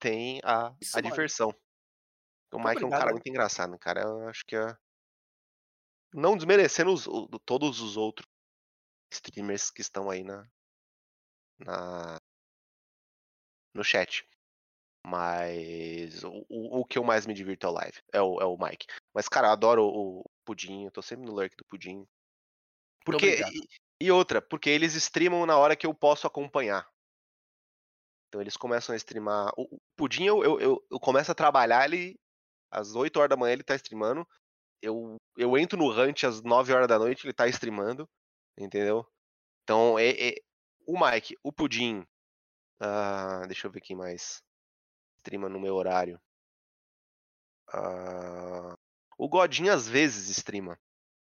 tem 0.00 0.40
a, 0.42 0.74
Isso, 0.80 0.98
a 0.98 1.00
diversão. 1.00 1.54
O 2.52 2.58
Mike 2.58 2.82
é 2.82 2.86
um 2.86 2.90
cara 2.90 3.02
obrigado. 3.04 3.12
muito 3.12 3.28
engraçado, 3.28 3.78
cara. 3.78 4.02
Eu 4.02 4.28
acho 4.28 4.44
que 4.46 4.54
é. 4.56 4.76
Não 6.14 6.36
desmerecendo 6.36 6.92
os- 6.92 7.06
o- 7.06 7.26
todos 7.44 7.80
os 7.80 7.96
outros 7.96 8.28
streamers 9.10 9.70
que 9.70 9.80
estão 9.80 10.10
aí 10.10 10.22
na. 10.22 10.46
na 11.58 12.18
no 13.74 13.82
chat. 13.82 14.26
Mas 15.04 16.22
o, 16.22 16.46
o, 16.48 16.80
o 16.80 16.84
que 16.84 16.98
eu 16.98 17.02
mais 17.02 17.26
me 17.26 17.34
divirto 17.34 17.66
é 17.66 17.70
o 17.70 17.72
live. 17.72 17.98
É 18.12 18.20
o, 18.22 18.40
é 18.40 18.44
o 18.44 18.56
Mike. 18.56 18.86
Mas, 19.14 19.28
cara, 19.28 19.48
eu 19.48 19.52
adoro 19.52 19.84
o, 19.84 20.20
o 20.20 20.24
Pudim. 20.44 20.84
Eu 20.84 20.90
tô 20.92 21.02
sempre 21.02 21.26
no 21.26 21.32
lurk 21.32 21.56
do 21.56 21.64
Pudim. 21.64 22.06
Porque. 23.04 23.26
obrigado. 23.26 23.52
E, 23.52 23.68
e 24.06 24.10
outra, 24.12 24.40
porque 24.42 24.68
eles 24.70 24.94
streamam 24.94 25.46
na 25.46 25.56
hora 25.56 25.74
que 25.76 25.86
eu 25.86 25.94
posso 25.94 26.26
acompanhar. 26.26 26.88
Então 28.28 28.40
eles 28.40 28.56
começam 28.56 28.92
a 28.92 28.96
streamar. 28.96 29.52
O, 29.56 29.76
o 29.76 29.80
Pudim, 29.96 30.24
eu, 30.24 30.44
eu, 30.44 30.60
eu, 30.60 30.86
eu 30.90 31.00
começo 31.00 31.32
a 31.32 31.34
trabalhar, 31.34 31.84
ele. 31.84 32.18
Às 32.72 32.94
8 32.94 33.18
horas 33.18 33.30
da 33.30 33.36
manhã 33.36 33.52
ele 33.52 33.62
tá 33.62 33.74
streamando. 33.76 34.26
Eu, 34.80 35.16
eu 35.36 35.56
entro 35.56 35.78
no 35.78 35.90
Hunt 35.90 36.24
às 36.24 36.42
9 36.42 36.72
horas 36.72 36.88
da 36.88 36.98
noite, 36.98 37.26
ele 37.26 37.32
tá 37.34 37.46
streamando. 37.48 38.08
Entendeu? 38.58 39.06
Então, 39.62 39.98
é, 39.98 40.10
é- 40.10 40.34
o 40.86 40.98
Mike, 40.98 41.36
o 41.42 41.52
Pudim. 41.52 42.04
ah, 42.80 43.42
deixa 43.46 43.66
eu 43.66 43.70
ver 43.70 43.80
quem 43.80 43.96
mais. 43.96 44.42
Streama 45.20 45.48
no 45.48 45.60
meu 45.60 45.74
horário. 45.74 46.20
Ah, 47.72 48.76
o 49.18 49.28
Godinho 49.28 49.72
às 49.72 49.86
vezes 49.88 50.28
streama. 50.28 50.78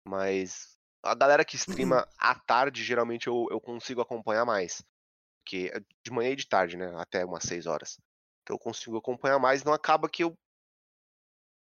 Mas 0.06 0.78
a 1.02 1.14
galera 1.14 1.44
que 1.44 1.56
streama 1.56 2.06
à 2.18 2.34
tarde, 2.34 2.84
geralmente 2.84 3.26
eu, 3.26 3.46
eu 3.50 3.60
consigo 3.60 4.00
acompanhar 4.00 4.44
mais. 4.44 4.82
Porque 5.42 5.70
é 5.74 5.80
de 6.04 6.10
manhã 6.10 6.30
e 6.30 6.36
de 6.36 6.46
tarde, 6.46 6.76
né? 6.76 6.92
Até 6.96 7.24
umas 7.24 7.44
6 7.44 7.66
horas. 7.66 7.98
Que 8.46 8.52
eu 8.52 8.58
consigo 8.58 8.96
acompanhar 8.96 9.38
mais, 9.38 9.64
não 9.64 9.72
acaba 9.72 10.08
que 10.08 10.22
eu. 10.24 10.36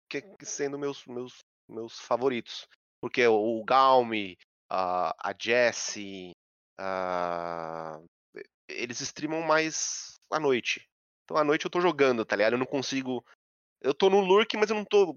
Que 0.09 0.23
que 0.23 0.47
sendo 0.47 0.79
meus, 0.79 1.05
meus, 1.07 1.39
meus 1.69 1.99
favoritos. 2.01 2.67
Porque 3.01 3.27
o, 3.27 3.65
Galme, 3.65 4.37
a, 4.71 5.31
a 5.31 5.35
Jessie, 5.39 6.33
a, 6.79 8.01
eles 8.69 9.01
streamam 9.01 9.43
mais 9.43 10.15
à 10.31 10.41
noite. 10.41 10.89
Então 11.25 11.37
à 11.37 11.45
noite 11.45 11.65
eu 11.65 11.71
tô 11.71 11.81
jogando, 11.81 12.25
tá 12.25 12.37
ligado? 12.37 12.55
Eu 12.55 12.59
não 12.59 12.67
consigo. 12.67 13.25
Eu 13.81 13.93
tô 13.93 14.09
no 14.09 14.21
lurk, 14.21 14.57
mas 14.57 14.71
eu 14.71 14.77
não 14.77 14.85
tô 14.85 15.17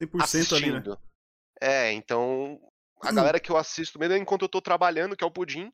100% 0.00 0.56
ali, 0.56 0.72
né? 0.72 0.78
assistindo. 0.78 0.98
É, 1.60 1.92
então 1.92 2.60
a 3.00 3.10
Hum. 3.10 3.14
galera 3.14 3.40
que 3.40 3.50
eu 3.50 3.56
assisto 3.56 3.98
mesmo 3.98 4.14
é 4.14 4.18
enquanto 4.18 4.42
eu 4.42 4.48
tô 4.48 4.60
trabalhando, 4.60 5.16
que 5.16 5.24
é 5.24 5.26
o 5.26 5.30
Pudim, 5.30 5.72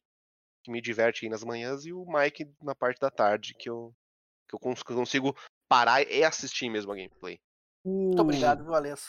que 0.63 0.71
me 0.71 0.81
diverte 0.81 1.25
aí 1.25 1.31
nas 1.31 1.45
manhãs, 1.45 1.85
e 1.85 1.93
o 1.93 2.05
Mike 2.07 2.51
na 2.63 2.75
parte 2.75 2.99
da 2.99 3.11
tarde, 3.11 3.55
que 3.55 3.69
eu, 3.69 3.95
que 4.49 4.55
eu 4.55 4.59
consigo 4.59 5.37
parar 5.69 6.03
e 6.03 6.23
assistir 6.25 6.69
mesmo 6.69 6.93
a 6.93 6.97
gameplay. 6.97 7.39
Muito 7.85 8.21
obrigado, 8.23 8.65
viu, 8.65 8.75
Alessa? 8.75 9.07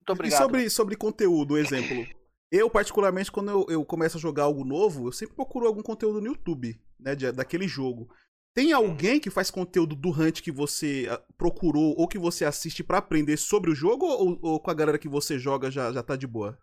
Muito 0.00 0.10
E 0.10 0.12
obrigado. 0.12 0.38
sobre, 0.42 0.70
sobre 0.70 0.96
conteúdo, 0.96 1.56
exemplo. 1.56 2.06
Eu, 2.50 2.68
particularmente, 2.68 3.32
quando 3.32 3.50
eu, 3.50 3.66
eu 3.68 3.84
começo 3.84 4.18
a 4.18 4.20
jogar 4.20 4.44
algo 4.44 4.64
novo, 4.64 5.08
eu 5.08 5.12
sempre 5.12 5.34
procuro 5.34 5.66
algum 5.66 5.82
conteúdo 5.82 6.20
no 6.20 6.26
YouTube, 6.28 6.78
né? 6.98 7.14
de- 7.14 7.32
daquele 7.32 7.66
jogo. 7.66 8.12
Tem 8.54 8.72
alguém 8.72 9.18
que 9.18 9.30
faz 9.30 9.50
conteúdo 9.50 9.96
do 9.96 10.10
Hunt 10.10 10.42
que 10.42 10.52
você 10.52 11.06
ah, 11.10 11.18
procurou 11.38 11.94
ou 11.96 12.06
que 12.06 12.18
você 12.18 12.44
assiste 12.44 12.84
pra 12.84 12.98
aprender 12.98 13.38
sobre 13.38 13.70
o 13.70 13.74
jogo 13.74 14.04
ou, 14.04 14.38
ou 14.42 14.60
com 14.60 14.70
a 14.70 14.74
galera 14.74 14.98
que 14.98 15.08
você 15.08 15.38
joga 15.38 15.70
já, 15.70 15.90
já 15.92 16.02
tá 16.02 16.16
de 16.16 16.26
boa? 16.26 16.58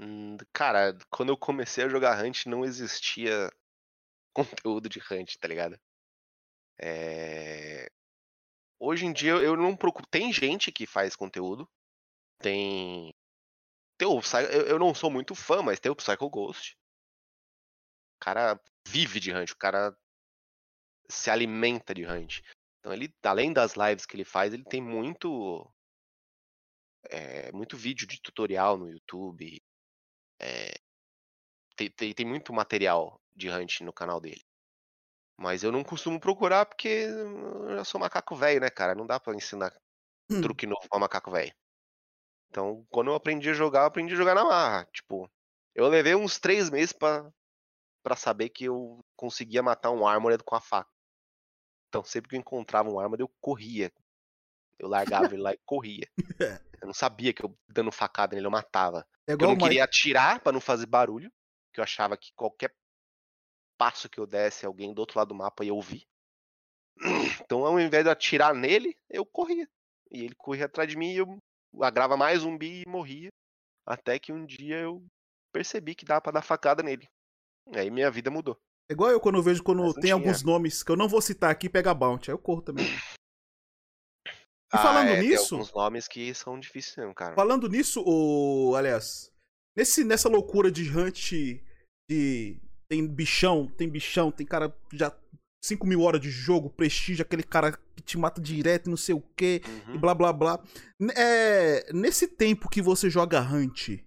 Hum, 0.00 0.36
Cara, 0.52 0.96
quando 1.10 1.28
eu 1.30 1.36
comecei 1.36 1.84
a 1.84 1.88
jogar 1.88 2.24
Hunt, 2.24 2.46
não 2.46 2.64
existia 2.64 3.50
conteúdo 4.32 4.88
de 4.88 5.00
Hunt, 5.00 5.36
tá 5.38 5.48
ligado? 5.48 5.78
É, 6.80 7.90
Hoje 8.80 9.06
em 9.06 9.12
dia 9.12 9.32
eu 9.32 9.56
não 9.56 9.76
procuro. 9.76 10.06
Tem 10.06 10.32
gente 10.32 10.70
que 10.70 10.86
faz 10.86 11.16
conteúdo. 11.16 11.68
Tem. 12.38 13.12
Tem 13.98 14.06
o 14.06 14.20
eu 14.66 14.78
não 14.78 14.94
sou 14.94 15.10
muito 15.10 15.34
fã, 15.34 15.62
mas 15.62 15.80
tem 15.80 15.90
o 15.90 15.96
Psycho 15.96 16.30
Ghost. 16.30 16.76
O 18.16 18.20
cara 18.20 18.60
vive 18.86 19.20
de 19.20 19.32
Hunt, 19.32 19.50
o 19.50 19.56
cara 19.56 19.96
se 21.08 21.30
alimenta 21.30 21.94
de 21.94 22.04
Hunt. 22.06 22.40
Então 22.78 22.92
ele, 22.92 23.12
além 23.22 23.52
das 23.52 23.74
lives 23.74 24.06
que 24.06 24.16
ele 24.16 24.24
faz, 24.24 24.52
ele 24.54 24.64
tem 24.64 24.80
muito. 24.80 25.68
é, 27.10 27.50
muito 27.52 27.76
vídeo 27.76 28.06
de 28.06 28.20
tutorial 28.20 28.76
no 28.76 28.90
YouTube. 28.90 29.60
é, 30.40 30.74
tem, 31.76 31.90
tem, 31.90 32.12
tem 32.12 32.26
muito 32.26 32.52
material 32.52 33.20
de 33.34 33.48
Hunt 33.48 33.80
no 33.82 33.92
canal 33.92 34.20
dele. 34.20 34.42
Mas 35.38 35.62
eu 35.62 35.70
não 35.70 35.84
costumo 35.84 36.18
procurar 36.18 36.66
porque 36.66 36.88
eu 36.88 37.76
já 37.76 37.84
sou 37.84 38.00
macaco 38.00 38.34
velho, 38.34 38.60
né, 38.60 38.68
cara? 38.70 38.94
Não 38.94 39.06
dá 39.06 39.20
pra 39.20 39.34
ensinar 39.34 39.72
Hum. 40.30 40.42
truque 40.42 40.66
novo 40.66 40.86
pra 40.90 40.98
macaco 40.98 41.30
velho. 41.30 41.54
Então, 42.50 42.86
quando 42.90 43.10
eu 43.10 43.14
aprendi 43.14 43.50
a 43.50 43.54
jogar, 43.54 43.80
eu 43.82 43.86
aprendi 43.86 44.14
a 44.14 44.16
jogar 44.16 44.34
na 44.34 44.44
marra. 44.44 44.86
Tipo, 44.92 45.30
eu 45.74 45.88
levei 45.88 46.14
uns 46.14 46.38
três 46.38 46.70
meses 46.70 46.92
pra, 46.92 47.30
pra 48.02 48.16
saber 48.16 48.50
que 48.50 48.64
eu 48.64 49.00
conseguia 49.16 49.62
matar 49.62 49.90
um 49.90 50.06
Armored 50.06 50.42
com 50.44 50.54
a 50.54 50.60
faca. 50.60 50.90
Então, 51.88 52.04
sempre 52.04 52.30
que 52.30 52.36
eu 52.36 52.40
encontrava 52.40 52.90
um 52.90 52.98
Armored, 52.98 53.22
eu 53.22 53.30
corria. 53.40 53.92
Eu 54.78 54.88
largava 54.88 55.34
ele 55.34 55.42
lá 55.42 55.52
e 55.52 55.60
corria. 55.66 56.08
Eu 56.80 56.86
não 56.86 56.94
sabia 56.94 57.32
que 57.34 57.44
eu 57.44 57.58
dando 57.68 57.90
facada 57.90 58.36
nele 58.36 58.46
eu 58.46 58.52
matava. 58.52 59.04
É 59.26 59.32
eu 59.32 59.38
não 59.38 59.56
queria 59.56 59.82
atirar 59.82 60.40
pra 60.40 60.52
não 60.52 60.60
fazer 60.60 60.86
barulho. 60.86 61.28
Que 61.72 61.80
eu 61.80 61.84
achava 61.84 62.16
que 62.16 62.32
qualquer 62.36 62.72
passo 63.78 64.08
que 64.08 64.18
eu 64.18 64.26
desse, 64.26 64.66
alguém 64.66 64.92
do 64.92 64.98
outro 64.98 65.18
lado 65.18 65.28
do 65.28 65.34
mapa 65.34 65.64
ia 65.64 65.72
ouvir. 65.72 66.02
Então, 67.44 67.64
ao 67.64 67.78
invés 67.80 68.02
de 68.04 68.08
eu 68.08 68.12
atirar 68.12 68.54
nele, 68.54 68.94
eu 69.08 69.24
corria. 69.24 69.66
E 70.10 70.24
ele 70.24 70.34
corria 70.34 70.66
atrás 70.66 70.88
de 70.90 70.96
mim 70.96 71.12
e 71.12 71.16
eu 71.18 71.38
agrava 71.80 72.16
mais 72.16 72.40
zumbi 72.40 72.82
e 72.82 72.88
morria. 72.88 73.28
Até 73.86 74.18
que 74.18 74.32
um 74.32 74.44
dia 74.44 74.76
eu 74.80 75.02
percebi 75.52 75.94
que 75.94 76.04
dava 76.04 76.20
pra 76.20 76.32
dar 76.32 76.42
facada 76.42 76.82
nele. 76.82 77.06
Aí 77.74 77.90
minha 77.90 78.10
vida 78.10 78.30
mudou. 78.30 78.58
É 78.90 78.94
igual 78.94 79.10
eu 79.10 79.20
quando 79.20 79.36
eu 79.36 79.42
vejo 79.42 79.62
quando 79.62 79.92
tem 79.94 80.02
tinha. 80.02 80.14
alguns 80.14 80.42
nomes 80.42 80.82
que 80.82 80.90
eu 80.90 80.96
não 80.96 81.08
vou 81.08 81.20
citar 81.22 81.50
aqui, 81.50 81.68
pega 81.68 81.94
bounty. 81.94 82.30
Aí 82.30 82.34
eu 82.34 82.38
corro 82.38 82.62
também. 82.62 82.86
E 84.70 84.76
Ah, 84.76 84.78
falando 84.78 85.08
é, 85.08 85.20
nisso, 85.22 85.48
Tem 85.50 85.58
alguns 85.58 85.72
nomes 85.72 86.08
que 86.08 86.34
são 86.34 86.58
difíceis 86.58 86.96
mesmo, 86.96 87.14
cara. 87.14 87.34
falando 87.34 87.68
nisso, 87.68 88.02
o 88.06 88.74
aliás, 88.76 89.32
nesse 89.76 90.04
nessa 90.04 90.28
loucura 90.28 90.70
de 90.70 90.82
hunt 90.90 91.32
de 92.10 92.60
tem 92.88 93.06
bichão, 93.06 93.66
tem 93.66 93.88
bichão, 93.88 94.30
tem 94.32 94.46
cara 94.46 94.74
já 94.92 95.12
5 95.62 95.86
mil 95.86 96.00
horas 96.02 96.20
de 96.20 96.30
jogo, 96.30 96.70
prestígio, 96.70 97.22
aquele 97.22 97.42
cara 97.42 97.72
que 97.72 98.02
te 98.02 98.16
mata 98.16 98.40
direto, 98.40 98.86
e 98.86 98.90
não 98.90 98.96
sei 98.96 99.14
o 99.14 99.20
que, 99.20 99.60
e 99.88 99.90
Uhum. 99.92 99.98
blá 100.00 100.14
blá 100.14 100.32
blá. 100.32 100.62
N- 101.00 101.12
É, 101.16 101.92
nesse 101.92 102.26
tempo 102.28 102.68
que 102.68 102.80
você 102.80 103.10
joga 103.10 103.40
Hunt, 103.40 103.98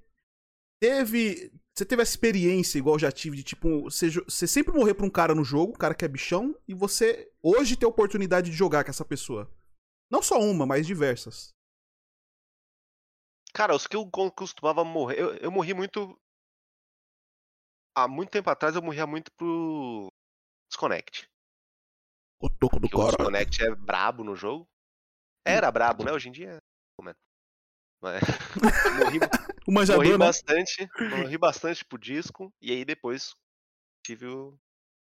teve. 0.79 1.51
Você 1.73 1.85
teve 1.85 2.01
essa 2.01 2.11
experiência, 2.11 2.77
igual 2.77 2.95
eu 2.95 2.99
já 2.99 3.11
tive, 3.11 3.37
de 3.37 3.43
tipo, 3.43 3.83
você, 3.83 4.09
você 4.09 4.45
sempre 4.45 4.73
morrer 4.73 4.93
pra 4.93 5.05
um 5.05 5.09
cara 5.09 5.33
no 5.33 5.43
jogo, 5.43 5.71
um 5.71 5.77
cara 5.77 5.95
que 5.95 6.03
é 6.03 6.07
bichão, 6.07 6.53
e 6.67 6.73
você 6.73 7.31
hoje 7.41 7.77
tem 7.77 7.85
a 7.85 7.89
oportunidade 7.89 8.51
de 8.51 8.55
jogar 8.57 8.83
com 8.83 8.89
essa 8.89 9.05
pessoa. 9.05 9.49
Não 10.11 10.21
só 10.21 10.37
uma, 10.41 10.65
mas 10.65 10.85
diversas. 10.85 11.53
Cara, 13.53 13.73
os 13.75 13.87
que 13.87 13.95
eu 13.95 14.05
co- 14.09 14.31
costumava 14.31 14.83
morrer. 14.83 15.19
Eu, 15.19 15.33
eu 15.35 15.51
morri 15.51 15.73
muito. 15.73 16.17
Há 17.95 18.07
muito 18.07 18.29
tempo 18.29 18.49
atrás 18.49 18.75
eu 18.75 18.81
morria 18.81 19.05
muito 19.05 19.31
pro 19.33 20.11
Desconnect. 20.69 21.27
O 22.41 22.49
toco 22.49 22.79
do 22.79 22.89
Porque 22.89 22.97
o 22.97 23.05
Desconnect 23.07 23.63
é 23.63 23.75
brabo 23.75 24.23
no 24.23 24.35
jogo. 24.35 24.67
Era 25.45 25.71
brabo, 25.71 26.03
né? 26.03 26.11
Hoje 26.11 26.29
em 26.29 26.31
dia 26.31 26.51
é. 26.51 27.09
é? 27.09 27.15
Mas- 28.01 28.21
morri, 28.97 29.19
O 29.67 29.71
manjador, 29.71 30.03
morri 30.03 30.17
né? 30.17 30.17
bastante. 30.17 30.89
Morri 31.09 31.37
bastante 31.37 31.85
pro 31.85 31.99
disco. 31.99 32.51
E 32.61 32.71
aí 32.71 32.85
depois 32.85 33.35
tive 34.05 34.25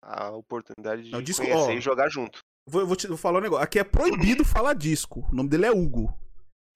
a 0.02 0.30
oportunidade 0.32 1.04
de 1.04 1.12
Não, 1.12 1.22
disco, 1.22 1.44
conhecer 1.44 1.72
ó, 1.72 1.74
e 1.74 1.82
jogar 1.82 2.10
junto. 2.10 2.40
Vou, 2.70 2.86
vou 2.86 2.96
te 2.96 3.08
vou 3.08 3.18
falar 3.18 3.40
um 3.40 3.42
negócio. 3.42 3.64
Aqui 3.64 3.80
é 3.80 3.84
proibido 3.84 4.46
falar 4.46 4.74
disco. 4.74 5.22
O 5.32 5.36
nome 5.36 5.50
dele 5.50 5.66
é 5.66 5.72
Hugo. 5.72 6.18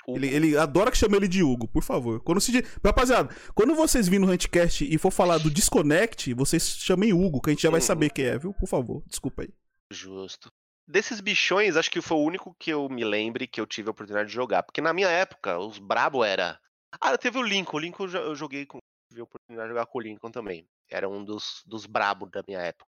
Ele, 0.08 0.28
ele 0.28 0.58
adora 0.58 0.92
que 0.92 0.98
chame 0.98 1.16
ele 1.16 1.28
de 1.28 1.44
Hugo, 1.44 1.68
por 1.68 1.84
favor. 1.84 2.22
Quando 2.22 2.42
se. 2.42 2.52
Rapaziada, 2.84 3.34
quando 3.54 3.76
vocês 3.76 4.08
virem 4.08 4.26
no 4.26 4.32
Huntcast 4.32 4.84
e 4.84 4.98
for 4.98 5.12
falar 5.12 5.38
do 5.38 5.52
Disconnect, 5.52 6.34
vocês 6.34 6.78
chamem 6.78 7.14
Hugo, 7.14 7.42
que 7.42 7.50
a 7.50 7.54
gente 7.54 7.62
já 7.62 7.70
vai 7.70 7.82
saber 7.82 8.10
quem 8.10 8.26
é, 8.26 8.38
viu? 8.38 8.54
Por 8.54 8.68
favor, 8.68 9.04
desculpa 9.08 9.44
aí. 9.44 9.50
Justo. 9.92 10.50
Desses 10.88 11.22
bichões, 11.22 11.76
acho 11.76 11.92
que 11.92 12.02
foi 12.02 12.18
o 12.18 12.24
único 12.24 12.56
que 12.60 12.72
eu 12.72 12.90
me 12.90 13.04
lembre 13.04 13.48
que 13.48 13.62
eu 13.62 13.68
tive 13.68 13.90
a 13.90 13.92
oportunidade 13.92 14.30
de 14.30 14.36
jogar. 14.36 14.64
Porque 14.64 14.82
na 14.82 14.94
minha 14.94 15.10
época, 15.10 15.58
os 15.60 15.78
brabo 15.78 16.24
era. 16.24 16.60
Ah, 17.00 17.18
teve 17.18 17.38
o 17.38 17.44
Lincoln. 17.44 17.78
O 17.78 17.80
Lincoln 17.80 18.08
eu 18.08 18.36
joguei 18.36 18.66
com. 18.66 18.80
Tive 19.10 19.22
a 19.22 19.24
oportunidade 19.24 19.70
de 19.70 19.74
jogar 19.74 19.86
com 19.86 20.00
o 20.00 20.02
Lincoln 20.02 20.32
também. 20.32 20.66
Era 20.90 21.08
um 21.08 21.24
dos, 21.24 21.64
dos 21.66 21.86
brabo 21.86 22.26
da 22.26 22.44
minha 22.48 22.60
época. 22.60 22.90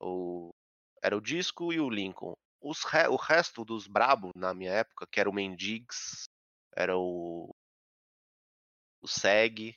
O... 0.00 0.50
Era 1.02 1.16
o 1.16 1.20
Disco 1.20 1.72
e 1.72 1.80
o 1.80 1.90
Lincoln. 1.90 2.34
Re- 2.72 3.08
O 3.08 3.16
resto 3.16 3.64
dos 3.64 3.86
brabo 3.86 4.30
na 4.36 4.54
minha 4.54 4.72
época, 4.72 5.06
que 5.10 5.20
era 5.20 5.28
o 5.30 5.32
Mendigs, 5.32 6.24
era 6.76 6.96
o. 6.96 7.54
O 9.02 9.06
Seg. 9.08 9.76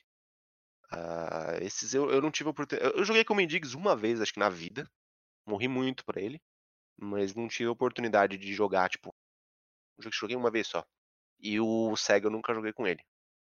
ah, 0.92 1.58
esses 1.62 1.94
eu, 1.94 2.10
eu 2.10 2.20
não 2.22 2.30
tive 2.30 2.50
oportunidade. 2.50 2.92
Eu 2.94 3.00
eu 3.00 3.04
joguei 3.04 3.24
com 3.24 3.34
o 3.34 3.36
Mendigs 3.36 3.74
uma 3.74 3.96
vez, 3.96 4.20
acho 4.20 4.32
que 4.32 4.40
na 4.40 4.48
vida. 4.50 4.88
Morri 5.46 5.68
muito 5.68 6.04
pra 6.04 6.20
ele 6.22 6.40
mas 7.02 7.34
não 7.34 7.48
tive 7.48 7.68
oportunidade 7.68 8.38
de 8.38 8.54
jogar, 8.54 8.88
tipo, 8.90 9.12
que 10.02 10.10
joguei 10.12 10.36
uma 10.36 10.50
vez 10.50 10.66
só. 10.68 10.84
E 11.40 11.60
o 11.60 11.96
Sega 11.96 12.26
eu 12.28 12.30
nunca 12.32 12.54
joguei 12.54 12.72
com 12.72 12.86
ele. 12.86 13.02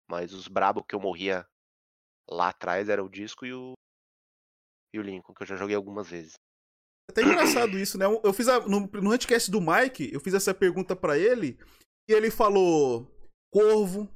Mas 0.08 0.32
os 0.34 0.48
brabo 0.48 0.84
que 0.84 0.94
eu 0.94 1.00
morria 1.00 1.46
lá 2.30 2.50
atrás 2.50 2.88
era 2.88 3.04
o 3.04 3.08
Disco 3.10 3.46
e 3.46 3.54
o 3.54 3.74
e 4.94 4.98
o 5.00 5.02
Lincoln, 5.02 5.34
que 5.34 5.42
eu 5.42 5.46
já 5.48 5.56
joguei 5.56 5.74
algumas 5.74 6.08
vezes. 6.08 6.34
É 7.10 7.12
até 7.12 7.22
engraçado 7.22 7.76
isso, 7.76 7.98
né? 7.98 8.04
Eu 8.22 8.32
fiz 8.32 8.46
a, 8.48 8.60
no, 8.60 8.80
no 8.86 9.12
Huntcast 9.12 9.50
do 9.50 9.60
Mike, 9.60 10.10
eu 10.12 10.20
fiz 10.20 10.32
essa 10.32 10.54
pergunta 10.54 10.94
pra 10.94 11.18
ele, 11.18 11.58
e 12.08 12.12
ele 12.12 12.30
falou 12.30 13.10
Corvo. 13.52 14.08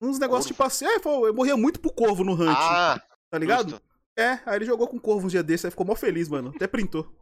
Uns 0.00 0.18
negócios 0.18 0.46
tipo 0.46 0.62
assim, 0.62 0.86
é, 0.86 0.98
falou, 1.00 1.26
eu 1.26 1.34
morria 1.34 1.56
muito 1.56 1.80
pro 1.80 1.92
Corvo 1.92 2.24
no 2.24 2.32
Hunt, 2.32 2.56
Ah, 2.58 3.00
tá 3.30 3.38
ligado? 3.38 3.70
justo. 3.70 3.84
É, 4.18 4.40
aí 4.46 4.56
ele 4.56 4.64
jogou 4.64 4.88
com 4.88 4.98
Corvo 4.98 5.26
um 5.26 5.28
dia 5.30 5.42
desse, 5.42 5.66
aí 5.66 5.70
ficou 5.70 5.84
mó 5.86 5.94
feliz, 5.94 6.28
mano. 6.28 6.52
Até 6.56 6.66
printou. 6.66 7.14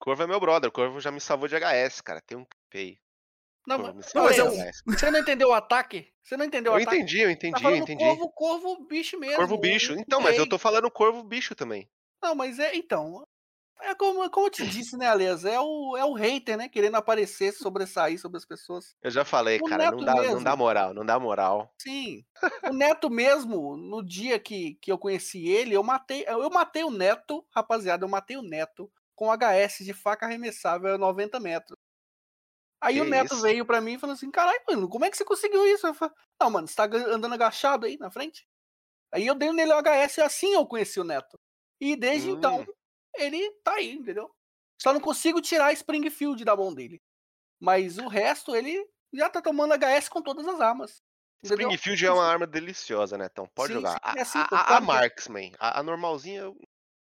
Corvo 0.00 0.22
é 0.22 0.26
meu 0.28 0.38
brother, 0.38 0.68
o 0.68 0.72
Corvo 0.72 1.00
já 1.00 1.10
me 1.10 1.20
salvou 1.20 1.48
de 1.48 1.56
HS, 1.56 2.00
cara. 2.00 2.20
Tem 2.20 2.38
um 2.38 2.46
feio. 2.72 2.96
Não, 3.66 3.78
Não, 3.78 3.94
mas 3.94 4.38
é 4.38 4.44
um- 4.44 4.70
você 4.86 5.10
não 5.10 5.18
entendeu 5.18 5.48
o 5.48 5.52
ataque? 5.52 6.12
Você 6.24 6.36
não 6.36 6.44
entendeu 6.44 6.72
o 6.72 6.76
Eu 6.76 6.82
ataque? 6.82 6.96
entendi, 6.96 7.20
eu 7.20 7.26
Tá 7.26 7.32
entendi, 7.32 7.54
eu 7.56 7.60
falando 7.62 7.82
entendi. 7.82 8.04
corvo, 8.04 8.30
corvo, 8.32 8.86
bicho 8.86 9.18
mesmo. 9.18 9.36
Corvo 9.36 9.58
bicho. 9.58 9.92
Então, 9.94 10.20
mas 10.20 10.38
eu 10.38 10.48
tô 10.48 10.56
falando 10.58 10.90
corvo 10.90 11.22
bicho 11.24 11.54
também. 11.54 11.88
Não, 12.22 12.34
mas 12.34 12.58
é, 12.58 12.74
então. 12.76 13.24
É 13.80 13.94
como, 13.94 14.28
como 14.30 14.46
eu 14.46 14.50
te 14.50 14.66
disse, 14.66 14.96
né, 14.96 15.06
Aliás? 15.08 15.44
É 15.44 15.60
o, 15.60 15.96
é 15.96 16.04
o 16.04 16.14
hater, 16.14 16.56
né? 16.56 16.68
Querendo 16.68 16.96
aparecer, 16.96 17.52
sobressair 17.52 18.20
sobre 18.20 18.38
as 18.38 18.44
pessoas. 18.44 18.96
Eu 19.02 19.10
já 19.10 19.24
falei, 19.24 19.58
O 19.58 19.64
cara, 19.64 19.90
não 19.90 20.04
dá, 20.04 20.14
não 20.14 20.42
dá 20.42 20.56
moral, 20.56 20.94
não 20.94 21.06
dá 21.06 21.18
moral. 21.18 21.72
Sim. 21.80 22.24
O 22.66 22.72
Neto 22.72 23.08
mesmo, 23.08 23.76
no 23.76 24.02
dia 24.04 24.38
que, 24.38 24.74
que 24.82 24.90
eu 24.90 24.98
conheci 24.98 25.46
ele, 25.46 25.74
eu 25.74 25.82
matei, 25.82 26.24
eu 26.26 26.50
matei 26.50 26.82
o 26.84 26.90
Neto, 26.90 27.46
rapaziada, 27.54 28.04
eu 28.04 28.08
matei 28.08 28.36
o 28.36 28.42
Neto 28.42 28.90
com 29.14 29.30
HS 29.32 29.84
de 29.84 29.92
faca 29.92 30.26
arremessável 30.26 30.94
a 30.94 30.98
90 30.98 31.38
metros. 31.40 31.76
Aí 32.80 32.94
Que 32.94 33.00
o 33.00 33.04
Neto 33.04 33.34
isso? 33.34 33.42
veio 33.42 33.66
pra 33.66 33.80
mim 33.80 33.94
e 33.94 33.98
falou 33.98 34.14
assim: 34.14 34.30
caralho, 34.30 34.60
mano, 34.68 34.88
como 34.88 35.04
é 35.04 35.10
que 35.10 35.16
você 35.16 35.24
conseguiu 35.24 35.66
isso? 35.66 35.86
Eu 35.86 35.94
falei, 35.94 36.14
não, 36.40 36.50
mano, 36.50 36.68
você 36.68 36.74
tá 36.74 36.84
andando 36.84 37.34
agachado 37.34 37.86
aí 37.86 37.96
na 37.98 38.10
frente? 38.10 38.46
Aí 39.12 39.26
eu 39.26 39.34
dei 39.36 39.52
nele 39.52 39.72
o 39.72 39.78
HS 39.82 40.18
e 40.18 40.22
assim 40.22 40.54
eu 40.54 40.66
conheci 40.66 41.00
o 41.00 41.04
Neto. 41.04 41.38
E 41.80 41.96
desde 41.96 42.30
então, 42.30 42.60
Hum. 42.60 42.66
ele 43.16 43.50
tá 43.64 43.74
aí, 43.74 43.92
entendeu? 43.92 44.30
Só 44.80 44.92
não 44.92 45.00
consigo 45.00 45.40
tirar 45.40 45.66
a 45.66 45.72
Springfield 45.72 46.44
da 46.44 46.56
mão 46.56 46.72
dele. 46.74 47.00
Mas 47.60 47.98
o 47.98 48.06
resto, 48.08 48.54
ele 48.54 48.86
já 49.12 49.28
tá 49.28 49.40
tomando 49.42 49.74
HS 49.74 50.08
com 50.08 50.22
todas 50.22 50.46
as 50.46 50.60
armas. 50.60 51.02
Entendeu? 51.42 51.68
Springfield 51.70 52.06
é 52.06 52.12
uma 52.12 52.24
arma 52.26 52.46
deliciosa, 52.46 53.16
né? 53.16 53.28
Então 53.30 53.46
pode 53.54 53.68
Sim, 53.72 53.78
jogar. 53.80 53.92
sim, 53.92 53.98
A, 54.02 54.14
é 54.16 54.20
assim, 54.22 54.38
a- 54.38 54.42
a- 54.42 54.44
a 54.44 54.48
claro 54.48 54.68
que 54.84 54.90
é. 54.90 54.94
Marksman, 54.94 55.52
a, 55.58 55.80
a 55.80 55.82
normalzinha, 55.82 56.40
eu- 56.42 56.56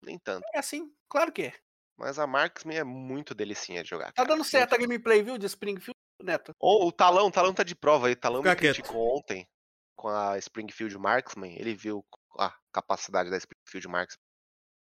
nem 0.02 0.18
tanto. 0.18 0.44
É 0.54 0.58
assim, 0.58 0.92
claro 1.08 1.32
que 1.32 1.42
é. 1.42 1.54
Mas 1.96 2.18
a 2.18 2.26
Marksman 2.26 2.76
é 2.76 2.84
muito 2.84 3.34
delicinha 3.34 3.82
de 3.82 3.88
jogar. 3.88 4.06
Tá 4.06 4.12
cara. 4.24 4.28
dando 4.28 4.44
certo 4.44 4.74
a 4.74 4.78
gameplay, 4.78 5.22
viu, 5.22 5.38
de 5.38 5.46
Springfield, 5.46 5.96
Neto? 6.22 6.52
Ou 6.60 6.88
o 6.88 6.92
Talão, 6.92 7.28
o 7.28 7.30
Talão 7.30 7.54
tá 7.54 7.62
de 7.62 7.74
prova 7.74 8.06
aí. 8.08 8.12
O 8.12 8.16
Talão 8.16 8.42
me 8.42 8.48
Fica 8.50 8.60
quieto. 8.60 8.74
criticou 8.76 9.16
ontem 9.16 9.46
com 9.96 10.08
a 10.08 10.36
Springfield 10.38 10.98
Marksman. 10.98 11.56
Ele 11.58 11.74
viu 11.74 12.04
a 12.38 12.54
capacidade 12.72 13.30
da 13.30 13.38
Springfield 13.38 13.88
Marksman. 13.88 14.20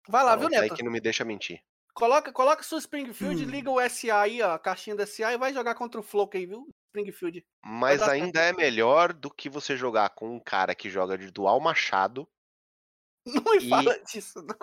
Vai 0.08 0.24
lá, 0.24 0.36
viu, 0.36 0.48
isso 0.50 0.56
aí 0.60 0.68
Neto? 0.70 0.76
que 0.76 0.84
não 0.84 0.92
me 0.92 1.00
deixa 1.00 1.24
mentir. 1.26 1.62
Coloca, 1.94 2.32
coloca 2.34 2.64
sua 2.64 2.80
Springfield, 2.80 3.46
Hum. 3.46 3.50
liga 3.50 3.70
o 3.70 3.80
SA 3.80 4.22
aí, 4.22 4.42
ó, 4.42 4.54
a 4.54 4.60
caixinha 4.60 4.96
da 4.96 5.06
SA 5.06 5.32
e 5.34 5.38
vai 5.38 5.54
jogar 5.54 5.76
contra 5.76 6.00
o 6.00 6.04
Flock 6.04 6.36
aí, 6.38 6.46
viu? 6.46 6.68
Springfield. 6.90 7.46
Mas 7.64 8.02
ainda 8.02 8.42
é 8.42 8.52
melhor 8.54 9.14
do 9.14 9.30
que 9.32 9.50
você 9.50 9.76
jogar 9.78 10.10
com 10.10 10.36
um 10.36 10.40
cara 10.40 10.74
que 10.76 10.90
joga 10.90 11.18
de 11.18 11.32
dual 11.32 11.60
machado 11.60 12.28
Não 13.26 13.44
me 13.44 13.58
E- 13.66 13.70
fala 13.70 13.98
disso, 14.00 14.42
não. 14.42 14.58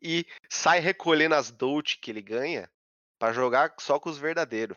e 0.00 0.26
sai 0.50 0.80
recolhendo 0.80 1.34
as 1.34 1.50
Dolt 1.50 1.96
que 2.00 2.10
ele 2.10 2.22
ganha 2.22 2.70
pra 3.18 3.32
jogar 3.32 3.74
só 3.80 3.98
com 3.98 4.08
os 4.10 4.18
verdadeiros. 4.18 4.76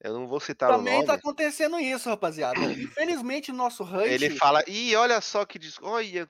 Eu 0.00 0.14
não 0.14 0.26
vou 0.26 0.40
citar 0.40 0.70
Também 0.70 0.98
o 0.98 1.00
tá 1.06 1.12
nome. 1.12 1.18
acontecendo 1.20 1.78
isso, 1.78 2.08
rapaziada. 2.08 2.58
Infelizmente, 2.60 3.50
o 3.52 3.54
nosso 3.54 3.84
range... 3.84 4.12
Ele 4.12 4.30
fala, 4.30 4.64
ih, 4.66 4.96
olha 4.96 5.20
só 5.20 5.44
que 5.44 5.58
olha, 5.80 6.28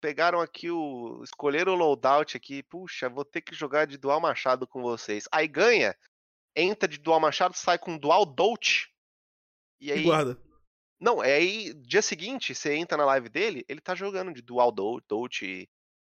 pegaram 0.00 0.40
aqui 0.40 0.70
o. 0.70 1.22
Escolheram 1.22 1.72
o 1.72 1.76
loadout 1.76 2.36
aqui. 2.36 2.62
Puxa, 2.62 3.08
vou 3.08 3.24
ter 3.24 3.40
que 3.40 3.54
jogar 3.54 3.86
de 3.86 3.98
dual 3.98 4.20
machado 4.20 4.66
com 4.66 4.82
vocês. 4.82 5.24
Aí 5.30 5.46
ganha, 5.46 5.94
entra 6.56 6.88
de 6.88 6.98
dual 6.98 7.20
machado, 7.20 7.56
sai 7.56 7.78
com 7.78 7.98
dual 7.98 8.24
dolt. 8.24 8.86
E 9.80 9.88
E 9.88 9.92
aí. 9.92 10.02
guarda. 10.02 10.38
Não, 11.00 11.24
é 11.24 11.34
aí, 11.36 11.72
dia 11.74 12.02
seguinte, 12.02 12.54
você 12.54 12.74
entra 12.74 12.98
na 12.98 13.06
live 13.06 13.30
dele, 13.30 13.64
ele 13.66 13.80
tá 13.80 13.94
jogando 13.94 14.34
de 14.34 14.42
dual 14.42 14.70
dolt, 14.70 15.02
dolt 15.08 15.42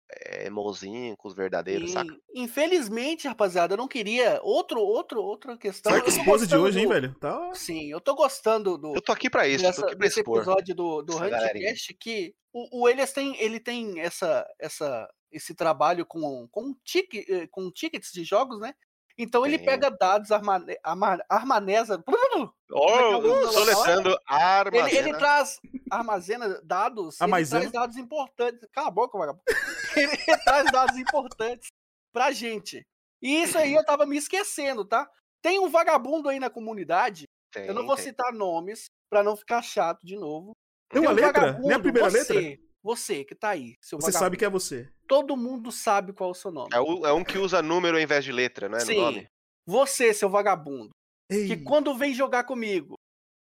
é, 0.10 0.50
mozinho 0.50 1.16
com 1.18 1.28
os 1.28 1.36
verdadeiros, 1.36 1.92
saca? 1.92 2.16
Infelizmente, 2.34 3.28
rapaziada, 3.28 3.74
eu 3.74 3.78
não 3.78 3.88
queria... 3.88 4.40
Outro, 4.44 4.80
outro, 4.80 5.22
outra 5.22 5.58
questão... 5.58 5.94
Eu 5.96 6.02
tô 6.04 6.10
Expose 6.10 6.48
de 6.48 6.56
hoje, 6.56 6.80
hein, 6.80 6.86
do- 6.88 6.94
velho? 6.94 7.16
Tá. 7.20 7.52
Sim, 7.54 7.92
eu 7.92 8.00
tô 8.00 8.16
gostando 8.16 8.78
do, 8.78 8.96
Eu 8.96 9.02
tô 9.02 9.12
aqui 9.12 9.30
pra 9.30 9.48
isso, 9.48 9.64
dessa- 9.64 9.82
tô 9.82 9.88
aqui 9.88 9.96
pra 9.98 10.06
desse 10.08 10.20
expor. 10.20 10.38
episódio 10.38 10.76
do, 10.76 11.02
do. 11.02 11.18
Huntcast 11.18 11.94
que 11.96 12.34
o, 12.54 12.82
o 12.84 12.90
Elias 12.90 13.12
tem, 13.12 13.36
ele 13.42 13.60
tem 13.60 14.00
essa, 14.00 14.46
essa, 14.60 15.10
esse 15.32 15.54
trabalho 15.54 16.06
com, 16.06 16.48
com, 16.50 16.74
tique, 16.84 17.26
eh, 17.28 17.48
com 17.52 17.70
tickets 17.72 18.12
de 18.14 18.24
jogos, 18.24 18.60
né? 18.60 18.74
Então 19.18 19.46
ele 19.46 19.58
Tem. 19.58 19.66
pega 19.66 19.90
dados, 19.90 20.32
armane, 20.32 20.78
arma, 20.84 21.18
armaneza. 21.30 22.04
Oh, 22.72 23.18
Ele- 23.18 23.52
soletrando 23.52 24.18
armazena. 24.28 24.90
Ele, 24.90 24.98
ele 25.10 25.18
traz, 25.20 25.60
armazena 25.90 26.60
dados, 26.64 27.22
ele 27.22 27.46
traz 27.48 27.72
dados 27.72 27.96
importantes. 27.98 28.68
Cala 28.74 28.88
a 28.88 28.92
boca, 28.92 29.16
vagabundo. 29.18 29.44
Ele 29.96 30.18
traz 30.44 30.72
dados 30.72 30.98
importantes 30.98 31.68
pra 32.12 32.32
gente. 32.32 32.82
E 33.22 33.44
isso 33.44 33.56
aí 33.58 33.72
eu 33.76 33.86
tava 33.86 34.08
me 34.08 34.18
esquecendo, 34.18 34.84
tá? 34.84 35.08
Tem 35.44 35.60
um 35.60 35.70
vagabundo 35.70 36.28
aí 36.28 36.40
na 36.40 36.50
comunidade, 36.50 37.26
Tem, 37.54 37.68
eu 37.68 37.74
não 37.76 37.86
vou 37.86 37.96
tem. 37.96 38.06
citar 38.06 38.34
nomes 38.34 38.86
pra 39.12 39.22
não 39.24 39.38
ficar 39.38 39.62
chato 39.62 40.00
de 40.04 40.16
novo. 40.18 40.52
Tem 40.90 41.00
uma 41.02 41.12
um 41.12 41.14
letra? 41.14 41.32
vagabundo, 41.34 41.68
Nem 41.68 41.78
a 41.78 41.80
primeira 41.80 42.10
você, 42.10 42.34
letra? 42.34 42.65
Você 42.86 43.26
que 43.26 43.34
tá 43.34 43.50
aí, 43.50 43.76
seu 43.82 43.98
Você 43.98 44.12
sabe 44.12 44.38
vagabundo. 44.38 44.38
que 44.38 44.46
é 44.46 44.50
você. 44.50 44.94
Todo 45.08 45.36
mundo 45.36 45.72
sabe 45.72 46.14
qual 46.14 46.30
é 46.30 46.32
o 46.32 46.36
seu 46.36 46.52
nome. 46.52 46.70
É, 46.72 46.80
o- 46.80 47.04
é 47.04 47.12
um 47.12 47.24
que 47.24 47.40
usa 47.40 47.60
número 47.60 47.98
ao 47.98 48.04
invés 48.04 48.24
de 48.24 48.32
letra, 48.32 48.70
não 48.70 48.78
é? 48.78 48.82
No 48.82 48.86
Sim. 48.86 49.02
nome? 49.02 49.28
Você, 49.68 50.14
seu 50.14 50.30
vagabundo, 50.30 50.92
Ei, 51.32 51.48
que 51.48 51.58
quando 51.58 51.98
vem 51.98 52.14
jogar 52.14 52.44
comigo, 52.44 52.94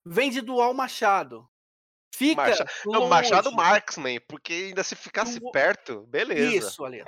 vem 0.06 0.30
de 0.30 0.42
dual 0.42 0.74
machado. 0.74 1.46
Fica 2.14 2.42
Marcha- 2.42 2.66
Não. 2.84 3.08
Machado 3.08 3.50
Marksman, 3.52 4.20
porque 4.28 4.52
ainda 4.52 4.84
se 4.84 4.94
ficasse 4.94 5.40
vou- 5.40 5.50
perto, 5.50 6.02
beleza. 6.08 6.54
Isso, 6.54 6.84
Ale. 6.84 7.02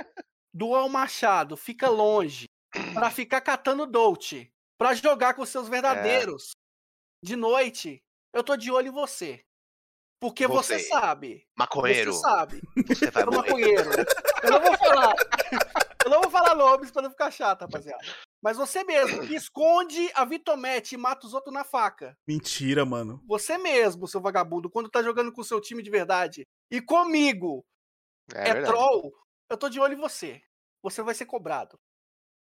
Dual 0.54 0.88
machado, 0.88 1.58
fica 1.58 1.90
longe. 1.90 2.46
Pra 2.70 2.72
ficar 3.12 3.42
catando 3.42 3.86
Dolt. 3.86 4.32
Pra 4.78 4.94
jogar 4.94 5.34
com 5.34 5.44
seus 5.44 5.68
verdadeiros. 5.68 6.52
De 7.22 7.36
noite, 7.36 8.02
eu 8.32 8.42
tô 8.42 8.56
de 8.56 8.70
olho 8.72 8.88
em 8.88 8.92
você. 8.92 9.42
Porque 10.20 10.46
você, 10.46 10.78
Você. 10.78 10.88
sabe. 10.88 11.46
Maconheiro, 11.56 12.12
Você 12.12 12.20
sabe. 12.20 12.60
você 12.86 13.10
vai 13.10 13.24
Sou 13.24 13.32
morrer. 13.32 13.46
maconheiro. 13.50 13.90
Eu 14.42 14.50
não 14.50 14.60
vou 14.62 14.78
falar. 14.78 15.14
Eu 16.04 16.10
não 16.10 16.22
vou 16.22 16.30
falar 16.30 16.54
nomes 16.54 16.90
pra 16.90 17.02
não 17.02 17.10
ficar 17.10 17.30
chato, 17.30 17.62
rapaziada. 17.62 18.02
Mas 18.42 18.56
você 18.56 18.84
mesmo, 18.84 19.26
que 19.26 19.34
esconde 19.34 20.10
a 20.14 20.24
Vitomete 20.24 20.94
e 20.94 20.98
mata 20.98 21.26
os 21.26 21.32
outros 21.34 21.52
na 21.52 21.64
faca. 21.64 22.16
Mentira, 22.28 22.84
mano. 22.84 23.22
Você 23.26 23.56
mesmo, 23.58 24.06
seu 24.06 24.20
vagabundo, 24.20 24.70
quando 24.70 24.90
tá 24.90 25.02
jogando 25.02 25.32
com 25.32 25.40
o 25.40 25.44
seu 25.44 25.60
time 25.60 25.82
de 25.82 25.90
verdade 25.90 26.46
e 26.70 26.80
comigo 26.80 27.64
É, 28.34 28.50
é, 28.50 28.62
troll, 28.62 29.12
eu 29.50 29.56
tô 29.56 29.68
de 29.68 29.80
olho 29.80 29.94
em 29.94 30.00
você. 30.00 30.42
Você 30.82 31.02
vai 31.02 31.14
ser 31.14 31.24
cobrado. 31.26 31.78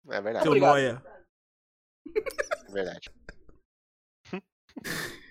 É 0.09 0.19
verdade, 0.21 0.43
Seu 0.45 0.55
noia. 0.55 1.03
é 2.67 2.71
verdade. 2.71 3.09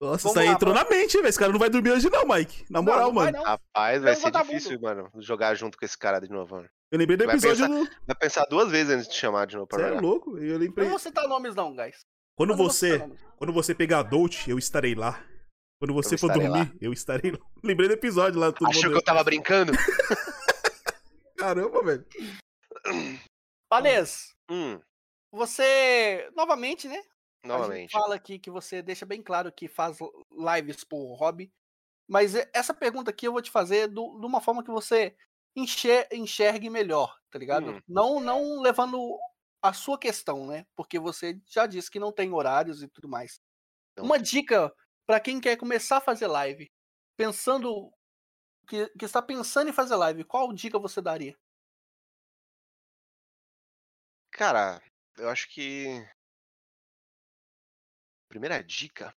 Nossa, 0.00 0.24
Vamos 0.24 0.32
isso 0.32 0.38
aí 0.40 0.46
lá, 0.48 0.52
entrou 0.52 0.74
na 0.74 0.84
mente, 0.84 1.16
velho. 1.16 1.26
Esse 1.28 1.38
cara 1.38 1.50
não 1.52 1.58
vai 1.58 1.70
dormir 1.70 1.90
hoje, 1.92 2.10
não, 2.10 2.26
Mike. 2.26 2.64
Na 2.70 2.80
Não, 2.80 2.82
moral, 2.84 3.06
não 3.08 3.14
vai 3.14 3.24
mano. 3.32 3.38
não. 3.38 3.44
Rapaz, 3.44 4.02
vai 4.02 4.14
ser 4.14 4.30
difícil, 4.30 4.80
mano, 4.80 5.10
jogar 5.18 5.54
junto 5.54 5.78
com 5.78 5.84
esse 5.84 5.96
cara 5.96 6.20
de 6.20 6.28
novo. 6.28 6.56
Mano. 6.56 6.68
Eu 6.92 6.98
lembrei 6.98 7.16
do 7.16 7.24
Vai 7.26 7.36
episódio 7.36 7.66
pensar- 7.66 7.84
do. 7.90 8.06
Vai 8.06 8.16
pensar 8.16 8.44
duas 8.44 8.70
vezes 8.70 8.92
antes 8.92 9.08
de 9.08 9.14
chamar 9.14 9.46
de 9.46 9.54
novo 9.56 9.66
pra 9.66 9.78
Você 9.88 9.94
é 9.94 10.00
louco? 10.00 10.36
Eu 10.38 10.44
Eu 10.44 10.58
lembrei. 10.58 10.84
não 10.84 10.90
vou 10.90 10.98
citar 10.98 11.26
nomes 11.26 11.54
não, 11.54 11.74
guys. 11.74 12.00
Quando 12.36 12.50
Eu 12.52 12.56
não 12.58 12.64
você, 12.64 12.98
quando 13.38 13.52
você 13.54 13.74
pegar 13.74 14.00
a 14.00 14.02
Dolt, 14.02 14.46
eu 14.48 14.58
estarei 14.58 14.94
lá. 14.94 15.24
Quando 15.80 15.94
você 15.94 16.14
Eu 16.14 16.18
for 16.18 16.30
dormir, 16.32 16.72
eu 16.80 16.92
estarei 16.92 17.30
lá. 17.32 17.38
Lembrei 17.64 17.88
do 17.88 17.94
episódio 17.94 18.38
lá. 18.38 18.52
Todo 18.52 18.68
Achou 18.68 18.82
que 18.82 18.88
mundo... 18.88 18.96
eu 18.98 19.02
tava 19.04 19.24
brincando? 19.24 19.72
Caramba, 21.38 21.82
velho. 21.82 22.04
Valês, 23.72 24.34
hum, 24.50 24.78
você, 25.32 26.30
novamente, 26.36 26.86
né? 26.88 27.02
A 27.48 27.58
gente 27.58 27.58
novamente. 27.60 27.92
fala 27.92 28.14
aqui 28.14 28.38
que 28.38 28.50
você 28.50 28.82
deixa 28.82 29.06
bem 29.06 29.22
claro 29.22 29.52
que 29.52 29.68
faz 29.68 29.98
lives 30.32 30.84
por 30.84 31.14
hobby. 31.16 31.52
Mas 32.08 32.34
essa 32.54 32.74
pergunta 32.74 33.10
aqui 33.10 33.26
eu 33.28 33.32
vou 33.32 33.42
te 33.42 33.50
fazer 33.50 33.88
do- 33.88 34.18
de 34.20 34.26
uma 34.26 34.40
forma 34.40 34.64
que 34.64 34.70
você 34.70 35.16
enxer- 35.56 36.08
enxergue 36.12 36.70
melhor, 36.70 37.18
tá 37.30 37.38
ligado? 37.38 37.72
Hum. 37.72 37.80
Não, 37.88 38.20
não 38.20 38.60
levando 38.60 39.18
a 39.62 39.72
sua 39.72 39.98
questão, 39.98 40.46
né? 40.46 40.66
Porque 40.76 40.98
você 40.98 41.40
já 41.46 41.66
disse 41.66 41.90
que 41.90 41.98
não 42.00 42.12
tem 42.12 42.32
horários 42.32 42.82
e 42.82 42.88
tudo 42.88 43.08
mais. 43.08 43.40
Não 43.96 44.04
Uma 44.04 44.18
dica 44.18 44.72
para 45.06 45.20
quem 45.20 45.40
quer 45.40 45.56
começar 45.56 45.98
a 45.98 46.00
fazer 46.00 46.26
live, 46.28 46.70
pensando 47.16 47.92
que, 48.68 48.88
que 48.98 49.04
está 49.04 49.22
pensando 49.22 49.70
em 49.70 49.72
fazer 49.72 49.96
live, 49.96 50.24
qual 50.24 50.52
dica 50.52 50.78
você 50.78 51.00
daria? 51.00 51.36
Cara, 54.30 54.80
eu 55.18 55.28
acho 55.28 55.48
que. 55.48 56.06
Primeira 58.28 58.62
dica. 58.62 59.14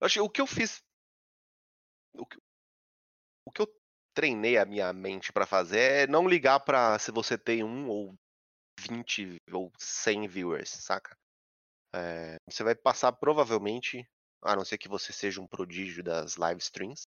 Eu 0.00 0.06
acho 0.06 0.14
que 0.14 0.20
o 0.20 0.30
que 0.30 0.40
eu 0.40 0.46
fiz. 0.46 0.82
O 2.14 2.26
que, 2.26 2.38
o 3.44 3.50
que 3.50 3.62
eu 3.62 3.68
treinei 4.14 4.58
a 4.58 4.64
minha 4.64 4.92
mente 4.92 5.32
pra 5.32 5.46
fazer 5.46 5.78
é 5.80 6.06
não 6.06 6.28
ligar 6.28 6.60
pra 6.60 6.98
se 6.98 7.10
você 7.10 7.38
tem 7.38 7.62
um 7.64 7.88
ou 7.88 8.14
20 8.80 9.36
ou 9.52 9.72
100 9.78 10.28
viewers, 10.28 10.70
saca? 10.70 11.16
É, 11.94 12.36
você 12.48 12.62
vai 12.62 12.74
passar 12.74 13.12
provavelmente, 13.12 14.06
a 14.42 14.54
não 14.54 14.64
ser 14.64 14.78
que 14.78 14.88
você 14.88 15.12
seja 15.12 15.40
um 15.40 15.46
prodígio 15.46 16.02
das 16.02 16.36
live 16.36 16.60
streams, 16.60 17.06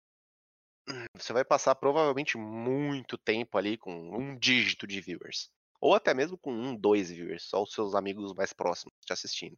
você 1.15 1.33
vai 1.33 1.45
passar 1.45 1.75
provavelmente 1.75 2.37
muito 2.37 3.17
tempo 3.17 3.57
ali 3.57 3.77
com 3.77 3.93
um 3.93 4.37
dígito 4.37 4.87
de 4.87 4.99
viewers. 5.01 5.49
Ou 5.79 5.95
até 5.95 6.13
mesmo 6.13 6.37
com 6.37 6.53
um, 6.53 6.75
dois 6.75 7.09
viewers, 7.09 7.43
só 7.43 7.61
os 7.63 7.73
seus 7.73 7.95
amigos 7.95 8.33
mais 8.33 8.53
próximos 8.53 8.93
te 9.05 9.13
assistindo. 9.13 9.57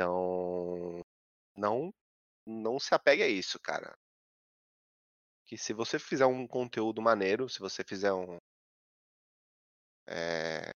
Então, 0.00 1.04
não, 1.54 1.92
não 2.46 2.80
se 2.80 2.94
apegue 2.94 3.22
a 3.22 3.28
isso, 3.28 3.60
cara. 3.60 3.94
Que 5.44 5.58
se 5.58 5.74
você 5.74 5.98
fizer 5.98 6.24
um 6.24 6.46
conteúdo 6.46 7.02
maneiro, 7.02 7.50
se 7.50 7.58
você 7.58 7.84
fizer 7.84 8.10
um. 8.10 8.38
é, 10.08 10.70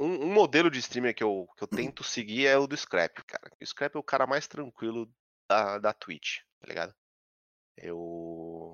um, 0.00 0.24
um 0.24 0.32
modelo 0.32 0.70
de 0.70 0.78
streamer 0.78 1.14
que 1.14 1.22
eu, 1.22 1.46
que 1.58 1.62
eu 1.62 1.68
tento 1.68 2.02
seguir 2.02 2.46
é 2.46 2.56
o 2.56 2.66
do 2.66 2.74
Scrap, 2.74 3.22
cara. 3.26 3.50
O 3.60 3.66
Scrap 3.66 3.94
é 3.94 3.98
o 3.98 4.02
cara 4.02 4.26
mais 4.26 4.48
tranquilo 4.48 5.12
da, 5.50 5.78
da 5.78 5.92
Twitch, 5.92 6.40
tá 6.58 6.66
ligado? 6.68 6.94
Eu. 7.76 8.72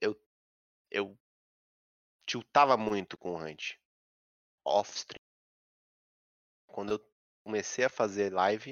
Eu. 0.00 0.20
Eu 0.90 1.16
tiltava 2.26 2.76
muito 2.76 3.16
com 3.16 3.34
o 3.34 3.38
Hunt. 3.38 3.74
Off-stream. 4.64 5.17
Quando 6.78 6.92
eu 6.92 7.04
comecei 7.44 7.84
a 7.84 7.90
fazer 7.90 8.32
live, 8.32 8.70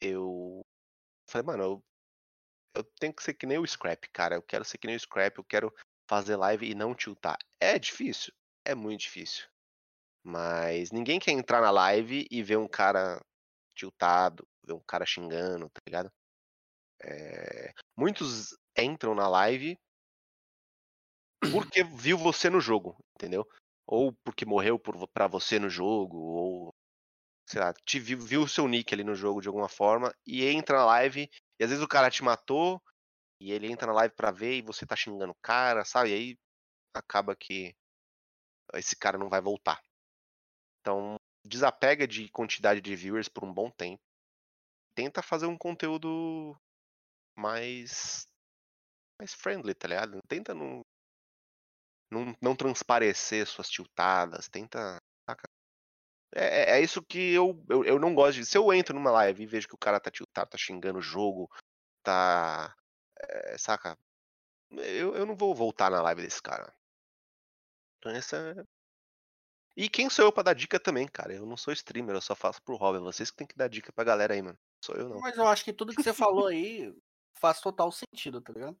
eu 0.00 0.64
falei, 1.28 1.46
mano, 1.46 1.62
eu, 1.62 1.84
eu 2.74 2.84
tenho 2.98 3.12
que 3.12 3.22
ser 3.22 3.34
que 3.34 3.44
nem 3.44 3.58
o 3.58 3.66
Scrap, 3.66 4.08
cara. 4.10 4.36
Eu 4.36 4.42
quero 4.42 4.64
ser 4.64 4.78
que 4.78 4.86
nem 4.86 4.96
o 4.96 4.98
Scrap, 4.98 5.36
eu 5.36 5.44
quero 5.44 5.70
fazer 6.08 6.36
live 6.36 6.66
e 6.66 6.74
não 6.74 6.94
tiltar. 6.94 7.36
É 7.60 7.78
difícil? 7.78 8.32
É 8.64 8.74
muito 8.74 9.00
difícil. 9.00 9.46
Mas 10.24 10.90
ninguém 10.90 11.20
quer 11.20 11.32
entrar 11.32 11.60
na 11.60 11.70
live 11.70 12.26
e 12.30 12.42
ver 12.42 12.56
um 12.56 12.66
cara 12.66 13.20
tiltado, 13.76 14.48
ver 14.66 14.72
um 14.72 14.80
cara 14.80 15.04
xingando, 15.04 15.68
tá 15.68 15.82
ligado? 15.86 16.10
É, 17.02 17.74
Muitos 17.94 18.56
entram 18.74 19.14
na 19.14 19.28
live 19.28 19.78
porque 21.52 21.84
viu 21.84 22.16
você 22.16 22.48
no 22.48 22.58
jogo, 22.58 22.96
entendeu? 23.14 23.46
Ou 23.86 24.14
porque 24.24 24.46
morreu 24.46 24.78
por, 24.78 25.06
pra 25.08 25.26
você 25.26 25.58
no 25.58 25.68
jogo, 25.68 26.16
ou 26.16 26.74
sei 27.46 27.60
lá, 27.60 27.72
te 27.84 27.98
viu, 27.98 28.18
viu 28.18 28.42
o 28.42 28.48
seu 28.48 28.66
nick 28.68 28.94
ali 28.94 29.04
no 29.04 29.14
jogo 29.14 29.40
de 29.40 29.48
alguma 29.48 29.68
forma 29.68 30.14
e 30.26 30.46
entra 30.46 30.78
na 30.78 30.84
live 30.86 31.30
e 31.58 31.64
às 31.64 31.70
vezes 31.70 31.84
o 31.84 31.88
cara 31.88 32.10
te 32.10 32.22
matou 32.22 32.82
e 33.40 33.52
ele 33.52 33.70
entra 33.70 33.86
na 33.88 33.92
live 33.94 34.14
pra 34.14 34.30
ver 34.30 34.58
e 34.58 34.62
você 34.62 34.86
tá 34.86 34.96
xingando 34.96 35.32
o 35.32 35.40
cara, 35.42 35.84
sabe? 35.84 36.10
E 36.10 36.14
aí 36.14 36.38
acaba 36.94 37.34
que 37.34 37.74
esse 38.74 38.96
cara 38.96 39.18
não 39.18 39.28
vai 39.28 39.40
voltar. 39.40 39.82
Então, 40.80 41.16
desapega 41.44 42.06
de 42.06 42.28
quantidade 42.30 42.80
de 42.80 42.96
viewers 42.96 43.28
por 43.28 43.44
um 43.44 43.52
bom 43.52 43.70
tempo. 43.70 44.02
Tenta 44.94 45.22
fazer 45.22 45.46
um 45.46 45.58
conteúdo 45.58 46.56
mais 47.36 48.26
mais 49.18 49.34
friendly, 49.34 49.74
tá 49.74 49.88
ligado? 49.88 50.20
Tenta 50.28 50.54
não 50.54 50.82
não, 52.10 52.36
não 52.42 52.54
transparecer 52.54 53.46
suas 53.46 53.68
tiltadas, 53.68 54.48
tenta. 54.48 54.98
saca? 55.28 55.48
É, 56.34 56.44
é- 56.74 56.78
é 56.78 56.80
isso 56.80 57.02
que 57.02 57.32
eu, 57.32 57.62
eu, 57.68 57.84
eu 57.84 57.98
não 57.98 58.14
gosto 58.14 58.34
de. 58.38 58.46
Se 58.46 58.56
eu 58.56 58.72
entro 58.72 58.94
numa 58.94 59.10
live 59.10 59.42
e 59.42 59.46
vejo 59.46 59.68
que 59.68 59.74
o 59.74 59.78
cara 59.78 60.00
tá 60.00 60.10
tiltado, 60.10 60.50
tá 60.50 60.58
xingando 60.58 60.98
o 60.98 61.02
jogo, 61.02 61.50
tá. 62.02 62.74
é, 63.20 63.56
saca? 63.58 63.98
Eu, 64.70 65.14
eu 65.14 65.26
não 65.26 65.36
vou 65.36 65.54
voltar 65.54 65.90
na 65.90 66.00
live 66.02 66.22
desse 66.22 66.40
cara. 66.42 66.72
Então 67.98 68.10
essa 68.12 68.36
é- 68.36 68.64
E 69.76 69.88
quem 69.88 70.08
sou 70.10 70.24
eu 70.26 70.32
pra 70.32 70.42
dar 70.42 70.54
dica 70.54 70.78
também, 70.80 71.06
cara? 71.06 71.32
Eu 71.34 71.46
não 71.46 71.56
sou 71.56 71.72
streamer, 71.72 72.14
eu 72.16 72.20
só 72.20 72.34
faço 72.34 72.60
pro 72.62 72.76
hobby. 72.76 72.98
Vocês 72.98 73.30
que 73.30 73.36
tem 73.36 73.46
que 73.46 73.56
dar 73.56 73.68
dica 73.68 73.92
pra 73.92 74.04
galera 74.04 74.34
aí, 74.34 74.42
mano. 74.42 74.58
Sou 74.84 74.94
eu 74.96 75.08
não. 75.08 75.20
Mas 75.20 75.36
eu 75.36 75.46
acho 75.46 75.64
que 75.64 75.72
tudo 75.72 75.94
que 75.94 76.02
você 76.02 76.12
falou 76.12 76.46
aí 76.46 76.94
faz 77.38 77.60
total 77.60 77.90
sentido, 77.92 78.40
tá 78.40 78.52
ligado? 78.52 78.78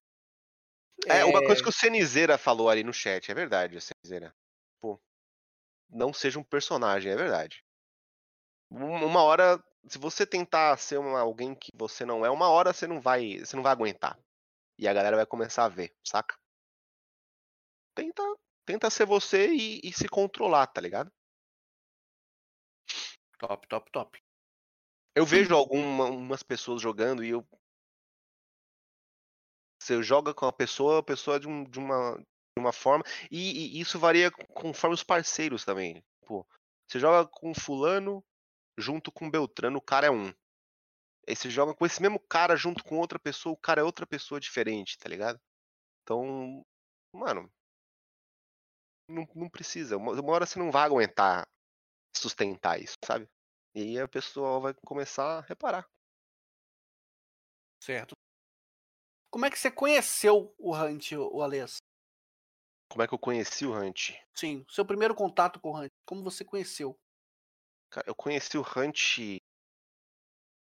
É, 1.06 1.24
uma 1.24 1.44
coisa 1.44 1.62
que 1.62 1.68
o 1.68 1.72
Cenizeira 1.72 2.38
falou 2.38 2.68
ali 2.68 2.84
no 2.84 2.92
chat, 2.92 3.30
é 3.30 3.34
verdade, 3.34 3.78
Cenizeira. 3.80 4.34
Não 5.92 6.12
seja 6.12 6.40
um 6.40 6.44
personagem, 6.44 7.12
é 7.12 7.16
verdade. 7.16 7.62
Um- 8.70 9.04
Uma 9.06 9.22
hora, 9.22 9.62
se 9.86 9.98
você 9.98 10.26
tentar 10.26 10.76
ser 10.78 10.98
uma- 10.98 11.20
alguém 11.20 11.54
que 11.54 11.70
você 11.74 12.04
não 12.04 12.24
é, 12.26 12.30
uma 12.30 12.48
hora 12.48 12.72
você 12.72 12.86
não 12.86 13.00
vai, 13.00 13.38
você 13.38 13.54
não 13.56 13.62
vai 13.62 13.72
aguentar. 13.72 14.18
E 14.78 14.88
a 14.88 14.94
galera 14.94 15.16
vai 15.16 15.26
começar 15.26 15.64
a 15.66 15.68
ver, 15.70 15.94
saca? 16.04 16.36
Tenta, 17.94 18.22
tenta 18.66 18.90
ser 18.90 19.06
você 19.06 19.48
e, 19.50 19.80
e 19.82 19.92
se 19.94 20.06
controlar, 20.06 20.66
tá 20.66 20.78
ligado? 20.80 21.10
Top, 23.38 23.66
top, 23.68 23.90
top. 23.92 24.18
Eu 25.14 25.24
vejo 25.26 25.54
algumas 25.54 26.42
pessoas 26.42 26.82
jogando 26.82 27.24
e 27.24 27.30
eu. 27.30 27.46
Você 29.78 30.02
joga 30.02 30.32
com 30.32 30.46
a 30.46 30.52
pessoa, 30.52 31.00
a 31.00 31.02
pessoa 31.02 31.38
de, 31.38 31.46
um- 31.46 31.64
de 31.64 31.78
uma, 31.78 32.18
uma 32.58 32.72
forma. 32.72 33.04
E, 33.30 33.76
e 33.76 33.80
isso 33.80 33.98
varia 33.98 34.30
conforme 34.30 34.94
os 34.94 35.02
parceiros 35.02 35.64
também. 35.64 36.02
Pô, 36.26 36.46
você 36.86 36.98
joga 36.98 37.28
com 37.28 37.54
fulano 37.54 38.24
junto 38.78 39.10
com 39.12 39.30
Beltrano, 39.30 39.78
o 39.78 39.82
cara 39.82 40.06
é 40.06 40.10
um. 40.10 40.32
Aí 41.28 41.36
você 41.36 41.48
joga 41.48 41.74
com 41.74 41.86
esse 41.86 42.02
mesmo 42.02 42.18
cara 42.18 42.56
junto 42.56 42.82
com 42.82 42.98
outra 42.98 43.18
pessoa, 43.18 43.52
o 43.52 43.56
cara 43.56 43.80
é 43.80 43.84
outra 43.84 44.06
pessoa 44.06 44.40
diferente, 44.40 44.98
tá 44.98 45.08
ligado? 45.08 45.40
Então, 46.02 46.64
mano. 47.12 47.50
Não, 49.08 49.26
não 49.34 49.48
precisa. 49.48 49.96
Uma, 49.96 50.32
hora 50.32 50.46
você 50.46 50.58
não 50.58 50.70
vai 50.70 50.84
aguentar 50.84 51.46
sustentar 52.14 52.80
isso, 52.80 52.96
sabe? 53.04 53.28
E 53.74 53.82
aí 53.82 54.00
a 54.00 54.08
pessoa 54.08 54.60
vai 54.60 54.74
começar 54.86 55.38
a 55.38 55.40
reparar. 55.40 55.88
Certo. 57.80 58.14
Como 59.30 59.46
é 59.46 59.50
que 59.50 59.58
você 59.58 59.70
conheceu 59.70 60.54
o 60.58 60.76
Hunt, 60.76 61.12
o 61.12 61.40
Alês? 61.40 61.78
Como 62.92 63.02
é 63.02 63.08
que 63.08 63.14
eu 63.14 63.18
conheci 63.18 63.64
o 63.64 63.72
Hunt? 63.72 64.10
Sim, 64.34 64.66
seu 64.68 64.84
primeiro 64.84 65.14
contato 65.14 65.58
com 65.58 65.70
o 65.70 65.80
Hunt. 65.80 65.90
Como 66.04 66.22
você 66.22 66.44
conheceu? 66.44 66.94
Cara, 67.90 68.06
eu 68.06 68.14
conheci 68.14 68.58
o 68.58 68.62
Hunt 68.62 69.40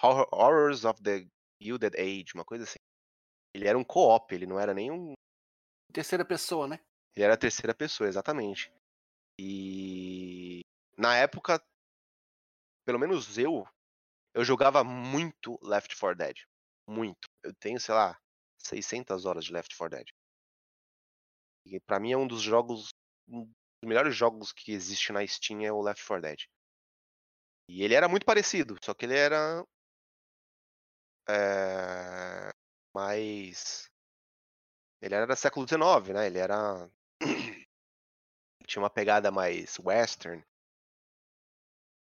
Horror- 0.00 0.28
Horrors 0.32 0.84
of 0.84 1.02
the 1.02 1.26
Gilded 1.60 1.98
Age, 1.98 2.34
uma 2.34 2.44
coisa 2.44 2.62
assim. 2.62 2.78
Ele 3.52 3.66
era 3.66 3.76
um 3.76 3.82
co-op, 3.82 4.32
ele 4.32 4.46
não 4.46 4.60
era 4.60 4.72
nem 4.72 4.92
um 4.92 5.14
Terceira 5.92 6.24
pessoa, 6.24 6.68
né? 6.68 6.78
Ele 7.16 7.24
era 7.24 7.34
a 7.34 7.38
terceira 7.38 7.74
pessoa, 7.74 8.08
exatamente. 8.08 8.70
E 9.40 10.60
na 10.98 11.16
época, 11.16 11.62
pelo 12.84 12.98
menos 12.98 13.38
eu, 13.38 13.66
eu 14.34 14.44
jogava 14.44 14.84
muito 14.84 15.58
Left 15.62 15.98
4 15.98 16.16
Dead. 16.16 16.36
Muito. 16.86 17.26
Eu 17.42 17.54
tenho, 17.54 17.80
sei 17.80 17.94
lá, 17.94 18.20
600 18.58 19.24
horas 19.24 19.46
de 19.46 19.52
Left 19.52 19.74
4 19.74 19.96
Dead. 19.96 20.08
E 21.64 21.80
pra 21.80 21.98
mim 21.98 22.12
é 22.12 22.16
um 22.16 22.28
dos 22.28 22.42
jogos, 22.42 22.90
um 23.26 23.44
dos 23.44 23.54
melhores 23.88 24.14
jogos 24.14 24.52
que 24.52 24.72
existe 24.72 25.10
na 25.10 25.26
Steam 25.26 25.62
é 25.62 25.72
o 25.72 25.80
Left 25.80 26.06
4 26.06 26.22
Dead. 26.22 26.40
E 27.68 27.82
ele 27.82 27.94
era 27.94 28.08
muito 28.08 28.26
parecido, 28.26 28.76
só 28.84 28.94
que 28.94 29.06
ele 29.06 29.16
era 29.16 29.66
é, 31.28 32.50
mais 32.94 33.90
ele 35.00 35.14
era 35.14 35.36
século 35.36 35.66
XIX, 35.66 36.14
né? 36.14 36.26
Ele 36.26 36.38
era 36.38 36.88
tinha 38.66 38.82
uma 38.82 38.90
pegada 38.90 39.30
mais 39.30 39.78
western. 39.78 40.42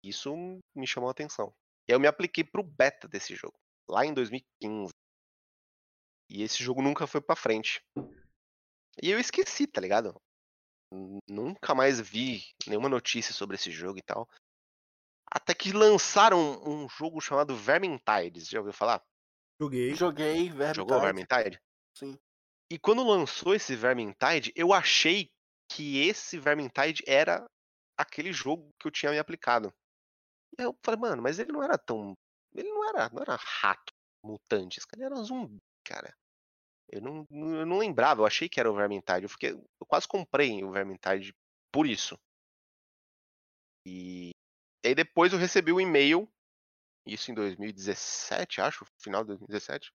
Isso 0.03 0.33
me 0.75 0.87
chamou 0.87 1.09
a 1.09 1.11
atenção. 1.11 1.53
E 1.87 1.91
eu 1.91 1.99
me 1.99 2.07
apliquei 2.07 2.43
pro 2.43 2.63
beta 2.63 3.07
desse 3.07 3.35
jogo, 3.35 3.57
lá 3.89 4.05
em 4.05 4.13
2015. 4.13 4.91
E 6.29 6.43
esse 6.43 6.63
jogo 6.63 6.81
nunca 6.81 7.07
foi 7.07 7.21
pra 7.21 7.35
frente. 7.35 7.81
E 9.01 9.09
eu 9.09 9.19
esqueci, 9.19 9.67
tá 9.67 9.79
ligado? 9.79 10.15
Nunca 11.27 11.75
mais 11.75 11.99
vi 11.99 12.43
nenhuma 12.65 12.89
notícia 12.89 13.33
sobre 13.33 13.55
esse 13.55 13.71
jogo 13.71 13.99
e 13.99 14.01
tal. 14.01 14.27
Até 15.29 15.53
que 15.53 15.71
lançaram 15.71 16.61
um 16.65 16.87
jogo 16.89 17.19
chamado 17.19 17.55
Vermintide. 17.55 18.41
Você 18.41 18.51
já 18.51 18.59
ouviu 18.59 18.73
falar? 18.73 19.03
Joguei. 19.59 19.93
Joguei, 19.93 20.49
Vermintide. 20.49 20.75
Jogou 20.75 21.01
Vermintide? 21.01 21.61
Sim. 21.93 22.17
E 22.69 22.77
quando 22.77 23.03
lançou 23.03 23.55
esse 23.55 23.75
Vermintide, 23.75 24.51
eu 24.55 24.73
achei 24.73 25.29
que 25.71 25.99
esse 26.07 26.37
Vermintide 26.37 27.03
era 27.07 27.45
aquele 27.97 28.33
jogo 28.33 28.69
que 28.79 28.87
eu 28.87 28.91
tinha 28.91 29.11
me 29.11 29.19
aplicado. 29.19 29.73
E 30.57 30.63
eu 30.63 30.77
falei, 30.83 30.99
mano, 30.99 31.21
mas 31.21 31.39
ele 31.39 31.51
não 31.51 31.63
era 31.63 31.77
tão. 31.77 32.13
Ele 32.53 32.69
não 32.69 32.89
era, 32.89 33.09
não 33.09 33.21
era 33.21 33.35
rato, 33.35 33.93
mutante, 34.23 34.79
esse 34.79 34.87
cara 34.87 35.05
era 35.05 35.15
zumbi, 35.15 35.57
cara. 35.83 36.13
Eu 36.89 37.01
não, 37.01 37.27
eu 37.29 37.65
não 37.65 37.77
lembrava, 37.77 38.21
eu 38.21 38.25
achei 38.25 38.49
que 38.49 38.59
era 38.59 38.71
o 38.71 38.75
Vermintide. 38.75 39.23
Eu, 39.23 39.29
fiquei, 39.29 39.51
eu 39.51 39.85
quase 39.87 40.07
comprei 40.07 40.63
o 40.63 40.71
Vermintide 40.71 41.33
por 41.71 41.85
isso. 41.85 42.17
E, 43.85 44.31
e 44.83 44.87
aí 44.89 44.95
depois 44.95 45.31
eu 45.31 45.39
recebi 45.39 45.71
o 45.71 45.79
e-mail, 45.79 46.29
isso 47.05 47.31
em 47.31 47.33
2017, 47.33 48.59
acho, 48.61 48.85
final 48.99 49.23
de 49.23 49.29
2017 49.29 49.91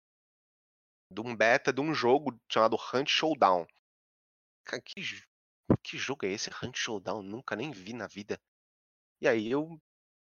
de 1.13 1.21
um 1.21 1.37
beta 1.37 1.73
de 1.73 1.81
um 1.81 1.95
jogo 1.95 2.39
chamado 2.51 2.77
Hunt 2.95 3.09
Showdown. 3.09 3.67
Cara, 4.65 4.83
que, 4.83 5.01
que 5.83 5.99
jogo 5.99 6.27
é 6.27 6.31
esse? 6.33 6.51
Hunt 6.63 6.77
Showdown? 6.77 7.23
Nunca 7.23 7.57
nem 7.57 7.71
vi 7.73 7.93
na 7.93 8.07
vida. 8.07 8.41
E 9.21 9.29
aí 9.29 9.51
eu 9.51 9.81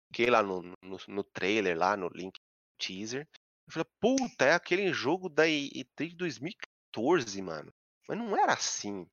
fiquei 0.09 0.31
lá 0.31 0.43
no, 0.43 0.63
no, 0.83 0.99
no 1.09 1.25
trailer, 1.25 1.79
lá 1.79 1.97
no 1.97 2.09
link 2.09 2.41
teaser. 2.79 3.29
Eu 3.69 3.73
falei, 3.75 3.89
puta, 4.01 4.47
é 4.47 4.55
aquele 4.55 4.93
jogo 4.93 5.29
da 5.29 5.49
E- 5.49 5.71
E3 5.75 6.11
de 6.13 6.17
2014, 6.17 7.43
mano. 7.43 7.73
Mas 8.09 8.19
não 8.19 8.37
era 8.37 8.55
assim. 8.55 9.07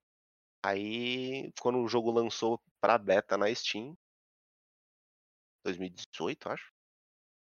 Aí, 0.64 1.52
quando 1.62 1.80
o 1.80 1.88
jogo 1.88 2.12
lançou 2.12 2.62
pra 2.82 2.98
beta 2.98 3.38
na 3.38 3.54
Steam, 3.56 3.98
2018, 5.64 6.50
acho. 6.50 6.72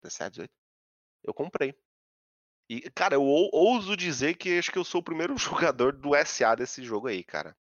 17, 0.02 0.32
18. 0.32 0.54
Eu 1.24 1.34
comprei. 1.34 1.74
E, 2.72 2.90
cara, 2.92 3.16
eu 3.16 3.22
ou- 3.22 3.50
ouso 3.52 3.94
dizer 3.94 4.34
que 4.34 4.58
acho 4.58 4.72
que 4.72 4.78
eu 4.78 4.84
sou 4.84 5.02
o 5.02 5.04
primeiro 5.04 5.36
jogador 5.76 5.92
do 5.92 6.14
SA 6.16 6.54
desse 6.54 6.82
jogo 6.82 7.06
aí, 7.06 7.22
cara. 7.22 7.54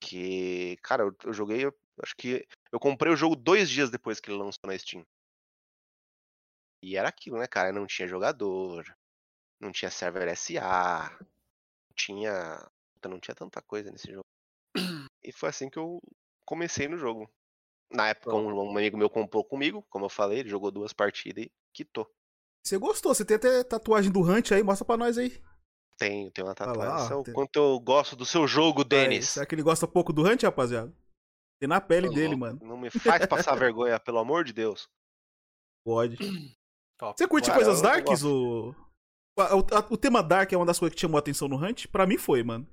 Que, 0.00 0.78
cara, 0.82 1.02
eu, 1.02 1.14
eu 1.24 1.34
joguei, 1.34 1.66
eu 1.66 1.74
acho 2.02 2.16
que 2.16 2.46
eu 2.72 2.80
comprei 2.80 3.12
o 3.12 3.16
jogo 3.16 3.36
dois 3.36 3.68
dias 3.68 3.90
depois 3.90 4.20
que 4.20 4.30
ele 4.30 4.38
lançou 4.38 4.60
na 4.66 4.78
Steam. 4.78 5.04
E 6.82 6.96
era 6.96 7.10
aquilo, 7.10 7.38
né, 7.38 7.46
cara? 7.46 7.72
Não 7.72 7.86
tinha 7.86 8.08
jogador, 8.08 8.84
não 9.60 9.70
tinha 9.70 9.90
server 9.90 10.26
SA, 10.28 11.10
não 11.20 11.94
tinha, 11.94 12.70
puta, 12.94 13.08
não 13.10 13.20
tinha 13.20 13.34
tanta 13.34 13.60
coisa 13.60 13.90
nesse 13.90 14.10
jogo. 14.10 14.24
E 15.22 15.30
foi 15.30 15.50
assim 15.50 15.68
que 15.68 15.78
eu 15.78 16.00
comecei 16.46 16.88
no 16.88 16.96
jogo. 16.96 17.30
Na 17.90 18.08
época, 18.08 18.34
um, 18.34 18.50
um 18.50 18.70
amigo 18.78 18.96
meu 18.96 19.10
comprou 19.10 19.44
comigo, 19.44 19.84
como 19.90 20.06
eu 20.06 20.10
falei, 20.10 20.40
ele 20.40 20.48
jogou 20.48 20.70
duas 20.70 20.94
partidas 20.94 21.44
e 21.44 21.52
quitou. 21.74 22.10
Você 22.64 22.78
gostou? 22.78 23.14
Você 23.14 23.24
tem 23.24 23.36
até 23.36 23.64
tatuagem 23.64 24.10
do 24.12 24.20
Hunt 24.20 24.52
aí? 24.52 24.62
Mostra 24.62 24.84
pra 24.84 24.96
nós 24.96 25.18
aí. 25.18 25.42
Tenho, 25.98 26.30
tenho 26.30 26.46
uma 26.46 26.50
lá, 26.50 26.54
tatuagem. 26.54 27.04
Isso 27.04 27.12
é 27.12 27.16
o 27.16 27.22
tem- 27.22 27.34
quanto 27.34 27.56
eu 27.56 27.80
gosto 27.80 28.16
do 28.16 28.24
seu 28.24 28.46
jogo, 28.46 28.82
Aí, 28.82 28.88
Denis. 28.88 29.28
será 29.30 29.44
que 29.46 29.54
ele 29.54 29.62
gosta 29.62 29.86
pouco 29.86 30.12
do 30.12 30.22
Hunt, 30.22 30.42
rapaziada? 30.42 30.92
Tem 31.60 31.68
na 31.68 31.80
pele 31.80 32.08
dele, 32.08 32.28
louco, 32.34 32.40
mano. 32.40 32.58
Não 32.62 32.76
me 32.76 32.90
faz 32.90 33.26
passar 33.26 33.54
vergonha, 33.72 33.98
pelo 34.00 34.18
amor 34.18 34.44
de 34.44 34.52
Deus. 34.52 34.88
Pode. 35.84 36.16
Top. 36.98 37.18
Você 37.18 37.26
curte 37.26 37.48
Cara, 37.50 37.62
coisas 37.62 37.82
darks? 37.82 38.22
O... 38.22 38.74
O, 39.36 39.40
a- 39.40 39.86
o 39.90 39.96
tema 39.96 40.22
dark 40.22 40.52
é 40.52 40.56
uma 40.56 40.66
das 40.66 40.78
coisas 40.78 40.94
que 40.94 41.00
chamou 41.00 41.16
a 41.16 41.20
atenção 41.20 41.48
no 41.48 41.56
Hunt? 41.56 41.86
Pra 41.88 42.06
mim 42.06 42.18
foi, 42.18 42.42
mano. 42.42 42.66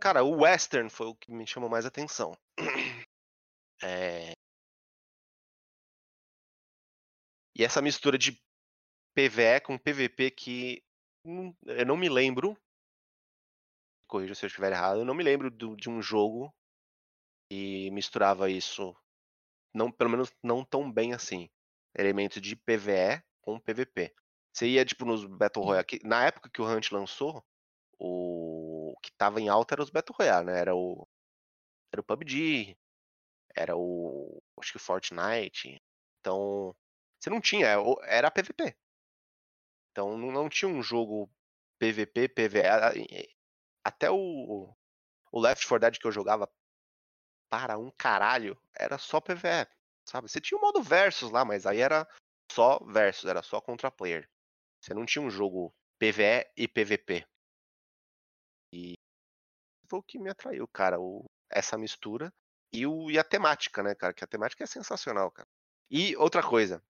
Cara, 0.00 0.22
o 0.22 0.42
western 0.42 0.90
foi 0.90 1.06
o 1.06 1.14
que 1.14 1.32
me 1.32 1.46
chamou 1.46 1.68
mais 1.68 1.84
atenção. 1.86 2.32
É... 3.82 4.32
E 7.56 7.62
essa 7.64 7.82
mistura 7.82 8.16
de 8.16 8.40
PvE 9.14 9.60
com 9.60 9.78
PvP 9.78 10.30
que 10.30 10.84
hum, 11.24 11.54
eu 11.66 11.86
não 11.86 11.96
me 11.96 12.08
lembro. 12.08 12.56
Corrija 14.08 14.34
se 14.34 14.44
eu 14.44 14.48
estiver 14.48 14.72
errado. 14.72 15.00
Eu 15.00 15.04
não 15.04 15.14
me 15.14 15.24
lembro 15.24 15.50
do- 15.50 15.76
de 15.76 15.88
um 15.88 16.00
jogo 16.02 16.54
que 17.50 17.90
misturava 17.90 18.50
isso. 18.50 18.94
Não, 19.74 19.90
pelo 19.90 20.10
menos 20.10 20.32
não 20.42 20.64
tão 20.64 20.90
bem 20.90 21.12
assim. 21.12 21.48
Elementos 21.96 22.40
de 22.40 22.56
PvE 22.56 23.22
com 23.40 23.58
PvP. 23.58 24.14
Você 24.52 24.68
ia, 24.68 24.84
tipo, 24.84 25.04
nos 25.04 25.24
Battle 25.24 25.64
Royale. 25.64 25.86
que- 25.86 26.06
Na 26.06 26.24
época 26.26 26.48
que 26.50 26.62
o 26.62 26.66
Hunt 26.66 26.90
lançou, 26.92 27.44
o 27.98 28.94
que 29.02 29.10
tava 29.12 29.40
em 29.40 29.48
alta 29.48 29.74
era 29.74 29.82
os 29.82 29.90
Battle 29.90 30.16
Royale, 30.16 30.46
né? 30.46 30.58
Era 30.60 30.74
o. 30.74 31.06
Era 31.92 32.00
o 32.00 32.04
PUBG, 32.04 32.76
era 33.54 33.76
o. 33.76 34.42
Acho 34.60 34.72
que 34.72 34.76
o 34.76 34.80
Fortnite. 34.80 35.80
Então. 36.20 36.74
Você 37.20 37.30
não 37.30 37.40
tinha, 37.40 37.66
é 37.68 37.76
era 38.06 38.30
PVP. 38.30 38.76
Então 39.94 40.18
não, 40.18 40.32
não 40.32 40.48
tinha 40.48 40.68
um 40.68 40.82
jogo 40.82 41.30
PVP, 41.78 42.28
PVE. 42.28 43.38
Até 43.84 44.10
o. 44.10 44.74
O 45.30 45.40
Left 45.40 45.66
4 45.68 45.80
Dead 45.80 46.00
que 46.00 46.06
eu 46.06 46.12
jogava 46.12 46.50
para 47.48 47.78
um 47.78 47.92
caralho 47.92 48.60
era 48.74 48.98
só 48.98 49.20
PVE. 49.20 49.68
Sabe? 50.04 50.28
Você 50.28 50.40
tinha 50.40 50.58
o 50.58 50.60
modo 50.60 50.82
versus 50.82 51.30
lá, 51.30 51.44
mas 51.44 51.64
aí 51.64 51.80
era 51.80 52.08
só 52.50 52.78
versus, 52.84 53.24
era 53.30 53.40
só 53.42 53.60
contra 53.60 53.90
player. 53.90 54.28
Você 54.80 54.92
não 54.92 55.06
tinha 55.06 55.22
um 55.22 55.30
jogo 55.30 55.72
PVE 55.98 56.50
e 56.56 56.66
PVP. 56.66 57.24
E 58.72 58.94
foi 59.88 60.00
o 60.00 60.02
que 60.02 60.18
me 60.18 60.30
atraiu, 60.30 60.66
cara, 60.68 61.00
o- 61.00 61.24
essa 61.48 61.78
mistura 61.78 62.32
e, 62.72 62.84
o, 62.86 63.10
e 63.10 63.18
a 63.18 63.24
temática, 63.24 63.82
né, 63.82 63.94
cara? 63.94 64.12
Que 64.12 64.24
a 64.24 64.28
temática 64.28 64.64
é 64.64 64.66
sensacional, 64.66 65.30
cara. 65.30 65.48
E 65.90 66.16
outra 66.16 66.42
coisa. 66.42 66.82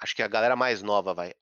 Acho 0.00 0.14
que 0.16 0.22
a 0.22 0.28
galera 0.28 0.56
mais 0.56 0.82
nova 0.82 1.12
vai. 1.14 1.32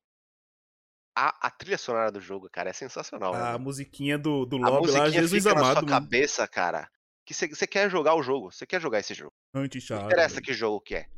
A, 1.16 1.46
a 1.48 1.50
trilha 1.50 1.78
sonora 1.78 2.12
do 2.12 2.20
jogo, 2.20 2.48
cara, 2.50 2.70
é 2.70 2.72
sensacional. 2.72 3.32
né, 3.32 3.40
A 3.54 3.58
musiquinha 3.58 4.16
do, 4.18 4.44
do 4.46 4.56
a 4.64 4.68
lobby 4.68 4.90
lá, 4.92 5.08
Jesus 5.10 5.42
fica 5.42 5.54
na 5.54 5.60
amado, 5.60 5.72
sua 5.80 5.82
mano. 5.88 6.02
cabeça, 6.04 6.46
cara. 6.46 6.88
Que 7.26 7.34
você 7.34 7.66
quer 7.66 7.90
jogar 7.90 8.14
o 8.14 8.22
jogo. 8.22 8.50
Você 8.52 8.66
quer 8.66 8.80
jogar 8.80 9.00
esse 9.00 9.14
jogo. 9.14 9.32
Hunt 9.54 9.74
Não 9.90 10.06
interessa 10.06 10.40
que 10.40 10.52
jogo 10.54 10.80
que 10.80 10.94
é. 10.94 11.08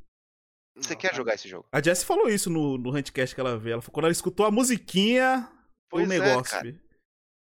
Você 0.76 0.96
quer 0.96 1.08
cara. 1.08 1.16
jogar 1.16 1.34
esse 1.34 1.48
jogo. 1.48 1.68
A 1.70 1.82
Jessie 1.82 2.06
falou 2.06 2.28
isso 2.28 2.48
no, 2.50 2.78
no 2.78 2.96
Huntcast 2.96 3.34
que 3.34 3.40
ela 3.40 3.58
vê. 3.58 3.72
Ela 3.72 3.82
falou, 3.82 3.92
quando 3.92 4.04
ela 4.06 4.12
escutou 4.12 4.46
a 4.46 4.50
musiquinha, 4.50 5.48
Pois 5.88 6.08
o 6.08 6.12
é, 6.12 6.18
negócio. 6.18 6.50
cara. 6.52 6.64
fi. 6.64 6.80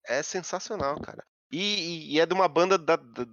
É 0.05 0.21
sensacional, 0.21 0.99
cara. 0.99 1.23
E, 1.51 1.59
e- 1.59 2.13
e 2.15 2.19
é 2.19 2.25
de 2.25 2.33
uma 2.33 2.47
banda 2.47 2.77
da- 2.77 2.95
da- 2.97 3.25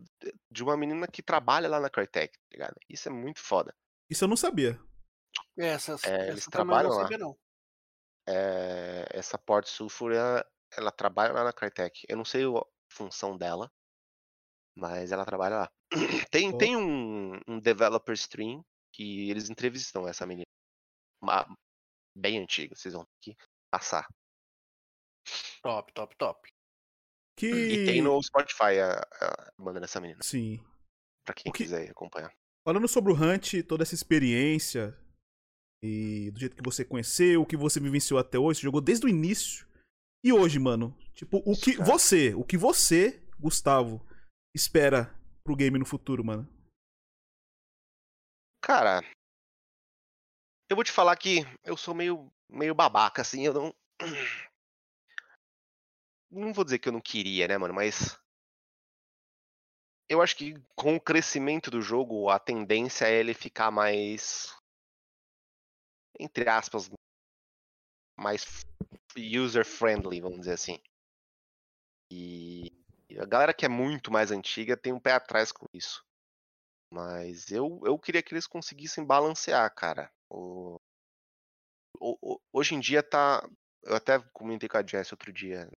de 0.51 0.63
uma 0.63 0.77
menina 0.77 1.07
que 1.09 1.23
trabalha 1.23 1.69
lá 1.69 1.81
na 1.81 1.91
Crytek, 1.91 2.33
tá 2.39 2.45
ligado? 2.53 2.75
Isso 2.89 3.09
é 3.09 3.13
muito 3.13 3.41
foda. 3.41 3.75
Isso 4.09 4.25
eu 4.25 4.29
não 4.29 4.37
sabia. 4.37 4.79
Essa, 5.67 5.93
essa 5.95 6.07
É, 6.09 6.29
eles 6.29 6.43
eu 6.45 6.47
não 6.47 6.51
trabalham 6.51 6.91
lá. 6.91 7.03
sabia, 7.03 7.19
não. 7.19 7.39
É, 8.29 9.07
essa 9.11 9.37
Port 9.39 9.67
Sulfur, 9.67 10.13
ela, 10.13 10.47
ela 10.77 10.93
trabalha 10.93 11.33
lá 11.33 11.45
na 11.45 11.53
Crytek. 11.53 12.03
Eu 12.09 12.17
não 12.17 12.25
sei 12.25 12.45
a 12.45 12.63
função 12.93 13.37
dela, 13.37 13.71
mas 14.77 15.11
ela 15.13 15.25
trabalha 15.25 15.57
lá. 15.57 15.73
Tem, 16.31 16.55
Ó. 16.55 16.57
tem 16.59 16.77
um, 16.77 17.33
um 17.49 17.59
developer 17.61 18.15
stream 18.15 18.63
que 18.95 19.29
eles 19.31 19.51
entrevistam 19.51 20.07
essa 20.07 20.27
menina. 20.27 20.47
Uma- 21.23 21.47
bem 22.17 22.39
antiga, 22.39 22.75
vocês 22.77 22.95
vão 22.95 23.05
ter 23.05 23.35
que 23.35 23.37
passar. 23.73 24.07
Top, 25.63 25.93
top, 25.93 26.17
top. 26.17 26.49
Que... 27.37 27.47
E 27.51 27.87
tem 27.87 28.03
no 28.03 28.21
Spotify 28.23 28.79
a, 28.81 29.01
a 29.01 29.53
banda 29.59 29.81
dessa 29.81 30.01
menina, 30.01 30.21
Sim. 30.23 30.59
pra 31.25 31.35
quem 31.35 31.51
que- 31.53 31.59
quiser 31.65 31.91
acompanhar. 31.91 32.33
Falando 32.65 32.87
sobre 32.89 33.13
o 33.13 33.17
Hunt, 33.17 33.55
toda 33.67 33.83
essa 33.83 33.95
experiência 33.95 34.97
e 35.83 36.31
do 36.31 36.39
jeito 36.39 36.57
que 36.57 36.63
você 36.63 36.85
conheceu, 36.85 37.43
o 37.43 37.47
que 37.47 37.57
você 37.57 37.81
vivenciou 37.81 38.21
até 38.21 38.39
hoje, 38.39 38.61
você 38.61 38.65
jogou 38.65 38.81
desde 38.81 39.07
o 39.07 39.09
início. 39.09 39.67
E 40.23 40.33
hoje, 40.33 40.59
mano, 40.59 40.95
tipo, 41.15 41.39
o 41.39 41.57
que 41.57 41.77
Cara. 41.77 41.85
você, 41.85 42.35
o 42.35 42.45
que 42.45 42.57
você, 42.59 43.23
Gustavo, 43.39 44.07
espera 44.55 45.15
pro 45.43 45.57
game 45.57 45.79
no 45.79 45.87
futuro, 45.87 46.23
mano? 46.23 46.47
Cara, 48.63 49.01
eu 50.71 50.77
vou 50.77 50.85
te 50.85 50.93
falar 50.93 51.17
que 51.17 51.39
eu 51.65 51.77
sou 51.77 51.95
meio, 51.95 52.31
meio 52.49 52.75
babaca, 52.75 53.23
assim, 53.23 53.45
eu 53.45 53.53
não. 53.53 53.75
Não 56.33 56.53
vou 56.53 56.63
dizer 56.63 56.79
que 56.79 56.89
eu 56.89 56.93
não 56.93 57.01
queria, 57.01 57.49
né, 57.49 57.59
mano, 57.59 57.75
mas. 57.75 58.17
Eu 60.09 60.23
acho 60.23 60.37
que 60.37 60.55
com 60.77 60.95
o 60.95 61.01
crescimento 61.01 61.73
do 61.73 61.83
jogo, 61.83 62.31
a 62.31 62.39
tendência 62.39 63.07
é 63.07 63.19
ele 63.19 63.35
ficar 63.35 63.73
mais. 63.73 64.57
Entre 66.21 66.49
aspas. 66.49 66.91
Mais 68.19 68.45
user-friendly, 69.17 70.21
vamos 70.21 70.41
dizer 70.41 70.53
assim. 70.53 70.79
E 72.13 72.71
a 73.19 73.25
galera 73.25 73.55
que 73.55 73.65
é 73.65 73.69
muito 73.69 74.11
mais 74.13 74.31
antiga 74.31 74.77
tem 74.77 74.93
um 74.93 75.01
pé 75.01 75.13
atrás 75.13 75.51
com 75.51 75.67
isso. 75.73 76.05
Mas 76.93 77.51
eu, 77.51 77.81
eu 77.85 77.99
queria 77.99 78.23
que 78.23 78.35
eles 78.35 78.47
conseguissem 78.47 79.05
balancear, 79.05 79.73
cara. 79.75 80.13
O, 80.29 80.77
o- 82.01 82.35
o- 82.35 82.41
hoje 82.53 82.75
em 82.75 82.81
dia 82.81 83.03
tá. 83.03 83.49
Eu 83.83 83.97
até 83.97 84.19
comentei 84.33 84.69
com 84.69 84.77
a 84.77 84.87
Jess 84.87 85.13
outro 85.13 85.33
dia. 85.33 85.69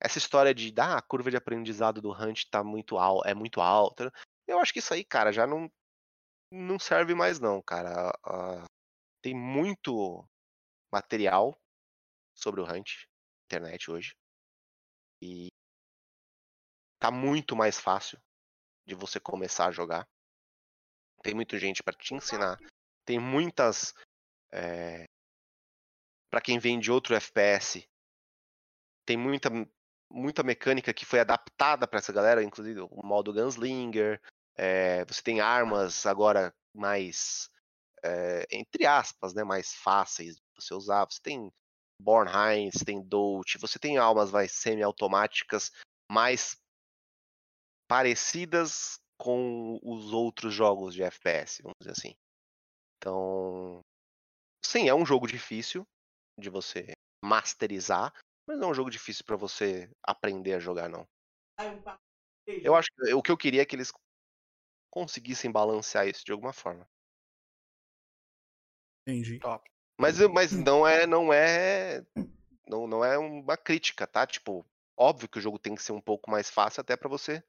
Essa 0.00 0.18
história 0.18 0.54
de 0.54 0.72
ah, 0.78 0.98
a 0.98 1.02
curva 1.02 1.30
de 1.30 1.36
aprendizado 1.36 2.00
do 2.00 2.12
Hunt 2.12 2.44
tá 2.50 2.62
muito 2.62 2.98
al 2.98 3.22
é 3.24 3.34
muito 3.34 3.60
alta. 3.60 4.12
Eu 4.46 4.58
acho 4.58 4.72
que 4.72 4.78
isso 4.78 4.92
aí, 4.92 5.02
cara, 5.04 5.32
já 5.32 5.46
não, 5.46 5.70
não 6.50 6.78
serve 6.78 7.14
mais 7.14 7.40
não, 7.40 7.62
cara. 7.62 8.10
Ah, 8.24 8.64
tem 9.22 9.34
muito 9.34 10.26
material 10.92 11.58
sobre 12.34 12.60
o 12.60 12.64
Hunt 12.64 13.06
na 13.06 13.44
internet 13.46 13.90
hoje. 13.90 14.14
E 15.22 15.48
tá 16.98 17.10
muito 17.10 17.56
mais 17.56 17.78
fácil 17.78 18.18
de 18.86 18.94
você 18.94 19.18
começar 19.18 19.68
a 19.68 19.72
jogar. 19.72 20.06
Tem 21.22 21.34
muita 21.34 21.58
gente 21.58 21.82
para 21.82 21.96
te 21.96 22.14
ensinar. 22.14 22.58
Tem 23.04 23.18
muitas. 23.18 23.94
É... 24.52 25.04
para 26.30 26.40
quem 26.40 26.58
vem 26.58 26.78
de 26.78 26.92
outro 26.92 27.14
FPS, 27.14 27.88
tem 29.06 29.16
muita, 29.16 29.48
muita 30.10 30.42
mecânica 30.42 30.94
que 30.94 31.04
foi 31.04 31.20
adaptada 31.20 31.88
para 31.88 31.98
essa 31.98 32.12
galera, 32.12 32.42
inclusive 32.42 32.80
o 32.80 33.02
modo 33.02 33.32
Gunslinger. 33.32 34.20
É, 34.56 35.04
você 35.06 35.22
tem 35.22 35.40
armas 35.40 36.06
agora 36.06 36.54
mais. 36.74 37.50
é, 38.04 38.46
entre 38.52 38.86
aspas, 38.86 39.34
né, 39.34 39.44
mais 39.44 39.74
fáceis 39.74 40.36
de 40.36 40.42
você 40.56 40.74
usar. 40.74 41.06
Você 41.06 41.20
tem 41.22 41.52
Bornheim, 42.00 42.70
você 42.72 42.84
tem 42.84 43.02
Dolt, 43.02 43.56
você 43.60 43.78
tem 43.78 43.98
armas 43.98 44.30
mais 44.32 44.52
semi-automáticas 44.52 45.72
mais 46.12 46.56
parecidas 47.88 48.98
com 49.18 49.78
os 49.82 50.12
outros 50.12 50.52
jogos 50.54 50.94
de 50.94 51.02
FPS, 51.02 51.62
vamos 51.62 51.76
dizer 51.80 51.92
assim. 51.92 52.14
Então, 52.98 53.80
sim, 54.64 54.88
é 54.88 54.94
um 54.94 55.06
jogo 55.06 55.26
difícil 55.26 55.84
de 56.38 56.50
você 56.50 56.92
masterizar, 57.24 58.12
mas 58.48 58.58
não 58.58 58.68
é 58.68 58.70
um 58.72 58.74
jogo 58.74 58.90
difícil 58.90 59.24
para 59.26 59.36
você 59.36 59.90
aprender 60.06 60.54
a 60.54 60.60
jogar, 60.60 60.88
não. 60.88 61.06
Eu 62.62 62.74
acho 62.74 62.88
que 62.96 63.12
o 63.14 63.22
que 63.22 63.30
eu 63.30 63.36
queria 63.36 63.62
é 63.62 63.64
que 63.64 63.76
eles 63.76 63.92
conseguissem 64.94 65.50
balancear 65.50 66.06
isso 66.06 66.24
de 66.24 66.30
alguma 66.30 66.52
forma. 66.52 66.88
Entendi. 69.02 69.40
Top. 69.40 69.68
Mas, 70.00 70.18
mas 70.28 70.52
não 70.52 70.86
é, 70.86 71.04
não 71.04 71.32
é, 71.32 72.04
não, 72.68 72.86
não 72.86 73.04
é 73.04 73.18
uma 73.18 73.56
crítica, 73.56 74.06
tá? 74.06 74.24
Tipo, 74.24 74.64
óbvio 74.96 75.28
que 75.28 75.38
o 75.38 75.40
jogo 75.40 75.58
tem 75.58 75.74
que 75.74 75.82
ser 75.82 75.92
um 75.92 76.00
pouco 76.00 76.30
mais 76.30 76.48
fácil 76.48 76.80
até 76.80 76.96
para 76.96 77.08
você 77.08 77.42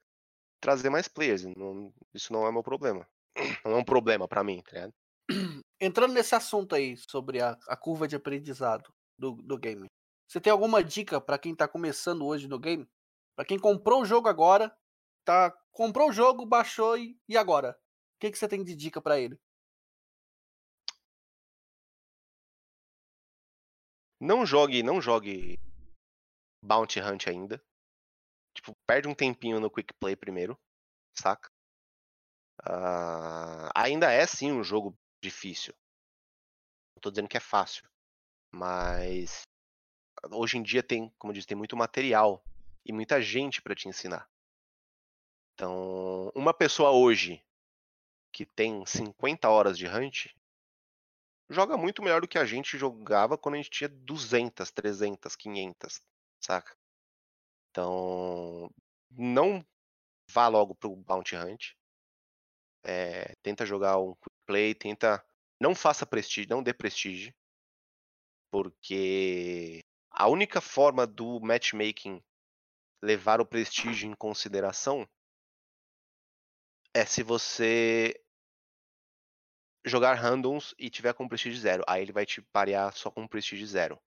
trazer 0.59 0.89
mais 0.89 1.07
players. 1.07 1.45
não- 1.45 1.93
isso 2.13 2.34
não 2.34 2.47
é 2.47 2.51
meu 2.51 2.63
problema. 2.63 3.07
Não 3.65 3.73
é 3.73 3.76
um 3.76 3.84
problema 3.84 4.30
para 4.30 4.43
mim, 4.45 4.61
tá 4.63 4.72
ligado? 4.72 4.93
Entrando 5.81 6.13
nesse 6.13 6.34
assunto 6.34 6.73
aí 6.73 6.95
sobre 6.95 7.41
a, 7.41 7.57
a 7.67 7.76
curva 7.76 8.07
de 8.07 8.15
aprendizado 8.15 8.93
do, 9.19 9.34
do 9.34 9.57
game, 9.57 9.88
você 10.26 10.39
tem 10.39 10.51
alguma 10.51 10.81
dica 10.81 11.19
pra 11.19 11.38
quem 11.38 11.53
tá 11.53 11.67
começando 11.67 12.26
hoje 12.26 12.47
no 12.47 12.57
game? 12.57 12.88
Pra 13.35 13.43
quem 13.43 13.59
comprou 13.59 14.01
o 14.01 14.05
jogo 14.05 14.30
agora 14.30 14.73
tá, 15.26 15.52
comprou 15.72 16.10
o 16.10 16.14
jogo, 16.14 16.45
baixou 16.45 16.97
e, 16.97 17.19
e 17.27 17.35
agora? 17.35 17.77
O 18.15 18.19
que, 18.19 18.31
que 18.31 18.38
você 18.38 18.47
tem 18.47 18.64
de 18.64 18.76
dica 18.76 19.02
pra 19.02 19.19
ele? 19.19 19.38
Não 24.22 24.45
jogue, 24.45 24.81
não 24.81 25.02
jogue 25.02 25.60
Bounty 26.64 27.02
Hunt 27.02 27.27
ainda. 27.27 27.61
Tipo, 28.56 28.73
perde 28.88 29.07
um 29.07 29.14
tempinho 29.14 29.60
no 29.60 29.69
Quick 29.69 29.93
Play 29.99 30.15
primeiro, 30.15 30.57
saca? 31.18 31.49
Ah, 32.64 33.69
ainda 33.76 34.11
é 34.11 34.26
sim 34.26 34.52
um 34.52 34.64
jogo 34.64 34.97
difícil. 35.22 35.73
Não 36.95 37.02
tô 37.02 37.11
dizendo 37.11 37.27
que 37.27 37.38
é 37.38 37.41
fácil. 37.41 37.84
Mas 38.53 39.41
hoje 40.31 40.57
em 40.57 40.64
dia 40.64 40.81
tem, 40.81 41.10
como 41.19 41.31
eu 41.31 41.35
disse, 41.35 41.47
tem 41.47 41.57
muito 41.57 41.76
material 41.76 42.41
e 42.85 42.93
muita 42.93 43.22
gente 43.22 43.61
para 43.61 43.76
te 43.76 43.89
ensinar. 43.89 44.30
Então, 45.56 46.30
uma 46.36 46.53
pessoa 46.53 46.91
hoje 46.91 47.41
que 48.32 48.45
tem 48.45 48.86
50 48.86 49.49
horas 49.49 49.77
de 49.77 49.88
hunt 49.88 50.27
joga 51.49 51.77
muito 51.77 52.03
melhor 52.03 52.19
do 52.19 52.27
que 52.27 52.38
a 52.38 52.44
gente 52.44 52.77
jogava 52.77 53.38
quando 53.38 53.56
a 53.56 53.57
gente 53.57 53.69
tinha 53.69 53.88
200, 53.88 54.69
300, 54.72 55.36
500, 55.36 56.02
saca? 56.41 56.76
Então, 57.72 58.69
não 59.10 59.65
vá 60.30 60.49
logo 60.49 60.76
pro 60.76 60.95
Bounty 60.95 61.38
Hunt. 61.38 61.73
É, 62.84 63.34
tenta 63.41 63.65
jogar 63.65 63.98
um 63.98 64.14
quick 64.15 64.36
play, 64.45 64.76
tenta. 64.76 65.26
Não 65.60 65.73
faça 65.73 66.06
prestígio, 66.06 66.49
não 66.49 66.64
dê 66.64 66.73
prestígio. 66.73 67.34
Porque 68.52 69.86
a 70.11 70.27
única 70.27 70.60
forma 70.60 71.07
do 71.07 71.40
matchmaking 71.40 72.22
levar 73.02 73.40
o 73.40 73.45
prestígio 73.45 74.10
em 74.10 74.15
consideração 74.15 75.07
é 76.95 77.05
se 77.05 77.22
você 77.22 78.15
jogar 79.85 80.13
randoms 80.13 80.73
e 80.80 80.89
tiver 80.89 81.13
com 81.13 81.27
prestígio 81.27 81.59
zero. 81.59 81.84
Aí 81.85 82.01
ele 82.01 82.13
vai 82.13 82.26
te 82.26 82.41
parear 82.41 82.95
só 82.95 83.11
com 83.11 83.27
prestígio 83.27 83.67
zero. 83.67 83.99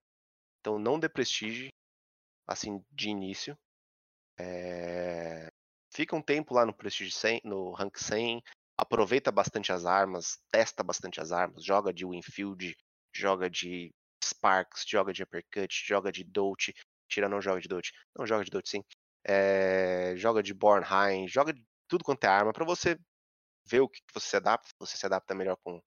Então 0.60 0.78
não 0.78 0.98
dê 0.98 1.06
prestígio, 1.06 1.68
assim, 2.46 2.82
de 2.90 3.10
início. 3.10 3.56
É... 4.40 5.48
Fica 5.92 6.16
um 6.16 6.22
tempo 6.22 6.54
lá 6.54 6.64
no 6.64 6.72
prestígio 6.72 7.12
100, 7.12 7.42
no 7.44 7.72
rank 7.72 7.98
100. 7.98 8.42
Aproveita 8.78 9.30
bastante 9.30 9.70
as 9.70 9.84
armas, 9.84 10.38
testa 10.50 10.82
bastante 10.82 11.20
as 11.20 11.30
armas, 11.30 11.62
joga 11.62 11.92
de 11.92 12.06
Winfield, 12.06 12.74
joga 13.12 13.50
de 13.50 13.90
Sparks, 14.24 14.84
joga 14.86 15.12
de 15.12 15.22
Uppercut, 15.22 15.68
joga 15.86 16.10
de 16.10 16.24
Dote. 16.24 16.72
Tira 17.06 17.28
não 17.28 17.40
joga 17.40 17.60
de 17.60 17.68
Dote. 17.68 17.92
Não 18.16 18.26
joga 18.26 18.44
de 18.44 18.50
Dote 18.50 18.70
sim. 18.70 18.82
É... 19.24 20.14
Joga 20.16 20.42
de 20.42 20.54
Bornheim, 20.54 21.28
joga 21.28 21.52
de 21.52 21.67
tudo 21.88 22.04
quanto 22.04 22.24
é 22.24 22.28
arma 22.28 22.52
para 22.52 22.64
você 22.64 22.98
ver 23.64 23.80
o 23.80 23.88
que 23.88 24.00
você 24.12 24.28
se 24.28 24.36
adapta, 24.36 24.68
se 24.68 24.74
você 24.78 24.96
se 24.96 25.06
adapta 25.06 25.34
melhor 25.34 25.56
com 25.56 25.82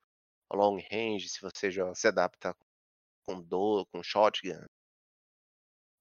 long 0.53 0.77
range, 0.91 1.29
se 1.29 1.41
você 1.41 1.71
já 1.71 1.93
se 1.95 2.07
adapta 2.07 2.55
com 3.23 3.41
do, 3.41 3.85
com 3.87 4.03
shotgun. 4.03 4.65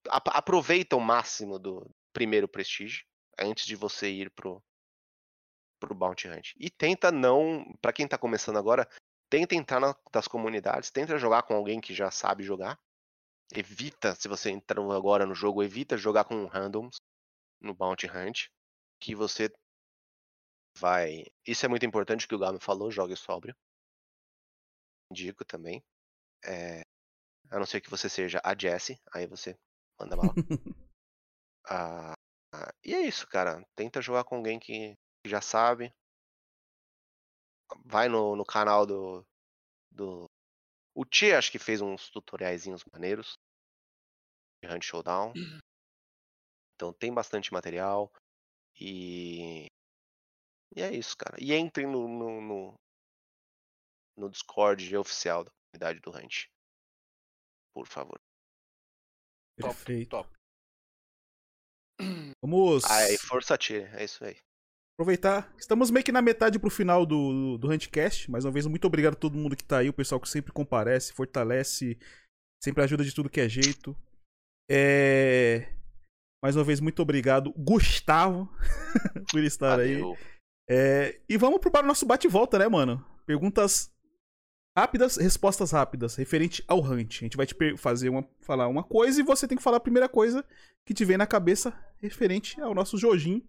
Aproveita 0.09 0.95
o 0.95 0.99
máximo 0.99 1.59
do 1.59 1.89
primeiro 2.11 2.47
prestígio 2.47 3.05
antes 3.39 3.65
de 3.65 3.75
você 3.75 4.09
ir 4.09 4.29
pro 4.31 4.61
pro 5.79 5.95
Bounty 5.95 6.27
Hunt. 6.27 6.53
E 6.57 6.69
tenta 6.69 7.11
não, 7.11 7.65
para 7.81 7.91
quem 7.91 8.07
tá 8.07 8.15
começando 8.15 8.57
agora, 8.57 8.87
tenta 9.27 9.55
entrar 9.55 9.79
nas 9.79 10.27
comunidades, 10.27 10.91
tenta 10.91 11.17
jogar 11.17 11.41
com 11.41 11.55
alguém 11.55 11.81
que 11.81 11.91
já 11.91 12.11
sabe 12.11 12.43
jogar. 12.43 12.79
Evita, 13.51 14.13
se 14.15 14.27
você 14.27 14.51
entrou 14.51 14.91
agora 14.91 15.25
no 15.25 15.33
jogo, 15.33 15.63
evita 15.63 15.97
jogar 15.97 16.25
com 16.25 16.45
randoms 16.45 16.97
no 17.59 17.73
Bounty 17.73 18.07
Hunt, 18.07 18.47
que 18.99 19.15
você 19.15 19.51
vai. 20.77 21.25
Isso 21.45 21.65
é 21.65 21.69
muito 21.69 21.85
importante 21.85 22.27
que 22.27 22.35
o 22.35 22.39
Gami 22.39 22.59
falou, 22.59 22.91
jogue 22.91 23.15
sóbrio. 23.15 23.55
Indico 25.11 25.43
também. 25.45 25.83
É... 26.43 26.81
A 27.49 27.59
não 27.59 27.65
ser 27.65 27.81
que 27.81 27.89
você 27.89 28.09
seja 28.09 28.39
a 28.43 28.57
Jessie, 28.57 28.99
aí 29.13 29.27
você 29.27 29.57
manda 29.99 30.15
mal. 30.15 30.33
ah, 31.67 32.13
e 32.83 32.93
é 32.93 33.01
isso, 33.01 33.27
cara. 33.27 33.63
Tenta 33.75 34.01
jogar 34.01 34.23
com 34.23 34.37
alguém 34.37 34.59
que, 34.59 34.95
já 35.25 35.41
sabe. 35.41 35.93
Vai 37.85 38.09
no, 38.09 38.35
no 38.35 38.45
canal 38.45 38.85
do. 38.85 39.25
do... 39.91 40.25
O 40.93 41.05
Tia 41.05 41.37
acho 41.37 41.51
que 41.51 41.59
fez 41.59 41.81
uns 41.81 42.09
tutoriaizinhos 42.09 42.83
maneiros. 42.91 43.33
De 44.63 44.69
Hunt 44.69 44.83
Showdown. 44.83 45.33
Então 46.75 46.91
tem 46.91 47.13
bastante 47.13 47.53
material. 47.53 48.11
E 48.79 49.67
e 50.75 50.81
é 50.81 50.93
isso, 50.93 51.15
cara. 51.17 51.35
E 51.39 51.53
entrem 51.53 51.87
no, 51.87 52.07
no, 52.07 52.41
no, 52.41 52.73
no 54.17 54.29
Discord 54.29 54.95
oficial 54.95 55.43
da 55.43 55.51
comunidade 55.51 55.99
do 55.99 56.11
Hunt. 56.11 56.45
Por 57.73 57.87
favor. 57.87 58.19
Perfeito. 59.57 60.09
Top, 60.09 60.29
top. 60.29 60.41
Vamos. 62.43 62.83
Aí, 62.85 63.17
força 63.17 63.57
tira, 63.57 63.87
é 63.99 64.03
isso 64.03 64.23
aí. 64.23 64.37
Aproveitar. 64.95 65.53
Estamos 65.57 65.89
meio 65.89 66.03
que 66.03 66.11
na 66.11 66.21
metade 66.21 66.59
pro 66.59 66.69
final 66.69 67.05
do, 67.05 67.57
do 67.57 67.71
Huntcast. 67.71 68.29
Mais 68.29 68.45
uma 68.45 68.51
vez, 68.51 68.65
muito 68.65 68.85
obrigado 68.85 69.13
a 69.13 69.19
todo 69.19 69.37
mundo 69.37 69.55
que 69.55 69.63
tá 69.63 69.79
aí, 69.79 69.89
o 69.89 69.93
pessoal 69.93 70.19
que 70.19 70.29
sempre 70.29 70.51
comparece, 70.51 71.13
fortalece, 71.13 71.97
sempre 72.63 72.83
ajuda 72.83 73.03
de 73.03 73.13
tudo 73.13 73.29
que 73.29 73.41
é 73.41 73.49
jeito. 73.49 73.95
É. 74.69 75.73
Mais 76.43 76.55
uma 76.55 76.63
vez, 76.63 76.79
muito 76.79 77.01
obrigado, 77.01 77.53
Gustavo, 77.53 78.49
por 79.31 79.43
estar 79.43 79.77
Valeu. 79.77 80.13
aí. 80.13 80.30
É, 80.73 81.19
e 81.27 81.35
vamos 81.35 81.59
para 81.59 81.83
o 81.83 81.87
nosso 81.87 82.05
bate-volta, 82.05 82.57
né, 82.57 82.65
mano? 82.69 83.05
Perguntas 83.25 83.93
rápidas, 84.73 85.17
respostas 85.17 85.71
rápidas, 85.71 86.15
referente 86.15 86.63
ao 86.65 86.79
Hunt. 86.79 87.17
A 87.17 87.25
gente 87.25 87.35
vai 87.35 87.45
te 87.45 87.53
fazer 87.75 88.07
uma, 88.07 88.25
falar 88.39 88.69
uma 88.69 88.81
coisa 88.81 89.19
e 89.19 89.23
você 89.23 89.45
tem 89.45 89.57
que 89.57 89.63
falar 89.63 89.77
a 89.77 89.81
primeira 89.81 90.07
coisa 90.07 90.47
que 90.85 90.93
te 90.93 91.03
vem 91.03 91.17
na 91.17 91.27
cabeça 91.27 91.77
referente 91.97 92.61
ao 92.61 92.73
nosso 92.73 92.97
Jojin. 92.97 93.45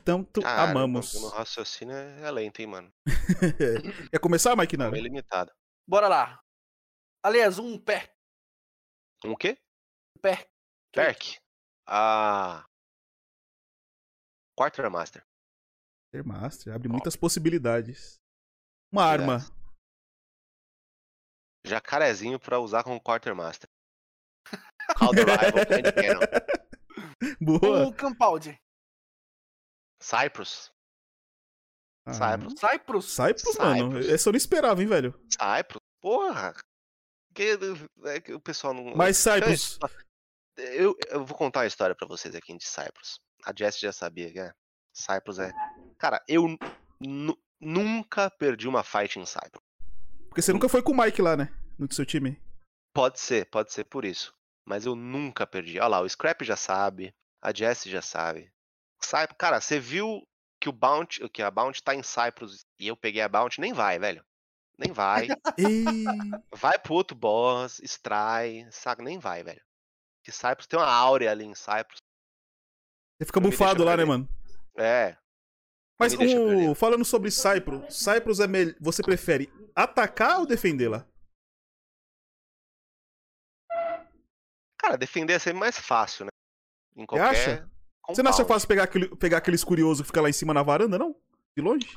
Então, 0.00 0.24
tu 0.24 0.40
ah, 0.42 0.62
amamos. 0.62 1.14
O 1.16 1.28
raciocínio 1.28 1.94
é 1.94 2.30
lento, 2.30 2.60
hein, 2.60 2.66
mano. 2.66 2.90
Quer 4.10 4.18
começar, 4.18 4.56
Mike 4.56 4.78
Nara? 4.78 4.96
É 4.96 5.00
limitado. 5.02 5.52
Bora 5.86 6.08
lá. 6.08 6.40
Aliás, 7.22 7.58
um 7.58 7.78
perk. 7.78 8.10
Um 9.22 9.36
quê? 9.36 9.58
Perk. 10.22 10.48
Perk. 10.94 11.38
Ah. 11.86 12.64
Quartermaster. 14.58 15.22
Master 16.22 16.74
abre 16.74 16.88
muitas 16.88 17.16
possibilidades. 17.16 18.20
Uma 18.92 19.04
arma. 19.04 19.38
Jacarezinho 21.66 22.38
pra 22.38 22.58
usar 22.60 22.84
como 22.84 23.00
Quartermaster. 23.00 23.68
Call 24.98 25.12
the 25.16 25.24
rival 25.24 26.20
Boa. 27.40 27.86
O 27.86 27.94
Campaldi. 27.94 28.58
Cyprus. 30.00 30.70
Ah. 32.06 32.12
Cyprus. 32.12 32.60
Cyprus. 32.60 33.04
Cyprus, 33.06 33.58
mano. 33.58 33.98
Essa 33.98 34.28
eu 34.28 34.32
não 34.32 34.36
esperava, 34.36 34.82
hein, 34.82 34.88
velho. 34.88 35.12
Cyprus. 35.30 35.80
Porra. 36.00 36.54
Que, 37.34 37.58
é 38.04 38.20
que 38.20 38.34
o 38.34 38.40
pessoal 38.40 38.74
não. 38.74 38.94
Mas 38.94 39.16
Cyprus. 39.16 39.78
Eu, 40.56 40.96
eu 41.08 41.24
vou 41.24 41.36
contar 41.36 41.60
uma 41.60 41.66
história 41.66 41.96
pra 41.96 42.06
vocês 42.06 42.34
aqui 42.34 42.56
de 42.56 42.64
Cyprus. 42.64 43.18
A 43.44 43.52
Jess 43.56 43.80
já 43.80 43.92
sabia, 43.92 44.30
né? 44.32 44.52
Cyprus 44.94 45.38
é. 45.38 45.52
Cara, 46.04 46.22
eu 46.28 46.46
nunca 47.58 48.28
perdi 48.28 48.68
uma 48.68 48.84
fight 48.84 49.18
em 49.18 49.24
Cyprus. 49.24 49.64
Porque 50.28 50.42
você 50.42 50.52
nunca 50.52 50.68
foi 50.68 50.82
com 50.82 50.92
o 50.92 50.94
Mike 50.94 51.22
lá, 51.22 51.34
né? 51.34 51.48
No 51.78 51.90
seu 51.90 52.04
time. 52.04 52.38
Pode 52.92 53.18
ser, 53.18 53.46
pode 53.46 53.72
ser 53.72 53.84
por 53.84 54.04
isso. 54.04 54.36
Mas 54.66 54.84
eu 54.84 54.94
nunca 54.94 55.46
perdi. 55.46 55.78
Olha 55.78 55.88
lá, 55.88 56.00
o 56.02 56.06
Scrap 56.06 56.42
já 56.42 56.56
sabe, 56.56 57.14
a 57.40 57.54
Jess 57.54 57.84
já 57.84 58.02
sabe. 58.02 58.52
Cyprus, 59.02 59.36
cara, 59.38 59.62
você 59.62 59.80
viu 59.80 60.28
que 60.60 60.68
o 60.68 60.72
Bounty, 60.72 61.26
que 61.30 61.40
a 61.40 61.50
Bounty 61.50 61.82
tá 61.82 61.94
em 61.94 62.02
Cyprus 62.02 62.66
e 62.78 62.86
eu 62.86 62.96
peguei 62.98 63.22
a 63.22 63.28
Bounty, 63.28 63.58
nem 63.58 63.72
vai, 63.72 63.98
velho. 63.98 64.22
Nem 64.76 64.92
vai. 64.92 65.28
vai 66.52 66.78
pro 66.78 66.92
outro 66.92 67.16
boss, 67.16 67.80
extrai, 67.80 68.68
sabe? 68.70 69.02
Nem 69.02 69.18
vai, 69.18 69.42
velho. 69.42 69.62
Que 70.22 70.30
Cyprus 70.30 70.66
tem 70.66 70.78
uma 70.78 70.84
áurea 70.84 71.30
ali 71.30 71.46
em 71.46 71.54
Cyprus. 71.54 71.96
Você 73.16 73.24
fica 73.24 73.40
bufado 73.40 73.82
lá, 73.82 73.96
né, 73.96 74.04
mano? 74.04 74.28
É. 74.76 75.16
Mas 75.98 76.14
um, 76.14 76.74
falando 76.74 77.04
sobre 77.04 77.30
Cyprus, 77.30 77.96
Cyprus 77.96 78.40
é 78.40 78.46
melhor. 78.46 78.74
Você 78.80 79.02
prefere 79.02 79.50
atacar 79.74 80.40
ou 80.40 80.46
defendê-la? 80.46 81.06
Cara, 84.78 84.98
defender 84.98 85.34
é 85.34 85.38
sempre 85.38 85.60
mais 85.60 85.78
fácil, 85.78 86.26
né? 86.26 86.30
Em 86.96 87.06
qualquer. 87.06 87.34
Você 87.34 87.50
acha? 87.50 87.70
Você 88.08 88.22
não 88.22 88.30
acha 88.30 88.44
fácil 88.44 88.68
pegar, 88.68 88.82
aquele, 88.82 89.16
pegar 89.16 89.38
aqueles 89.38 89.64
curiosos 89.64 90.02
que 90.02 90.08
fica 90.08 90.20
lá 90.20 90.28
em 90.28 90.32
cima 90.32 90.52
na 90.52 90.62
varanda, 90.62 90.98
não? 90.98 91.16
De 91.56 91.62
longe? 91.62 91.88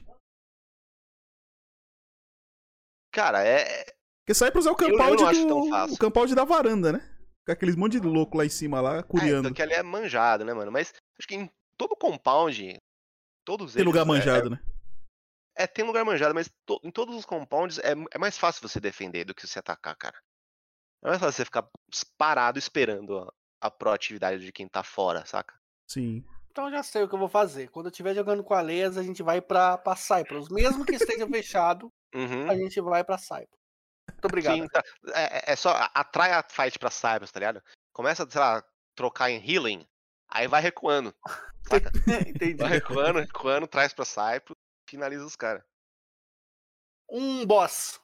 Cara, 3.12 3.44
é. 3.44 3.84
Porque 4.22 4.34
Cyprus 4.34 4.66
é 4.66 4.72
o 4.72 4.76
Campaldi 4.76 5.46
do. 5.46 5.94
O 5.94 5.98
Campaldi 5.98 6.36
da 6.36 6.46
varanda, 6.46 6.94
né? 6.94 7.00
Fica 7.40 7.54
aqueles 7.54 7.76
monte 7.76 8.00
de 8.00 8.08
louco 8.08 8.38
lá 8.38 8.46
em 8.46 8.50
cima 8.50 8.80
lá, 8.80 9.04
curiando. 9.04 9.36
É, 9.36 9.40
então 9.40 9.54
que 9.54 9.62
ali 9.62 9.74
é 9.74 9.84
manjado, 9.84 10.46
né, 10.46 10.54
mano? 10.54 10.72
Mas 10.72 10.94
acho 11.18 11.28
que 11.28 11.36
em 11.36 11.50
todo 11.78 11.96
compound, 11.96 12.78
Todos 13.48 13.72
Tem 13.74 13.80
eles. 13.82 13.88
lugar 13.88 14.02
é- 14.02 14.06
manjado, 14.06 14.50
né? 14.50 14.60
É, 15.56 15.66
tem 15.66 15.86
lugar 15.86 16.04
manjado, 16.04 16.36
mas 16.36 16.50
to- 16.66 16.82
em 16.84 16.92
todos 16.92 17.16
os 17.16 17.24
compounds 17.26 17.80
é, 17.80 17.94
é 18.12 18.18
mais 18.18 18.38
fácil 18.38 18.62
você 18.68 18.78
defender 18.80 19.24
do 19.24 19.34
que 19.34 19.48
você 19.48 19.58
atacar, 19.60 19.96
cara. 19.96 20.18
É 21.02 21.08
mais 21.08 21.20
fácil 21.22 21.32
você 21.38 21.46
ficar 21.46 21.66
parado 22.18 22.60
esperando 22.60 23.18
a, 23.20 23.34
a 23.62 23.72
proatividade 23.72 24.44
de 24.44 24.52
quem 24.52 24.68
tá 24.68 24.84
fora, 24.84 25.26
saca? 25.26 25.56
Sim. 25.90 26.26
Então 26.52 26.66
eu 26.66 26.72
já 26.72 26.84
sei 26.84 27.04
o 27.04 27.08
que 27.08 27.16
eu 27.16 27.20
vou 27.20 27.30
fazer. 27.30 27.70
Quando 27.70 27.86
eu 27.86 27.92
estiver 27.92 28.14
jogando 28.14 28.44
com 28.44 28.54
a 28.54 28.60
Leza, 28.62 29.00
a 29.00 29.04
gente 29.04 29.24
vai 29.24 29.40
pra, 29.42 29.78
pra 29.78 29.96
Cyprus. 29.96 30.50
Mesmo 30.50 30.84
que 30.86 30.96
esteja 30.96 31.26
fechado, 31.32 31.90
Uhum. 32.14 32.50
a 32.52 32.56
gente 32.56 32.82
vai 32.82 33.04
pra 33.04 33.18
Cyprus. 33.18 33.58
Muito 34.12 34.26
obrigado. 34.26 34.56
Sim, 34.58 34.68
tá. 34.68 34.84
é, 35.14 35.38
é- 35.38 35.54
é 35.54 35.56
só 35.56 35.72
atrai 35.94 36.34
a 36.34 36.44
fight 36.44 36.78
pra 36.78 36.90
Cyprus, 36.92 37.32
tá 37.32 37.40
ligado? 37.40 37.64
Começa, 37.94 38.30
sei 38.30 38.42
lá, 38.42 38.62
trocar 38.96 39.30
em 39.32 39.40
healing, 39.50 39.88
aí 40.30 40.48
vai 40.48 40.62
recuando. 40.62 41.16
Saca? 41.68 41.92
Entendi. 42.28 42.56
Vai 42.56 42.70
recuando, 42.70 43.20
recuando, 43.20 43.68
traz 43.68 43.94
pra 43.94 44.06
Cyprus, 44.06 44.58
finaliza 44.90 45.26
os 45.26 45.36
caras. 45.36 45.64
Um 47.10 47.46
boss. 47.46 48.02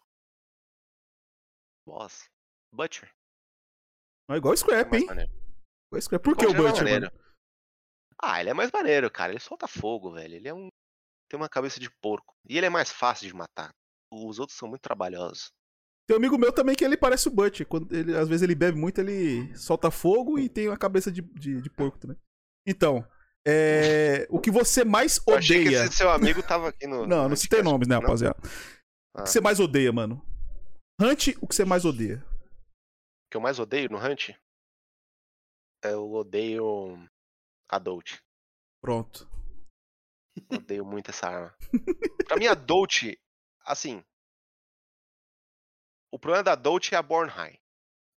Boss. 1.85 2.29
Butcher. 2.73 3.11
É 4.29 4.35
igual 4.35 4.51
o 4.51 4.53
é 4.53 4.57
Scrap, 4.57 4.89
mais 4.89 5.01
hein? 5.01 5.07
maneiro. 5.07 5.31
Igual 5.31 5.99
o 5.99 6.01
Scrap. 6.01 6.23
Por 6.23 6.37
que 6.37 6.45
o 6.45 6.53
Butcher 6.53 6.87
é? 6.87 7.23
Ah, 8.21 8.39
ele 8.39 8.49
é 8.49 8.53
mais 8.53 8.71
maneiro, 8.71 9.11
cara. 9.11 9.33
Ele 9.33 9.39
solta 9.39 9.67
fogo, 9.67 10.11
velho. 10.11 10.35
Ele 10.35 10.47
é 10.47 10.53
um. 10.53 10.69
Tem 11.29 11.37
uma 11.37 11.49
cabeça 11.49 11.79
de 11.79 11.89
porco. 11.89 12.33
E 12.47 12.57
ele 12.57 12.65
é 12.65 12.69
mais 12.69 12.89
fácil 12.89 13.27
de 13.27 13.35
matar. 13.35 13.73
Os 14.11 14.39
outros 14.39 14.57
são 14.57 14.69
muito 14.69 14.81
trabalhosos. 14.81 15.51
Tem 16.07 16.15
um 16.15 16.19
amigo 16.19 16.37
meu 16.37 16.51
também 16.51 16.75
que 16.75 16.83
ele 16.83 16.97
parece 16.97 17.27
o 17.27 17.31
Butcher. 17.31 17.65
Quando 17.65 17.93
ele, 17.95 18.15
às 18.15 18.27
vezes 18.27 18.41
ele 18.43 18.55
bebe 18.55 18.77
muito, 18.77 18.99
ele 18.99 19.55
solta 19.57 19.89
fogo 19.89 20.37
e 20.37 20.49
tem 20.49 20.67
uma 20.67 20.77
cabeça 20.77 21.11
de, 21.11 21.21
de, 21.21 21.61
de 21.61 21.69
porco 21.69 21.97
também. 21.97 22.17
Então, 22.67 23.07
é, 23.47 24.27
o 24.29 24.39
que 24.39 24.51
você 24.51 24.83
mais 24.83 25.19
Eu 25.27 25.35
achei 25.35 25.61
que 25.63 25.67
odeia. 25.69 25.85
esse 25.85 25.97
seu 25.97 26.09
amigo 26.09 26.43
tava 26.43 26.69
aqui 26.69 26.85
no. 26.87 27.05
Não, 27.07 27.27
não 27.29 27.35
citei 27.35 27.61
nomes, 27.61 27.87
né, 27.87 27.95
rapaziada? 27.95 28.37
O 29.15 29.19
Ah. 29.19 29.23
que 29.23 29.29
você 29.29 29.39
mais 29.41 29.59
odeia, 29.59 29.91
mano? 29.91 30.21
Hunt, 30.99 31.29
o 31.41 31.47
que 31.47 31.55
você 31.55 31.63
mais 31.65 31.85
odeia? 31.85 32.23
O 32.27 33.31
que 33.31 33.37
eu 33.37 33.41
mais 33.41 33.57
odeio 33.59 33.89
no 33.89 33.97
Hunt? 33.97 34.29
Eu 35.83 36.11
odeio. 36.11 36.97
Adult. 37.69 38.17
Pronto. 38.81 39.27
Odeio 40.51 40.85
muito 40.85 41.09
essa 41.11 41.27
arma. 41.27 41.55
Pra 42.27 42.37
mim, 42.37 42.45
a 42.47 42.53
Dolt, 42.53 43.03
assim. 43.65 44.03
O 46.13 46.19
problema 46.19 46.43
da 46.43 46.53
Dolt 46.53 46.91
é 46.91 46.95
a 46.95 47.01
Born 47.01 47.27
High. 47.27 47.59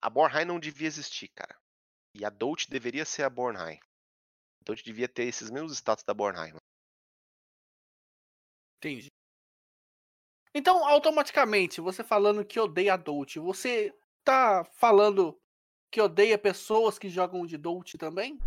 A 0.02 0.10
Born 0.10 0.30
High 0.30 0.44
não 0.44 0.60
devia 0.60 0.86
existir, 0.86 1.28
cara. 1.28 1.58
E 2.12 2.26
a 2.26 2.28
Dolt 2.28 2.68
deveria 2.68 3.06
ser 3.06 3.22
a 3.22 3.30
Born 3.30 3.56
High. 3.56 3.78
A 4.60 4.64
Dolt 4.66 4.84
devia 4.84 5.08
ter 5.08 5.22
esses 5.22 5.50
mesmos 5.50 5.72
status 5.72 6.04
da 6.04 6.12
Born 6.12 6.36
High. 6.36 6.52
mano. 6.52 6.60
Entendi. 8.76 9.10
Então, 10.54 10.86
automaticamente, 10.86 11.80
você 11.80 12.04
falando 12.04 12.44
que 12.44 12.60
odeia 12.60 12.92
a 12.92 12.96
Dolt, 12.98 13.36
você 13.36 13.98
tá 14.22 14.62
falando 14.74 15.40
que 15.90 15.98
odeia 15.98 16.36
pessoas 16.36 16.98
que 16.98 17.08
jogam 17.08 17.46
de 17.46 17.56
Dolt 17.56 17.94
também? 17.94 18.38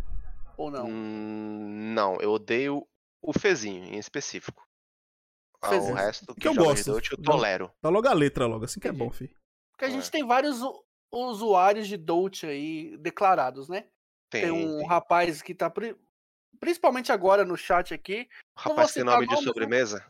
Ou 0.58 0.70
não? 0.70 0.86
Hum, 0.86 1.94
não, 1.96 2.22
eu 2.22 2.34
odeio 2.34 2.88
o 3.20 3.34
Fezinho 3.34 3.84
em 3.84 3.98
específico. 3.98 4.69
Ah. 5.62 5.76
O 5.76 5.94
resto 5.94 6.34
que, 6.36 6.42
Que 6.42 6.48
eu 6.48 6.56
gosto. 6.56 6.84
de 6.86 6.92
Dolt 6.92 7.12
eu 7.12 7.18
Já- 7.18 7.24
tolero. 7.32 7.72
Dá 7.82 7.90
logo 7.90 8.08
a 8.08 8.14
letra 8.14 8.46
logo, 8.46 8.66
assim 8.66 8.80
que 8.80 8.88
é 8.88 8.92
bom, 8.92 9.10
fi. 9.12 9.28
Porque 9.72 9.86
a 9.86 9.88
É. 9.88 9.92
gente 9.92 10.10
tem 10.10 10.26
vários 10.26 10.60
usuários 11.12 11.88
de 11.88 11.98
Dolt 11.98 12.44
aí 12.44 12.96
declarados, 12.98 13.68
né? 13.68 13.88
Tem, 14.30 14.44
Tem 14.44 14.52
um 14.52 14.78
tem. 14.80 14.88
rapaz 14.88 15.42
que 15.42 15.54
tá. 15.56 15.70
pri- 15.70 15.96
Principalmente 16.60 17.12
agora 17.12 17.46
no 17.46 17.56
chat 17.56 17.94
aqui. 17.94 18.28
O 18.58 18.60
rapaz 18.60 18.94
tem 18.94 19.04
nome 19.04 19.26
de 19.28 19.34
né? 19.36 19.42
sobremesa? 19.42 20.06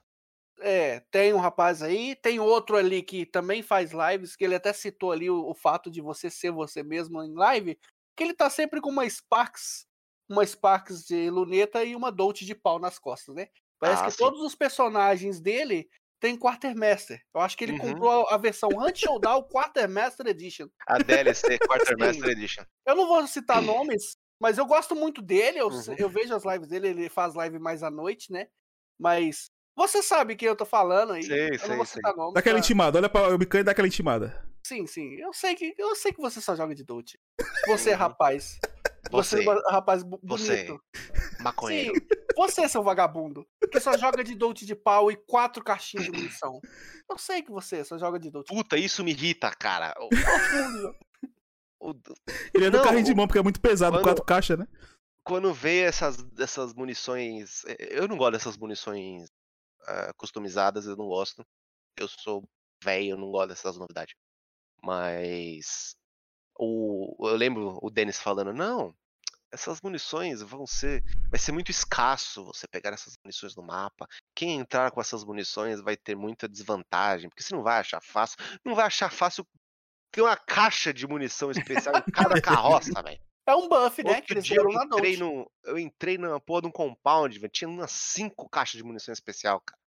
É, 0.61 0.99
tem 1.11 1.33
um 1.33 1.37
rapaz 1.37 1.81
aí, 1.81 2.15
tem 2.15 2.39
outro 2.39 2.75
ali 2.75 3.01
que 3.01 3.25
também 3.25 3.61
faz 3.61 3.91
lives, 3.91 4.35
que 4.35 4.43
ele 4.43 4.55
até 4.55 4.73
citou 4.73 5.11
ali 5.11 5.29
o, 5.29 5.47
o 5.47 5.53
fato 5.53 5.89
de 5.89 6.01
você 6.01 6.29
ser 6.29 6.51
você 6.51 6.83
mesmo 6.83 7.21
em 7.23 7.33
live, 7.33 7.79
que 8.15 8.23
ele 8.23 8.33
tá 8.33 8.49
sempre 8.49 8.81
com 8.81 8.89
uma 8.89 9.07
Sparks, 9.09 9.87
uma 10.27 10.45
Sparks 10.45 11.05
de 11.05 11.29
luneta 11.29 11.83
e 11.83 11.95
uma 11.95 12.11
Dolt 12.11 12.41
de 12.41 12.53
pau 12.55 12.77
nas 12.79 12.99
costas, 12.99 13.35
né? 13.35 13.47
Parece 13.79 14.01
Ah, 14.01 14.05
que 14.05 14.11
sim. 14.11 14.17
todos 14.17 14.41
os 14.41 14.55
personagens 14.55 15.39
dele 15.39 15.87
tem 16.19 16.37
Quartermaster. 16.37 17.21
Eu 17.33 17.39
acho 17.41 17.55
que 17.57 17.63
ele 17.63 17.73
Uhum. 17.73 17.79
comprou 17.79 18.27
a, 18.27 18.35
a 18.35 18.37
versão 18.37 18.69
Hunt 18.69 18.97
Showdown 18.97 19.43
Quartermaster 19.47 20.27
Edition. 20.27 20.67
A 20.87 20.97
DLC 20.97 21.57
Quartermaster 21.59 22.25
Sim. 22.25 22.31
Edition. 22.31 22.63
Eu 22.85 22.95
não 22.95 23.07
vou 23.07 23.25
citar 23.25 23.61
nomes, 23.61 24.17
mas 24.41 24.57
eu 24.57 24.65
gosto 24.65 24.95
muito 24.95 25.21
dele. 25.21 25.59
Eu, 25.59 25.67
Uhum. 25.69 25.95
eu 25.97 26.09
vejo 26.09 26.35
as 26.35 26.43
lives 26.43 26.67
dele, 26.67 26.89
ele 26.89 27.09
faz 27.09 27.33
live 27.35 27.57
mais 27.57 27.83
à 27.83 27.89
noite, 27.89 28.31
né? 28.33 28.47
Mas 28.99 29.45
você 29.77 30.03
sabe 30.03 30.35
quem 30.35 30.49
eu 30.49 30.57
tô 30.57 30.65
falando 30.65 31.13
aí. 31.13 31.23
Sei, 31.23 31.45
eu 31.47 31.51
não 31.51 31.57
sei, 31.59 31.75
vou 31.77 31.85
citar 31.85 32.13
nomes. 32.15 32.33
Dá 32.33 32.39
aquela 32.41 32.55
pra- 32.55 32.59
intimada, 32.65 32.97
olha 32.99 33.07
pra 33.09 33.27
webcam 33.29 33.61
e 33.61 33.63
dá 33.63 33.71
aquela 33.71 33.87
intimada. 33.87 34.45
Sim, 34.67 34.85
sim. 34.85 35.13
Eu 35.15 35.31
sei 35.31 35.55
que 35.55 35.73
eu 35.77 35.95
sei 35.95 36.11
que 36.11 36.19
você 36.19 36.41
só 36.41 36.53
joga 36.53 36.75
de. 36.75 36.85
Você, 37.65 37.91
Uhum. 37.91 37.97
rapaz. 37.97 38.59
Você, 39.11 39.43
Você, 39.43 39.49
é 39.49 39.71
rapaz 39.71 40.03
bu- 40.03 40.19
você, 40.23 40.65
bonito. 40.65 40.83
maconheiro. 41.39 41.93
Sim. 41.95 42.07
Você, 42.35 42.67
seu 42.69 42.83
vagabundo, 42.83 43.45
que 43.71 43.79
só 43.79 43.97
joga 43.97 44.23
de 44.23 44.35
Dolt 44.35 44.61
de 44.63 44.75
pau 44.75 45.11
e 45.11 45.15
quatro 45.15 45.63
caixinhas 45.63 46.05
de 46.05 46.11
munição. 46.11 46.59
Eu 47.09 47.17
sei 47.17 47.41
que 47.41 47.49
você 47.51 47.83
só 47.83 47.97
joga 47.97 48.19
de 48.19 48.29
Dolt. 48.29 48.47
Puta, 48.47 48.77
isso 48.77 49.03
me 49.03 49.11
irrita, 49.11 49.49
cara. 49.51 49.93
O- 51.79 51.93
Ele 52.53 52.65
é 52.65 52.69
do 52.69 52.81
carrinho 52.81 53.05
de 53.05 53.13
mão 53.15 53.25
porque 53.27 53.39
é 53.39 53.43
muito 53.43 53.61
pesado, 53.61 53.97
quando- 53.97 54.03
quatro 54.03 54.25
caixas, 54.25 54.59
né? 54.59 54.67
quando 55.23 55.53
vê 55.53 55.81
essas, 55.81 56.17
essas 56.39 56.73
munições. 56.73 57.63
eh, 57.65 57.99
Eu 57.99 58.07
não 58.07 58.17
gosto 58.17 58.31
dessas 58.33 58.57
munições 58.57 59.29
ah, 59.87 60.11
customizadas, 60.17 60.85
eu 60.87 60.95
não 60.97 61.07
gosto. 61.07 61.45
Eu 61.97 62.07
sou 62.07 62.43
velho, 62.83 63.11
eu 63.11 63.17
não 63.17 63.29
gosto 63.31 63.49
dessas 63.49 63.77
novidades. 63.77 64.13
Mas. 64.83 65.95
O, 66.61 67.15
eu 67.27 67.35
lembro 67.37 67.79
o 67.81 67.89
Denis 67.89 68.19
falando, 68.19 68.53
não, 68.53 68.93
essas 69.51 69.81
munições 69.81 70.41
vão 70.41 70.67
ser. 70.67 71.03
Vai 71.29 71.39
ser 71.39 71.53
muito 71.53 71.71
escasso 71.71 72.43
você 72.43 72.67
pegar 72.67 72.91
essas 72.91 73.17
munições 73.23 73.55
no 73.55 73.63
mapa. 73.63 74.07
Quem 74.35 74.59
entrar 74.59 74.91
com 74.91 74.99
essas 74.99 75.23
munições 75.23 75.79
vai 75.79 75.95
ter 75.95 76.15
muita 76.15 76.49
desvantagem, 76.49 77.29
porque 77.29 77.41
você 77.41 77.55
não 77.55 77.63
vai 77.63 77.79
achar 77.79 78.01
fácil. 78.01 78.37
Não 78.65 78.75
vai 78.75 78.85
achar 78.85 79.09
fácil. 79.09 79.47
Tem 80.11 80.23
uma 80.23 80.35
caixa 80.35 80.93
de 80.93 81.07
munição 81.07 81.49
especial 81.51 81.95
em 81.97 82.11
cada 82.11 82.41
carroça, 82.41 83.01
velho. 83.01 83.21
É 83.47 83.55
um 83.55 83.67
buff, 83.67 84.03
né? 84.03 84.21
Que 84.21 84.35
Outro 84.35 84.41
dia 84.41 84.57
eu 84.57 84.69
entrei, 84.69 85.17
no, 85.17 85.51
eu 85.63 85.79
entrei 85.79 86.17
na 86.17 86.39
porra 86.39 86.61
de 86.61 86.67
um 86.67 86.71
compound, 86.71 87.39
velho. 87.39 87.51
Tinha 87.51 87.69
umas 87.69 87.91
cinco 87.91 88.47
caixas 88.49 88.77
de 88.77 88.83
munição 88.83 89.11
especial, 89.11 89.61
cara. 89.61 89.79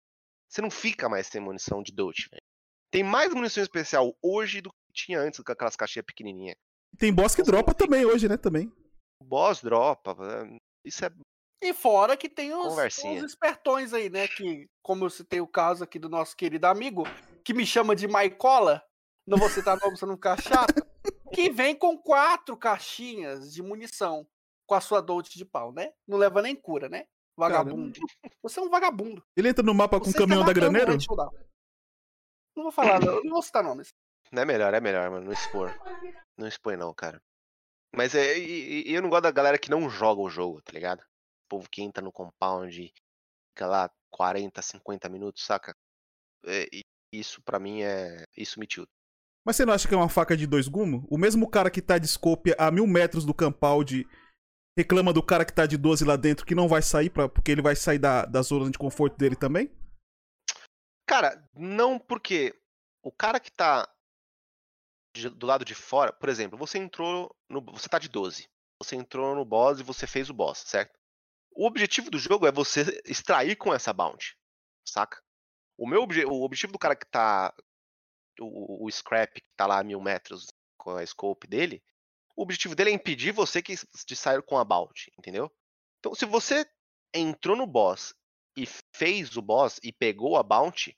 Você 0.49 0.61
não 0.61 0.71
fica 0.71 1.09
mais 1.09 1.29
sem 1.29 1.41
munição 1.41 1.83
de 1.83 1.93
Dolt, 1.93 2.29
velho. 2.31 2.43
Tem 2.91 3.03
mais 3.03 3.33
munição 3.33 3.63
especial 3.63 4.15
hoje 4.21 4.61
do 4.61 4.71
que 4.71 4.82
tinha 4.93 5.21
antes 5.21 5.41
com 5.41 5.53
aquelas 5.53 5.77
caixinhas 5.77 6.07
pequenininhas. 6.07 6.57
Tem 6.99 7.13
boss 7.13 7.35
que 7.35 7.43
dropa 7.43 7.73
não 7.73 7.75
tem. 7.75 7.87
também 7.87 8.05
hoje, 8.05 8.29
né? 8.29 8.37
Também. 8.37 8.73
Boss 9.23 9.63
dropa. 9.63 10.17
eh, 10.21 10.57
Isso 10.85 11.05
é. 11.05 11.11
E 11.63 11.73
fora 11.73 12.17
que 12.17 12.29
tem 12.29 12.53
os, 12.53 12.77
os 12.77 13.23
espertões 13.23 13.95
aí, 13.95 14.11
né? 14.11 14.27
Que, 14.27 14.69
como 14.83 15.05
eu 15.05 15.11
citei 15.11 15.41
o 15.41 15.47
caso 15.47 15.85
aqui 15.85 15.99
do 15.99 16.09
nosso 16.09 16.37
querido 16.37 16.67
amigo, 16.67 17.05
que 17.45 17.55
me 17.55 17.65
chama 17.65 17.95
de 17.95 18.09
Maicola, 18.09 18.83
não 19.27 19.39
vou 19.39 19.49
citar 19.49 19.79
nome 19.81 19.97
pra 19.97 20.09
não 20.09 20.17
ficar 20.17 20.43
chato, 20.43 20.75
que 21.33 21.51
vem 21.51 21.75
com 21.77 21.97
quatro 21.97 22.57
caixinhas 22.57 23.53
de 23.53 23.63
munição 23.63 24.27
com 24.67 24.75
a 24.75 24.81
sua 24.81 25.01
Dolt 25.01 25.29
de 25.29 25.45
pau, 25.45 25.73
né? 25.73 25.93
Não 26.07 26.19
leva 26.19 26.43
nem 26.43 26.57
cura, 26.57 26.89
né? 26.89 27.07
Vagabundo. 27.37 28.01
Você 28.43 28.61
é 28.61 28.63
um 28.63 28.69
vagabundo. 28.69 29.25
Ele 29.37 29.49
entra 29.49 29.63
no 29.63 29.75
mapa 29.75 30.01
com 30.01 30.11
o 30.11 30.13
caminhão 30.13 30.43
está 30.43 30.53
da 30.53 30.99
Showdown. 30.99 31.31
Não 32.57 32.65
vou 32.65 32.73
falar, 32.73 33.01
não, 33.01 33.23
não 33.23 33.31
vou 33.31 33.43
citar 33.43 33.63
nomes. 33.65 33.89
Não 34.33 34.43
é 34.43 34.45
melhor, 34.47 34.73
é 34.73 34.81
melhor, 34.81 35.11
mano. 35.11 35.27
Não 35.27 35.33
expor. 35.33 35.71
Não 36.39 36.49
expõe, 36.49 36.77
não, 36.77 36.93
cara. 36.95 37.23
Mas 37.95 38.15
é. 38.15 38.39
E, 38.39 38.89
e 38.89 38.95
eu 38.95 39.03
não 39.03 39.11
gosto 39.11 39.25
da 39.25 39.31
galera 39.31 39.59
que 39.59 39.71
não 39.71 39.91
joga 39.91 40.23
o 40.23 40.31
jogo, 40.31 40.63
tá 40.63 40.73
ligado? 40.73 41.01
O 41.01 41.49
povo 41.51 41.69
que 41.71 41.83
entra 41.83 42.03
no 42.03 42.11
compound, 42.11 42.93
fica 43.51 43.67
lá 43.67 43.91
40, 44.11 44.63
50 44.63 45.09
minutos, 45.11 45.45
saca? 45.45 45.77
É, 46.47 46.67
e 46.73 46.83
isso 47.13 47.43
pra 47.43 47.59
mim 47.59 47.83
é. 47.83 48.25
Isso 48.37 48.59
me 48.59 48.67
tilta. 48.67 48.91
Mas 49.45 49.57
você 49.57 49.67
não 49.67 49.75
acha 49.75 49.87
que 49.87 49.95
é 49.95 49.97
uma 49.97 50.09
faca 50.09 50.37
de 50.37 50.47
dois 50.47 50.67
gumes? 50.67 51.03
O 51.11 51.19
mesmo 51.19 51.51
cara 51.51 51.71
que 51.71 51.83
tá 51.83 51.99
de 51.99 52.07
scope 52.09 52.55
a 52.57 52.71
mil 52.71 52.87
metros 52.87 53.25
do 53.25 53.35
Campaldi 53.35 54.09
reclama 54.79 55.13
do 55.13 55.23
cara 55.23 55.45
que 55.45 55.53
tá 55.53 55.67
de 55.67 55.77
12 55.77 56.05
lá 56.05 56.17
dentro 56.17 56.47
que 56.47 56.55
não 56.55 56.69
vai 56.69 56.81
sair 56.81 57.11
pra, 57.11 57.29
porque 57.29 57.51
ele 57.51 57.61
vai 57.61 57.77
sair 57.77 57.99
da, 57.99 58.25
da 58.25 58.41
zona 58.41 58.71
de 58.71 58.79
conforto 58.79 59.19
dele 59.19 59.37
também? 59.37 59.71
Cara, 61.07 61.45
não 61.55 61.99
porque 61.99 62.55
o 63.03 63.11
cara 63.11 63.41
que 63.41 63.51
tá 63.51 63.92
de- 65.15 65.29
do 65.31 65.47
lado 65.47 65.65
de 65.65 65.75
fora, 65.75 66.13
por 66.13 66.29
exemplo, 66.29 66.59
você 66.59 66.79
entrou 66.79 67.35
no. 67.49 67.61
Você 67.73 67.89
tá 67.89 67.99
de 67.99 68.09
12. 68.09 68.49
Você 68.79 68.97
entrou 68.97 69.35
no 69.35 69.45
boss 69.45 69.81
e 69.81 69.85
você 69.85 70.07
fez 70.07 70.29
o 70.31 70.35
boss, 70.35 70.59
certo? 70.67 70.99
O 71.53 71.67
objetivo 71.67 72.11
do 72.11 72.19
jogo 72.19 72.47
é 72.47 72.53
você 72.53 73.01
extrair 73.05 73.57
com 73.57 73.73
essa 73.73 73.93
bounty, 73.93 74.37
saca? 74.85 75.23
O 75.77 75.87
meu 75.87 76.03
o 76.03 76.43
objetivo 76.43 76.73
do 76.73 76.79
cara 76.79 76.97
que 76.97 77.07
tá. 77.07 77.55
O, 78.41 78.87
o 78.87 78.91
scrap 78.91 79.35
que 79.35 79.47
tá 79.57 79.67
lá 79.67 79.81
a 79.81 79.85
mil 79.85 80.01
metros 80.01 80.47
com 80.79 80.97
a 80.97 81.07
scope 81.07 81.47
dele, 81.47 81.83
o 82.35 82.43
objetivo 82.43 82.75
dele 82.75 82.91
é 82.91 82.95
impedir 82.95 83.31
você 83.33 83.63
que, 83.63 83.75
de 84.07 84.17
sair 84.17 84.43
com 84.43 84.59
a 84.59 84.65
bounty, 84.65 85.13
entendeu? 85.19 85.53
Então, 85.99 86.15
se 86.15 86.25
você 86.25 86.67
entrou 87.15 87.57
no 87.57 87.67
boss 87.67 88.15
e 88.57 88.67
fez 88.95 89.37
o 89.37 89.43
boss 89.43 89.79
e 89.83 89.93
pegou 89.93 90.37
a 90.37 90.43
bounty, 90.43 90.97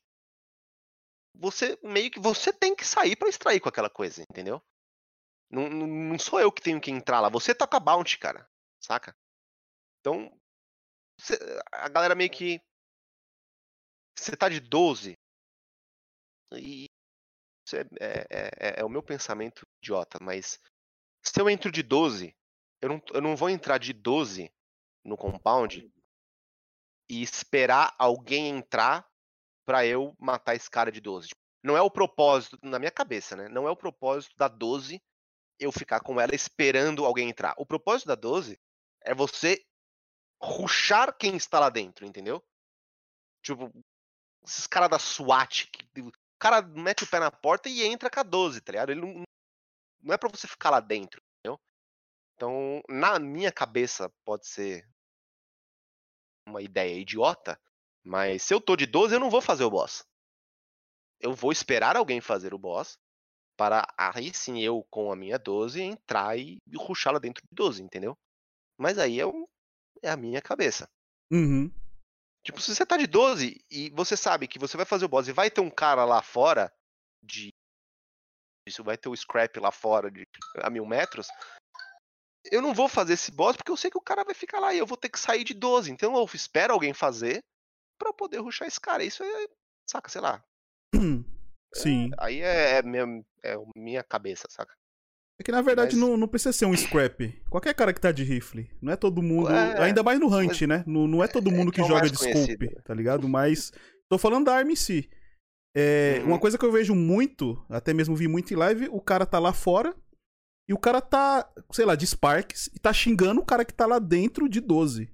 você 1.35 1.79
meio 1.83 2.11
que 2.11 2.21
você 2.21 2.53
tem 2.53 2.75
que 2.75 2.85
sair 2.87 3.17
pra 3.17 3.29
extrair 3.29 3.61
com 3.61 3.69
aquela 3.69 3.91
coisa, 3.91 4.23
entendeu? 4.23 4.63
Não, 5.51 5.69
não, 5.69 5.87
não 5.87 6.19
sou 6.19 6.41
eu 6.41 6.53
que 6.53 6.63
tenho 6.63 6.81
que 6.81 6.91
entrar 6.91 7.21
lá. 7.21 7.29
Você 7.29 7.55
tá 7.55 7.67
com 7.67 7.77
a 7.77 7.81
bounty, 7.81 8.19
cara. 8.19 8.49
Saca? 8.81 9.17
Então, 10.01 10.31
você- 11.19 11.39
a 11.73 11.89
galera 11.89 12.15
meio 12.15 12.31
que. 12.31 12.61
Você 14.19 14.37
tá 14.37 14.49
de 14.49 14.61
12. 14.61 15.17
E. 16.53 16.87
Isso 17.67 17.77
é, 17.77 17.81
é, 18.01 18.27
é- 18.31 18.81
é 18.81 18.85
o 18.85 18.89
meu 18.89 19.03
pensamento 19.03 19.67
idiota, 19.83 20.19
mas. 20.21 20.59
Se 21.25 21.41
eu 21.41 21.49
entro 21.49 21.73
de 21.73 21.83
12, 21.83 22.37
eu 22.83 22.89
não, 22.89 23.03
eu 23.15 23.21
não 23.23 23.37
vou 23.37 23.49
entrar 23.49 23.79
de 23.79 23.93
12 23.93 24.53
no 25.05 25.17
compound 25.17 25.91
e 27.09 27.23
esperar 27.23 27.95
alguém 27.99 28.49
entrar 28.49 29.07
pra 29.65 29.87
eu 29.87 30.15
matar 30.19 30.55
esse 30.55 30.71
cara 30.71 30.93
de 30.93 31.01
12. 31.01 31.29
Tipo, 31.29 31.41
Não 31.63 31.77
é 31.77 31.83
o 31.83 31.91
propósito, 31.91 32.59
na 32.63 32.79
minha 32.79 32.91
cabeça, 32.91 33.37
né? 33.37 33.49
Não 33.49 33.67
é 33.67 33.71
o 33.71 33.77
propósito 33.77 34.37
da 34.37 34.49
12 34.49 35.03
eu 35.59 35.73
ficar 35.73 36.01
com 36.01 36.21
ela 36.21 36.35
esperando 36.35 37.05
alguém 37.05 37.29
entrar. 37.29 37.55
O 37.57 37.67
propósito 37.67 38.09
da 38.09 38.15
12 38.15 38.61
é 39.03 39.15
você 39.15 39.65
ruxar 40.43 41.17
quem 41.17 41.37
está 41.37 41.61
lá 41.61 41.71
dentro, 41.71 42.05
entendeu? 42.07 42.45
Tipo, 43.43 43.71
esses 44.47 44.67
caras 44.67 44.91
da 44.91 44.99
SWAT, 44.99 45.71
que, 45.71 46.01
o 46.01 46.13
cara 46.39 46.63
mete 46.63 47.05
o 47.05 47.07
pé 47.07 47.19
na 47.21 47.31
porta 47.31 47.69
e 47.69 47.85
entra 47.85 48.11
com 48.11 48.21
a 48.21 48.23
12, 48.23 48.61
tá 48.61 48.73
ligado? 48.73 48.91
Ele 48.91 49.01
não, 49.01 49.23
não 50.03 50.15
é 50.15 50.19
pra 50.19 50.29
você 50.29 50.47
ficar 50.47 50.71
lá 50.71 50.81
dentro, 50.81 51.23
entendeu? 51.39 51.61
Então, 52.35 52.83
na 52.89 53.19
minha 53.19 53.53
cabeça, 53.53 54.13
pode 54.25 54.47
ser 54.47 54.87
uma 56.47 56.61
ideia 56.61 56.99
idiota, 56.99 57.59
mas 58.05 58.43
se 58.43 58.53
eu 58.53 58.61
tô 58.61 58.77
de 58.77 58.87
12, 58.87 59.15
eu 59.15 59.21
não 59.21 59.31
vou 59.31 59.41
fazer 59.41 59.65
o 59.65 59.71
boss. 59.71 60.05
Eu 61.21 61.33
vou 61.33 61.51
esperar 61.53 61.97
alguém 61.97 62.21
fazer 62.21 62.53
o 62.53 62.59
boss 62.59 62.99
para 63.57 63.87
aí 63.97 64.35
sim 64.35 64.61
eu, 64.61 64.85
com 64.91 65.13
a 65.13 65.17
minha 65.17 65.39
12, 65.39 65.81
entrar 65.81 66.37
e 66.39 66.61
ruxá-la 66.77 67.19
dentro 67.19 67.43
de 67.43 67.55
12, 67.55 67.83
entendeu? 67.83 68.17
Mas 68.77 68.99
aí 68.99 69.21
é, 69.21 69.27
um- 69.27 69.47
é 70.03 70.11
a 70.11 70.17
minha 70.17 70.43
cabeça. 70.43 70.89
Uhum. 71.33 71.73
Tipo, 72.45 72.61
se 72.61 72.75
você 72.75 72.85
tá 72.85 72.97
de 72.97 73.07
12 73.07 73.65
e 73.71 73.91
você 73.91 74.17
sabe 74.17 74.49
que 74.49 74.59
você 74.59 74.77
vai 74.77 74.85
fazer 74.85 75.05
o 75.05 75.09
boss 75.09 75.29
e 75.29 75.33
vai 75.33 75.51
ter 75.51 75.61
um 75.61 75.71
cara 75.71 76.05
lá 76.05 76.21
fora 76.21 76.71
de. 77.23 77.51
Isso 78.69 78.83
vai 78.83 78.99
ter 78.99 79.09
o 79.09 79.17
scrap 79.17 79.57
lá 79.59 79.71
fora 79.71 80.11
de 80.11 80.27
a 80.63 80.69
mil 80.69 80.85
metros. 80.85 81.29
Eu 82.51 82.61
não 82.61 82.75
vou 82.75 82.89
fazer 82.89 83.15
esse 83.15 83.31
boss 83.31 83.57
porque 83.57 83.71
eu 83.71 83.77
sei 83.77 83.91
que 83.91 83.97
o 83.97 84.03
cara 84.03 84.25
vai 84.25 84.35
ficar 84.35 84.61
lá 84.61 84.75
e 84.75 84.79
eu 84.79 84.87
vou 84.87 84.97
ter 84.97 85.09
que 85.09 85.19
sair 85.19 85.45
de 85.45 85.55
12. 85.55 85.91
Então 85.91 86.15
eu 86.17 86.27
espero 86.35 86.75
alguém 86.75 86.93
fazer 86.93 87.43
pra 88.05 88.11
eu 88.11 88.15
poder 88.15 88.39
ruxar 88.39 88.69
esse 88.69 88.79
cara. 88.81 89.03
Isso 89.03 89.23
é. 89.23 89.47
Saca, 89.89 90.11
sei 90.11 90.21
lá. 90.21 90.45
Sim. 91.75 92.11
Aí 92.19 92.41
é, 92.41 92.79
é 92.79 92.83
minha, 92.83 93.25
é 93.43 93.57
minha 93.77 94.03
cabeça, 94.03 94.45
saca? 94.51 94.73
É 95.41 95.43
que 95.43 95.51
na 95.51 95.61
verdade 95.63 95.97
Mas- 95.97 96.01
não, 96.09 96.17
não 96.17 96.29
precisa 96.29 96.53
ser 96.53 96.67
um 96.67 96.77
scrap. 96.77 97.33
Qualquer 97.51 97.75
cara 97.75 97.93
que 97.93 98.01
tá 98.01 98.13
de 98.13 98.23
rifle. 98.23 98.71
Não 98.81 98.93
é 98.93 98.97
todo 98.97 99.21
mundo. 99.23 99.51
É, 99.51 99.83
ainda 99.83 100.03
mais 100.03 100.21
no 100.21 100.29
Hunt, 100.29 100.63
né? 100.63 100.85
Não, 100.87 101.09
não 101.09 101.25
é 101.25 101.27
todo 101.29 101.51
mundo 101.51 101.73
que 101.73 101.77
que 101.77 101.81
é 101.81 101.85
o 101.85 101.89
joga 101.89 102.09
de 102.09 102.17
scope, 102.17 102.67
né? 102.67 102.81
tá 102.85 102.95
ligado? 102.95 103.29
Mas. 103.29 103.73
Tô 104.09 104.17
falando 104.19 104.45
da 104.45 104.55
arma 104.55 104.71
em 104.71 104.77
si. 104.77 105.11
É, 105.77 106.19
Uhum. 106.21 106.27
Uma 106.29 106.39
coisa 106.39 106.57
que 106.57 106.65
eu 106.65 106.71
vejo 106.71 106.95
muito, 106.95 107.65
até 107.69 107.93
mesmo 107.93 108.15
vi 108.15 108.29
muito 108.29 108.53
em 108.55 108.57
live, 108.57 108.89
o 108.93 109.01
cara 109.01 109.27
tá 109.27 109.41
lá 109.41 109.53
fora 109.53 109.93
e 110.69 110.73
o 110.73 110.79
cara 110.79 111.01
tá, 111.01 111.51
sei 111.73 111.85
lá, 111.85 111.97
de 111.97 112.07
Sparks 112.07 112.69
e 112.73 112.79
tá 112.79 112.93
xingando 112.93 113.41
o 113.41 113.45
cara 113.45 113.65
que 113.65 113.75
tá 113.75 113.85
lá 113.87 113.99
dentro 113.99 114.49
de 114.49 114.61
12. 114.61 115.11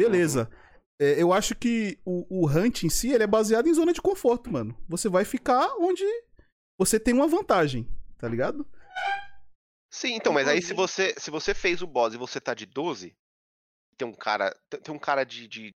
Beleza. 0.00 0.48
Uhum. 0.50 0.67
É, 1.00 1.22
eu 1.22 1.32
acho 1.32 1.54
que 1.54 1.98
o, 2.04 2.26
o 2.42 2.46
Hunt 2.48 2.82
em 2.82 2.88
si 2.90 3.12
ele 3.12 3.22
é 3.22 3.26
baseado 3.26 3.68
em 3.68 3.74
zona 3.74 3.92
de 3.92 4.02
conforto, 4.02 4.50
mano. 4.50 4.76
Você 4.88 5.08
vai 5.08 5.24
ficar 5.24 5.76
onde 5.78 6.04
você 6.76 6.98
tem 6.98 7.14
uma 7.14 7.28
vantagem, 7.28 7.88
tá 8.18 8.28
ligado? 8.28 8.66
Sim, 9.90 10.14
então, 10.14 10.32
mas 10.32 10.46
aí 10.48 10.60
se 10.60 10.74
você 10.74 11.14
se 11.16 11.30
você 11.30 11.54
fez 11.54 11.80
o 11.82 11.86
boss 11.86 12.14
e 12.14 12.18
você 12.18 12.40
tá 12.40 12.52
de 12.52 12.66
12, 12.66 13.16
tem 13.96 14.06
um 14.06 14.12
cara, 14.14 14.54
tem 14.82 14.94
um 14.94 14.98
cara 14.98 15.24
de, 15.24 15.48
de- 15.48 15.74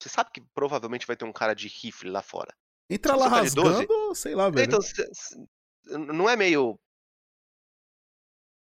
você 0.00 0.08
sabe 0.08 0.30
que 0.32 0.40
provavelmente 0.54 1.06
vai 1.06 1.16
ter 1.16 1.24
um 1.24 1.32
cara 1.32 1.54
de 1.54 1.66
rifle 1.68 2.10
lá 2.10 2.22
fora. 2.22 2.54
Entra 2.88 3.14
Se 3.14 3.18
lá 3.18 3.30
tá 3.30 3.42
de 3.42 3.54
12, 3.54 3.70
rasgando, 3.70 4.14
sei 4.14 4.34
lá, 4.34 4.50
velho. 4.50 4.66
Então, 4.66 4.80
cê- 4.80 5.08
cê- 5.12 5.98
não 5.98 6.28
é 6.28 6.36
meio 6.36 6.78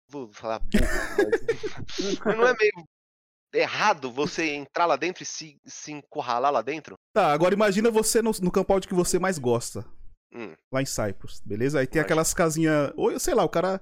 vou 0.09 0.33
falar 0.33 0.59
burro, 0.61 0.71
mas 1.19 1.41
não 2.37 2.47
é 2.47 2.55
meio 2.59 2.89
errado 3.53 4.11
você 4.11 4.55
entrar 4.55 4.87
lá 4.87 4.97
dentro 4.97 5.23
e 5.23 5.27
se, 5.27 5.59
se 5.65 5.93
encurralar 5.93 6.53
lá 6.53 6.63
dentro? 6.63 6.95
Tá, 7.15 7.33
agora 7.33 7.55
imagina 7.55 7.91
você 7.91 8.21
no, 8.21 8.31
no 8.43 8.53
compound 8.53 8.87
que 8.87 8.95
você 8.95 9.19
mais 9.19 9.39
gosta. 9.39 9.85
Hum. 10.33 10.55
Lá 10.73 10.83
em 10.83 10.87
Cyprus, 10.87 11.41
beleza? 11.41 11.81
Aí 11.81 11.87
tem 11.87 12.03
aquelas 12.03 12.35
casinhas. 12.35 12.93
Ou 12.97 13.11
eu 13.11 13.21
sei 13.21 13.35
lá, 13.35 13.45
o 13.45 13.49
cara. 13.49 13.81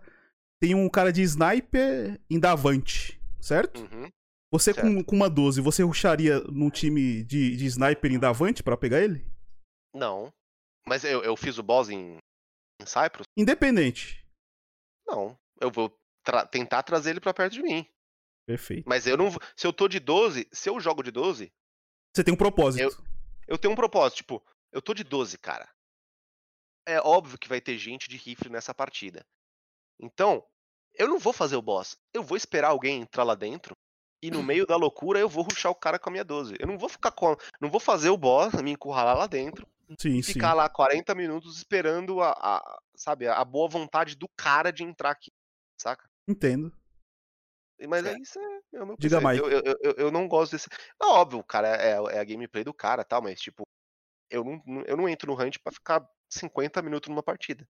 Tem 0.60 0.74
um 0.74 0.88
cara 0.88 1.12
de 1.12 1.20
sniper 1.22 2.18
em 2.30 2.38
Davante, 2.38 3.20
certo? 3.40 3.80
Uhum. 3.82 4.08
Você 4.52 4.72
com, 4.72 4.80
certo. 4.82 5.04
com 5.04 5.16
uma 5.16 5.28
12, 5.28 5.60
você 5.60 5.82
ruxaria 5.82 6.40
num 6.44 6.70
time 6.70 7.24
de, 7.24 7.56
de 7.56 7.66
sniper 7.66 8.12
em 8.12 8.18
Davante 8.18 8.62
pra 8.62 8.76
pegar 8.76 9.00
ele? 9.00 9.26
Não. 9.92 10.32
Mas 10.86 11.02
eu, 11.04 11.22
eu 11.24 11.36
fiz 11.36 11.58
o 11.58 11.62
boss 11.62 11.90
em, 11.90 12.18
em 12.80 12.86
Cyprus? 12.86 13.26
Independente. 13.36 14.24
Não. 15.06 15.36
Eu 15.60 15.70
vou 15.70 15.92
tra- 16.24 16.46
tentar 16.46 16.82
trazer 16.84 17.10
ele 17.10 17.20
pra 17.20 17.34
perto 17.34 17.54
de 17.54 17.62
mim. 17.62 17.84
Perfeito. 18.46 18.88
Mas 18.88 19.06
eu 19.06 19.16
não 19.16 19.30
vou. 19.30 19.40
Se 19.56 19.66
eu 19.66 19.72
tô 19.72 19.88
de 19.88 19.98
12, 19.98 20.48
se 20.52 20.68
eu 20.68 20.78
jogo 20.80 21.02
de 21.02 21.10
12, 21.10 21.52
Você 22.14 22.22
tem 22.24 22.34
um 22.34 22.36
propósito. 22.36 23.04
eu 23.48 23.56
tenho 23.58 23.72
um 23.72 23.76
propósito. 23.76 24.18
Tipo, 24.18 24.44
eu 24.72 24.82
tô 24.82 24.92
de 24.94 25.02
12, 25.04 25.38
cara. 25.38 25.68
É 26.86 27.00
óbvio 27.00 27.38
que 27.38 27.48
vai 27.48 27.60
ter 27.60 27.78
gente 27.78 28.08
de 28.08 28.16
rifle 28.16 28.50
nessa 28.50 28.74
partida. 28.74 29.24
Então, 29.98 30.44
eu 30.94 31.08
não 31.08 31.18
vou 31.18 31.32
fazer 31.32 31.56
o 31.56 31.62
boss. 31.62 31.96
Eu 32.12 32.22
vou 32.22 32.36
esperar 32.36 32.68
alguém 32.68 33.00
entrar 33.00 33.24
lá 33.24 33.34
dentro. 33.34 33.74
E 34.22 34.30
no 34.30 34.42
meio 34.42 34.66
da 34.66 34.76
loucura 34.76 35.18
eu 35.18 35.28
vou 35.28 35.44
ruxar 35.44 35.70
o 35.70 35.74
cara 35.74 35.98
com 35.98 36.08
a 36.08 36.12
minha 36.12 36.24
12. 36.24 36.56
Eu 36.58 36.66
não 36.66 36.78
vou 36.78 36.88
ficar 36.88 37.10
com. 37.10 37.36
Não 37.60 37.70
vou 37.70 37.80
fazer 37.80 38.08
o 38.10 38.16
boss, 38.16 38.54
me 38.62 38.70
encurralar 38.72 39.16
lá 39.16 39.26
dentro. 39.26 39.66
Sim, 39.98 40.16
E 40.18 40.22
sim. 40.22 40.32
ficar 40.34 40.54
lá 40.54 40.66
40 40.68 41.14
minutos 41.14 41.58
esperando 41.58 42.20
a, 42.22 42.30
a- 42.32 42.80
sabe, 42.96 43.26
a 43.28 43.44
boa 43.44 43.68
vontade 43.68 44.14
do 44.16 44.26
cara 44.36 44.70
de 44.70 44.82
entrar 44.82 45.10
aqui. 45.10 45.30
Saca? 45.78 46.08
Entendo. 46.26 46.72
Mas 47.88 48.06
é 48.06 48.16
isso 48.18 48.38
é, 48.38 48.60
é 48.74 48.82
o 48.82 48.86
meu 48.86 48.96
Diga, 48.96 49.18
pensamento. 49.18 49.46
Eu, 49.46 49.62
eu, 49.64 49.76
eu, 49.82 49.92
eu 49.98 50.10
não 50.10 50.28
gosto 50.28 50.52
desse. 50.52 50.68
É 51.02 51.06
óbvio, 51.06 51.42
cara, 51.42 51.68
é, 51.76 52.16
é 52.16 52.18
a 52.18 52.24
gameplay 52.24 52.64
do 52.64 52.72
cara 52.72 53.02
e 53.02 53.04
tal, 53.04 53.22
mas 53.22 53.40
tipo, 53.40 53.64
eu 54.30 54.44
não, 54.44 54.82
eu 54.86 54.96
não 54.96 55.08
entro 55.08 55.32
no 55.32 55.40
hunt 55.40 55.58
pra 55.62 55.72
ficar 55.72 56.06
50 56.30 56.82
minutos 56.82 57.08
numa 57.08 57.22
partida. 57.22 57.66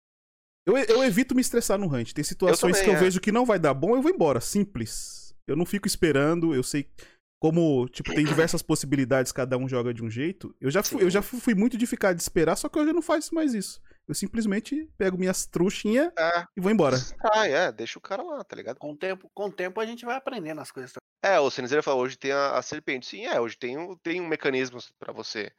Eu, 0.67 0.77
eu 0.79 1.05
evito 1.05 1.35
me 1.35 1.41
estressar 1.41 1.79
no 1.79 1.87
hunt. 1.87 2.13
Tem 2.13 2.25
situações 2.25 2.79
também, 2.79 2.85
que 2.85 2.91
eu 2.91 2.95
é. 2.95 3.01
vejo 3.01 3.21
que 3.21 3.33
não 3.33 3.45
vai 3.45 3.59
dar 3.59 3.75
bom, 3.75 3.95
eu 3.95 4.03
vou 4.03 4.11
embora. 4.11 4.41
Simples. 4.41 5.35
Eu 5.47 5.57
não 5.57 5.67
fico 5.67 5.87
esperando, 5.87 6.55
eu 6.55 6.63
sei. 6.63 6.91
Como, 7.39 7.87
tipo, 7.91 8.15
tem 8.15 8.25
diversas 8.25 8.63
possibilidades, 8.63 9.31
cada 9.31 9.59
um 9.59 9.69
joga 9.69 9.93
de 9.93 10.03
um 10.03 10.11
jeito. 10.11 10.57
Eu 10.59 10.71
já 10.71 10.83
fui, 10.83 11.03
eu 11.03 11.11
já 11.11 11.21
fui 11.21 11.55
muito 11.55 11.77
de 11.77 11.87
ficar 11.87 12.15
de 12.15 12.23
esperar, 12.23 12.57
só 12.57 12.71
que 12.71 12.79
hoje 12.79 12.89
eu 12.89 12.95
não 12.95 13.03
faço 13.03 13.35
mais 13.35 13.53
isso. 13.53 13.83
Eu 14.07 14.15
simplesmente 14.15 14.87
pego 14.99 15.17
minhas 15.17 15.47
truxinhas 15.47 16.13
É, 16.19 16.47
e 16.57 16.61
vou 16.61 16.71
embora. 16.71 16.97
ah, 17.33 17.47
é, 17.49 17.73
deixa 17.73 17.99
o 17.99 18.03
cara 18.03 18.23
lá, 18.23 18.45
tá 18.45 18.55
ligado? 18.55 18.79
Com 18.79 18.93
o 18.93 18.97
tempo, 18.97 19.31
com 19.35 19.47
o 19.47 19.53
tempo 19.53 19.81
a 19.81 19.87
gente 19.87 20.05
vai 20.05 20.17
aprendendo 20.17 20.61
as 20.61 20.71
coisas. 20.71 20.93
É, 21.23 21.41
o 21.41 21.51
Cenizeiro 21.51 21.83
falou, 21.83 22.03
hoje 22.03 22.19
tem 22.19 22.33
a, 22.33 22.59
a 22.59 22.61
serpente. 22.63 23.07
Sim, 23.07 23.25
é, 23.25 23.41
hoje 23.41 23.57
tem, 23.57 23.79
um- 23.79 23.97
tem 23.97 24.21
um 24.21 24.29
mecanismo 24.29 24.79
pra 24.99 25.11
você 25.13 25.51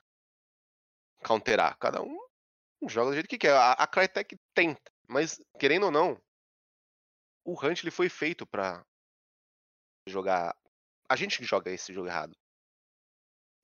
counterar. 1.23 1.75
Cada 1.79 2.03
um 2.03 2.17
joga 2.87 3.09
do 3.09 3.13
jeito 3.15 3.27
que 3.27 3.37
quer. 3.39 3.53
A, 3.55 3.71
a 3.73 3.87
Crytek 3.87 4.37
tenta, 4.53 4.91
mas 5.07 5.39
querendo 5.59 5.85
ou 5.87 5.91
não, 5.91 6.21
o 7.43 7.53
Hunt 7.53 7.81
ele 7.81 7.91
foi 7.91 8.09
feito 8.09 8.45
pra 8.45 8.85
jogar. 10.07 10.55
A 11.09 11.15
gente 11.15 11.43
joga 11.43 11.71
esse 11.71 11.91
jogo 11.93 12.07
errado. 12.07 12.33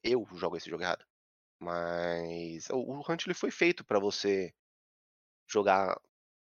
Eu 0.03 0.25
jogo 0.33 0.57
esse 0.57 0.69
jogo 0.69 0.81
errado. 0.81 1.05
Mas 1.59 2.67
o, 2.71 2.77
o 2.77 2.99
Hunt 3.07 3.25
ele 3.25 3.35
foi 3.35 3.51
feito 3.51 3.85
pra 3.85 3.99
você 3.99 4.51
jogar 5.51 5.99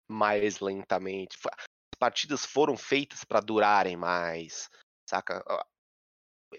mais 0.08 0.60
lentamente. 0.60 1.38
As 1.46 1.98
partidas 2.00 2.46
foram 2.46 2.78
feitas 2.78 3.24
pra 3.24 3.40
durarem 3.40 3.96
mais, 3.96 4.70
saca? 5.10 5.44
Ah, 5.48 5.66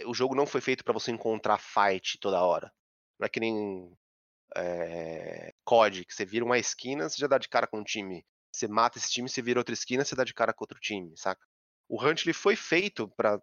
O 0.06 0.14
jogo 0.14 0.35
não 0.35 0.47
foi 0.47 0.60
feito 0.60 0.85
pra 0.85 0.93
você 0.93 1.10
encontrar 1.10 1.59
fight 1.59 2.18
toda 2.18 2.43
hora. 2.43 2.73
Não 3.18 3.27
é 3.27 3.28
que 3.28 3.40
nem 3.40 3.97
é, 4.55 5.52
COD, 5.64 6.05
que 6.05 6.14
você 6.14 6.24
vira 6.24 6.44
uma 6.44 6.59
esquina, 6.59 7.09
você 7.09 7.18
já 7.18 7.27
dá 7.27 7.39
de 7.39 7.48
cara 7.48 7.66
com 7.66 7.78
um 7.78 7.85
time. 7.85 8.24
Você 8.52 8.66
mata 8.66 8.98
esse 8.98 9.10
time, 9.10 9.28
você 9.28 9.43
vira 9.43 9.60
outra 9.60 9.74
esquina, 9.74 10.05
você 10.05 10.14
dá 10.14 10.24
de 10.24 10.35
cara 10.35 10.52
com 10.52 10.64
outro 10.64 10.81
time, 10.81 11.16
saca? 11.16 11.44
O 11.89 12.02
Hunt 12.02 12.24
ele 12.24 12.32
foi 12.32 12.56
feito 12.56 13.09
pra, 13.09 13.39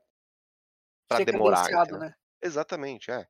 pra 1.07 1.17
Ser 1.17 1.25
demorar. 1.25 1.69
né? 1.99 2.15
Exatamente, 2.41 3.11
é. 3.11 3.27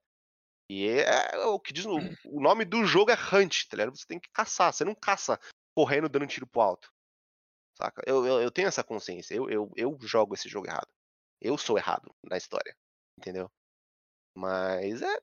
E 0.70 0.88
é, 0.88 1.36
é 1.36 1.38
o 1.45 1.60
que 1.60 1.74
diz. 1.74 1.86
O, 1.86 1.98
o 2.26 2.41
nome 2.41 2.66
do 2.66 2.86
jogo 2.86 3.12
é 3.12 3.16
Hunt, 3.16 3.68
tá 3.68 3.78
ligado? 3.78 3.95
Você 3.95 4.08
tem 4.08 4.20
que 4.20 4.30
caçar. 4.32 4.74
Você 4.74 4.86
não 4.86 4.95
caça 4.95 5.40
correndo 5.76 6.10
dando 6.10 6.28
tiro 6.28 6.48
pro 6.48 6.62
alto. 6.62 6.91
Saca? 7.78 8.02
Eu, 8.06 8.26
eu, 8.26 8.41
eu 8.41 8.52
tenho 8.52 8.68
essa 8.68 8.84
consciência. 8.84 9.34
Eu, 9.36 9.50
eu, 9.50 9.72
eu 9.76 9.98
jogo 10.02 10.34
esse 10.36 10.48
jogo 10.48 10.68
errado. 10.68 10.88
Eu 11.41 11.58
sou 11.58 11.78
errado 11.78 12.14
na 12.24 12.38
história. 12.38 12.76
Entendeu? 13.18 13.50
Mas 14.36 15.02
é. 15.02 15.18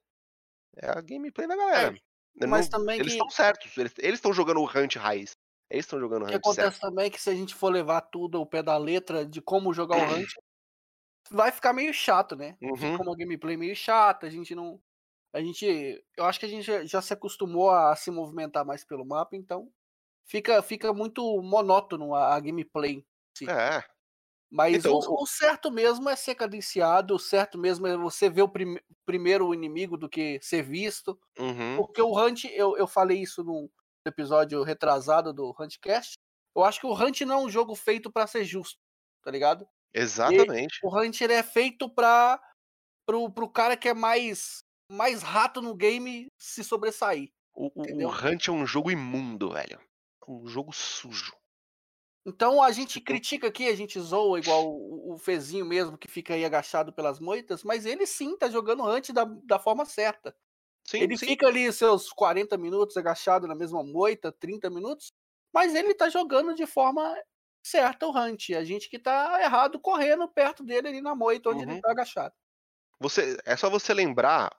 É 0.76 0.88
a 0.90 1.00
gameplay 1.00 1.46
da 1.48 1.56
galera. 1.56 1.96
Eu 2.40 2.48
mas 2.48 2.68
não- 2.70 2.78
também 2.78 2.96
eles 3.00 3.08
que- 3.12 3.18
estão 3.18 3.30
certos. 3.30 3.76
Eles 3.76 3.92
estão 4.18 4.32
jogando 4.32 4.60
o 4.60 4.64
Hunt 4.68 4.96
raiz. 4.96 5.36
Eles 5.68 5.84
estão 5.84 5.98
jogando 6.00 6.22
o 6.22 6.24
O 6.26 6.28
que 6.28 6.36
Hunt 6.36 6.42
certo. 6.44 6.58
acontece 6.60 6.80
também 6.80 7.06
é 7.06 7.10
que 7.10 7.20
se 7.20 7.30
a 7.30 7.34
gente 7.34 7.54
for 7.54 7.70
levar 7.72 8.00
tudo 8.02 8.38
ao 8.38 8.46
pé 8.46 8.62
da 8.62 8.76
letra 8.76 9.24
de 9.26 9.40
como 9.40 9.72
jogar 9.72 9.96
o 9.96 10.00
Hunt, 10.14 10.28
vai 11.30 11.50
ficar 11.52 11.72
meio 11.72 11.92
chato, 11.92 12.34
né? 12.36 12.56
Uhum. 12.62 12.76
Fica 12.76 13.02
uma 13.02 13.16
gameplay 13.16 13.56
meio 13.56 13.74
chata, 13.76 14.26
a 14.26 14.30
gente 14.30 14.54
não. 14.54 14.80
A 15.32 15.40
gente. 15.40 16.04
Eu 16.16 16.24
acho 16.24 16.40
que 16.40 16.46
a 16.46 16.48
gente 16.48 16.86
já 16.88 17.00
se 17.02 17.12
acostumou 17.12 17.70
a 17.70 17.94
se 17.94 18.10
movimentar 18.10 18.64
mais 18.64 18.84
pelo 18.84 19.04
mapa, 19.04 19.36
então 19.36 19.70
fica, 20.30 20.62
fica 20.62 20.92
muito 20.92 21.22
monótono 21.42 22.14
a, 22.14 22.34
a 22.36 22.40
gameplay. 22.40 23.04
É. 23.48 23.82
Mas 24.50 24.78
Então, 24.78 24.94
o, 24.94 25.22
o- 25.22 25.26
certo 25.26 25.70
mesmo 25.70 26.08
é 26.08 26.16
ser 26.16 26.34
cadenciado, 26.34 27.14
o 27.14 27.18
certo 27.18 27.56
mesmo 27.58 27.86
é 27.86 27.96
você 27.96 28.28
ver 28.28 28.42
o 28.42 28.48
prime- 28.48 28.82
primeiro 29.06 29.46
o 29.46 29.54
inimigo 29.54 29.96
do 29.96 30.08
que 30.08 30.40
ser 30.42 30.62
visto. 30.62 31.18
Uhum. 31.38 31.76
Porque 31.76 32.02
o 32.02 32.12
Hunt, 32.18 32.44
eu, 32.46 32.76
eu 32.76 32.86
falei 32.86 33.20
isso 33.22 33.44
num 33.44 33.68
episódio 34.06 34.62
retrasado 34.62 35.32
do 35.32 35.54
Huntcast. 35.58 36.14
Eu 36.56 36.64
acho 36.64 36.80
que 36.80 36.86
o 36.86 36.94
Hunt 36.94 37.20
não 37.22 37.40
é 37.40 37.44
um 37.44 37.48
jogo 37.50 37.74
feito 37.76 38.10
pra 38.10 38.26
ser 38.26 38.44
justo, 38.44 38.76
tá 39.22 39.30
ligado? 39.30 39.66
Exatamente. 39.94 40.78
O 40.82 40.96
Hunt 40.96 41.20
ele 41.20 41.32
é 41.34 41.42
feito 41.42 41.88
pra 41.88 42.40
pro, 43.06 43.30
pro 43.32 43.48
cara 43.50 43.76
que 43.76 43.88
é 43.88 43.94
mais 43.94 44.62
mais 44.90 45.22
rato 45.22 45.62
no 45.62 45.74
game 45.76 46.26
se 46.38 46.64
sobressair. 46.64 47.30
O, 47.54 47.70
o 47.76 48.08
Hunt 48.10 48.48
é 48.48 48.52
um 48.52 48.66
jogo 48.66 48.90
imundo, 48.90 49.52
velho. 49.52 49.80
Um 50.26 50.46
jogo 50.46 50.72
sujo. 50.72 51.32
Então 52.26 52.62
a 52.62 52.70
gente 52.70 53.00
critica 53.00 53.46
aqui, 53.48 53.68
a 53.68 53.74
gente 53.74 53.98
zoa 54.00 54.38
igual 54.38 54.68
o, 54.68 55.14
o 55.14 55.18
Fezinho 55.18 55.64
mesmo 55.64 55.96
que 55.96 56.06
fica 56.08 56.34
aí 56.34 56.44
agachado 56.44 56.92
pelas 56.92 57.18
moitas, 57.18 57.64
mas 57.64 57.86
ele 57.86 58.06
sim 58.06 58.36
tá 58.36 58.48
jogando 58.50 58.84
Hunt 58.84 59.10
da, 59.12 59.24
da 59.44 59.58
forma 59.58 59.84
certa. 59.86 60.36
Sim, 60.86 61.06
ele 61.06 61.16
sim. 61.16 61.26
fica 61.26 61.46
ali 61.48 61.72
seus 61.72 62.12
40 62.12 62.58
minutos 62.58 62.96
agachado 62.96 63.46
na 63.48 63.54
mesma 63.56 63.84
moita, 63.84 64.32
30 64.32 64.70
minutos, 64.70 65.12
mas 65.54 65.74
ele 65.74 65.94
tá 65.94 66.08
jogando 66.10 66.54
de 66.54 66.66
forma 66.66 67.16
certa 67.64 68.06
o 68.06 68.12
Hunt. 68.16 68.50
A 68.52 68.64
gente 68.64 68.90
que 68.90 68.98
tá 68.98 69.40
errado 69.42 69.80
correndo 69.80 70.28
perto 70.28 70.64
dele 70.64 70.88
ali 70.88 71.00
na 71.02 71.14
moita 71.16 71.50
onde 71.50 71.64
Uhum. 71.64 71.64
ele 71.64 71.80
tá 71.80 71.90
agachado. 71.92 72.34
Você, 73.00 73.36
é 73.44 73.56
só 73.56 73.68
você 73.70 73.92
lembrar 73.94 74.50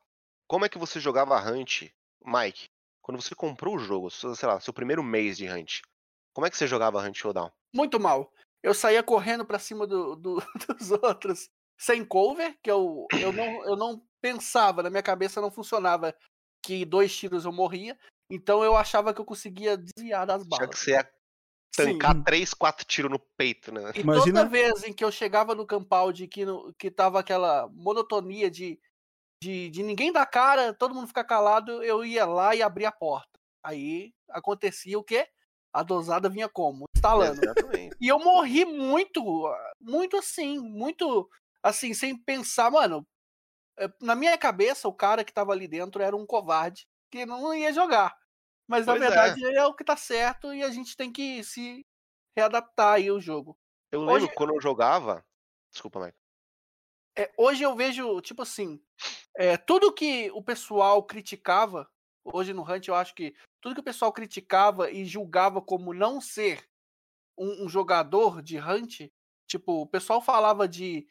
como 0.48 0.66
é 0.66 0.70
que 0.70 0.78
você 0.78 1.00
jogava 1.00 1.40
Hunt, 1.40 1.90
Mike, 2.26 2.70
quando 3.02 3.22
você 3.22 3.34
comprou 3.36 3.76
o 3.76 3.80
jogo, 3.80 4.10
sei 4.10 4.48
lá, 4.48 4.60
seu 4.60 4.74
primeiro 4.74 5.04
mês 5.04 5.38
de 5.38 5.48
Hunt. 5.50 5.80
Como 6.34 6.46
é 6.46 6.50
que 6.50 6.58
você 6.58 6.68
jogava 6.68 7.02
Hunt 7.02 7.16
Showdown? 7.18 7.52
Muito 7.74 8.00
mal. 8.00 8.32
Eu 8.64 8.74
saía 8.74 9.02
correndo 9.04 9.46
pra 9.46 9.60
cima 9.60 9.88
do, 9.88 10.16
do- 10.16 10.36
dos 10.78 10.92
outros 10.92 11.50
sem 11.80 12.06
cover, 12.06 12.56
que 12.64 12.70
eu, 12.70 13.08
eu, 13.20 13.34
não, 13.34 13.66
eu 13.66 13.76
não 13.76 14.06
pensava, 14.22 14.84
na 14.84 14.90
minha 14.90 15.02
cabeça 15.02 15.42
não 15.42 15.50
funcionava 15.50 16.16
que 16.64 16.86
dois 16.86 17.16
tiros 17.16 17.44
eu 17.46 17.52
morria. 17.52 17.98
Então 18.30 18.64
eu 18.64 18.76
achava 18.78 19.14
que 19.14 19.20
eu 19.20 19.26
conseguia 19.26 19.76
desviar 19.76 20.26
das 20.28 20.44
Já 20.44 20.48
balas. 20.50 20.70
que 20.70 20.78
você 20.78 20.92
ia 20.92 21.12
Sim. 21.76 21.98
tancar 21.98 22.24
três, 22.24 22.54
quatro 22.54 22.86
tiros 22.86 23.10
no 23.12 23.18
peito, 23.36 23.74
né? 23.74 23.92
E 23.96 24.02
Imagina- 24.02 24.42
toda 24.42 24.46
vez 24.50 24.84
em 24.84 24.94
que 24.94 25.04
eu 25.04 25.12
chegava 25.12 25.56
no 25.56 25.66
Campaldi 25.66 26.28
que, 26.28 26.46
no- 26.46 26.72
que 26.78 26.92
tava 26.92 27.20
aquela 27.20 27.68
monotonia 27.74 28.50
de, 28.52 28.80
de, 29.42 29.70
de 29.72 29.82
ninguém 29.84 30.12
dar 30.12 30.26
cara, 30.28 30.74
todo 30.74 30.94
mundo 30.94 31.08
ficar 31.08 31.24
calado, 31.24 31.84
eu 31.84 32.06
ia 32.06 32.26
lá 32.26 32.56
e 32.56 32.62
abria 32.62 32.90
a 32.90 32.94
porta. 32.94 33.40
Aí 33.64 34.14
acontecia 34.30 34.98
o 34.98 35.04
quê? 35.04 35.28
A 35.74 35.82
dosada 35.84 36.30
vinha 36.30 36.48
como? 36.48 36.86
Instalando. 36.96 37.42
Exatamente. 37.44 37.96
E 38.00 38.08
eu 38.08 38.20
morri 38.20 38.66
muito, 38.66 39.22
muito 39.80 40.18
assim, 40.18 40.60
muito 40.60 41.28
assim, 41.64 41.94
sem 41.94 42.16
pensar, 42.16 42.70
mano. 42.70 43.06
eh, 43.80 43.90
Na 44.02 44.16
minha 44.16 44.38
cabeça, 44.38 44.88
o 44.88 44.94
cara 44.94 45.24
que 45.24 45.34
tava 45.34 45.52
ali 45.54 45.68
dentro 45.68 46.02
era 46.04 46.16
um 46.16 46.26
covarde 46.26 46.88
que 47.12 47.26
não 47.26 47.54
ia 47.54 47.74
jogar. 47.74 48.16
Mas 48.68 48.86
na 48.86 48.94
Pois 48.94 49.02
é. 49.04 49.08
verdade 49.08 49.46
é. 49.58 49.66
o 49.66 49.74
que 49.74 49.84
tá 49.84 49.98
certo 49.98 50.54
e 50.54 50.62
a 50.64 50.70
gente 50.70 50.96
tem 50.96 51.12
que 51.12 51.44
se 51.44 51.86
readaptar 52.38 52.94
aí 52.96 53.10
ao 53.10 53.20
jogo. 53.20 53.58
Eu 53.92 54.02
lembro 54.02 54.24
Hoje- 54.26 54.34
quando 54.36 54.54
eu 54.54 54.62
jogava. 54.62 55.26
Desculpa, 55.72 56.00
Mike. 56.00 56.18
É, 57.18 57.30
hoje 57.38 57.64
eu 57.64 57.76
vejo, 57.76 58.22
tipo 58.22 58.42
assim, 58.44 58.82
é, 59.36 59.58
tudo 59.58 59.94
que 59.94 60.30
o 60.32 60.44
pessoal 60.44 61.04
criticava, 61.04 61.90
hoje 62.24 62.54
no 62.54 62.64
Hunt 62.64 62.88
eu 62.88 62.96
acho 62.96 63.16
que 63.16 63.36
tudo 63.62 63.76
que 63.76 63.82
o 63.82 63.86
pessoal 63.86 64.12
criticava 64.12 64.92
e 64.92 65.06
julgava 65.06 65.62
como 65.62 65.94
não 65.94 66.20
ser 66.20 66.64
um, 67.38 67.66
um 67.66 67.70
jogador 67.70 68.42
de 68.42 68.58
Hunt, 68.60 69.10
tipo, 69.48 69.82
o 69.82 69.88
pessoal 69.88 70.22
falava 70.22 70.68
de, 70.68 71.08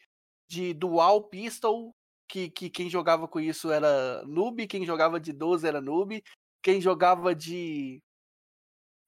de 0.48 0.74
dual 0.74 1.24
pistol, 1.24 1.94
que, 2.28 2.48
que 2.48 2.70
quem 2.70 2.88
jogava 2.88 3.26
com 3.26 3.40
isso 3.40 3.70
era 3.72 4.22
noob, 4.24 4.66
quem 4.68 4.86
jogava 4.86 5.18
de 5.18 5.32
12 5.32 5.66
era 5.66 5.80
noob, 5.80 6.22
quem 6.62 6.80
jogava 6.80 7.34
de, 7.34 8.00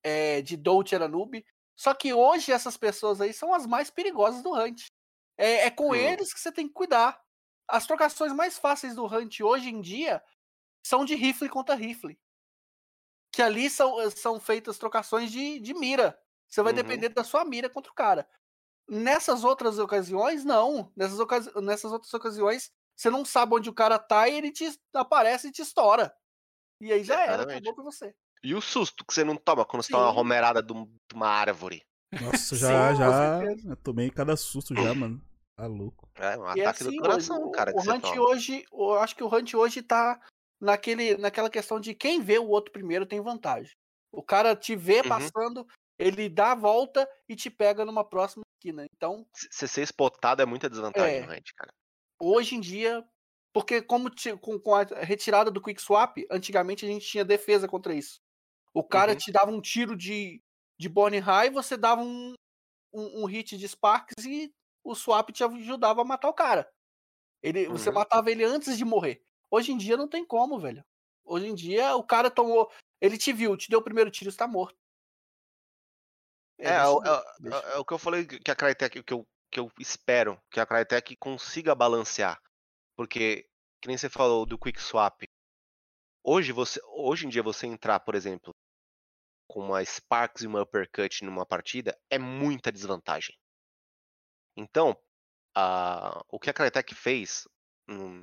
é, 0.02 0.42
de 0.42 0.56
Dolt 0.56 0.92
era 0.92 1.06
noob. 1.06 1.44
Só 1.78 1.94
que 1.94 2.12
hoje 2.12 2.52
essas 2.52 2.76
pessoas 2.76 3.20
aí 3.20 3.32
são 3.32 3.54
as 3.54 3.66
mais 3.66 3.90
perigosas 3.90 4.42
do 4.42 4.52
Hunt. 4.52 4.86
É, 5.38 5.66
é 5.66 5.70
com 5.70 5.90
Hum. 5.90 5.94
eles 5.94 6.32
que 6.32 6.40
você 6.40 6.50
tem 6.52 6.66
que 6.66 6.74
cuidar. 6.74 7.21
As 7.68 7.86
trocações 7.86 8.32
mais 8.32 8.58
fáceis 8.58 8.94
do 8.94 9.04
Hunt 9.06 9.40
hoje 9.40 9.68
em 9.70 9.80
dia 9.80 10.22
são 10.84 11.04
de 11.04 11.14
rifle 11.14 11.48
contra 11.48 11.74
rifle. 11.74 12.18
Que 13.32 13.40
ali 13.42 13.70
são, 13.70 14.10
são 14.10 14.38
feitas 14.38 14.78
trocações 14.78 15.30
de, 15.30 15.58
de 15.60 15.72
mira. 15.74 16.18
Você 16.48 16.62
vai 16.62 16.72
Uhum. 16.72 16.76
depender 16.76 17.08
da 17.08 17.24
sua 17.24 17.44
mira 17.44 17.70
contra 17.70 17.90
o 17.90 17.94
cara. 17.94 18.28
Nessas 18.88 19.42
outras 19.44 19.78
ocasiões, 19.78 20.44
não. 20.44 20.92
Nessas, 20.94 21.18
ocasi 21.18 21.50
nessas 21.62 21.92
outras 21.92 22.12
ocasiões, 22.12 22.70
você 22.94 23.08
não 23.08 23.24
sabe 23.24 23.54
onde 23.54 23.70
o 23.70 23.74
cara 23.74 23.98
tá 23.98 24.28
e 24.28 24.34
ele 24.36 24.50
te 24.52 24.68
aparece 24.92 25.48
e 25.48 25.52
te 25.52 25.62
estoura. 25.62 26.14
E 26.80 26.92
aí 26.92 27.02
já 27.04 27.24
era, 27.24 27.44
acabou 27.44 27.74
pra 27.74 27.84
você. 27.84 28.14
E 28.42 28.54
o 28.54 28.60
susto 28.60 29.04
que 29.06 29.14
você 29.14 29.22
não 29.24 29.36
toma 29.36 29.64
quando 29.64 29.82
você 29.84 29.92
tá 29.92 29.98
uma 29.98 30.10
Sim. 30.10 30.14
romerada 30.16 30.62
de, 30.62 30.72
um- 30.72 30.92
uma 31.14 31.28
árvore? 31.28 31.82
Nossa, 32.10 32.54
Sim, 32.56 32.66
já, 32.66 32.92
com 32.92 32.96
já. 33.12 33.70
Eu 33.70 33.76
tomei 33.76 34.10
cada 34.10 34.36
susto 34.36 34.74
já, 34.74 34.92
mano. 34.94 35.22
Tá 35.56 35.66
louco. 35.66 36.08
É 36.16 36.36
um 36.36 36.46
E 36.56 36.60
é 36.60 36.66
ataque 36.66 36.82
assim 36.82 36.96
do 36.96 37.02
coração, 37.02 37.36
hoje, 37.38 37.46
o- 37.46 37.50
cara. 37.52 37.72
O, 37.74 37.80
Hunt 37.80 38.00
toma. 38.02 38.20
hoje, 38.22 38.64
eu 38.72 38.94
acho 38.94 39.14
que 39.16 39.22
o 39.22 39.34
Hunt 39.34 39.54
hoje 39.54 39.82
tá 39.82 40.20
naquele, 40.60 41.16
naquela 41.16 41.50
questão 41.50 41.78
de 41.78 41.94
quem 41.94 42.20
vê 42.20 42.38
o 42.38 42.48
outro 42.48 42.72
primeiro 42.72 43.04
tem 43.06 43.20
vantagem. 43.20 43.72
O 44.10 44.22
cara 44.22 44.54
te 44.56 44.74
vê 44.76 45.00
Uhum. 45.00 45.08
passando, 45.08 45.66
ele 45.98 46.28
dá 46.28 46.52
a 46.52 46.56
volta 46.56 47.08
e 47.28 47.36
te 47.36 47.50
pega 47.50 47.84
numa 47.84 48.04
próxima 48.04 48.42
esquina. 48.58 48.86
Então, 48.96 49.26
Você 49.50 49.66
ser 49.68 49.82
spotado 49.86 50.42
é 50.42 50.46
muita 50.46 50.68
desvantagem 50.70 51.16
É. 51.18 51.26
no 51.26 51.32
Hunt, 51.32 51.50
cara. 51.56 51.70
hoje 52.20 52.54
em 52.54 52.60
dia, 52.60 53.04
porque 53.52 53.82
como 53.82 54.08
ti- 54.08 54.36
com, 54.38 54.58
com 54.58 54.74
a 54.74 54.82
retirada 55.00 55.50
do 55.50 55.60
Quick 55.60 55.82
Swap, 55.82 56.16
antigamente 56.30 56.84
a 56.84 56.88
gente 56.88 57.06
tinha 57.06 57.24
defesa 57.24 57.66
contra 57.68 57.94
isso. 57.94 58.20
O 58.72 58.82
cara 58.84 59.12
Uhum. 59.12 59.18
te 59.18 59.30
dava 59.32 59.50
um 59.50 59.60
tiro 59.60 59.96
de, 59.96 60.40
de 60.80 60.88
Bonnie 60.88 61.18
High, 61.20 61.50
você 61.50 61.76
dava 61.76 62.00
um, 62.00 62.32
um, 62.92 63.22
um 63.22 63.26
hit 63.26 63.58
de 63.58 63.66
Sparks 63.68 64.24
e 64.24 64.50
o 64.84 64.94
Swap 64.94 65.30
te 65.30 65.44
ajudava 65.44 66.02
a 66.02 66.04
matar 66.04 66.28
o 66.28 66.34
cara. 66.34 66.70
Ele, 67.42 67.68
Você 67.68 67.88
Uhum. 67.88 67.94
matava 67.96 68.30
ele 68.30 68.44
antes 68.44 68.76
de 68.78 68.84
morrer. 68.84 69.24
Hoje 69.50 69.72
em 69.72 69.76
dia 69.78 69.96
não 69.96 70.08
tem 70.08 70.24
como, 70.24 70.58
velho. 70.60 70.84
Hoje 71.24 71.46
em 71.46 71.54
dia 71.54 71.94
o 71.96 72.04
cara 72.04 72.30
tomou. 72.30 72.70
Ele 73.00 73.18
te 73.18 73.32
viu, 73.32 73.56
te 73.56 73.68
deu 73.68 73.80
o 73.80 73.82
primeiro 73.84 74.10
tiro, 74.10 74.30
você 74.30 74.36
tá 74.38 74.46
morto. 74.46 74.76
É, 76.58 76.64
deixa 76.64 76.82
é, 76.82 76.88
o- 76.88 77.02
é, 77.04 77.08
é- 77.72 77.74
é 77.74 77.78
o 77.78 77.84
que 77.84 77.92
eu 77.94 77.98
falei 77.98 78.24
que 78.26 78.50
a 78.50 78.56
Crytek, 78.56 79.02
que 79.02 79.12
eu, 79.12 79.26
que 79.50 79.58
eu 79.60 79.70
espero 79.78 80.40
que 80.50 80.60
a 80.60 80.66
Crytek 80.66 81.16
consiga 81.16 81.74
balancear. 81.74 82.40
Porque, 82.96 83.48
que 83.80 83.88
nem 83.88 83.96
você 83.98 84.08
falou 84.08 84.46
do 84.46 84.58
Quick 84.58 84.80
Swap. 84.80 85.22
Hoje, 86.24 86.52
você, 86.52 86.80
hoje 86.84 87.26
em 87.26 87.28
dia, 87.28 87.42
você 87.42 87.66
entrar, 87.66 87.98
por 88.00 88.14
exemplo, 88.14 88.52
com 89.48 89.60
uma 89.60 89.84
Sparks 89.84 90.42
e 90.42 90.46
uma 90.46 90.62
Uppercut 90.62 91.24
numa 91.24 91.44
partida 91.44 91.98
é 92.08 92.18
muita 92.18 92.70
desvantagem. 92.70 93.36
Então, 94.56 94.96
a- 95.54 96.22
o 96.28 96.38
que 96.38 96.50
a 96.50 96.54
Crytek 96.54 96.94
fez 96.94 97.46
no 97.86 98.22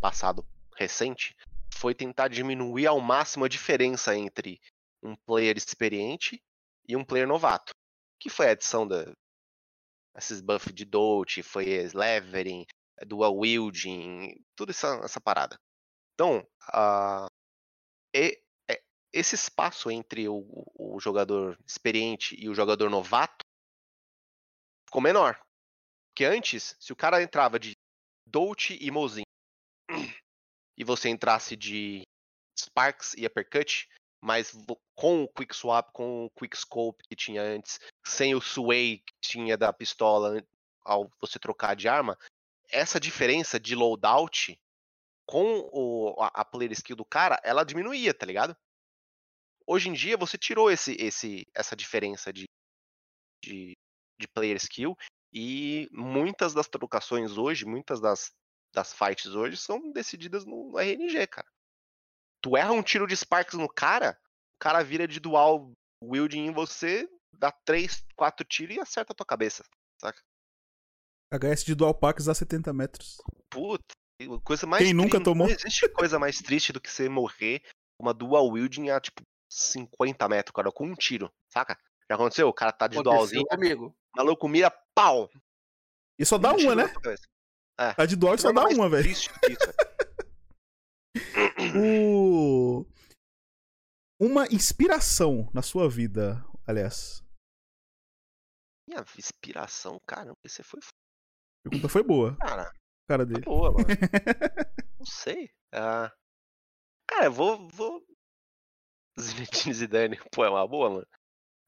passado 0.00 0.46
recente 0.76 1.34
foi 1.74 1.94
tentar 1.94 2.28
diminuir 2.28 2.86
ao 2.86 3.00
máximo 3.00 3.44
a 3.44 3.48
diferença 3.48 4.16
entre 4.16 4.60
um 5.02 5.14
player 5.14 5.56
experiente 5.56 6.42
e 6.88 6.96
um 6.96 7.04
player 7.04 7.26
novato. 7.26 7.72
Que 8.20 8.28
foi 8.28 8.48
a 8.48 8.52
adição 8.52 8.86
da 8.86 9.12
esses 10.16 10.40
buff 10.40 10.72
de 10.72 10.84
Dolt, 10.84 11.42
foi 11.42 11.64
Levering, 11.94 12.66
Dual 13.06 13.36
Wielding, 13.36 14.34
toda 14.56 14.72
essa, 14.72 15.00
essa 15.04 15.20
parada. 15.20 15.56
Então, 16.14 16.44
a- 16.62 17.28
e- 18.12 18.42
é- 18.68 18.82
esse 19.12 19.36
espaço 19.36 19.90
entre 19.90 20.28
o, 20.28 20.44
o 20.74 20.98
jogador 20.98 21.56
experiente 21.64 22.34
e 22.36 22.48
o 22.48 22.54
jogador 22.54 22.90
novato 22.90 23.44
ficou 24.88 25.02
menor. 25.02 25.38
Porque 26.08 26.24
antes, 26.24 26.74
se 26.80 26.92
o 26.92 26.96
cara 26.96 27.22
entrava 27.22 27.58
de 27.58 27.76
Dolt 28.26 28.70
e 28.70 28.90
Mozin 28.90 29.22
e 30.76 30.84
você 30.84 31.08
entrasse 31.08 31.54
de 31.56 32.02
Sparks 32.58 33.14
e 33.16 33.26
Uppercut, 33.26 33.88
mas 34.20 34.52
com 34.96 35.22
o 35.22 35.28
Quick 35.28 35.54
Swap, 35.54 35.92
com 35.92 36.26
o 36.26 36.30
Quick 36.30 36.56
Scope 36.56 37.04
que 37.08 37.14
tinha 37.14 37.42
antes, 37.42 37.78
sem 38.04 38.34
o 38.34 38.40
Sway 38.40 38.98
que 38.98 39.14
tinha 39.20 39.56
da 39.56 39.72
pistola 39.72 40.42
ao 40.82 41.10
você 41.20 41.38
trocar 41.38 41.76
de 41.76 41.88
arma, 41.88 42.18
essa 42.70 42.98
diferença 42.98 43.60
de 43.60 43.74
loadout 43.74 44.58
com 45.26 45.68
o, 45.72 46.16
a, 46.20 46.40
a 46.40 46.44
player 46.44 46.72
skill 46.72 46.96
do 46.96 47.04
cara, 47.04 47.38
ela 47.44 47.64
diminuía, 47.64 48.14
tá 48.14 48.24
ligado? 48.24 48.56
Hoje 49.66 49.90
em 49.90 49.92
dia 49.92 50.16
você 50.16 50.38
tirou 50.38 50.70
esse, 50.70 50.96
esse, 50.98 51.46
essa 51.54 51.76
diferença 51.76 52.32
de, 52.32 52.46
de, 53.44 53.76
de 54.18 54.28
player 54.28 54.56
skill 54.56 54.96
e 55.32 55.88
muitas 55.92 56.54
das 56.54 56.68
trocações 56.68 57.36
hoje, 57.36 57.64
muitas 57.64 58.00
das, 58.00 58.32
das 58.72 58.92
fights 58.92 59.34
hoje 59.34 59.56
são 59.56 59.92
decididas 59.92 60.44
no, 60.44 60.72
no 60.72 60.78
RNG, 60.78 61.26
cara. 61.26 61.46
Tu 62.42 62.56
erra 62.56 62.72
um 62.72 62.82
tiro 62.82 63.06
de 63.06 63.16
Sparks 63.16 63.54
no 63.54 63.68
cara, 63.68 64.18
o 64.56 64.58
cara 64.60 64.82
vira 64.82 65.06
de 65.06 65.20
dual 65.20 65.72
wielding 66.02 66.46
em 66.46 66.52
você, 66.52 67.08
dá 67.32 67.50
3, 67.50 68.04
4 68.16 68.46
tiros 68.46 68.76
e 68.76 68.80
acerta 68.80 69.12
a 69.12 69.16
tua 69.16 69.26
cabeça, 69.26 69.64
saca? 70.00 70.20
HS 71.32 71.64
de 71.64 71.74
dual 71.74 71.94
packs 71.94 72.28
a 72.28 72.34
70 72.34 72.72
metros. 72.72 73.18
Puta, 73.50 73.84
coisa 74.44 74.66
mais 74.66 74.82
Quem 74.84 74.94
nunca 74.94 75.22
tomou? 75.22 75.46
Não 75.46 75.54
existe 75.54 75.88
coisa 75.90 76.18
mais 76.18 76.38
triste 76.38 76.72
do 76.72 76.80
que 76.80 76.90
você 76.90 77.08
morrer 77.08 77.62
uma 78.00 78.14
dual 78.14 78.48
wielding 78.48 78.90
a 78.90 79.00
tipo 79.00 79.22
50 79.50 80.28
metros, 80.28 80.54
cara, 80.54 80.72
com 80.72 80.86
um 80.86 80.94
tiro, 80.94 81.30
saca? 81.52 81.78
Já 82.10 82.14
aconteceu? 82.14 82.48
O 82.48 82.54
cara 82.54 82.72
tá 82.72 82.86
de 82.86 82.98
Aconteceu 82.98 83.12
dualzinho, 83.12 83.46
comigo. 83.46 83.96
maluco 84.16 84.48
mira, 84.48 84.70
pau! 84.94 85.30
E 86.18 86.24
só 86.24 86.38
dá 86.38 86.52
um 86.52 86.58
uma, 86.58 86.74
né? 86.74 86.88
cabeça. 86.88 87.28
A 87.78 88.06
de 88.06 88.16
dual 88.16 88.36
só 88.38 88.52
Nada 88.52 88.68
dá 88.68 88.74
uma, 88.74 88.88
velho. 88.88 89.08
velho. 89.08 89.58
O... 91.76 92.84
Uma 94.20 94.46
inspiração 94.46 95.48
na 95.54 95.62
sua 95.62 95.88
vida, 95.88 96.44
aliás. 96.66 97.22
Minha 98.88 99.04
inspiração, 99.16 100.00
caramba, 100.06 100.38
esse 100.44 100.62
foi 100.62 100.80
pergunta 101.62 101.88
foi 101.88 102.02
boa, 102.02 102.36
cara, 102.36 102.72
cara 103.06 103.24
tá 103.26 103.32
dele. 103.32 103.42
boa, 103.42 103.72
mano. 103.72 103.84
Não 104.98 105.06
sei. 105.06 105.50
Ah, 105.72 106.10
cara, 107.06 107.26
eu 107.26 107.32
vou. 107.32 107.68
vou... 107.68 108.02
Zinedine 109.20 109.74
Zidane, 109.74 110.20
pô, 110.32 110.44
é 110.44 110.50
uma 110.50 110.66
boa, 110.66 110.90
mano. 110.90 111.06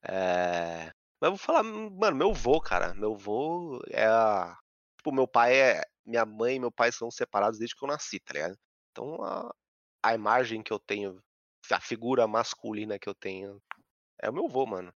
É... 0.03 0.93
Mas 1.21 1.29
eu 1.29 1.31
vou 1.31 1.39
falar, 1.39 1.63
mano, 1.63 2.17
meu 2.17 2.33
vô, 2.33 2.61
cara. 2.61 2.95
Meu 2.95 3.15
vô 3.15 3.81
é 3.89 4.07
a. 4.07 4.57
Tipo, 4.97 5.13
meu 5.13 5.29
pai 5.29 5.55
é. 5.59 5.83
Minha 6.05 6.25
mãe 6.25 6.57
e 6.57 6.61
meu 6.61 6.73
pai 6.73 6.91
são 6.93 7.11
separados 7.11 7.59
desde 7.59 7.77
que 7.77 7.85
eu 7.85 7.89
nasci, 7.89 8.19
tá 8.21 8.33
ligado? 8.33 8.59
Então 8.91 9.23
a, 9.23 9.55
a 10.03 10.15
imagem 10.15 10.63
que 10.63 10.73
eu 10.73 10.79
tenho, 10.79 11.23
a 11.71 11.81
figura 11.81 12.27
masculina 12.27 12.99
que 12.99 13.09
eu 13.09 13.15
tenho 13.15 13.63
é 14.21 14.31
o 14.31 14.33
meu 14.33 14.49
vô, 14.49 14.67
mano. 14.67 14.93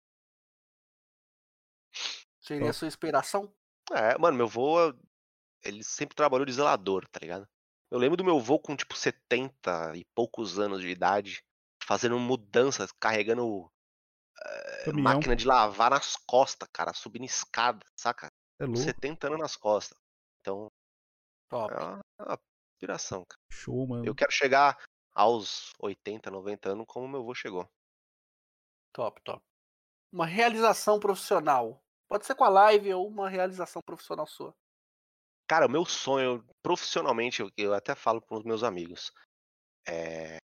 Seria 2.41 2.71
a 2.71 2.73
sua 2.73 2.89
inspiração? 2.89 3.53
É, 3.93 4.17
mano, 4.19 4.37
meu 4.37 4.49
vô, 4.49 4.93
ele 5.63 5.83
sempre 5.85 6.17
trabalhou 6.17 6.47
de 6.47 6.53
zelador, 6.53 7.07
tá 7.09 7.21
ligado? 7.21 7.49
Eu 7.91 7.99
lembro 7.99 8.17
do 8.17 8.25
meu 8.25 8.41
vô 8.41 8.59
com, 8.59 8.75
tipo, 8.75 8.97
70 8.97 9.97
e 9.97 10.05
poucos 10.15 10.59
anos 10.59 10.81
de 10.81 10.89
idade, 10.89 11.45
fazendo 11.85 12.19
mudanças, 12.19 12.91
carregando 12.93 13.71
Caminhão. 14.85 15.15
máquina 15.15 15.37
de 15.37 15.47
lavar 15.47 15.91
nas 15.91 16.17
costas, 16.17 16.69
cara, 16.73 16.93
subindo 16.93 17.25
escada, 17.25 17.85
saca? 17.97 18.29
É 18.59 18.65
louco. 18.65 18.81
70 18.81 19.27
anos 19.29 19.39
nas 19.39 19.57
costas. 19.57 19.97
Então, 20.41 20.69
Top. 21.49 21.73
é 21.73 21.77
uma, 21.77 22.01
é 22.19 22.23
uma 22.23 22.39
inspiração, 22.75 23.25
cara. 23.25 23.41
Show, 23.51 23.87
mano. 23.87 24.05
Eu 24.05 24.15
quero 24.15 24.33
chegar 24.33 24.79
aos 25.15 25.73
80, 25.79 26.31
90 26.31 26.71
anos 26.71 26.87
como 26.89 27.09
meu 27.09 27.25
vô 27.25 27.35
chegou. 27.35 27.69
Top, 28.93 29.21
top. 29.23 29.43
Uma 30.13 30.27
realização 30.27 30.99
profissional. 30.99 31.81
Pode 32.09 32.27
ser 32.27 32.35
com 32.35 32.45
a 32.45 32.49
live 32.49 32.93
ou 32.93 33.09
uma 33.09 33.29
realização 33.29 33.81
profissional 33.83 34.27
sua. 34.27 34.55
Cara, 35.49 35.67
o 35.67 35.71
meu 35.71 35.85
sonho, 35.85 36.45
profissionalmente, 36.63 37.41
eu, 37.41 37.51
eu 37.57 37.75
até 37.75 37.95
falo 37.95 38.21
para 38.21 38.39
os 38.39 38.45
meus 38.45 38.63
amigos. 38.63 39.13
É... 39.87 40.39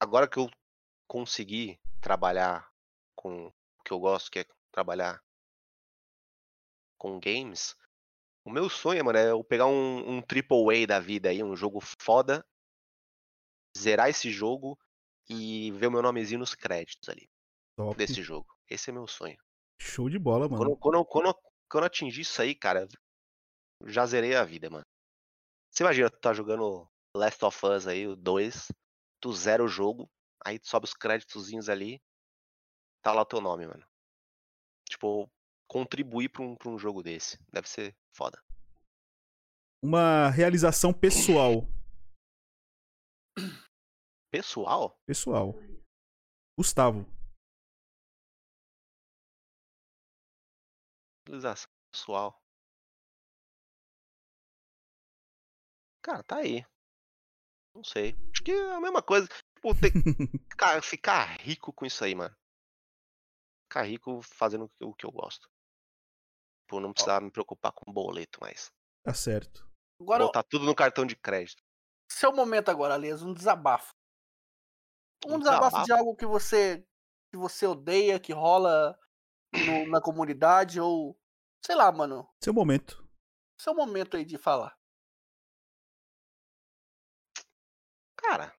Agora 0.00 0.28
que 0.28 0.38
eu 0.38 0.48
consegui 1.08 1.78
trabalhar 2.00 2.70
com 3.14 3.46
o 3.48 3.52
que 3.84 3.92
eu 3.92 3.98
gosto, 4.00 4.30
que 4.30 4.40
é 4.40 4.46
trabalhar 4.72 5.20
com 6.98 7.20
games, 7.20 7.76
o 8.44 8.50
meu 8.50 8.68
sonho, 8.70 9.04
mano, 9.04 9.18
é 9.18 9.30
eu 9.30 9.44
pegar 9.44 9.66
um, 9.66 10.16
um 10.16 10.22
triple 10.22 10.84
A 10.84 10.86
da 10.86 11.00
vida 11.00 11.30
aí, 11.30 11.42
um 11.42 11.56
jogo 11.56 11.80
foda, 11.80 12.44
zerar 13.76 14.08
esse 14.08 14.30
jogo 14.30 14.78
e 15.28 15.70
ver 15.72 15.88
o 15.88 15.90
meu 15.90 16.02
nomezinho 16.02 16.40
nos 16.40 16.54
créditos 16.54 17.08
ali 17.08 17.28
Top. 17.76 17.96
desse 17.96 18.22
jogo. 18.22 18.46
Esse 18.68 18.90
é 18.90 18.92
meu 18.92 19.06
sonho. 19.06 19.36
Show 19.80 20.08
de 20.08 20.18
bola, 20.18 20.48
mano. 20.48 20.76
Quando, 20.76 20.76
quando, 20.78 20.94
eu- 20.96 21.04
quando, 21.04 21.34
quando 21.68 21.84
eu 21.84 21.86
atingir 21.86 22.22
isso 22.22 22.40
aí, 22.40 22.54
cara, 22.54 22.86
já 23.86 24.06
zerei 24.06 24.34
a 24.34 24.44
vida, 24.44 24.70
mano. 24.70 24.84
Você 25.70 25.82
imagina, 25.82 26.10
tu 26.10 26.18
tá 26.18 26.32
jogando 26.32 26.88
Last 27.14 27.44
of 27.44 27.66
Us 27.66 27.86
aí, 27.86 28.06
o 28.06 28.16
2, 28.16 28.68
tu 29.20 29.32
zera 29.32 29.62
o 29.62 29.68
jogo, 29.68 30.08
aí 30.46 30.60
tu 30.60 30.68
sobe 30.68 30.84
os 30.84 30.94
créditozinhos 30.94 31.68
ali, 31.68 32.00
tá 33.02 33.12
lá 33.12 33.22
o 33.22 33.26
teu 33.26 33.40
nome, 33.40 33.66
mano. 33.66 33.84
Tipo, 34.88 35.28
contribuir 35.68 36.28
pra 36.28 36.42
um, 36.42 36.54
pra 36.54 36.70
um 36.70 36.78
jogo 36.78 37.02
desse. 37.02 37.36
Deve 37.52 37.68
ser 37.68 37.96
foda. 38.14 38.40
Uma 39.82 40.30
realização 40.30 40.92
pessoal. 40.92 41.66
Pessoal? 44.30 44.96
Pessoal. 45.04 45.54
Gustavo. 46.56 47.04
Utilização 51.22 51.68
pessoal. 51.90 52.40
Cara, 56.02 56.22
tá 56.22 56.36
aí. 56.36 56.64
Não 57.74 57.82
sei. 57.82 58.14
Acho 58.32 58.44
que 58.44 58.52
é 58.52 58.74
a 58.74 58.80
mesma 58.80 59.02
coisa. 59.02 59.26
Tipo, 59.56 59.74
ter- 59.74 59.92
ficar, 60.52 60.82
ficar 60.82 61.24
rico 61.40 61.72
com 61.72 61.84
isso 61.86 62.04
aí, 62.04 62.14
mano. 62.14 62.34
Ficar 63.64 63.82
rico 63.82 64.20
fazendo 64.22 64.70
o 64.80 64.94
que 64.94 65.04
eu- 65.06 65.10
gosto. 65.12 65.48
Tipo, 66.62 66.80
não 66.80 66.92
precisar 66.92 67.20
me 67.20 67.30
preocupar 67.30 67.72
com 67.72 67.92
boleto 67.92 68.38
mais. 68.40 68.70
Tá 69.04 69.12
certo. 69.14 69.66
Agora, 70.00 70.24
Botar 70.26 70.42
tudo 70.44 70.64
no 70.66 70.74
cartão 70.74 71.06
de 71.06 71.16
crédito. 71.16 71.62
seu 72.10 72.32
momento 72.32 72.70
agora, 72.70 72.94
Alias, 72.94 73.22
um 73.22 73.32
desabafo. 73.32 73.92
Um 75.26 75.34
Um 75.34 75.38
desabafo, 75.38 75.76
de 75.78 75.82
desabafo? 75.82 75.92
algo 76.08 76.16
que 76.16 76.26
você 76.26 76.86
que 77.32 77.36
você 77.38 77.66
odeia, 77.66 78.20
que 78.20 78.32
rola 78.32 78.98
no- 79.52 79.88
na 79.90 80.00
comunidade 80.00 80.80
ou 80.80 81.18
sei 81.64 81.74
lá, 81.74 81.90
mano. 81.90 82.28
Seu 82.42 82.52
momento. 82.54 83.04
Seu 83.60 83.74
momento 83.74 84.16
aí 84.16 84.24
de 84.24 84.38
falar. 84.38 84.76
Cara. 88.16 88.54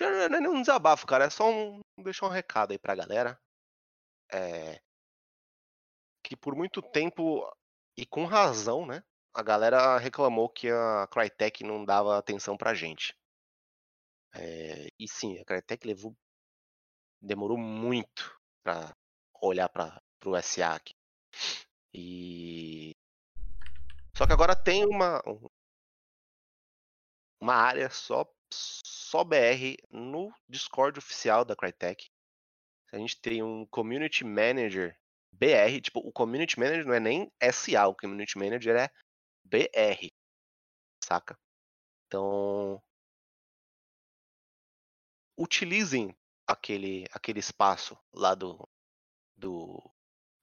Já 0.00 0.10
não 0.10 0.36
é 0.36 0.40
nenhum 0.40 0.60
desabafo, 0.62 1.06
cara. 1.06 1.26
É 1.26 1.30
só 1.30 1.50
um. 1.50 1.80
Deixar 1.98 2.26
um 2.26 2.30
recado 2.30 2.72
aí 2.72 2.78
pra 2.78 2.94
galera. 2.94 3.38
É. 4.32 4.80
Que 6.22 6.34
por 6.36 6.54
muito 6.54 6.80
tempo, 6.80 7.46
e 7.96 8.06
com 8.06 8.24
razão, 8.24 8.86
né? 8.86 9.02
A 9.34 9.42
galera 9.42 9.98
reclamou 9.98 10.48
que 10.48 10.70
a 10.70 11.06
Crytek 11.08 11.62
não 11.64 11.84
dava 11.84 12.16
atenção 12.18 12.56
pra 12.56 12.74
gente. 12.74 13.14
É, 14.34 14.88
e 14.98 15.06
sim, 15.06 15.38
a 15.38 15.44
Crytek 15.44 15.86
levou. 15.86 16.16
Demorou 17.20 17.58
muito 17.58 18.40
pra 18.62 18.96
olhar 19.42 19.68
pra, 19.68 20.00
pro 20.18 20.34
SA 20.42 20.76
aqui. 20.76 20.94
E. 21.92 22.92
Só 24.16 24.26
que 24.26 24.32
agora 24.32 24.56
tem 24.56 24.84
uma, 24.86 25.20
um, 25.26 25.48
uma 27.40 27.54
área 27.54 27.90
só, 27.90 28.24
só 28.52 29.24
BR 29.24 29.76
no 29.90 30.32
Discord 30.48 30.98
oficial 30.98 31.44
da 31.44 31.56
Crytek. 31.56 32.10
A 32.92 32.98
gente 32.98 33.20
tem 33.20 33.42
um 33.42 33.66
Community 33.66 34.24
Manager 34.24 34.98
BR, 35.32 35.80
tipo, 35.80 36.00
o 36.00 36.12
Community 36.12 36.58
Manager 36.58 36.86
não 36.86 36.94
é 36.94 37.00
nem 37.00 37.32
SA, 37.52 37.86
o 37.86 37.94
Community 37.94 38.36
Manager 38.36 38.76
é 38.76 38.90
BR, 39.44 40.08
saca? 41.02 41.38
Então, 42.06 42.82
utilizem 45.38 46.14
aquele, 46.46 47.06
aquele 47.12 47.38
espaço 47.38 47.96
lá 48.12 48.34
do, 48.34 48.68
do, 49.36 49.80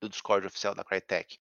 do 0.01 0.09
Discord 0.09 0.47
oficial 0.47 0.73
da 0.73 0.83
Crytek. 0.83 1.37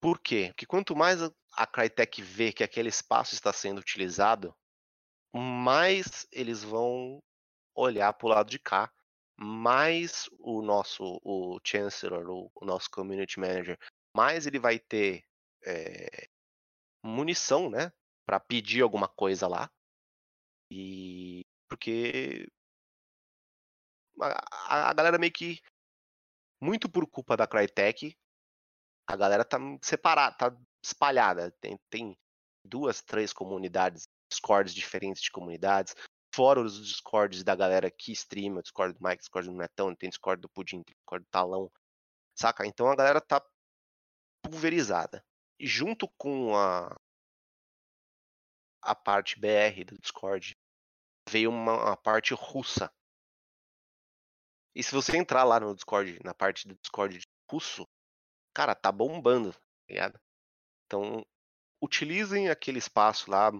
Por 0.00 0.18
quê? 0.18 0.48
Porque 0.48 0.66
quanto 0.66 0.96
mais 0.96 1.20
a- 1.22 1.66
Crytek 1.66 2.22
vê 2.22 2.52
que 2.52 2.64
aquele 2.64 2.88
espaço 2.88 3.34
está 3.34 3.52
sendo 3.52 3.78
utilizado, 3.78 4.56
mais 5.34 6.26
eles 6.32 6.62
vão 6.62 7.20
olhar 7.74 8.12
para 8.14 8.26
o 8.26 8.30
lado 8.30 8.50
de 8.50 8.58
cá, 8.58 8.92
mais 9.38 10.28
o 10.40 10.62
nosso 10.62 11.20
o 11.24 11.60
Chancellor, 11.66 12.28
o, 12.30 12.50
o 12.54 12.64
nosso 12.64 12.90
Community 12.90 13.40
Manager, 13.40 13.78
mais 14.16 14.46
ele 14.46 14.58
vai 14.58 14.78
ter 14.78 15.24
eh, 15.64 16.28
munição, 17.04 17.70
né, 17.70 17.92
para 18.26 18.40
pedir 18.40 18.82
alguma 18.82 19.08
coisa 19.08 19.48
lá. 19.48 19.70
E 20.70 21.42
porque 21.68 22.46
a, 24.20 24.26
a- 24.68 24.90
a 24.90 24.94
galera 24.94 25.18
meio 25.18 25.32
que 25.32 25.60
muito 26.60 26.88
por 26.90 27.06
culpa 27.08 27.36
da 27.36 27.46
Crytek, 27.46 28.16
a 29.08 29.16
galera 29.16 29.44
tá 29.44 29.58
separada, 29.82 30.36
tá 30.36 30.56
espalhada. 30.84 31.52
Tem, 31.60 31.78
tem 31.90 32.16
duas, 32.64 33.02
três 33.02 33.32
comunidades, 33.32 34.08
discords 34.30 34.74
diferentes 34.74 35.22
de 35.22 35.30
comunidades, 35.30 35.94
fora 36.34 36.60
os 36.60 36.86
discords 36.86 37.42
da 37.42 37.54
galera 37.54 37.90
que 37.90 38.12
streama, 38.12 38.62
discord 38.62 38.96
do 38.96 39.02
Mike, 39.02 39.18
discord 39.18 39.48
do 39.48 39.54
Netão, 39.54 39.94
tem 39.94 40.08
discord 40.08 40.40
do 40.40 40.48
Pudim, 40.48 40.82
tem 40.82 40.94
discord 40.94 41.24
do 41.24 41.30
Talão, 41.30 41.70
saca? 42.34 42.66
Então 42.66 42.88
a 42.90 42.96
galera 42.96 43.20
tá 43.20 43.44
pulverizada. 44.42 45.24
E 45.58 45.66
junto 45.66 46.08
com 46.16 46.56
a 46.56 46.96
a 48.82 48.94
parte 48.94 49.38
BR 49.38 49.84
do 49.86 49.98
Discord, 49.98 50.56
veio 51.28 51.50
uma, 51.50 51.84
uma 51.84 51.96
parte 51.96 52.34
russa. 52.34 52.90
E 54.74 54.82
se 54.82 54.92
você 54.92 55.16
entrar 55.16 55.44
lá 55.44 55.60
no 55.60 55.74
Discord, 55.74 56.18
na 56.24 56.34
parte 56.34 56.66
do 56.66 56.74
Discord 56.76 57.20
russo, 57.50 57.86
cara, 58.54 58.74
tá 58.74 58.90
bombando, 58.90 59.52
tá 59.52 59.60
ligado? 59.88 60.20
Então, 60.86 61.24
utilizem 61.82 62.48
aquele 62.48 62.78
espaço 62.78 63.30
lá, 63.30 63.50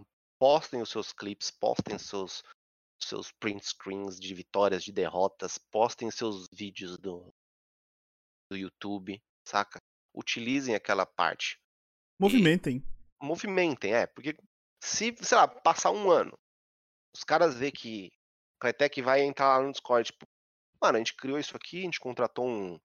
postem 0.41 0.81
os 0.81 0.89
seus 0.89 1.13
clips, 1.13 1.51
postem 1.51 1.99
seus 1.99 2.43
seus 3.03 3.33
print 3.33 3.65
screens 3.65 4.21
de 4.21 4.35
vitórias, 4.35 4.85
de 4.85 4.93
derrotas, 4.93 5.57
postem 5.57 6.11
seus 6.11 6.49
vídeos 6.53 6.99
do, 6.99 7.33
do 8.51 8.57
YouTube, 8.57 9.23
saca? 9.47 9.79
Utilizem 10.15 10.75
aquela 10.75 11.07
parte. 11.07 11.59
Movimentem. 12.21 12.85
E 13.23 13.25
movimentem, 13.25 13.95
é, 13.95 14.07
porque 14.07 14.37
se, 14.83 15.15
sei 15.23 15.37
lá, 15.39 15.49
passar 15.49 15.93
um 15.93 16.11
ano, 16.11 16.39
os 17.15 17.25
caras 17.25 17.55
vê 17.55 17.73
que 17.73 18.11
a 18.59 18.67
Crytek 18.67 19.01
vai 19.01 19.23
entrar 19.23 19.57
lá 19.57 19.65
no 19.65 19.73
Discord, 19.73 20.13
tipo, 20.13 20.27
mano, 20.83 20.97
a 20.97 20.99
gente 20.99 21.17
criou 21.17 21.39
isso 21.39 21.57
aqui, 21.57 21.79
a 21.79 21.85
gente 21.85 22.01
contratou 22.01 22.47
um, 22.47 22.79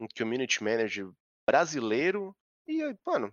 um 0.00 0.08
community 0.16 0.62
manager 0.62 1.10
brasileiro 1.48 2.34
e, 2.66 2.82
mano, 3.06 3.32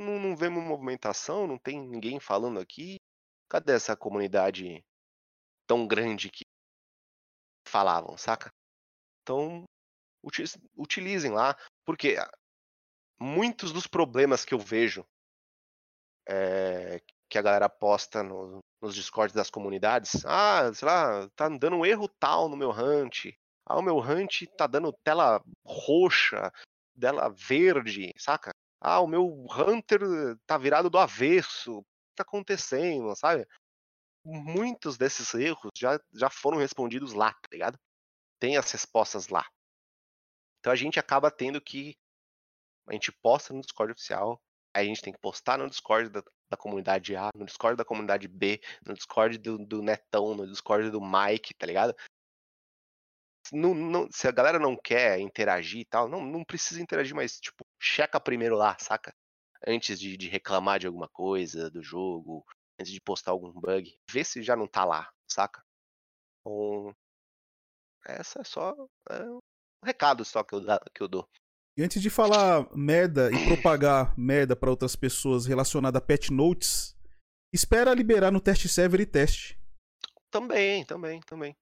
não, 0.00 0.18
não 0.18 0.36
vemos 0.36 0.64
movimentação, 0.64 1.46
não 1.46 1.58
tem 1.58 1.80
ninguém 1.80 2.18
falando 2.18 2.58
aqui. 2.58 2.96
Cadê 3.48 3.72
essa 3.72 3.96
comunidade 3.96 4.84
tão 5.66 5.86
grande 5.86 6.30
que 6.30 6.44
falavam, 7.66 8.16
saca? 8.16 8.50
Então, 9.22 9.64
utilizem 10.76 11.30
lá, 11.30 11.56
porque 11.84 12.16
muitos 13.18 13.72
dos 13.72 13.86
problemas 13.86 14.44
que 14.44 14.54
eu 14.54 14.58
vejo 14.58 15.04
é, 16.28 17.00
que 17.28 17.38
a 17.38 17.42
galera 17.42 17.68
posta 17.68 18.22
no, 18.22 18.58
nos 18.80 18.94
discords 18.94 19.34
das 19.34 19.50
comunidades. 19.50 20.24
Ah, 20.24 20.72
sei 20.72 20.86
lá, 20.86 21.28
tá 21.36 21.48
dando 21.48 21.76
um 21.76 21.86
erro 21.86 22.08
tal 22.18 22.48
no 22.48 22.56
meu 22.56 22.70
hunt. 22.70 23.32
Ah, 23.66 23.78
o 23.78 23.82
meu 23.82 23.98
hunt 23.98 24.46
tá 24.56 24.66
dando 24.66 24.92
tela 25.04 25.42
roxa, 25.64 26.52
tela 26.98 27.28
verde, 27.28 28.12
saca? 28.16 28.50
Ah, 28.80 29.00
o 29.00 29.06
meu 29.06 29.46
Hunter 29.50 30.00
tá 30.46 30.56
virado 30.56 30.88
do 30.88 30.98
avesso. 30.98 31.78
O 31.78 31.82
que 31.82 32.16
tá 32.16 32.22
acontecendo, 32.22 33.14
sabe? 33.14 33.46
Muitos 34.24 34.96
desses 34.96 35.32
erros 35.34 35.70
já, 35.76 36.00
já 36.12 36.30
foram 36.30 36.58
respondidos 36.58 37.12
lá, 37.12 37.32
tá 37.32 37.48
ligado? 37.52 37.78
Tem 38.38 38.56
as 38.56 38.70
respostas 38.70 39.28
lá. 39.28 39.46
Então 40.60 40.72
a 40.72 40.76
gente 40.76 40.98
acaba 40.98 41.30
tendo 41.30 41.60
que. 41.60 41.96
A 42.86 42.92
gente 42.92 43.12
posta 43.12 43.52
no 43.52 43.60
Discord 43.60 43.92
oficial, 43.92 44.40
a 44.74 44.82
gente 44.82 45.02
tem 45.02 45.12
que 45.12 45.18
postar 45.20 45.58
no 45.58 45.68
Discord 45.68 46.10
da, 46.10 46.22
da, 46.50 46.56
comunidade 46.56 47.14
A, 47.14 47.30
no 47.34 47.44
Discord 47.44 47.76
da 47.76 47.84
comunidade 47.84 48.26
B, 48.26 48.60
no 48.84 48.94
Discord 48.94 49.38
do, 49.38 49.58
do 49.58 49.82
Netão, 49.82 50.34
no 50.34 50.46
Discord 50.46 50.90
do 50.90 51.00
Mike, 51.00 51.54
tá 51.54 51.66
ligado? 51.66 51.94
Não, 53.52 53.74
não, 53.74 54.08
se 54.10 54.28
a 54.28 54.30
galera 54.30 54.58
não 54.58 54.76
quer 54.76 55.18
interagir 55.18 55.80
e 55.80 55.84
tal, 55.84 56.08
não, 56.08 56.24
não 56.24 56.44
precisa 56.44 56.80
interagir, 56.80 57.14
mas, 57.14 57.38
tipo, 57.40 57.64
checa 57.80 58.20
primeiro 58.20 58.56
lá, 58.56 58.76
saca? 58.78 59.12
Antes 59.66 59.98
de, 59.98 60.16
de 60.16 60.28
reclamar 60.28 60.78
de 60.78 60.86
alguma 60.86 61.08
coisa 61.08 61.70
do 61.70 61.82
jogo, 61.82 62.44
antes 62.78 62.92
de 62.92 63.00
postar 63.00 63.32
algum 63.32 63.52
bug, 63.52 63.92
vê 64.10 64.24
se 64.24 64.42
já 64.42 64.56
não 64.56 64.66
tá 64.66 64.84
lá, 64.84 65.10
saca? 65.28 65.62
Então, 66.40 66.94
essa 68.06 68.40
é 68.40 68.44
só 68.44 68.74
é 69.10 69.22
um 69.24 69.40
recado 69.84 70.24
só 70.24 70.42
que 70.42 70.54
eu, 70.54 70.62
que 70.94 71.02
eu 71.02 71.08
dou. 71.08 71.28
E 71.76 71.82
antes 71.82 72.02
de 72.02 72.10
falar 72.10 72.66
merda 72.74 73.30
e 73.32 73.46
propagar 73.46 74.18
merda 74.18 74.56
para 74.56 74.70
outras 74.70 74.96
pessoas 74.96 75.46
relacionada 75.46 75.98
a 75.98 76.00
pet 76.00 76.32
notes, 76.32 76.96
espera 77.52 77.94
liberar 77.94 78.30
no 78.30 78.40
teste 78.40 78.68
server 78.68 79.00
e 79.00 79.06
teste. 79.06 79.58
Também, 80.30 80.84
também, 80.84 81.20
também. 81.22 81.56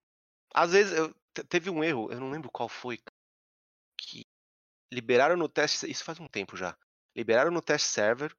Às 0.54 0.72
vezes 0.72 0.96
eu, 0.96 1.14
teve 1.44 1.70
um 1.70 1.82
erro, 1.82 2.10
eu 2.12 2.20
não 2.20 2.30
lembro 2.30 2.50
qual 2.50 2.68
foi, 2.68 2.98
que 3.96 4.26
liberaram 4.92 5.36
no 5.36 5.48
teste, 5.48 5.90
isso 5.90 6.04
faz 6.04 6.18
um 6.18 6.28
tempo 6.28 6.56
já. 6.56 6.76
Liberaram 7.14 7.50
no 7.50 7.62
teste 7.62 7.88
server 7.88 8.34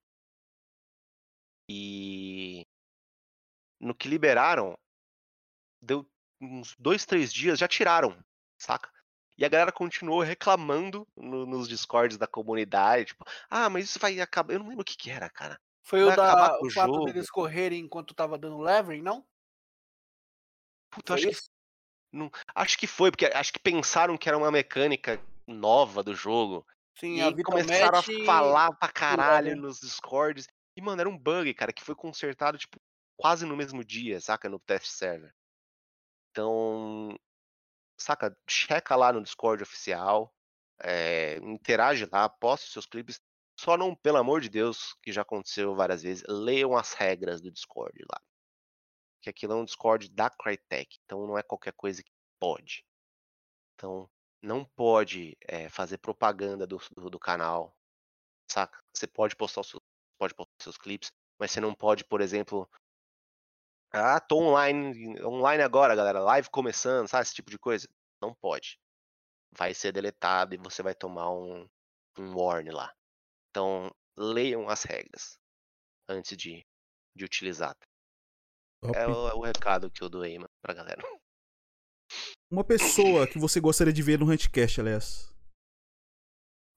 e 1.69 2.65
no 3.79 3.93
que 3.93 4.07
liberaram 4.07 4.77
deu 5.81 6.09
uns 6.41 6.75
dois, 6.77 7.05
três 7.05 7.31
dias, 7.33 7.59
já 7.59 7.67
tiraram, 7.67 8.17
saca? 8.57 8.91
E 9.37 9.45
a 9.45 9.49
galera 9.49 9.71
continuou 9.71 10.21
reclamando 10.21 11.07
no, 11.15 11.45
nos 11.45 11.67
discords 11.67 12.17
da 12.17 12.27
comunidade, 12.27 13.05
tipo, 13.05 13.23
ah, 13.49 13.69
mas 13.69 13.85
isso 13.85 13.99
vai 13.99 14.19
acabar. 14.19 14.53
Eu 14.53 14.59
não 14.59 14.67
lembro 14.67 14.81
o 14.81 14.85
que, 14.85 14.97
que 14.97 15.09
era, 15.09 15.29
cara. 15.29 15.59
Foi 15.81 16.03
vai 16.03 16.13
o 16.13 16.15
da 16.15 16.59
o 16.61 16.69
fato 16.69 16.93
jogo. 16.93 17.05
deles 17.05 17.29
correrem 17.29 17.79
enquanto 17.79 18.13
tava 18.13 18.37
dando 18.37 18.59
levering, 18.59 19.01
não? 19.01 19.25
Puta, 20.89 21.13
acho 21.13 21.29
que, 21.29 21.35
não, 22.11 22.31
acho 22.55 22.77
que 22.77 22.87
foi, 22.87 23.11
porque 23.11 23.25
acho 23.25 23.53
que 23.53 23.59
pensaram 23.59 24.17
que 24.17 24.27
era 24.27 24.37
uma 24.37 24.51
mecânica 24.51 25.19
nova 25.47 26.03
do 26.03 26.15
jogo. 26.15 26.65
Sim, 26.95 27.21
e 27.21 27.43
começaram 27.43 27.99
a 27.99 28.25
falar 28.25 28.73
pra 28.73 28.89
caralho 28.89 29.55
nos 29.55 29.79
discords. 29.79 30.47
E, 30.75 30.81
mano, 30.81 31.01
era 31.01 31.09
um 31.09 31.17
bug, 31.17 31.53
cara, 31.53 31.71
que 31.71 31.83
foi 31.83 31.95
consertado, 31.95 32.57
tipo, 32.57 32.77
quase 33.15 33.45
no 33.45 33.55
mesmo 33.55 33.83
dia, 33.83 34.19
saca? 34.19 34.49
No 34.49 34.59
test 34.59 34.87
server. 34.87 35.33
Então, 36.31 37.17
saca, 37.97 38.35
checa 38.47 38.95
lá 38.95 39.13
no 39.13 39.23
Discord 39.23 39.63
oficial, 39.63 40.33
é, 40.81 41.37
interage 41.37 42.07
lá, 42.11 42.27
poste 42.27 42.71
seus 42.71 42.85
clipes. 42.85 43.21
Só 43.57 43.77
não, 43.77 43.93
pelo 43.95 44.17
amor 44.17 44.41
de 44.41 44.49
Deus, 44.49 44.95
que 45.01 45.11
já 45.11 45.21
aconteceu 45.21 45.75
várias 45.75 46.01
vezes, 46.03 46.23
leiam 46.27 46.77
as 46.77 46.93
regras 46.93 47.41
do 47.41 47.51
Discord 47.51 47.97
lá. 48.11 48.21
Que 49.21 49.29
aquilo 49.29 49.53
é 49.53 49.55
um 49.55 49.65
Discord 49.65 50.09
da 50.09 50.29
Crytek, 50.29 50.97
então 51.03 51.27
não 51.27 51.37
é 51.37 51.43
qualquer 51.43 51.73
coisa 51.73 52.03
que 52.03 52.11
pode. 52.39 52.85
Então, 53.75 54.09
não 54.41 54.63
pode 54.63 55.37
é, 55.47 55.69
fazer 55.69 55.97
propaganda 55.97 56.65
do, 56.65 56.77
do, 56.95 57.09
do, 57.09 57.19
canal, 57.19 57.75
saca? 58.49 58.79
Você 58.93 59.07
pode 59.07 59.35
postar, 59.35 59.61
pode 60.17 60.33
postar 60.33 60.53
seus 60.61 60.77
clipes, 60.77 61.11
mas 61.37 61.51
você 61.51 61.59
não 61.59 61.73
pode, 61.73 62.05
por 62.05 62.21
exemplo, 62.21 62.69
ah, 63.91 64.19
tô 64.19 64.37
online, 64.37 65.19
online 65.23 65.63
agora, 65.63 65.95
galera. 65.95 66.19
Live 66.19 66.49
começando, 66.51 67.07
sabe? 67.07 67.23
Esse 67.23 67.33
tipo 67.33 67.49
de 67.49 67.57
coisa. 67.57 67.87
Não 68.21 68.35
pode. 68.35 68.79
Vai 69.51 69.73
ser 69.73 69.91
deletado 69.91 70.53
e 70.53 70.57
você 70.57 70.83
vai 70.83 70.93
tomar 70.93 71.31
um, 71.31 71.67
um 72.17 72.35
warning 72.35 72.71
lá. 72.71 72.93
Então, 73.49 73.89
leiam 74.15 74.69
as 74.69 74.83
regras 74.83 75.39
antes 76.07 76.37
de, 76.37 76.63
de 77.15 77.25
utilizar. 77.25 77.75
É 77.81 77.88
o, 78.81 78.91
é 78.95 79.07
o, 79.07 79.41
recado 79.41 79.91
que 79.91 80.01
eu 80.01 80.09
doei 80.09 80.37
mano, 80.37 80.49
pra 80.61 80.73
galera. 80.73 81.01
Uma 82.49 82.63
pessoa 82.63 83.27
que 83.27 83.37
você 83.37 83.59
gostaria 83.59 83.93
de 83.93 84.01
ver 84.01 84.19
no 84.19 84.31
Huntcast, 84.31 84.81
aliás. 84.81 85.33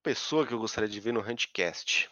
Pessoa 0.03 0.47
que 0.47 0.53
eu 0.53 0.59
gostaria 0.59 0.89
de 0.89 1.01
ver 1.01 1.13
no 1.13 1.21
Huntcast. 1.21 2.11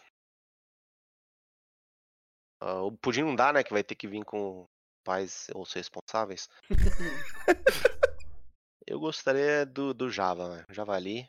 Uh, 2.62 2.86
o 2.86 2.96
Pudim 2.96 3.22
não 3.22 3.34
dá, 3.34 3.52
né? 3.52 3.64
Que 3.64 3.72
vai 3.72 3.82
ter 3.82 3.94
que 3.94 4.06
vir 4.06 4.24
com 4.24 4.68
pais 5.04 5.48
ou 5.54 5.66
ser 5.66 5.80
responsáveis. 5.80 6.48
eu 8.86 9.00
gostaria 9.00 9.66
do, 9.66 9.92
do 9.92 10.10
Java, 10.10 10.56
né? 10.56 10.64
Javali. 10.70 11.28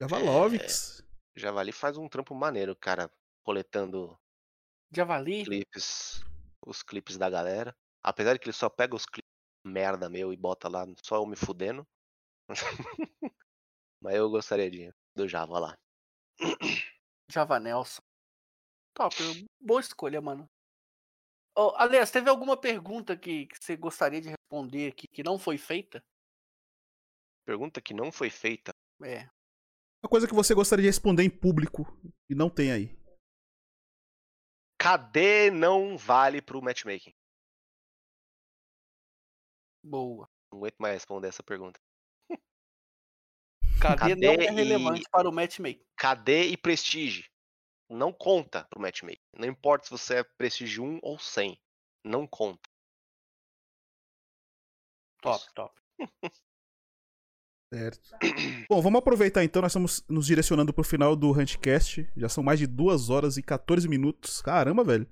Javalovix. 0.00 1.00
É, 1.00 1.40
Javali 1.40 1.72
faz 1.72 1.96
um 1.96 2.08
trampo 2.08 2.34
maneiro, 2.34 2.74
cara, 2.74 3.10
coletando 3.44 4.18
Javali? 4.90 5.44
clipes, 5.44 6.22
os 6.64 6.82
clipes 6.82 7.16
da 7.16 7.28
galera. 7.28 7.74
Apesar 8.02 8.34
de 8.34 8.38
que 8.38 8.46
ele 8.46 8.56
só 8.56 8.68
pega 8.68 8.94
os 8.94 9.06
clipes 9.06 9.28
merda 9.64 10.08
meu 10.08 10.32
e 10.32 10.36
bota 10.36 10.68
lá 10.68 10.86
só 11.04 11.16
eu 11.16 11.26
me 11.26 11.36
fudendo. 11.36 11.86
Mas 14.00 14.14
eu 14.14 14.30
gostaria 14.30 14.70
de, 14.70 14.92
do 15.14 15.28
Java 15.28 15.58
lá. 15.58 15.78
Java 17.30 17.58
Nelson. 17.58 18.00
Top, 18.94 19.14
boa 19.60 19.80
escolha, 19.80 20.20
mano. 20.20 20.48
Oh, 21.56 21.72
aliás, 21.76 22.10
teve 22.10 22.30
alguma 22.30 22.56
pergunta 22.56 23.16
que, 23.16 23.46
que 23.46 23.56
você 23.60 23.76
gostaria 23.76 24.20
de 24.20 24.28
responder 24.30 24.92
aqui 24.92 25.06
que 25.08 25.22
não 25.22 25.38
foi 25.38 25.58
feita? 25.58 26.02
Pergunta 27.44 27.80
que 27.80 27.92
não 27.92 28.12
foi 28.12 28.30
feita? 28.30 28.70
É. 29.02 29.28
Uma 30.02 30.08
coisa 30.08 30.28
que 30.28 30.34
você 30.34 30.54
gostaria 30.54 30.82
de 30.82 30.88
responder 30.88 31.24
em 31.24 31.30
público 31.30 31.84
e 32.30 32.34
não 32.34 32.48
tem 32.48 32.70
aí. 32.70 32.97
Cadê 34.78 35.50
não 35.50 35.98
vale 35.98 36.40
pro 36.40 36.62
matchmaking? 36.62 37.14
Boa. 39.82 40.28
Não 40.50 40.58
aguento 40.58 40.76
mais 40.78 40.94
responder 40.94 41.28
essa 41.28 41.42
pergunta. 41.42 41.80
Cadê, 43.80 44.14
Cadê 44.14 44.14
não 44.14 44.42
é 44.42 44.50
relevante 44.50 45.02
e... 45.02 45.10
para 45.10 45.28
o 45.28 45.32
matchmaking? 45.32 45.84
Cadê 45.96 46.44
e 46.44 46.56
prestige? 46.56 47.30
não 47.88 48.12
conta 48.12 48.64
pro 48.64 48.80
matchmaking. 48.80 49.22
Não 49.32 49.48
importa 49.48 49.86
se 49.86 49.90
você 49.90 50.18
é 50.18 50.24
prestígio 50.24 50.84
1 50.84 51.00
ou 51.02 51.18
100. 51.18 51.58
Não 52.04 52.26
conta. 52.26 52.68
Top, 55.22 55.44
top. 55.54 55.80
Certo. 57.72 58.00
Bom, 58.68 58.80
vamos 58.80 58.98
aproveitar 58.98 59.44
então, 59.44 59.60
nós 59.60 59.72
estamos 59.72 60.04
nos 60.08 60.26
direcionando 60.26 60.72
pro 60.72 60.82
final 60.82 61.14
do 61.14 61.30
Huntcast. 61.30 62.08
Já 62.16 62.28
são 62.28 62.42
mais 62.42 62.58
de 62.58 62.66
2 62.66 63.10
horas 63.10 63.36
e 63.36 63.42
14 63.42 63.86
minutos. 63.88 64.40
Caramba, 64.40 64.82
velho. 64.82 65.06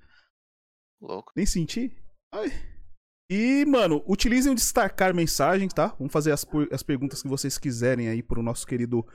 Louco. 1.01 1.31
Nem 1.35 1.45
senti. 1.45 1.95
Ai. 2.33 2.49
E, 3.29 3.65
mano, 3.65 4.03
utilizem 4.07 4.51
o 4.51 4.55
destacar 4.55 5.13
mensagens, 5.13 5.73
tá? 5.73 5.87
Vamos 5.99 6.13
fazer 6.13 6.31
as, 6.31 6.45
as 6.71 6.81
perguntas 6.81 7.21
que 7.21 7.27
vocês 7.27 7.57
quiserem 7.57 8.07
aí 8.07 8.23
pro 8.23 8.41
nosso 8.41 8.65
querido 8.65 9.05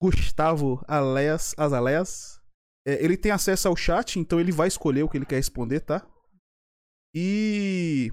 Gustavo 0.00 0.84
Aleas, 0.86 1.54
Azaléas. 1.56 2.40
É, 2.86 3.02
ele 3.02 3.16
tem 3.16 3.32
acesso 3.32 3.66
ao 3.66 3.74
chat, 3.74 4.18
então 4.18 4.38
ele 4.38 4.52
vai 4.52 4.68
escolher 4.68 5.02
o 5.02 5.08
que 5.08 5.16
ele 5.16 5.26
quer 5.26 5.36
responder, 5.36 5.80
tá? 5.80 6.06
E. 7.14 8.12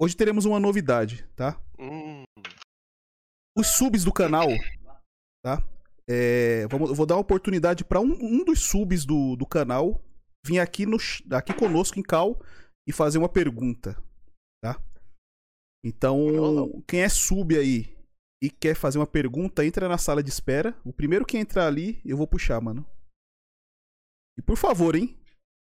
Hoje 0.00 0.16
teremos 0.16 0.44
uma 0.44 0.60
novidade, 0.60 1.26
tá? 1.34 1.60
Hum, 1.78 2.07
os 3.58 3.66
subs 3.66 4.04
do 4.04 4.12
canal, 4.12 4.48
tá? 5.42 5.62
É, 6.08 6.66
vamos, 6.68 6.96
vou 6.96 7.04
dar 7.04 7.16
uma 7.16 7.20
oportunidade 7.20 7.84
para 7.84 8.00
um, 8.00 8.12
um 8.20 8.44
dos 8.44 8.60
subs 8.60 9.04
do, 9.04 9.36
do 9.36 9.44
canal 9.44 10.02
vir 10.46 10.60
aqui, 10.60 10.86
no, 10.86 10.96
aqui 11.32 11.52
conosco 11.52 11.98
em 11.98 12.02
cal 12.02 12.40
e 12.88 12.92
fazer 12.92 13.18
uma 13.18 13.28
pergunta, 13.28 14.00
tá? 14.62 14.80
Então, 15.84 16.82
quem 16.86 17.00
é 17.00 17.08
sub 17.08 17.56
aí 17.56 17.96
e 18.42 18.48
quer 18.48 18.74
fazer 18.74 18.98
uma 18.98 19.06
pergunta, 19.06 19.64
entra 19.64 19.88
na 19.88 19.98
sala 19.98 20.22
de 20.22 20.30
espera. 20.30 20.78
O 20.84 20.92
primeiro 20.92 21.26
que 21.26 21.36
entrar 21.36 21.66
ali, 21.66 22.00
eu 22.04 22.16
vou 22.16 22.26
puxar, 22.26 22.60
mano. 22.60 22.86
E 24.38 24.42
por 24.42 24.56
favor, 24.56 24.94
hein? 24.94 25.18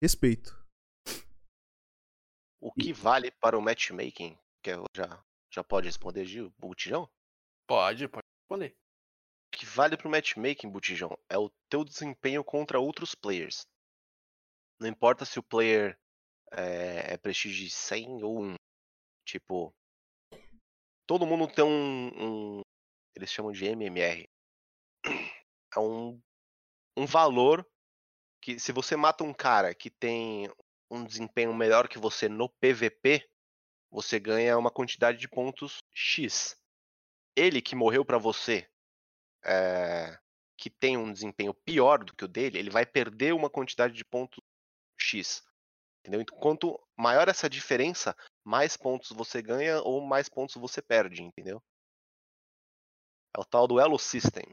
Respeito. 0.03 0.59
o 2.61 2.71
que 2.73 2.93
vale 2.93 3.31
para 3.31 3.59
o 3.59 3.63
matchmaking? 3.63 4.39
Que 4.63 4.73
já, 4.95 5.25
já 5.51 5.65
pode 5.65 5.87
responder, 5.87 6.25
Gil? 6.27 6.53
Botijão? 6.59 7.09
Pode, 7.71 8.09
pode 8.09 8.27
responder. 8.41 8.75
O 9.47 9.57
que 9.57 9.65
vale 9.65 9.97
pro 9.97 10.11
matchmaking, 10.11 10.69
Botijão, 10.69 11.17
é 11.29 11.39
o 11.39 11.49
teu 11.69 11.85
desempenho 11.85 12.43
contra 12.43 12.81
outros 12.81 13.15
players. 13.15 13.65
Não 14.81 14.89
importa 14.89 15.25
se 15.25 15.39
o 15.39 15.43
player 15.43 15.97
é, 16.53 17.15
é 17.15 17.17
prestígio 17.17 17.71
100 17.71 18.25
ou 18.25 18.43
1. 18.43 18.57
Tipo, 19.25 19.73
todo 21.07 21.25
mundo 21.25 21.47
tem 21.47 21.65
um, 21.65 22.59
um- 22.59 22.63
Eles 23.15 23.31
chamam 23.31 23.53
de 23.53 23.65
MMR. 23.65 24.29
É 25.77 25.79
um, 25.79 26.21
um 26.97 27.07
valor 27.07 27.65
que 28.43 28.59
se 28.59 28.73
você 28.73 28.97
mata 28.97 29.23
um 29.23 29.33
cara 29.33 29.73
que 29.77 29.91
tem 29.91 30.51
um 30.91 31.05
desempenho 31.05 31.55
melhor 31.55 31.89
que 31.89 32.01
você 32.01 32.29
no 32.29 32.49
PVP, 32.49 33.31
você 33.93 34.19
ganha 34.19 34.59
uma 34.59 34.73
quantidade 34.73 35.19
de 35.19 35.29
pontos 35.29 35.85
X. 35.95 36.60
Ele 37.37 37.63
que 37.63 37.75
morreu 37.75 38.05
pra 38.05 38.19
você, 38.19 38.69
é, 39.45 40.19
que 40.57 40.69
tem 40.69 40.97
um 40.97 41.13
desempenho 41.13 41.55
pior 41.55 42.05
do 42.05 42.15
que 42.15 42.25
o 42.25 42.29
dele, 42.29 42.59
ele 42.59 42.71
vai 42.71 42.85
perder 42.85 43.33
uma 43.35 43.49
quantidade 43.49 43.95
de 43.95 44.05
pontos 44.05 44.41
X. 44.99 45.43
Entendeu? 46.01 46.21
Então, 46.21 46.39
quanto 46.39 46.81
maior 46.97 47.29
essa 47.29 47.49
diferença, 47.49 48.17
mais 48.45 48.77
pontos 48.77 49.11
você 49.11 49.43
ganha 49.43 49.81
ou 49.83 50.01
mais 50.01 50.29
pontos 50.29 50.57
você 50.57 50.81
perde, 50.81 51.23
entendeu? 51.23 51.63
É 53.37 53.41
o 53.41 53.45
tal 53.45 53.67
do 53.67 53.79
Elo 53.79 53.99
System. 53.99 54.45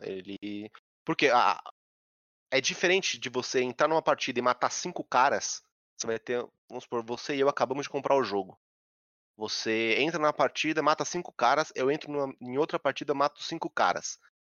Ele. 0.00 0.70
Porque 1.04 1.28
a... 1.28 1.60
é 2.50 2.60
diferente 2.60 3.18
de 3.18 3.28
você 3.28 3.62
entrar 3.62 3.88
numa 3.88 4.02
partida 4.02 4.38
e 4.38 4.42
matar 4.42 4.70
cinco 4.70 5.02
caras. 5.04 5.62
Você 5.96 6.06
vai 6.06 6.18
ter. 6.18 6.46
Vamos 6.68 6.84
supor, 6.84 7.02
você 7.04 7.34
e 7.34 7.40
eu 7.40 7.48
acabamos 7.48 7.84
de 7.84 7.90
comprar 7.90 8.16
o 8.16 8.22
jogo. 8.22 8.58
Você 9.38 9.94
entra 10.00 10.18
na 10.18 10.32
partida, 10.32 10.82
mata 10.82 11.04
cinco 11.04 11.32
caras, 11.32 11.72
eu 11.76 11.92
entro 11.92 12.10
numa- 12.10 12.34
em 12.40 12.58
outra 12.58 12.76
partida, 12.76 13.14
mato 13.14 13.40
cinco 13.40 13.70
caras. 13.70 14.18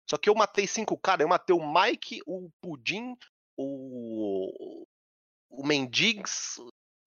Só 0.09 0.17
que 0.17 0.29
eu 0.29 0.33
matei 0.33 0.65
cinco 0.65 0.97
caras, 0.97 1.21
eu 1.23 1.27
matei 1.27 1.53
o 1.53 1.73
Mike, 1.73 2.21
o 2.25 2.49
Pudim, 2.61 3.13
o. 3.57 4.85
o 5.49 5.67
Mendigs, 5.67 6.55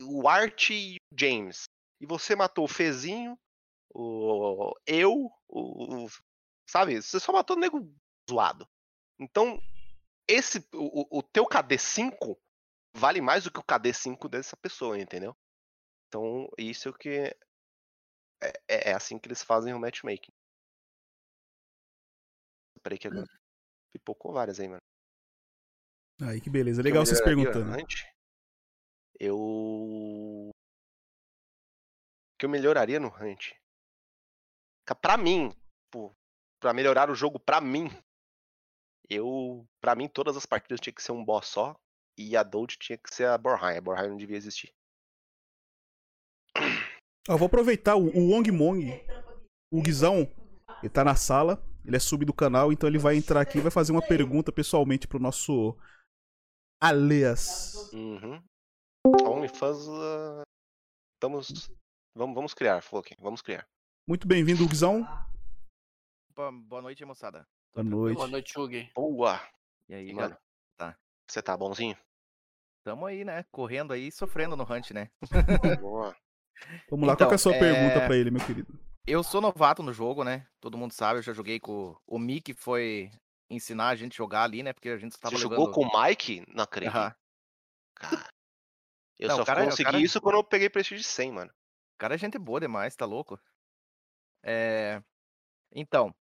o 0.02 0.28
Art 0.28 0.68
e 0.70 0.96
o 1.10 1.18
James. 1.18 1.64
E 1.98 2.04
você 2.04 2.36
matou 2.36 2.66
o 2.66 2.68
Fezinho, 2.68 3.38
o. 3.94 4.74
eu, 4.86 5.32
o. 5.48 6.04
o- 6.04 6.08
sabe? 6.68 7.00
Você 7.00 7.18
só 7.18 7.32
matou 7.32 7.56
o 7.56 7.58
nego 7.60 7.90
zoado. 8.30 8.68
Então, 9.18 9.58
esse. 10.28 10.58
O, 10.74 11.18
o- 11.18 11.22
teu 11.22 11.46
KD5 11.46 12.38
vale 12.94 13.22
mais 13.22 13.44
do 13.44 13.50
que 13.50 13.60
o 13.60 13.64
KD5 13.64 14.28
dessa 14.28 14.58
pessoa, 14.58 14.98
entendeu? 14.98 15.34
Então, 16.08 16.50
isso 16.58 16.88
é 16.88 16.90
o 16.90 16.94
que. 16.94 17.34
É, 18.42 18.52
é- 18.68 18.90
é 18.90 18.92
assim 18.94 19.18
que 19.18 19.28
eles 19.28 19.42
fazem 19.42 19.72
o 19.72 19.78
matchmaking. 19.78 20.32
Peraí 22.82 22.98
que 22.98 23.06
agora. 23.06 23.26
Pipocou 23.92 24.32
várias 24.32 24.58
aí, 24.58 24.66
mano. 24.68 24.80
Aí, 26.20 26.40
que 26.40 26.50
beleza. 26.50 26.82
Legal 26.82 27.04
vocês 27.06 27.20
perguntando. 27.22 27.70
antes, 27.72 28.04
eu. 29.20 29.36
O 29.38 30.50
que 32.38 32.46
eu 32.46 32.50
melhoraria 32.50 32.98
no 32.98 33.08
Hunt? 33.08 33.52
Pra 35.00 35.16
mim, 35.16 35.50
pô, 35.90 36.12
pra 36.60 36.74
melhorar 36.74 37.08
o 37.10 37.14
jogo 37.14 37.38
pra 37.38 37.60
mim, 37.60 37.88
eu. 39.08 39.64
Pra 39.80 39.94
mim, 39.94 40.08
todas 40.08 40.36
as 40.36 40.44
partidas 40.44 40.80
tinha 40.80 40.92
que 40.92 41.02
ser 41.02 41.12
um 41.12 41.24
boss 41.24 41.46
só. 41.46 41.76
E 42.18 42.36
a 42.36 42.42
Dold 42.42 42.76
tinha 42.78 42.98
que 42.98 43.14
ser 43.14 43.26
a 43.26 43.38
Borheim. 43.38 43.76
A 43.78 43.80
Borheim 43.80 44.08
não 44.08 44.16
devia 44.18 44.36
existir. 44.36 44.74
Ó, 47.28 47.36
vou 47.36 47.46
aproveitar 47.46 47.96
o, 47.96 48.06
o 48.06 48.30
Wong 48.30 48.50
Mong, 48.50 48.90
o 49.72 49.80
Guizão, 49.80 50.28
ele 50.82 50.90
tá 50.90 51.04
na 51.04 51.14
sala, 51.14 51.62
ele 51.84 51.96
é 51.96 52.00
sub 52.00 52.24
do 52.24 52.34
canal, 52.34 52.72
então 52.72 52.88
ele 52.88 52.98
vai 52.98 53.16
entrar 53.16 53.40
aqui 53.40 53.58
e 53.58 53.60
vai 53.60 53.70
fazer 53.70 53.92
uma 53.92 54.06
pergunta 54.06 54.50
pessoalmente 54.52 55.06
pro 55.06 55.20
nosso 55.20 55.76
Aleas. 56.80 57.92
Uhum. 57.92 58.42
A 59.24 59.28
OnlyFans. 59.30 59.88
ah, 59.88 60.42
Estamos. 61.14 61.70
Vamos, 62.16 62.34
vamos 62.34 62.54
criar, 62.54 62.82
Floki. 62.82 63.14
Vamos 63.20 63.40
criar. 63.40 63.66
Muito 64.06 64.26
bem-vindo, 64.26 64.66
Guizão. 64.68 65.06
Boa, 66.34 66.50
boa 66.50 66.82
noite, 66.82 67.04
moçada. 67.04 67.46
Boa 67.72 67.84
noite. 67.84 68.16
Boa 68.16 68.28
noite, 68.28 68.58
Hugo. 68.58 68.74
Boa! 68.94 69.40
E 69.88 69.94
aí, 69.94 70.12
Mano. 70.12 70.36
galera? 70.78 70.98
Você 71.28 71.40
tá 71.40 71.56
bonzinho? 71.56 71.96
Tamo 72.84 73.06
aí, 73.06 73.24
né? 73.24 73.44
Correndo 73.52 73.92
aí, 73.92 74.10
sofrendo 74.10 74.56
no 74.56 74.64
Hunt, 74.64 74.90
né? 74.90 75.08
Boa. 75.80 76.14
Vamos 76.90 77.06
lá, 77.08 77.16
qual 77.16 77.28
que 77.28 77.34
é 77.34 77.36
a 77.36 77.38
sua 77.38 77.54
Então, 77.54 77.66
é- 77.68 77.72
pergunta 77.72 78.06
pra 78.06 78.16
ele, 78.16 78.30
meu 78.30 78.44
querido? 78.44 78.78
Eu 79.06 79.22
sou 79.24 79.40
novato 79.40 79.82
no 79.82 79.92
jogo, 79.92 80.22
né? 80.22 80.46
Todo 80.60 80.78
mundo 80.78 80.92
sabe, 80.92 81.18
eu 81.18 81.22
já 81.22 81.32
joguei 81.32 81.58
com 81.58 81.96
o 82.06 82.18
Mick, 82.18 82.54
foi 82.54 83.10
ensinar 83.50 83.88
a 83.88 83.96
gente 83.96 84.12
a 84.14 84.16
jogar 84.16 84.44
ali, 84.44 84.62
né? 84.62 84.72
Porque 84.72 84.88
a 84.88 84.96
gente 84.96 85.18
tava 85.18 85.34
Você 85.34 85.42
jogando... 85.42 85.58
jogou 85.58 85.72
com 85.74 85.84
o 85.86 86.02
Mike? 86.02 86.44
Não 86.48 86.64
acredito. 86.64 86.94
Aham. 86.96 87.14
Cara. 87.96 88.28
Eu 89.18 89.28
Não, 89.28 89.36
só 89.36 89.44
cara- 89.44 89.62
o 89.62 89.64
consegui 89.66 89.84
cara- 89.90 90.00
isso 90.00 90.20
quando 90.20 90.36
eu 90.36 90.44
peguei 90.44 90.70
Prestige 90.70 91.02
100, 91.04 91.32
mano. 91.32 91.50
O 91.50 91.98
cara 91.98 92.14
é 92.14 92.18
gente 92.18 92.38
boa 92.38 92.60
demais, 92.60 92.94
tá 92.96 93.04
louco? 93.04 93.38
É... 94.42 95.02
Então, 95.72 96.14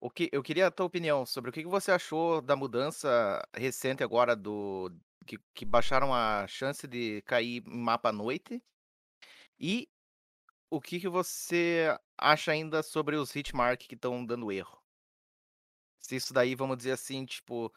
o 0.00 0.10
que, 0.10 0.28
eu 0.32 0.42
queria 0.42 0.66
a 0.66 0.70
tua 0.70 0.86
opinião 0.86 1.24
sobre 1.26 1.50
o 1.50 1.52
que 1.52 1.62
que 1.62 1.68
você 1.68 1.90
achou 1.90 2.40
da 2.40 2.54
mudança 2.56 3.42
recente 3.54 4.02
agora 4.02 4.34
do... 4.36 4.90
Que, 5.26 5.38
que 5.54 5.64
baixaram 5.64 6.14
a 6.14 6.46
chance 6.48 6.86
de 6.86 7.22
cair 7.22 7.62
em 7.66 7.78
mapa 7.78 8.08
à 8.08 8.12
noite. 8.12 8.62
E 9.60 9.88
o 10.70 10.80
que 10.80 11.00
que 11.00 11.08
você 11.08 11.96
acha 12.18 12.52
ainda 12.52 12.82
sobre 12.82 13.16
os 13.16 13.34
hitmark 13.36 13.86
que 13.88 13.94
estão 13.96 14.24
dando 14.26 14.52
erro? 14.52 14.82
Se 16.00 16.16
isso 16.16 16.32
daí, 16.32 16.54
vamos 16.54 16.76
dizer 16.78 16.92
assim, 16.92 17.24
tipo, 17.24 17.72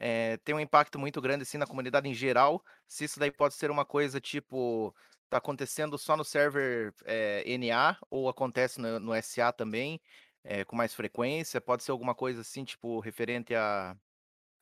eh, 0.00 0.38
tem 0.38 0.54
um 0.54 0.60
impacto 0.60 0.98
muito 0.98 1.20
grande 1.20 1.42
assim 1.44 1.58
na 1.58 1.66
comunidade 1.66 2.08
em 2.08 2.14
geral, 2.14 2.64
se 2.88 3.04
isso 3.04 3.20
daí 3.20 3.32
pode 3.32 3.54
ser 3.54 3.70
uma 3.70 3.84
coisa 3.86 4.20
tipo, 4.20 4.94
tá 5.30 5.38
acontecendo 5.38 5.98
só 5.98 6.16
no 6.16 6.24
server 6.24 6.94
eh, 7.06 7.44
NA 7.46 7.98
ou 8.10 8.28
acontece 8.28 8.80
no, 8.80 9.00
no 9.00 9.14
SA 9.14 9.52
também, 9.52 10.00
eh, 10.44 10.64
com 10.64 10.76
mais 10.76 10.94
frequência, 10.94 11.60
pode 11.60 11.84
ser 11.84 11.92
alguma 11.92 12.14
coisa 12.14 12.42
assim, 12.42 12.64
tipo, 12.64 13.00
referente 13.00 13.54
a, 13.54 13.96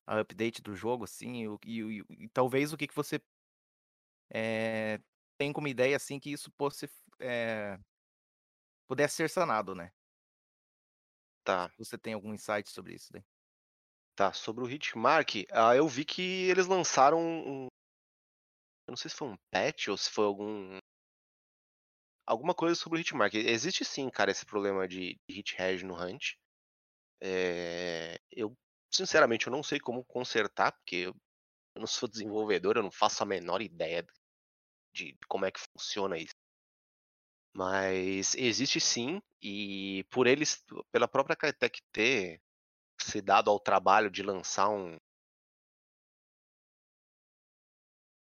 a 0.07 0.21
update 0.21 0.63
do 0.63 0.75
jogo, 0.77 1.05
assim, 1.05 1.45
e, 1.67 1.71
e, 1.73 2.03
o- 2.03 2.07
e 2.11 2.29
talvez 2.31 2.73
o 2.73 2.79
que 2.79 2.89
que 2.89 2.97
você 2.97 3.21
tem 5.39 5.53
como 5.53 5.69
ideia, 5.69 5.97
assim, 5.97 6.19
que 6.21 6.31
isso 6.33 6.51
fosse, 6.59 6.89
eh, 7.21 7.79
pudesse 8.87 9.17
ser 9.17 9.31
sanado, 9.31 9.75
né? 9.75 9.91
Tá, 11.45 11.73
Você 11.79 11.97
tem 11.99 12.13
algum 12.15 12.35
insight 12.35 12.69
sobre 12.71 12.95
isso 12.95 13.11
daí? 13.13 13.25
tá. 14.15 14.33
Sobre 14.33 14.65
o 14.65 14.71
Hitmark, 14.71 15.47
ah, 15.53 15.75
eu 15.77 15.89
vi 15.89 16.05
que 16.05 16.23
eles 16.51 16.67
lançaram 16.67 17.19
um. 17.21 17.67
Eu 18.87 18.93
não 18.93 18.97
sei 18.97 19.09
se 19.11 19.17
foi 19.17 19.29
um 19.29 19.37
patch 19.53 19.89
ou 19.89 19.97
se 19.97 20.11
foi 20.11 20.25
algum. 20.25 20.79
Alguma 22.27 22.55
coisa 22.55 22.75
sobre 22.75 22.99
o 22.99 23.01
Hitmark. 23.01 23.35
Existe 23.35 23.85
sim, 23.85 24.09
cara, 24.11 24.31
esse 24.31 24.45
problema 24.47 24.87
de 24.87 25.17
de 25.29 25.35
hit 25.35 25.55
reg 25.57 25.83
no 25.85 25.95
Hunt. 25.95 26.35
É, 27.23 28.19
Eu 28.33 28.55
sinceramente, 28.93 29.47
eu 29.47 29.53
não 29.53 29.63
sei 29.63 29.79
como 29.81 30.05
consertar, 30.05 30.73
porque 30.73 30.97
eu 31.09 31.15
eu 31.77 31.81
não 31.83 31.87
sou 31.89 32.09
desenvolvedor, 32.11 32.77
eu 32.77 32.83
não 32.85 32.91
faço 32.93 33.23
a 33.23 33.27
menor 33.27 33.63
ideia 33.63 34.05
de 34.93 35.17
como 35.29 35.45
é 35.47 35.51
que 35.53 35.61
funciona 35.61 36.17
isso. 36.19 36.35
Mas 37.55 38.35
existe 38.35 38.81
sim, 38.81 39.21
e 39.43 40.05
por 40.11 40.27
eles, 40.27 40.65
pela 40.93 41.09
própria 41.09 41.37
Crytek 41.37 41.81
ter 41.93 42.41
se 43.01 43.21
dado 43.23 43.51
ao 43.51 43.61
trabalho 43.61 44.11
de 44.11 44.23
lançar 44.23 44.69
um. 44.71 44.97
O 44.97 44.99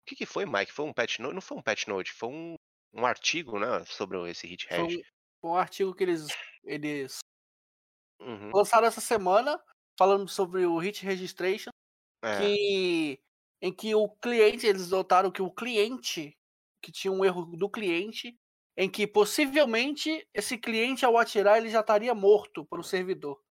que, 0.08 0.16
que 0.16 0.26
foi, 0.26 0.46
Mike? 0.46 0.72
Foi 0.72 0.86
um 0.86 0.94
patch 0.94 1.20
note? 1.20 1.34
Não 1.34 1.42
foi 1.42 1.58
um 1.58 1.62
patch 1.62 1.88
note, 1.88 2.12
foi 2.12 2.30
um, 2.30 2.56
um 2.94 3.06
artigo, 3.06 3.60
né, 3.60 3.84
sobre 3.86 4.18
esse 4.30 4.48
hit 4.48 4.68
Foi 4.74 4.84
hash. 4.84 4.96
um, 5.00 5.02
foi 5.42 5.50
um 5.52 5.56
artigo 5.56 5.94
que 5.96 6.04
eles, 6.04 6.28
eles 6.64 7.20
Uhum, 8.20 8.52
lançaram 8.54 8.88
essa 8.88 9.02
semana, 9.02 9.60
falando 9.98 10.28
sobre 10.30 10.66
o 10.66 10.78
Hit 10.78 11.04
Registration, 11.06 11.72
é, 12.24 12.56
que 12.56 13.20
em 13.62 13.74
que 13.74 13.96
o 13.96 14.10
cliente, 14.10 14.68
eles 14.68 14.90
notaram 14.92 15.32
que 15.32 15.42
o 15.42 15.52
cliente, 15.52 16.38
que 16.86 16.92
tinha 16.92 17.12
um 17.14 17.26
erro 17.26 17.46
do 17.58 17.70
cliente, 17.70 18.38
em 18.78 18.90
que 18.90 19.08
possivelmente 19.08 20.28
esse 20.34 20.58
cliente 20.58 21.06
ao 21.06 21.18
atirar 21.18 21.58
ele 21.58 21.70
já 21.70 21.82
estaria 21.82 22.16
morto 22.16 22.66
para 22.66 22.80
o 22.82 22.84
servidor. 22.84 23.42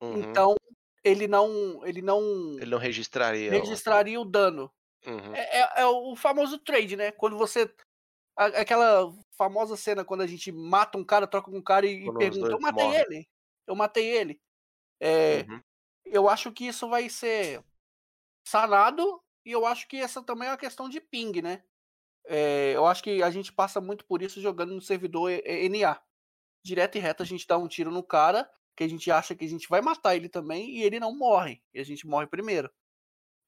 uhum. 0.00 0.20
Então 0.30 0.54
ele 1.04 1.28
não 1.28 1.84
ele 1.86 2.02
não 2.02 2.22
Ele 2.58 2.70
não 2.70 2.78
registraria. 2.78 3.56
o- 3.62 3.80
registraria 3.82 4.20
o 4.20 4.24
dano. 4.24 4.72
Uhum, 5.06 5.34
É, 5.34 5.60
é- 5.60 5.82
é 5.82 5.86
o 5.86 6.16
famoso 6.16 6.58
trade, 6.58 6.96
né? 6.96 7.12
Quando 7.12 7.38
você 7.38 7.72
aquela 8.36 9.12
famosa 9.38 9.76
cena 9.76 10.04
quando 10.04 10.22
a 10.22 10.26
gente 10.26 10.52
mata 10.52 10.98
um 10.98 11.04
cara, 11.04 11.26
troca 11.26 11.50
com 11.50 11.58
um 11.58 11.62
cara 11.62 11.86
e, 11.86 12.08
e 12.08 12.12
pergunta: 12.12 12.54
"Eu 12.54 12.60
matei 12.60 12.94
morrem." 12.94 12.96
ele? 12.96 13.28
Eu 13.66 13.76
matei 13.76 14.06
ele?" 14.10 14.40
É, 15.02 15.46
uhum. 15.46 15.62
eu 16.06 16.28
acho 16.28 16.52
que 16.52 16.66
isso 16.66 16.88
vai 16.88 17.08
ser 17.10 17.64
sanado 18.46 19.22
e 19.44 19.52
eu 19.52 19.66
acho 19.66 19.88
que 19.88 19.96
essa 19.98 20.22
também 20.24 20.48
é 20.48 20.52
uma 20.52 20.58
questão 20.58 20.88
de 20.88 21.00
ping, 21.00 21.42
né? 21.42 21.64
É, 22.26 22.72
eu 22.74 22.86
acho 22.86 23.02
que 23.02 23.22
a 23.22 23.30
gente 23.30 23.52
passa 23.52 23.80
muito 23.80 24.04
por 24.06 24.22
isso 24.22 24.40
jogando 24.40 24.74
no 24.74 24.80
servidor 24.80 25.30
NA. 25.44 26.00
Direto 26.64 26.96
e 26.96 27.00
reto 27.00 27.22
a 27.22 27.26
gente 27.26 27.46
dá 27.46 27.58
um 27.58 27.68
tiro 27.68 27.90
no 27.90 28.02
cara, 28.02 28.50
que 28.76 28.84
a 28.84 28.88
gente 28.88 29.10
acha 29.10 29.34
que 29.34 29.44
a 29.44 29.48
gente 29.48 29.68
vai 29.68 29.80
matar 29.82 30.16
ele 30.16 30.28
também 30.28 30.76
e 30.76 30.82
ele 30.82 30.98
não 30.98 31.16
morre. 31.16 31.62
E 31.72 31.80
a 31.80 31.84
gente 31.84 32.06
morre 32.06 32.26
primeiro. 32.26 32.70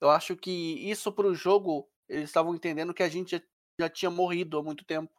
Eu 0.00 0.10
acho 0.10 0.36
que 0.36 0.50
isso 0.50 1.10
pro 1.12 1.34
jogo, 1.34 1.90
eles 2.08 2.28
estavam 2.28 2.54
entendendo 2.54 2.92
que 2.92 3.02
a 3.02 3.08
gente 3.08 3.42
já, 3.80 3.88
tinha 3.88 4.10
morrido 4.10 4.58
há 4.58 4.62
muito 4.62 4.84
tempo. 4.84 5.12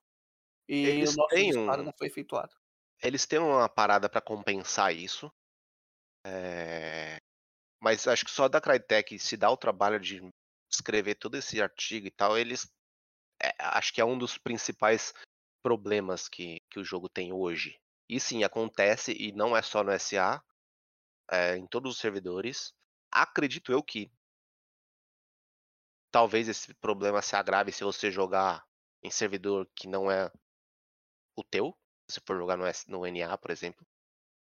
E 0.69 0.85
Eles 0.85 1.13
o 1.13 1.17
nosso 1.17 1.35
disparo 1.35 1.81
um- 1.81 1.85
não 1.85 1.93
foi 1.97 2.07
efetuado. 2.07 2.53
Eles 3.01 3.25
têm 3.25 3.39
uma 3.39 3.69
parada 3.69 4.09
pra 4.09 4.21
compensar 4.21 4.93
isso. 4.93 5.31
é, 6.25 7.17
Mas 7.81 8.07
acho 8.07 8.25
que 8.25 8.31
só 8.31 8.47
da 8.47 8.59
Crytek 8.61 9.17
se 9.19 9.37
dá 9.37 9.49
o 9.49 9.57
trabalho 9.57 9.99
de 9.99 10.21
escrever 10.71 11.15
todo 11.15 11.35
esse 11.35 11.61
artigo 11.61 12.07
e 12.07 12.11
tal, 12.11 12.37
eles. 12.37 12.67
É, 13.41 13.53
acho 13.59 13.93
que 13.93 14.01
é 14.01 14.05
um 14.05 14.17
dos 14.17 14.37
principais 14.37 15.13
problemas 15.63 16.27
que, 16.29 16.61
que 16.69 16.79
o 16.79 16.83
jogo 16.83 17.09
tem 17.09 17.33
hoje. 17.33 17.79
E 18.09 18.19
sim, 18.19 18.43
acontece, 18.43 19.13
e 19.13 19.31
não 19.33 19.55
é 19.55 19.61
só 19.61 19.83
no 19.83 19.91
SA, 19.91 20.41
é, 21.31 21.57
em 21.57 21.67
todos 21.67 21.93
os 21.95 21.99
servidores. 21.99 22.73
Acredito 23.11 23.71
eu 23.71 23.83
que 23.83 24.11
talvez 26.11 26.47
esse 26.49 26.73
problema 26.75 27.21
se 27.21 27.35
agrave 27.35 27.71
se 27.71 27.83
você 27.83 28.11
jogar 28.11 28.65
em 29.03 29.09
servidor 29.09 29.69
que 29.75 29.87
não 29.87 30.11
é 30.11 30.29
o 31.37 31.43
teu. 31.43 31.73
Se 32.09 32.19
for 32.25 32.37
jogar 32.37 32.57
no, 32.57 32.65
S- 32.65 32.89
no 32.89 33.05
NA, 33.05 33.37
por 33.37 33.51
exemplo. 33.51 33.85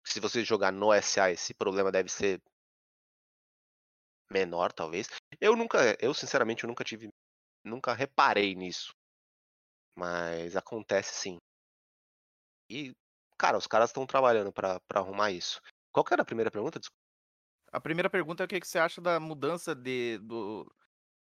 Se 0.07 0.20
você 0.20 0.44
jogar 0.44 0.73
no 0.73 0.93
SA, 0.93 1.31
esse 1.32 1.55
problema 1.55 1.93
deve 1.93 2.11
ser 2.11 2.43
menor, 4.31 4.73
talvez. 4.73 5.09
Eu 5.40 5.57
nunca, 5.57 5.97
eu 6.01 6.15
sinceramente, 6.15 6.65
eu 6.65 6.69
nunca 6.69 6.85
tive, 6.85 7.11
nunca 7.65 7.95
reparei 7.95 8.55
nisso. 8.55 8.93
Mas 9.97 10.57
acontece 10.57 11.15
sim. 11.15 11.39
E, 12.70 12.95
cara, 13.39 13.59
os 13.59 13.66
caras 13.66 13.91
estão 13.91 14.07
trabalhando 14.07 14.51
pra 14.53 14.81
pra 14.89 15.01
arrumar 15.01 15.31
isso. 15.31 15.61
Qual 15.93 16.05
que 16.05 16.12
era 16.15 16.23
a 16.23 16.27
primeira 16.27 16.51
pergunta? 16.51 16.78
Desculpa. 16.81 16.99
A 17.73 17.81
primeira 17.81 18.11
pergunta 18.11 18.43
é 18.43 18.47
o 18.47 18.49
que, 18.49 18.61
que 18.61 18.66
você 18.66 18.78
acha 18.78 19.01
da 19.01 19.20
mudança 19.20 19.74
de, 19.74 20.19
do, 20.19 20.66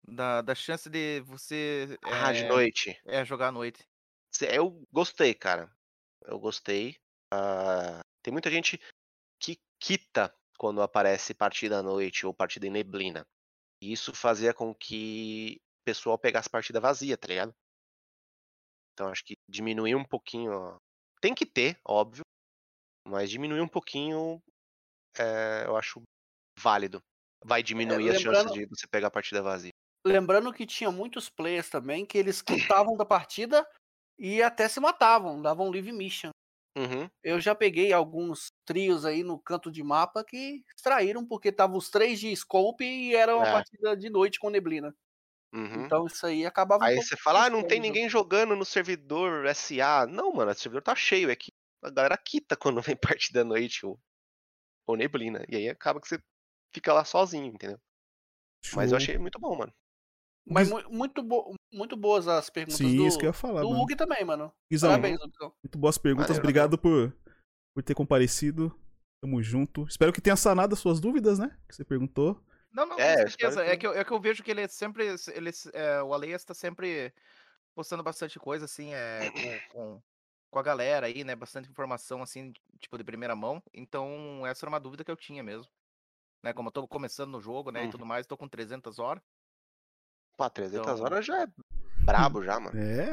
da, 0.09 0.43
da 0.43 0.55
chance 0.55 0.91
de 0.91 1.21
você 1.23 1.99
Ah, 2.05 2.33
de 2.33 2.45
é, 2.45 2.49
noite. 2.49 3.01
é, 3.07 3.25
jogar 3.25 3.49
à 3.49 3.53
noite. 3.53 3.85
Eu 4.43 4.87
gostei, 4.93 5.35
cara. 5.35 5.71
Eu 6.23 6.39
gostei. 6.39 6.97
Ah, 7.33 8.01
tem 8.23 8.33
muita 8.33 8.51
gente 8.51 8.79
que 9.41 9.59
quita 9.81 10.35
quando 10.59 10.83
aparece 10.83 11.35
partida 11.35 11.79
à 11.79 11.83
noite 11.83 12.27
ou 12.27 12.35
partida 12.35 12.67
em 12.67 12.71
neblina. 12.71 13.27
E 13.83 13.93
isso 13.93 14.15
fazia 14.15 14.55
com 14.55 14.75
que 14.75 15.61
pessoal 15.85 16.19
pegasse 16.19 16.49
partida 16.49 16.81
vazia, 16.81 17.17
tá 17.17 17.29
ligado? 17.29 17.55
Então 18.93 19.09
acho 19.09 19.25
que 19.25 19.35
diminuir 19.49 19.95
um 19.95 20.05
pouquinho. 20.05 20.53
ó, 20.53 20.77
Tem 21.21 21.35
que 21.35 21.47
ter, 21.47 21.79
óbvio. 21.87 22.23
Mas 23.07 23.31
diminuir 23.31 23.61
um 23.61 23.69
pouquinho 23.69 24.41
é, 25.19 25.65
eu 25.67 25.77
acho 25.77 26.03
válido. 26.59 27.01
Vai 27.45 27.63
diminuir 27.63 28.11
as 28.11 28.21
chances 28.21 28.45
lembrando- 28.45 28.53
de 28.59 28.67
você 28.67 28.87
pegar 28.87 29.09
a 29.09 29.11
partida 29.11 29.43
vazia. 29.43 29.71
Lembrando 30.07 30.53
que 30.53 30.67
tinha 30.67 30.91
muitos 30.91 31.29
players 31.29 31.69
também 31.69 32.07
que 32.07 32.17
eles 32.17 32.41
quitavam 32.43 32.97
da 32.97 33.05
partida 33.05 33.67
e 34.19 34.43
até 34.43 34.69
se 34.69 34.81
matavam, 34.81 35.41
davam 35.41 35.71
live 35.71 35.93
mission. 35.93 36.31
Uhum, 36.79 37.09
Eu 37.23 37.41
já 37.41 37.55
peguei 37.55 37.93
alguns 37.93 38.47
trios 38.65 39.05
aí 39.05 39.23
no 39.25 39.39
canto 39.39 39.71
de 39.73 39.83
mapa 39.83 40.23
que 40.25 40.63
extraíram 40.75 41.27
porque 41.27 41.49
estavam 41.49 41.77
os 41.77 41.91
três 41.91 42.21
de 42.21 42.35
scope 42.35 42.85
e 42.85 43.15
era 43.15 43.35
uma 43.37 43.47
É. 43.49 43.53
partida 43.53 43.97
de 43.97 44.09
noite 44.09 44.39
com 44.39 44.49
neblina. 44.49 44.95
Uhum. 45.53 45.85
Então 45.85 46.07
isso 46.07 46.27
aí 46.27 46.45
acabava 46.47 46.85
um 46.85 46.87
Aí 46.87 46.95
pouco 46.95 47.09
você 47.09 47.17
fala, 47.17 47.47
ah, 47.47 47.51
não 47.51 47.67
tem 47.67 47.81
ninguém 47.81 48.09
jogando 48.09 48.55
no 48.57 48.65
servidor 48.65 49.47
SA. 49.55 50.07
Não, 50.07 50.33
mano, 50.33 50.51
o 50.51 50.55
servidor 50.55 50.83
tá 50.83 50.95
cheio. 50.95 51.31
É 51.31 51.37
que 51.37 51.51
a 51.83 51.91
galera 51.91 52.17
quita 52.17 52.57
quando 52.57 52.81
vem 52.95 52.97
partida 52.97 53.43
à 53.43 53.45
noite 53.45 53.85
ou, 53.87 53.99
ou 54.87 54.97
neblina. 54.97 55.45
E 55.49 55.57
aí 55.57 55.69
acaba 55.69 56.01
que 56.01 56.09
você 56.09 56.19
fica 56.75 56.93
lá 56.93 57.05
sozinho, 57.05 57.47
entendeu? 57.47 57.79
Mas 58.75 58.93
eu 58.93 58.99
achei 58.99 59.17
muito 59.19 59.39
bom, 59.39 59.57
mano. 59.57 59.73
Mas 60.47 60.71
muito, 60.89 61.23
bo- 61.23 61.55
muito 61.73 61.97
boas 61.97 62.27
as 62.27 62.51
perguntas 62.51 62.79
Sim, 62.79 62.97
do, 62.97 63.07
isso 63.07 63.19
que 63.19 63.25
eu 63.25 63.29
ia 63.29 63.33
falar, 63.33 63.61
do 63.61 63.69
mano. 63.71 63.83
Hugo 63.83 63.95
também, 63.97 64.25
mano. 64.25 64.53
Guizão, 64.71 64.91
Parabéns, 64.91 65.21
Hugão. 65.21 65.53
muito 65.63 65.79
boas 65.79 65.97
perguntas. 65.97 66.29
Valeu, 66.29 66.43
Obrigado 66.43 66.79
por, 66.79 67.17
por 67.75 67.83
ter 67.83 67.95
comparecido. 67.95 68.75
Tamo 69.23 69.43
junto. 69.43 69.87
Espero 69.87 70.13
que 70.13 70.21
tenha 70.21 70.37
sanado 70.37 70.75
as 70.75 70.81
suas 70.81 70.99
dúvidas, 70.99 71.39
né? 71.39 71.57
Que 71.69 71.75
você 71.77 71.85
perguntou. 71.85 72.43
Não, 72.73 72.87
não, 72.87 72.99
É, 72.99 73.23
com 73.25 73.29
certeza. 73.31 73.65
que- 73.65 73.71
É, 73.71 73.77
que 73.77 73.87
eu, 73.87 73.93
é 73.93 74.05
que 74.05 74.11
eu 74.13 74.21
vejo 74.21 74.43
que 74.43 74.51
ele 74.51 74.63
é 74.63 74.69
sempre. 74.69 75.07
Ele, 75.35 75.51
é, 75.73 76.03
o 76.03 76.15
Aleias 76.15 76.45
tá 76.45 76.55
sempre 76.55 77.13
postando 77.75 78.03
bastante 78.03 78.39
coisa, 78.39 78.65
assim, 78.65 78.93
é, 78.95 79.31
com, 79.31 79.33
com, 79.73 80.03
com 80.51 80.59
a 80.59 80.63
galera 80.63 81.07
aí, 81.07 81.25
né? 81.25 81.35
Bastante 81.35 81.69
informação, 81.71 82.23
assim, 82.23 82.53
tipo, 82.79 82.97
de 82.99 83.05
primeira 83.05 83.35
mão. 83.35 83.63
Então, 83.75 84.47
essa 84.47 84.65
era 84.65 84.71
uma 84.71 84.81
dúvida 84.81 85.05
que 85.05 85.11
eu 85.11 85.17
tinha 85.17 85.43
mesmo. 85.43 85.71
Né, 86.43 86.55
como 86.55 86.69
eu 86.69 86.73
tô 86.73 86.89
começando 86.89 87.31
no 87.33 87.41
jogo, 87.41 87.71
né, 87.71 87.83
e 87.83 87.85
Uhum. 87.85 87.91
tudo 87.91 88.07
mais, 88.07 88.27
tô 88.27 88.35
com 88.35 88.49
300 88.49 88.99
horas. 88.99 89.23
Pô, 90.39 90.49
300 90.49 90.89
Então- 90.91 91.05
horas 91.05 91.27
já 91.27 91.43
é 91.43 91.47
brabo 92.03 92.43
já, 92.43 92.59
mano. 92.59 92.79
É. 92.81 93.11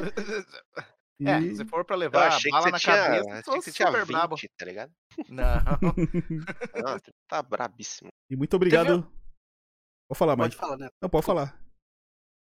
E... 1.19 1.25
É, 1.51 1.55
se 1.55 1.65
for 1.65 1.83
pra 1.83 1.95
levar 1.97 2.39
que 2.39 2.49
bala 2.51 2.69
na 2.71 2.79
tinha, 2.79 2.95
cabeça, 2.95 3.29
achei 3.31 3.41
que 3.41 3.61
você 3.63 3.71
tinha 3.73 3.87
super 3.87 4.05
20, 4.05 4.15
brabo. 4.15 4.35
tá 4.57 4.65
ligado? 4.65 4.93
Não. 5.27 5.55
Não, 6.85 6.93
você 6.93 7.11
tá 7.27 7.41
brabíssimo. 7.41 8.09
e 8.29 8.35
muito 8.37 8.55
obrigado. 8.55 9.11
Pode 10.07 10.19
falar, 10.19 10.37
Pode 10.37 10.55
falar, 10.55 10.77
né? 10.77 10.89
Não, 11.01 11.09
pode 11.09 11.25
falar. 11.25 11.59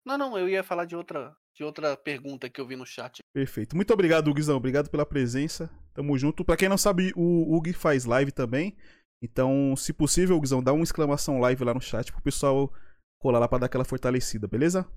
Não, 0.04 0.16
não, 0.16 0.38
eu 0.38 0.48
ia 0.48 0.62
falar 0.62 0.84
de 0.84 0.96
outra, 0.96 1.36
de 1.54 1.64
outra 1.64 1.96
pergunta 1.96 2.48
que 2.48 2.60
eu 2.60 2.66
vi 2.66 2.76
no 2.76 2.86
chat. 2.86 3.18
Perfeito. 3.32 3.76
Muito 3.76 3.92
obrigado, 3.92 4.32
Guizão. 4.32 4.56
Obrigado 4.56 4.88
pela 4.88 5.04
presença. 5.04 5.68
Tamo 5.92 6.16
junto. 6.16 6.44
Pra 6.44 6.56
quem 6.56 6.68
não 6.68 6.78
sabe, 6.78 7.12
o 7.16 7.54
Hugo 7.54 7.72
faz 7.74 8.04
live 8.04 8.32
também. 8.32 8.76
Então, 9.20 9.74
se 9.76 9.92
possível, 9.92 10.40
Guizão, 10.40 10.62
dá 10.62 10.72
uma 10.72 10.84
exclamação 10.84 11.40
live 11.40 11.64
lá 11.64 11.74
no 11.74 11.80
chat 11.80 12.12
pro 12.12 12.22
pessoal 12.22 12.72
colar 13.18 13.40
lá 13.40 13.48
pra 13.48 13.58
dar 13.58 13.66
aquela 13.66 13.84
fortalecida, 13.84 14.46
beleza? 14.46 14.88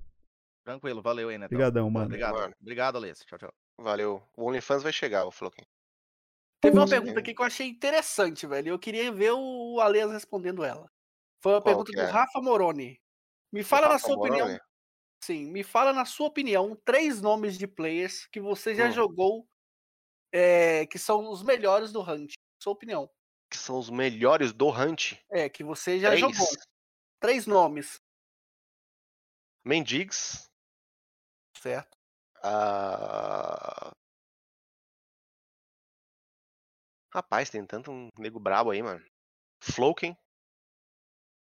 Tranquilo, 0.64 1.02
valeu 1.02 1.28
aí, 1.28 1.38
né? 1.38 1.46
Obrigadão, 1.46 1.90
mano. 1.90 2.06
Obrigado. 2.06 2.34
Mano. 2.34 2.54
Obrigado, 2.60 2.96
Alês. 2.96 3.18
Tchau, 3.26 3.38
tchau. 3.38 3.52
Valeu. 3.80 4.22
O 4.36 4.48
OnlyFans 4.48 4.82
vai 4.82 4.92
chegar, 4.92 5.26
o 5.26 5.32
Floquem. 5.32 5.66
Teve 6.60 6.78
uma 6.78 6.88
pergunta 6.88 7.18
aqui 7.18 7.34
que 7.34 7.42
eu 7.42 7.46
achei 7.46 7.66
interessante, 7.66 8.46
velho. 8.46 8.68
Eu 8.68 8.78
queria 8.78 9.10
ver 9.10 9.32
o 9.32 9.80
Aleas 9.80 10.12
respondendo 10.12 10.62
ela. 10.62 10.88
Foi 11.42 11.52
uma 11.52 11.60
Qual 11.60 11.64
pergunta 11.64 11.92
que 11.92 11.96
do 11.96 12.02
é? 12.02 12.10
Rafa 12.10 12.40
Moroni. 12.40 13.00
Me 13.52 13.62
fala 13.62 13.88
na 13.88 13.98
sua 13.98 14.14
opinião. 14.16 14.46
Moroni? 14.46 14.60
Sim, 15.24 15.46
me 15.52 15.62
fala 15.62 15.92
na 15.92 16.04
sua 16.04 16.26
opinião 16.28 16.76
três 16.84 17.20
nomes 17.20 17.58
de 17.58 17.66
players 17.66 18.26
que 18.26 18.40
você 18.40 18.74
já 18.74 18.88
Hum. 18.88 18.92
jogou 18.92 19.46
é, 20.32 20.86
que 20.86 20.98
são 20.98 21.30
os 21.30 21.42
melhores 21.42 21.92
do 21.92 22.00
Hunt. 22.02 22.32
Sua 22.62 22.72
opinião. 22.72 23.10
Que 23.50 23.58
são 23.58 23.78
os 23.78 23.90
melhores 23.90 24.52
do 24.52 24.68
Hunt. 24.68 25.14
É, 25.30 25.48
que 25.48 25.62
você 25.64 25.98
já 26.00 26.08
Três. 26.10 26.20
jogou. 26.20 26.48
Três 27.20 27.46
nomes, 27.46 27.96
Mendigs. 29.64 30.48
certo? 31.56 31.96
ah, 32.42 33.92
Rapaz, 37.14 37.50
tem 37.50 37.64
tanto 37.66 37.90
um 37.92 38.08
nego 38.18 38.40
brabo 38.40 38.70
aí, 38.70 38.82
mano. 38.82 39.04
Floken. 39.62 40.16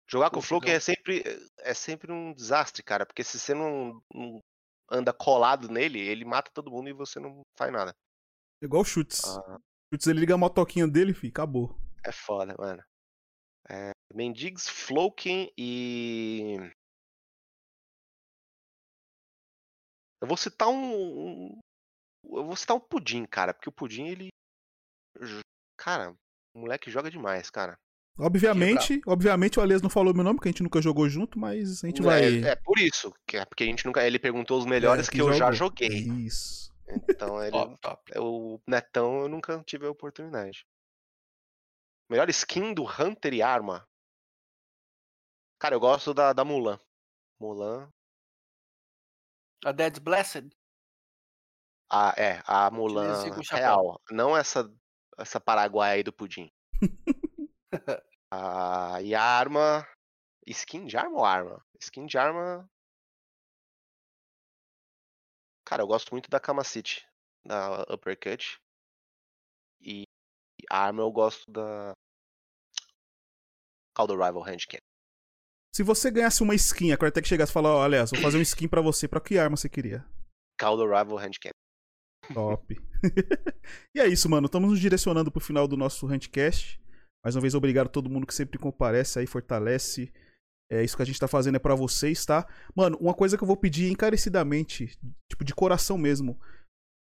Jogar 0.08 0.30
com 0.30 0.40
o 0.40 0.42
Floken 0.42 0.72
é 0.74 0.80
sempre, 0.80 1.24
é 1.60 1.74
sempre 1.74 2.12
um 2.12 2.34
desastre, 2.34 2.84
cara. 2.84 3.06
Porque 3.06 3.24
se 3.24 3.40
você 3.40 3.54
não, 3.54 4.02
não 4.14 4.40
anda 4.90 5.12
colado 5.12 5.68
nele, 5.68 6.00
ele 6.00 6.24
mata 6.24 6.52
todo 6.54 6.70
mundo 6.72 6.90
e 6.90 6.94
você 6.94 7.20
não 7.20 7.42
faz 7.58 7.72
nada. 7.72 7.94
Igual 8.62 8.84
o 8.84 8.86
Chutes. 8.86 9.24
Ah, 9.26 9.58
Chutes, 9.92 10.08
ele 10.08 10.20
liga 10.20 10.36
a 10.36 10.38
motoquinha 10.38 10.88
dele, 10.88 11.14
fi, 11.14 11.28
acabou. 11.28 11.76
é 12.06 12.12
foda, 12.12 12.56
mano. 12.58 12.84
É, 13.68 13.92
Mendigs, 14.14 14.70
Floken 14.70 15.52
e. 15.58 16.58
Eu 20.22 20.28
vou 20.28 20.38
citar 20.38 20.68
um, 20.68 20.76
um- 21.48 21.60
Eu 22.24 22.46
vou 22.46 22.56
citar 22.56 22.76
um 22.76 22.80
Pudim, 22.80 23.26
cara. 23.26 23.54
Porque 23.54 23.70
o 23.70 23.72
Pudim, 23.74 24.08
ele. 24.08 24.30
Cara, 25.78 26.12
o 26.54 26.60
moleque 26.60 26.90
joga 26.92 27.10
demais, 27.12 27.50
cara. 27.50 27.78
Obviamente, 28.18 29.02
obviamente 29.06 29.60
o 29.60 29.62
Alias 29.62 29.82
não 29.82 29.90
falou 29.90 30.14
meu 30.14 30.24
nome, 30.24 30.38
porque 30.38 30.48
a 30.48 30.52
gente 30.52 30.64
nunca 30.64 30.82
jogou 30.82 31.10
junto, 31.10 31.38
mas 31.38 31.84
a 31.84 31.88
gente 31.88 32.02
vai. 32.02 32.24
É, 32.24 32.50
é 32.50 32.56
por 32.56 32.80
isso. 32.80 33.14
Que 33.28 33.38
é 33.38 33.46
porque 33.46 33.64
a 33.64 33.68
gente 33.68 33.86
nunca. 33.86 34.06
Ele 34.06 34.18
perguntou 34.18 34.58
os 34.58 34.66
melhores 34.66 35.10
É, 35.10 35.12
que, 35.12 35.22
eu 35.22 35.34
já 35.34 35.52
joguei. 35.52 35.90
Isso. 35.90 36.74
Então 37.10 37.42
ele. 37.44 37.52
Top, 37.52 37.78
top. 37.82 38.20
O 38.20 38.62
Netão 38.66 39.22
eu 39.22 39.28
nunca 39.28 39.62
tive 39.66 39.86
a 39.86 39.92
oportunidade. 39.92 40.66
Melhor 42.10 42.30
skin 42.30 42.74
do 42.74 42.84
Hunter 42.84 43.34
e 43.34 43.42
arma. 43.42 43.86
Cara, 45.60 45.76
eu 45.76 45.80
gosto 45.80 46.14
da, 46.14 46.32
da 46.32 46.46
Mulan. 46.46 46.80
Mulan. 47.40 47.90
A 49.66 49.72
Dead 49.74 50.00
Blessed. 50.00 50.50
A, 51.92 52.14
é, 52.18 52.42
a 52.46 52.70
Mulan 52.72 53.24
real. 53.52 54.00
Não 54.10 54.38
essa, 54.38 54.72
essa 55.18 55.40
paraguaia 55.40 55.96
aí 55.96 56.04
do 56.04 56.14
pudim. 56.14 56.50
Ah, 58.32 59.02
e 59.02 59.16
a 59.16 59.22
arma. 59.22 59.88
Skin 60.48 60.86
de 60.86 60.98
arma 60.98 61.18
ou 61.18 61.26
arma? 61.26 61.64
Skin 61.80 62.06
de 62.06 62.18
arma. 62.18 62.70
Cara, 65.64 65.84
eu 65.84 65.88
gosto 65.88 66.12
muito 66.12 66.30
da 66.30 66.40
Kamacity, 66.40 67.08
da 67.46 67.84
Uppercut. 67.84 68.60
E 69.80 70.04
a 70.70 70.86
arma 70.86 71.02
eu 71.02 71.12
gosto 71.12 71.50
da. 71.50 71.94
The 73.96 74.14
Rival. 74.14 74.44
Se 75.74 75.84
você 75.84 76.12
ganhasse 76.12 76.44
uma 76.44 76.54
skin, 76.56 76.92
a 76.92 76.98
Crytek 76.98 77.26
chegasse 77.26 77.52
e 77.52 77.54
falasse, 77.54 77.86
Alias, 77.86 78.12
vou 78.12 78.22
fazer 78.22 78.38
uma 78.38 78.44
skin 78.44 78.68
pra 78.68 78.82
você, 78.82 79.08
pra 79.08 79.22
que 79.22 79.38
arma 79.38 79.56
você 79.56 79.70
queria? 79.70 80.06
The 80.58 80.66
Rival 80.66 81.18
Handcan. 81.18 81.52
Top. 82.34 82.76
e 83.96 84.00
é 84.00 84.08
isso, 84.08 84.30
mano. 84.30 84.48
Estamos 84.48 84.70
nos 84.70 84.80
direcionando 84.80 85.32
pro 85.32 85.40
final 85.40 85.68
do 85.68 85.78
nosso 85.78 86.06
Huntcast. 86.08 86.82
Mais 87.26 87.36
uma 87.36 87.42
vez, 87.42 87.56
obrigado 87.56 87.88
a 87.88 87.90
todo 87.90 88.08
mundo 88.08 88.28
que 88.28 88.36
sempre 88.36 88.60
comparece 88.60 89.18
aí, 89.18 89.26
fortalece. 89.26 90.14
É 90.72 90.84
isso 90.84 90.96
que 90.96 91.02
a 91.02 91.06
gente 91.06 91.20
tá 91.20 91.28
fazendo 91.28 91.56
é 91.56 91.60
pra 91.60 91.74
vocês, 91.74 92.24
tá? 92.24 92.48
Mano, 92.76 92.98
uma 93.02 93.16
coisa 93.16 93.36
que 93.36 93.44
eu 93.44 93.48
vou 93.48 93.58
pedir 93.58 93.92
encarecidamente, 93.92 94.96
tipo, 95.28 95.44
de 95.44 95.52
coração 95.52 95.98
mesmo. 95.98 96.40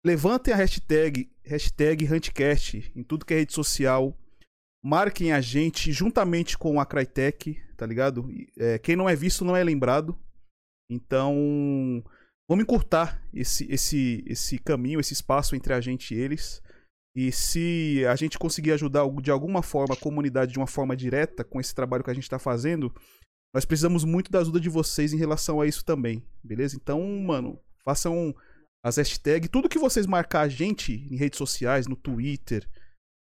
Levantem 0.07 0.55
a 0.55 0.57
hashtag, 0.57 1.29
hashtag 1.43 2.05
Huntcast 2.05 2.93
em 2.95 3.03
tudo 3.03 3.27
que 3.27 3.35
é 3.35 3.39
rede 3.39 3.53
social. 3.53 4.17
Marquem 4.85 5.33
a 5.33 5.41
gente 5.41 5.91
juntamente 5.91 6.57
com 6.57 6.79
a 6.79 6.87
Crytek, 6.87 7.61
tá 7.77 7.85
ligado? 7.85 8.29
É, 8.57 8.79
quem 8.79 8.95
não 8.95 9.09
é 9.09 9.17
visto 9.17 9.45
não 9.45 9.57
é 9.57 9.65
lembrado. 9.65 10.17
Então, 10.89 12.05
vamos 12.49 12.63
encurtar 12.63 13.21
esse, 13.33 13.67
esse, 13.69 14.23
esse 14.29 14.59
caminho, 14.61 15.01
esse 15.01 15.13
espaço 15.13 15.57
entre 15.57 15.73
a 15.73 15.81
gente 15.81 16.15
e 16.15 16.19
eles. 16.19 16.63
E 17.17 17.31
se 17.31 18.05
a 18.07 18.17
gente 18.17 18.39
conseguir 18.39 18.73
ajudar 18.73 19.09
de 19.23 19.31
alguma 19.31 19.63
forma 19.63 19.95
a 19.95 20.01
comunidade 20.01 20.53
de 20.53 20.59
uma 20.59 20.67
forma 20.67 20.97
direta 20.97 21.45
com 21.45 21.61
esse 21.61 21.75
trabalho 21.75 22.03
que 22.03 22.11
a 22.11 22.15
gente 22.15 22.25
está 22.25 22.39
fazendo, 22.39 22.93
nós 23.55 23.65
precisamos 23.65 24.05
muito 24.05 24.31
da 24.33 24.41
ajuda 24.41 24.59
de 24.59 24.69
vocês 24.69 25.13
em 25.13 25.17
relação 25.17 25.61
a 25.61 25.67
isso 25.67 25.85
também, 25.85 26.27
beleza? 26.43 26.75
Então, 26.77 27.01
mano, 27.21 27.61
façam 27.85 28.35
as 28.85 28.97
hashtags, 28.97 29.49
tudo 29.49 29.69
que 29.69 29.79
vocês 29.79 30.07
marcar 30.07 30.41
a 30.41 30.49
gente 30.49 30.93
em 30.93 31.17
redes 31.17 31.39
sociais, 31.39 31.87
no 31.87 31.95
Twitter, 31.95 32.69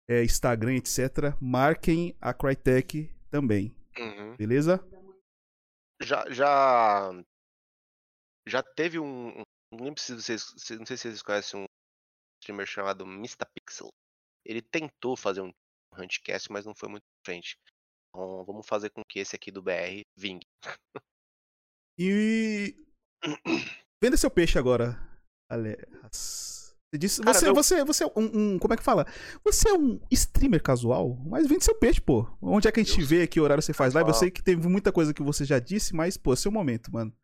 é, 0.07 0.23
Instagram, 0.23 0.75
etc., 0.75 1.35
marquem 1.41 2.15
a 2.21 2.33
Crytek 2.33 3.09
também, 3.31 3.75
Uhum. 3.97 4.35
beleza? 4.37 4.79
Já, 6.01 6.29
já. 6.31 7.11
Já 8.47 8.63
teve 8.63 8.99
um. 8.99 9.43
Não 9.71 9.85
lembro 9.85 10.01
se 10.01 10.13
vocês. 10.15 10.45
Não 10.77 10.85
sei 10.85 10.97
se 10.97 11.03
vocês 11.03 11.21
conhecem 11.21 11.59
um 11.61 11.65
streamer 12.41 12.65
chamado 12.65 13.05
Mr. 13.05 13.45
Pixel. 13.53 13.89
Ele 14.45 14.61
tentou 14.61 15.15
fazer 15.15 15.41
um 15.41 15.51
Huntcast, 15.97 16.51
mas 16.51 16.65
não 16.65 16.73
foi 16.75 16.89
muito 16.89 17.03
frente. 17.25 17.57
Então 18.09 18.43
vamos 18.45 18.65
fazer 18.67 18.89
com 18.89 19.03
que 19.07 19.19
esse 19.19 19.35
aqui 19.35 19.51
do 19.51 19.61
BR 19.61 20.01
vingue. 20.17 20.45
E. 21.99 22.75
Venda 24.03 24.17
seu 24.17 24.31
peixe 24.31 24.57
agora, 24.57 24.97
aliás. 25.49 26.75
Você 26.93 26.97
disse. 26.97 27.21
Cara, 27.21 27.33
você, 27.33 27.45
meu- 27.45 27.55
você, 27.55 27.85
você 27.85 28.03
é 28.03 28.07
um, 28.07 28.53
um- 28.55 28.59
Como 28.59 28.73
é 28.73 28.77
que 28.77 28.83
fala? 28.83 29.05
Você 29.45 29.69
é 29.69 29.73
um 29.73 29.99
streamer 30.11 30.61
casual, 30.61 31.15
mas 31.25 31.47
vende 31.47 31.63
seu 31.63 31.77
peixe, 31.77 32.01
pô. 32.01 32.25
Onde 32.41 32.67
é 32.67 32.71
que 32.71 32.79
a 32.79 32.83
gente 32.83 32.99
Eu 32.99 33.05
vê, 33.07 33.27
que 33.27 33.39
horário 33.39 33.61
você 33.61 33.73
faz 33.73 33.93
live? 33.93 34.09
Eu 34.09 34.13
sei 34.15 34.31
que 34.31 34.41
teve 34.43 34.67
muita 34.67 34.91
coisa 34.91 35.13
que 35.13 35.21
você 35.21 35.45
já 35.45 35.59
disse, 35.59 35.93
mas, 35.95 36.17
pô, 36.17 36.35
seu 36.35 36.51
momento, 36.51 36.91
mano. 36.91 37.15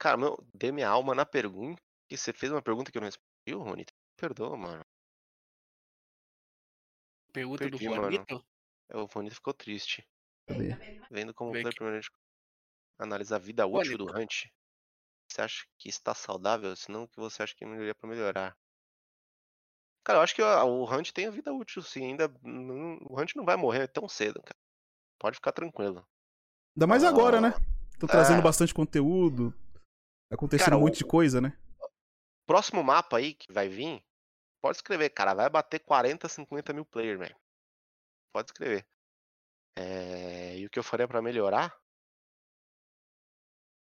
Cara, 0.00 0.16
meu, 0.16 0.36
dei 0.54 0.72
minha 0.72 0.88
alma 0.88 1.14
na 1.14 1.26
pergunta. 1.26 1.80
E 2.10 2.16
você 2.16 2.32
fez 2.32 2.52
uma 2.52 2.62
pergunta 2.62 2.90
que 2.90 2.96
eu 2.98 3.00
não 3.00 3.06
respondi, 3.06 3.25
ô, 3.54 3.62
Rony. 3.62 3.84
Perdoa, 4.16 4.56
mano. 4.56 4.84
Pergunta 7.32 7.58
Perdi, 7.64 7.84
do 7.84 7.90
mano. 7.90 8.02
Juanito. 8.02 8.44
É, 8.88 8.96
O 8.96 9.04
Rony 9.04 9.30
ficou 9.30 9.52
triste. 9.52 10.06
Cadê? 10.46 10.74
Vendo 11.10 11.34
como 11.34 11.52
Vê 11.52 11.62
foi 11.62 11.68
aqui. 11.70 11.76
primeiramente 11.76 12.10
analisar 12.98 13.36
a 13.36 13.40
vida 13.40 13.66
útil 13.66 13.98
do 13.98 14.06
Hunt. 14.06 14.46
Você 15.28 15.42
acha 15.42 15.66
que 15.78 15.88
está 15.88 16.14
saudável? 16.14 16.74
Senão 16.76 17.02
o 17.04 17.08
que 17.08 17.18
você 17.18 17.42
acha 17.42 17.54
que 17.54 17.64
melhoraria 17.66 17.94
para 17.94 18.08
melhorar? 18.08 18.56
Cara, 20.04 20.20
eu 20.20 20.22
acho 20.22 20.34
que 20.34 20.42
o 20.42 20.84
Hunt 20.84 21.10
tem 21.12 21.26
a 21.26 21.30
vida 21.30 21.52
útil 21.52 21.82
sim. 21.82 22.04
Ainda 22.06 22.28
não- 22.42 22.96
o 23.02 23.20
Hunt 23.20 23.34
não 23.34 23.44
vai 23.44 23.56
morrer 23.56 23.88
tão 23.88 24.08
cedo, 24.08 24.40
cara. 24.42 24.56
Pode 25.18 25.36
ficar 25.36 25.52
tranquilo. 25.52 26.06
Ainda 26.76 26.86
mais 26.86 27.02
agora, 27.04 27.40
né? 27.40 27.52
Tô 27.98 28.06
trazendo 28.06 28.38
é. 28.38 28.42
bastante 28.42 28.72
conteúdo. 28.72 29.52
Tá 30.28 30.36
acontecendo 30.36 30.66
Cara, 30.66 30.76
um 30.76 30.80
monte 30.80 30.94
o- 30.94 30.98
de 30.98 31.04
coisa, 31.04 31.40
né? 31.40 31.58
Próximo 32.46 32.82
mapa 32.82 33.18
aí 33.18 33.34
que 33.34 33.52
vai 33.52 33.68
vir, 33.68 34.04
pode 34.62 34.78
escrever, 34.78 35.10
cara. 35.10 35.34
Vai 35.34 35.50
bater 35.50 35.80
40, 35.80 36.28
50 36.28 36.72
mil 36.72 36.84
players, 36.84 37.18
velho. 37.18 37.36
Pode 38.32 38.48
escrever. 38.50 38.86
É, 39.78 40.56
E 40.56 40.66
o 40.66 40.70
que 40.70 40.78
eu 40.78 40.82
faria 40.84 41.06
pra 41.08 41.22
melhorar? 41.22 41.76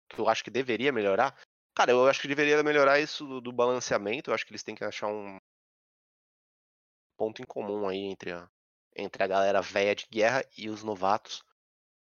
Que 0.10 0.20
eu 0.20 0.28
acho 0.30 0.44
que 0.44 0.52
deveria 0.52 0.92
melhorar. 0.92 1.36
Cara, 1.76 1.92
eu 1.92 2.08
acho 2.08 2.22
que 2.22 2.28
deveria 2.28 2.62
melhorar 2.64 3.00
isso 3.00 3.26
do, 3.26 3.42
do 3.42 3.52
balanceamento. 3.52 4.30
Eu 4.30 4.34
acho 4.36 4.46
que 4.46 4.52
eles 4.52 4.64
têm 4.64 4.76
que 4.76 4.84
achar 4.84 5.08
um 5.08 5.38
ponto 7.18 7.42
em 7.42 7.46
comum 7.46 7.88
aí 7.88 8.00
entre 8.00 8.32
a, 8.32 8.50
entre 8.96 9.24
a 9.24 9.28
galera 9.28 9.62
velha 9.62 9.96
de 9.96 10.06
guerra 10.12 10.44
e 10.58 10.70
os 10.70 10.84
novatos. 10.84 11.44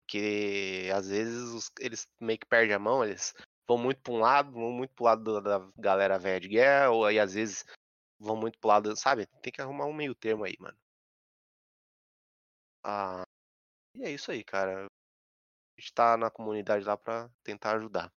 Que 0.07 0.89
às 0.93 1.07
vezes 1.09 1.49
os- 1.51 1.71
eles 1.79 2.07
meio 2.19 2.39
que 2.39 2.45
perdem 2.45 2.75
a 2.75 2.79
mão, 2.79 3.03
eles 3.03 3.33
vão 3.67 3.77
muito 3.77 4.01
pra 4.01 4.13
um 4.13 4.19
lado, 4.19 4.51
vão 4.51 4.71
muito 4.71 4.93
pro 4.93 5.05
lado 5.05 5.41
da, 5.41 5.57
da 5.59 5.71
galera 5.77 6.19
velha 6.19 6.39
de 6.39 6.47
guerra, 6.47 6.91
ou 6.91 7.05
aí 7.05 7.19
às 7.19 7.33
vezes 7.33 7.65
vão 8.19 8.35
muito 8.35 8.59
pro 8.59 8.69
lado, 8.69 8.95
sabe? 8.95 9.25
Tem 9.41 9.51
que 9.51 9.61
arrumar 9.61 9.85
um 9.85 9.93
meio 9.93 10.15
termo 10.15 10.43
aí, 10.43 10.55
mano. 10.59 10.77
Ah, 12.83 13.23
e 13.95 14.03
é 14.03 14.11
isso 14.11 14.31
aí, 14.31 14.43
cara. 14.43 14.85
A 14.85 15.81
gente 15.81 15.93
tá 15.93 16.17
na 16.17 16.29
comunidade 16.29 16.85
lá 16.85 16.97
pra 16.97 17.29
tentar 17.43 17.75
ajudar. 17.77 18.11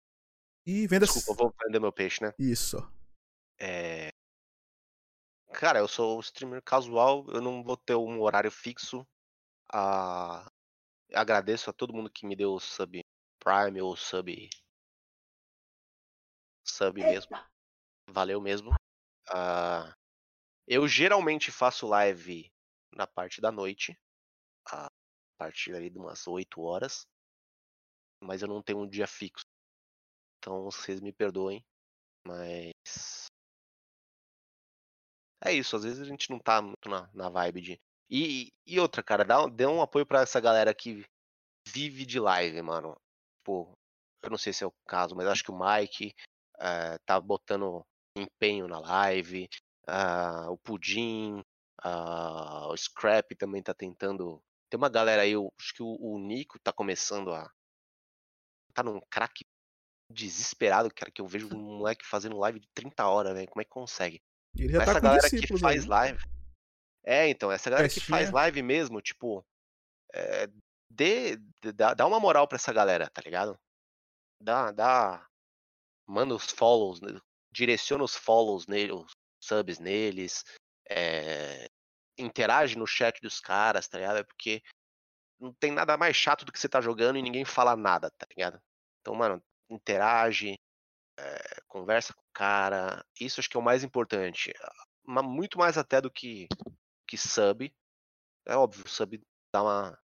E 0.66 0.88
venda. 0.88 1.06
Desculpa, 1.06 1.32
eu 1.32 1.36
vou 1.36 1.52
prender 1.52 1.82
meu 1.82 1.92
peixe, 1.92 2.24
né? 2.24 2.34
Isso. 2.40 2.78
É... 3.60 4.10
Cara, 5.52 5.80
eu 5.80 5.88
sou 5.88 6.20
streamer 6.20 6.64
casual, 6.64 7.26
eu 7.30 7.42
não 7.42 7.64
vou 7.64 7.78
ter 7.78 7.96
um 7.96 8.22
horário 8.22 8.50
fixo. 8.50 9.06
Ah, 9.72 10.50
Agradeço 11.14 11.70
a 11.70 11.74
todo 11.74 11.94
mundo 11.94 12.10
que 12.10 12.26
me 12.26 12.36
deu 12.36 12.60
sub 12.60 13.00
Prime 13.40 13.82
ou 13.82 13.96
sub. 13.96 14.50
Sub 16.66 17.00
mesmo. 17.00 17.38
Valeu 18.10 18.42
mesmo. 18.42 18.72
Ah, 19.30 19.94
Eu 20.68 20.88
geralmente 20.88 21.52
faço 21.52 21.88
live 21.88 22.50
na 22.94 23.08
parte 23.08 23.42
da 23.42 23.52
noite. 23.52 23.98
A 24.72 24.88
partir 25.38 25.76
ali 25.76 25.90
de 25.90 25.98
umas 25.98 26.28
8 26.28 26.62
horas. 26.62 27.06
Mas 28.22 28.42
eu 28.42 28.48
não 28.48 28.62
tenho 28.62 28.80
um 28.80 28.88
dia 28.90 29.08
fixo. 29.08 29.46
Então 30.38 30.64
vocês 30.64 31.02
me 31.02 31.12
perdoem. 31.14 31.64
Mas. 32.26 33.28
É 35.46 35.52
isso, 35.52 35.76
às 35.76 35.84
vezes 35.84 36.00
a 36.02 36.06
gente 36.06 36.30
não 36.30 36.40
tá 36.40 36.62
muito 36.62 36.88
na, 36.90 37.10
na 37.14 37.30
vibe 37.30 37.62
de. 37.62 37.82
E, 38.10 38.50
e 38.66 38.80
outra, 38.80 39.04
cara, 39.04 39.26
dá, 39.26 39.46
dê 39.48 39.66
um 39.66 39.82
apoio 39.82 40.06
pra 40.06 40.22
essa 40.22 40.40
galera 40.40 40.74
que 40.74 41.06
vive 41.68 42.06
de 42.06 42.20
live, 42.20 42.62
mano. 42.62 42.96
Tipo, 43.40 43.74
eu 44.24 44.30
não 44.30 44.38
sei 44.38 44.54
se 44.54 44.64
é 44.64 44.68
o 44.68 44.74
caso, 44.88 45.16
mas 45.16 45.28
acho 45.28 45.44
que 45.44 45.52
o 45.52 45.60
Mike 45.60 46.14
eh, 46.64 46.98
tá 47.06 47.20
botando 47.20 47.86
empenho 48.18 48.68
na 48.68 48.80
live. 48.80 49.48
ah, 49.88 50.50
o 50.50 50.58
Pudim, 50.58 51.44
ah, 51.84 52.68
o 52.70 52.78
Scrap 52.78 53.36
também 53.36 53.62
tá 53.64 53.74
tentando 53.74 54.42
tem 54.74 54.78
uma 54.80 54.90
galera 54.90 55.22
aí, 55.22 55.34
eu 55.34 55.54
acho 55.60 55.72
que 55.76 55.84
o, 55.84 55.96
o 56.02 56.18
Nico 56.18 56.58
tá 56.60 56.74
começando 56.74 57.32
a. 57.32 57.48
Tá 58.74 58.82
num 58.82 59.00
crack 59.02 59.46
desesperado, 60.12 60.90
cara, 60.92 61.12
que 61.12 61.22
eu 61.22 61.28
vejo 61.28 61.48
um 61.56 61.78
moleque 61.78 62.04
fazendo 62.04 62.40
live 62.40 62.60
de 62.60 62.68
30 62.74 63.08
horas, 63.08 63.36
velho. 63.36 63.48
Como 63.48 63.62
é 63.62 63.66
que 63.66 63.70
consegue? 63.70 64.20
Ele 64.58 64.74
já 64.74 64.80
Mas 64.80 64.86
tá 64.88 64.92
essa 64.94 65.00
galera 65.00 65.30
que 65.30 65.60
faz 65.60 65.86
live. 65.86 66.18
É, 67.04 67.30
então, 67.30 67.52
essa 67.52 67.70
galera 67.70 67.88
que 67.88 68.00
faz 68.00 68.32
live 68.32 68.64
mesmo, 68.64 69.00
tipo. 69.00 69.46
É, 70.12 70.48
dê- 70.90 71.38
dá, 71.76 71.94
dá 71.94 72.08
uma 72.08 72.20
moral 72.20 72.48
pra 72.48 72.56
essa 72.56 72.74
galera, 72.74 73.08
tá 73.12 73.22
ligado? 73.24 73.56
Dá, 74.42 74.72
dá. 74.72 75.28
Manda 76.08 76.36
os 76.36 76.52
follows, 76.52 77.00
direciona 77.52 78.04
os 78.04 78.16
follows 78.16 78.68
nele, 78.68 78.94
os 78.94 79.12
subs 79.40 79.80
neles. 79.80 80.44
é, 80.90 81.70
interage 82.18 82.78
no 82.78 82.86
chat 82.86 83.20
dos 83.22 83.40
caras, 83.40 83.88
tá 83.88 83.98
ligado? 83.98 84.18
É 84.18 84.24
porque 84.24 84.62
não 85.40 85.54
tem 85.54 85.72
nada 85.72 85.98
mais 85.98 86.16
chato 86.16 86.46
do 86.46 86.52
que 86.52 86.60
você 86.60 86.70
tá 86.70 86.80
jogando 86.82 87.18
e 87.18 87.22
ninguém 87.22 87.46
fala 87.46 87.76
nada, 87.76 88.10
tá 88.12 88.26
ligado? 88.30 88.62
Então, 89.02 89.16
mano, 89.16 89.44
interage, 89.70 90.58
é, 91.18 91.62
conversa 91.68 92.14
com 92.14 92.22
o 92.22 92.34
cara. 92.34 93.06
Isso 93.20 93.40
acho 93.40 93.50
que 93.50 93.58
é 93.58 93.60
o 93.60 93.64
mais 93.64 93.84
importante. 93.84 94.54
Muito 95.06 95.58
mais 95.58 95.78
até 95.78 96.00
do 96.00 96.12
que, 96.12 96.48
que 97.08 97.18
sub. 97.18 97.74
É 98.46 98.56
óbvio, 98.56 98.88
sub 98.88 99.22
dá 99.54 99.64
uma, 99.64 100.00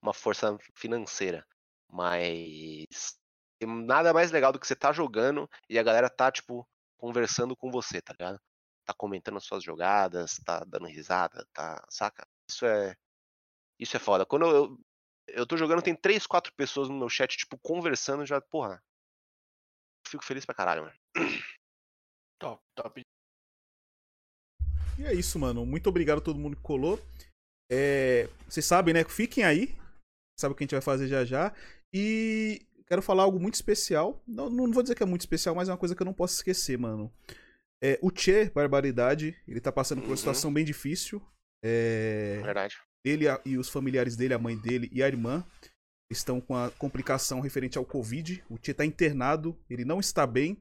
uma 0.00 0.14
força 0.14 0.56
financeira. 0.74 1.46
Mas 1.90 3.18
tem 3.62 3.84
nada 3.84 4.12
mais 4.12 4.32
legal 4.32 4.52
do 4.52 4.58
que 4.58 4.66
você 4.66 4.74
tá 4.74 4.92
jogando 4.92 5.48
e 5.68 5.78
a 5.78 5.82
galera 5.84 6.10
tá, 6.10 6.32
tipo, 6.32 6.68
conversando 6.96 7.56
com 7.56 7.70
você, 7.70 8.02
tá 8.02 8.12
ligado? 8.12 8.40
Tá 8.84 8.92
comentando 8.92 9.36
as 9.36 9.44
suas 9.44 9.62
jogadas, 9.62 10.40
tá 10.44 10.64
dando 10.64 10.86
risada, 10.86 11.46
tá. 11.52 11.84
Saca? 11.88 12.26
Isso 12.50 12.66
é. 12.66 12.96
Isso 13.78 13.96
é 13.96 14.00
foda. 14.00 14.26
Quando 14.26 14.46
eu, 14.46 14.78
eu 15.28 15.46
tô 15.46 15.56
jogando, 15.56 15.80
tem 15.80 15.94
três, 15.94 16.26
quatro 16.26 16.52
pessoas 16.54 16.88
no 16.88 16.98
meu 16.98 17.08
chat, 17.08 17.36
tipo, 17.36 17.56
conversando, 17.58 18.26
já, 18.26 18.40
porra. 18.40 18.82
Fico 20.08 20.24
feliz 20.24 20.44
pra 20.44 20.54
caralho, 20.54 20.82
mano. 20.82 20.96
Top, 22.40 22.60
top. 22.74 23.02
E 24.98 25.04
é 25.04 25.14
isso, 25.14 25.38
mano. 25.38 25.64
Muito 25.64 25.88
obrigado 25.88 26.18
a 26.18 26.24
todo 26.24 26.40
mundo 26.40 26.56
que 26.56 26.62
colou. 26.62 26.98
É, 27.70 28.28
vocês 28.48 28.66
sabem, 28.66 28.92
né? 28.92 29.04
Fiquem 29.04 29.44
aí. 29.44 29.78
Sabe 30.36 30.52
o 30.52 30.56
que 30.56 30.64
a 30.64 30.66
gente 30.66 30.74
vai 30.74 30.82
fazer 30.82 31.06
já 31.06 31.24
já. 31.24 31.54
E 31.92 32.66
quero 32.92 33.00
falar 33.00 33.22
algo 33.22 33.40
muito 33.40 33.54
especial. 33.54 34.22
Não, 34.26 34.50
não 34.50 34.70
vou 34.70 34.82
dizer 34.82 34.94
que 34.94 35.02
é 35.02 35.06
muito 35.06 35.22
especial, 35.22 35.54
mas 35.54 35.66
é 35.66 35.72
uma 35.72 35.78
coisa 35.78 35.94
que 35.96 36.02
eu 36.02 36.04
não 36.04 36.12
posso 36.12 36.34
esquecer, 36.34 36.76
mano. 36.78 37.10
É, 37.82 37.98
o 38.02 38.10
Che, 38.14 38.50
Barbaridade, 38.54 39.34
ele 39.48 39.62
tá 39.62 39.72
passando 39.72 40.00
por 40.00 40.08
uma 40.08 40.10
Uhum. 40.10 40.16
situação 40.18 40.52
bem 40.52 40.62
difícil. 40.62 41.22
É, 41.64 42.40
Verdade. 42.42 42.76
ele 43.02 43.26
a- 43.26 43.40
e 43.46 43.56
os 43.56 43.70
familiares 43.70 44.14
dele, 44.14 44.34
a 44.34 44.38
mãe 44.38 44.58
dele 44.58 44.90
e 44.92 45.02
a 45.02 45.08
irmã, 45.08 45.42
estão 46.12 46.38
com 46.38 46.54
a 46.54 46.70
complicação 46.72 47.40
referente 47.40 47.78
ao 47.78 47.84
Covid. 47.86 48.44
O 48.50 48.58
Tchê 48.58 48.74
tá 48.74 48.84
internado, 48.84 49.58
ele 49.70 49.86
não 49.86 49.98
está 49.98 50.26
bem. 50.26 50.60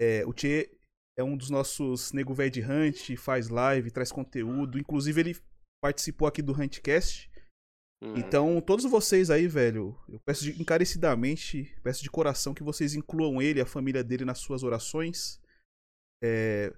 É, 0.00 0.24
o 0.24 0.32
Tchê 0.32 0.70
é 1.18 1.22
um 1.22 1.36
dos 1.36 1.50
nossos 1.50 2.10
nego 2.12 2.32
velho 2.32 2.50
de 2.50 2.62
Hunt, 2.62 3.16
faz 3.18 3.48
live, 3.50 3.90
traz 3.90 4.10
conteúdo. 4.10 4.78
Inclusive, 4.78 5.20
ele 5.20 5.36
participou 5.82 6.26
aqui 6.26 6.40
do 6.40 6.58
Huntcast. 6.58 7.30
Uhum. 8.02 8.16
Então, 8.16 8.60
todos 8.60 8.84
vocês 8.84 9.30
aí, 9.30 9.46
velho, 9.46 9.98
eu 10.08 10.20
peço 10.20 10.44
de- 10.44 10.60
encarecidamente, 10.60 11.74
peço 11.82 12.02
de 12.02 12.10
coração 12.10 12.52
que 12.54 12.62
vocês 12.62 12.94
incluam 12.94 13.40
ele 13.40 13.60
a 13.60 13.66
família 13.66 14.02
dele 14.04 14.24
nas 14.24 14.38
suas 14.38 14.62
orações. 14.62 15.40
É, 16.22 16.72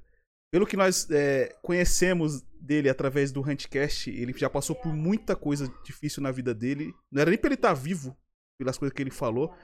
pelo 0.53 0.67
que 0.67 0.77
nós 0.77 1.09
é, 1.11 1.57
conhecemos 1.63 2.43
dele 2.61 2.89
através 2.89 3.33
do 3.33 3.41
Huntcast, 3.41 4.11
ele 4.11 4.33
já 4.37 4.49
passou 4.49 4.75
por 4.77 4.93
muita 4.95 5.35
coisa 5.37 5.73
difícil 5.85 6.23
na 6.23 6.31
vida 6.31 6.55
dele. 6.55 6.95
Não 7.13 7.21
era 7.23 7.31
nem 7.31 7.39
pra 7.39 7.49
ele 7.49 7.55
estar 7.55 7.75
vivo, 7.75 8.17
pelas 8.59 8.79
coisas 8.79 8.95
que 8.95 9.03
ele 9.03 9.11
falou. 9.11 9.55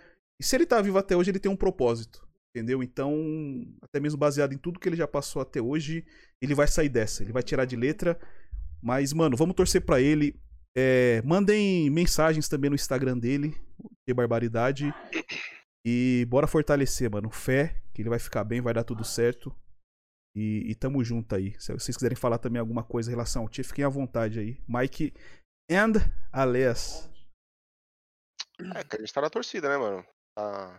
E 0.41 0.45
se 0.45 0.57
ele 0.57 0.67
tá 0.67 0.81
vivo 0.83 0.99
até 0.99 1.17
hoje, 1.17 1.31
ele 1.31 1.39
tem 1.39 1.51
um 1.51 1.57
propósito. 1.57 2.27
Entendeu? 2.55 2.83
Então, 2.83 3.17
até 3.81 3.99
mesmo 3.99 4.19
baseado 4.19 4.53
em 4.53 4.59
tudo 4.59 4.79
que 4.79 4.87
ele 4.89 4.97
já 4.97 5.09
passou 5.09 5.41
até 5.41 5.61
hoje, 5.61 6.05
ele 6.41 6.55
vai 6.55 6.67
sair 6.67 6.89
dessa. 6.91 7.23
Ele 7.23 7.33
vai 7.33 7.43
tirar 7.43 7.65
de 7.65 7.77
letra. 7.77 8.21
Mas, 8.83 9.13
mano, 9.15 9.37
vamos 9.37 9.55
torcer 9.55 9.81
pra 9.81 10.01
ele. 10.01 10.39
É, 10.77 11.21
mandem 11.23 11.91
mensagens 11.91 12.49
também 12.49 12.71
no 12.71 12.77
Instagram 12.77 13.19
dele, 13.19 13.55
que 14.07 14.15
barbaridade. 14.15 14.93
E 15.85 16.25
bora 16.29 16.47
fortalecer, 16.47 17.11
mano. 17.11 17.31
Fé, 17.31 17.83
que 17.93 18.03
ele 18.03 18.09
vai 18.09 18.19
ficar 18.19 18.45
bem, 18.45 18.61
vai 18.61 18.73
dar 18.73 18.85
tudo 18.85 19.05
certo. 19.05 19.55
E, 20.35 20.71
e 20.71 20.75
tamo 20.75 21.05
junto 21.05 21.35
aí. 21.35 21.59
Se 21.61 21.73
vocês 21.73 21.97
quiserem 21.97 22.17
falar 22.17 22.39
também 22.39 22.61
alguma 22.61 22.83
coisa 22.83 23.11
em 23.11 23.15
relação 23.15 23.43
ao 23.43 23.49
Tia, 23.49 23.65
fiquem 23.65 23.85
à 23.85 23.89
vontade 23.89 24.39
aí. 24.39 24.59
Mike 24.67 25.13
and 25.71 25.93
Aleas. 26.33 27.11
É, 28.61 28.97
a 28.97 29.01
gente 29.01 29.13
tá 29.13 29.21
na 29.21 29.31
torcida, 29.31 29.69
né, 29.69 29.77
mano? 29.77 30.07
Tá 30.35 30.79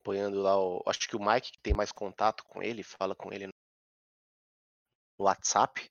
apoiando 0.00 0.40
lá 0.40 0.58
o. 0.58 0.82
Acho 0.86 1.08
que 1.08 1.16
o 1.16 1.24
Mike, 1.24 1.52
que 1.52 1.60
tem 1.62 1.74
mais 1.74 1.92
contato 1.92 2.44
com 2.46 2.62
ele, 2.62 2.82
fala 2.82 3.14
com 3.14 3.32
ele 3.32 3.46
no 3.46 3.52
WhatsApp. 5.26 5.86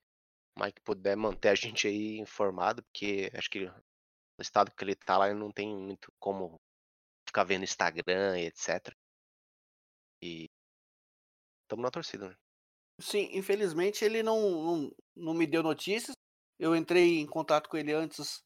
Mike 0.57 0.82
puder 0.82 1.15
manter 1.18 1.49
a 1.49 1.56
gente 1.56 1.88
aí 1.88 2.18
informado, 2.18 2.84
porque 2.84 3.30
acho 3.34 3.49
que 3.49 3.65
no 3.65 4.41
estado 4.41 4.72
que 4.72 4.84
ele 4.84 4.95
tá 4.95 5.18
lá, 5.18 5.30
ele 5.30 5.40
não 5.40 5.52
tem 5.52 5.76
muito 5.76 6.11
como 6.19 6.60
ficar 7.27 7.44
vendo 7.44 7.64
Instagram 7.64 8.40
e 8.40 8.45
etc. 8.45 8.95
E. 10.22 10.49
Tamo 11.68 11.82
na 11.82 11.91
torcida, 11.91 12.30
né? 12.30 12.36
Sim, 13.02 13.30
infelizmente 13.34 14.06
ele 14.06 14.23
não, 14.23 14.40
não, 14.40 14.91
não 15.15 15.34
me 15.34 15.45
deu 15.45 15.61
notícias. 15.61 16.15
Eu 16.57 16.76
entrei 16.76 17.19
em 17.19 17.27
contato 17.27 17.69
com 17.69 17.76
ele 17.76 17.91
antes 17.91 18.41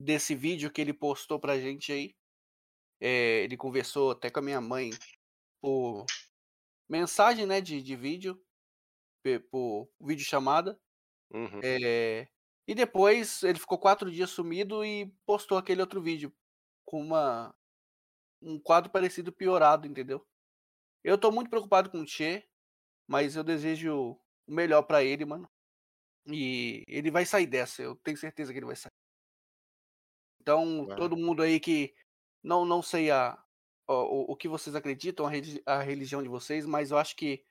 desse 0.00 0.34
vídeo 0.34 0.70
que 0.70 0.80
ele 0.80 0.92
postou 0.92 1.40
pra 1.40 1.58
gente 1.58 1.90
aí. 1.90 2.14
É, 3.00 3.42
ele 3.42 3.56
conversou 3.56 4.12
até 4.12 4.30
com 4.30 4.38
a 4.38 4.42
minha 4.42 4.60
mãe 4.60 4.90
por 5.60 6.04
mensagem, 6.88 7.46
né, 7.46 7.60
de, 7.60 7.82
de 7.82 7.96
vídeo, 7.96 8.40
pe- 9.22 9.40
por 9.40 9.88
vídeo 10.00 10.24
chamada. 10.24 10.78
Uhum. 11.32 11.60
É, 11.62 12.28
e 12.66 12.74
depois 12.74 13.42
ele 13.42 13.58
ficou 13.58 13.78
quatro 13.78 14.10
dias 14.10 14.30
sumido 14.30 14.84
e 14.84 15.06
postou 15.26 15.58
aquele 15.58 15.80
outro 15.80 16.00
vídeo 16.02 16.32
com 16.84 17.00
uma 17.02 17.54
um 18.42 18.58
quadro 18.60 18.90
parecido 18.92 19.32
piorado, 19.32 19.86
entendeu? 19.86 20.26
Eu 21.04 21.18
tô 21.18 21.32
muito 21.32 21.50
preocupado 21.50 21.90
com 21.90 22.00
o 22.02 22.06
Che, 22.06 22.44
mas 23.08 23.36
eu 23.36 23.44
desejo 23.44 23.96
o 24.48 24.52
melhor 24.52 24.82
pra 24.84 25.04
ele, 25.04 25.24
mano. 25.26 25.50
E 26.26 26.84
ele 26.88 27.10
vai 27.10 27.26
sair 27.26 27.46
dessa, 27.46 27.82
eu 27.82 27.96
tenho 27.96 28.16
certeza 28.18 28.52
que 28.52 28.58
ele 28.60 28.66
vai 28.66 28.76
sair. 28.76 28.90
Então, 30.40 30.86
Vai. 30.86 30.96
todo 30.96 31.16
mundo 31.16 31.42
aí 31.42 31.60
que 31.60 31.94
não 32.42 32.64
não 32.64 32.82
sei 32.82 33.10
a 33.10 33.42
o, 33.88 34.32
o 34.32 34.36
que 34.36 34.48
vocês 34.48 34.76
acreditam, 34.76 35.26
a, 35.26 35.30
religi- 35.30 35.62
a 35.66 35.82
religião 35.82 36.22
de 36.22 36.28
vocês, 36.28 36.64
mas 36.66 36.90
eu 36.92 36.98
acho 36.98 37.16
que 37.16 37.44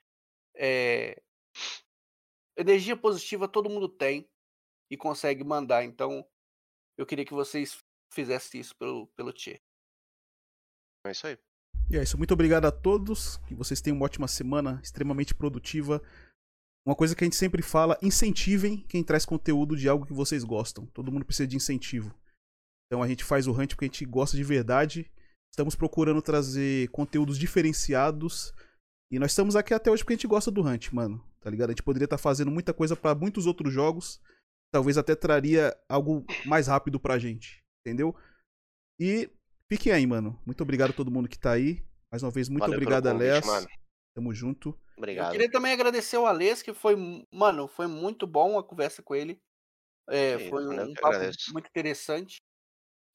é, 0.56 1.22
energia 2.60 2.96
positiva 2.96 3.48
todo 3.48 3.70
mundo 3.70 3.88
tem 3.88 4.30
e 4.92 4.98
consegue 4.98 5.44
mandar. 5.44 5.84
Então, 5.84 6.26
eu 6.98 7.06
queria 7.06 7.26
que 7.26 7.34
vocês 7.34 7.84
fizessem 8.12 8.60
isso 8.60 8.76
pelo, 8.76 9.08
pelo 9.16 9.32
Tchê. 9.32 9.62
É 11.06 11.12
isso 11.12 11.28
aí. 11.28 11.38
E 11.90 11.98
é 11.98 12.04
isso. 12.04 12.18
Muito 12.18 12.34
obrigado 12.34 12.66
a 12.66 12.72
todos. 12.72 13.38
Que 13.48 13.56
vocês 13.56 13.82
tenham 13.82 13.98
uma 13.98 14.06
ótima 14.06 14.28
semana, 14.28 14.80
extremamente 14.84 15.34
produtiva. 15.34 16.02
Uma 16.86 16.96
coisa 16.96 17.16
que 17.16 17.24
a 17.24 17.26
gente 17.26 17.36
sempre 17.36 17.62
fala: 17.62 17.98
incentivem 18.02 18.86
quem 18.88 19.04
traz 19.04 19.26
conteúdo 19.26 19.78
de 19.78 19.88
algo 19.88 20.06
que 20.06 20.14
vocês 20.14 20.44
gostam. 20.44 20.86
Todo 20.88 21.12
mundo 21.12 21.26
precisa 21.26 21.48
de 21.48 21.56
incentivo. 21.56 22.14
Então 22.88 23.04
a 23.04 23.08
gente 23.08 23.24
faz 23.24 23.48
o 23.48 23.52
Hunt 23.52 23.76
porque 23.76 23.86
a 23.86 23.88
gente 23.88 24.06
gosta 24.06 24.36
de 24.36 24.44
verdade. 24.44 25.10
Estamos 25.52 25.76
procurando 25.76 26.22
trazer 26.22 26.90
conteúdos 26.90 27.38
diferenciados. 27.38 28.54
E 29.12 29.18
nós 29.18 29.32
estamos 29.32 29.56
aqui 29.56 29.74
até 29.74 29.90
hoje 29.90 30.04
porque 30.04 30.14
a 30.14 30.18
gente 30.18 30.28
gosta 30.28 30.52
do 30.52 30.62
Hunt, 30.62 30.92
mano. 30.92 31.24
Tá 31.42 31.50
ligado? 31.50 31.70
A 31.70 31.72
gente 31.72 31.84
poderia 31.84 32.06
estar 32.06 32.18
fazendo 32.18 32.52
muita 32.52 32.74
coisa 32.74 32.96
para 32.96 33.16
muitos 33.16 33.46
outros 33.46 33.74
jogos. 33.74 34.20
Talvez 34.72 34.98
até 34.98 35.16
traria 35.16 35.76
algo 35.88 36.26
mais 36.46 36.68
rápido 36.68 37.00
pra 37.00 37.18
gente. 37.18 37.64
Entendeu? 37.82 38.16
E 39.00 39.30
fiquem 39.72 39.92
aí, 39.94 40.06
mano. 40.06 40.40
Muito 40.46 40.62
obrigado 40.62 40.92
a 40.92 40.94
todo 40.94 41.12
mundo 41.12 41.30
que 41.30 41.40
tá 41.40 41.52
aí. 41.52 41.84
Mais 42.12 42.22
uma 42.24 42.32
vez, 42.32 42.50
muito 42.50 42.62
Valeu 42.62 42.76
obrigado, 42.76 43.06
mano. 43.46 43.68
Tamo 44.16 44.34
junto. 44.34 44.70
Eu 44.70 44.98
Obrigado. 44.98 45.32
queria 45.32 45.50
também 45.50 45.72
agradecer 45.72 46.18
ao 46.18 46.26
Alês, 46.26 46.62
que 46.62 46.74
foi, 46.74 46.96
mano, 47.32 47.68
foi 47.68 47.88
muito 47.88 48.28
bom 48.28 48.58
a 48.60 48.64
conversa 48.64 49.02
com 49.02 49.16
ele. 49.16 49.40
É, 50.10 50.38
Que 50.38 50.50
foi 50.50 50.64
isso, 50.64 50.72
um, 50.72 50.74
eu 50.74 50.94
papo 50.96 51.08
agradeço. 51.08 51.54
muito 51.54 51.68
interessante. 51.68 52.38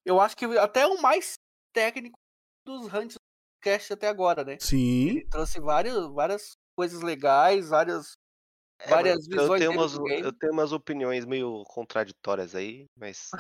Eu 0.07 0.21
acho 0.21 0.37
que 0.37 0.45
até 0.59 0.87
o 0.87 1.03
mais 1.03 1.35
técnico 1.75 2.17
dos 2.65 2.87
Hunts 2.93 3.17
Cast 3.61 3.93
até 3.93 4.09
agora, 4.09 4.45
né? 4.45 4.57
Sim. 4.61 5.09
Ele 5.09 5.27
trouxe 5.27 5.61
várias, 5.61 6.07
várias 6.13 6.53
coisas 6.75 7.01
legais, 7.03 7.69
várias, 7.71 8.17
É, 8.79 8.89
várias 8.89 9.27
mano, 9.29 9.41
eu 9.41 9.43
visões 9.43 9.61
tenho, 9.61 9.73
umas, 9.73 9.95
eu 10.25 10.33
tenho 10.33 10.53
umas 10.53 10.73
opiniões 10.73 11.25
meio 11.25 11.63
contraditórias 11.69 12.55
aí, 12.55 12.87
mas 12.97 13.31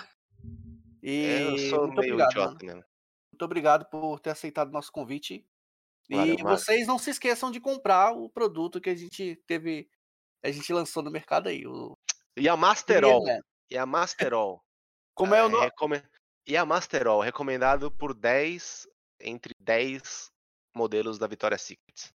E 1.02 1.24
é, 1.26 1.42
eu 1.52 1.58
sou 1.70 1.86
muito 1.86 2.00
meio 2.00 2.14
obrigado, 2.14 2.30
idiota 2.30 2.50
mano. 2.52 2.66
mesmo. 2.66 2.84
Muito 3.32 3.44
obrigado 3.44 3.84
por 3.90 4.20
ter 4.20 4.30
aceitado 4.30 4.68
o 4.68 4.72
nosso 4.72 4.90
convite. 4.92 5.44
E 6.08 6.42
vocês 6.42 6.86
não 6.86 6.98
se 6.98 7.10
esqueçam 7.10 7.50
de 7.50 7.58
comprar 7.60 8.12
o 8.12 8.28
produto 8.28 8.80
que 8.80 8.90
a 8.90 8.94
gente 8.94 9.36
teve, 9.46 9.88
a 10.42 10.50
gente 10.50 10.72
lançou 10.72 11.02
no 11.02 11.10
mercado 11.10 11.48
aí, 11.48 11.66
o 11.66 11.96
E 12.36 12.48
a 12.48 12.56
Masterol. 12.56 13.24
E 13.70 13.76
a 13.78 13.86
Masterol. 13.86 14.62
Como 15.14 15.34
é 15.34 15.42
o 15.42 15.46
eh, 15.46 15.48
nome? 15.48 15.64
recome- 15.64 16.02
E 16.46 16.56
a 16.56 16.64
Masterol, 16.66 17.20
recomendado 17.22 17.90
por 17.90 18.12
10, 18.14 18.86
entre 19.20 19.54
10 19.58 20.30
modelos 20.76 21.18
da 21.18 21.26
Victoria's 21.26 21.62
Secret. 21.62 22.12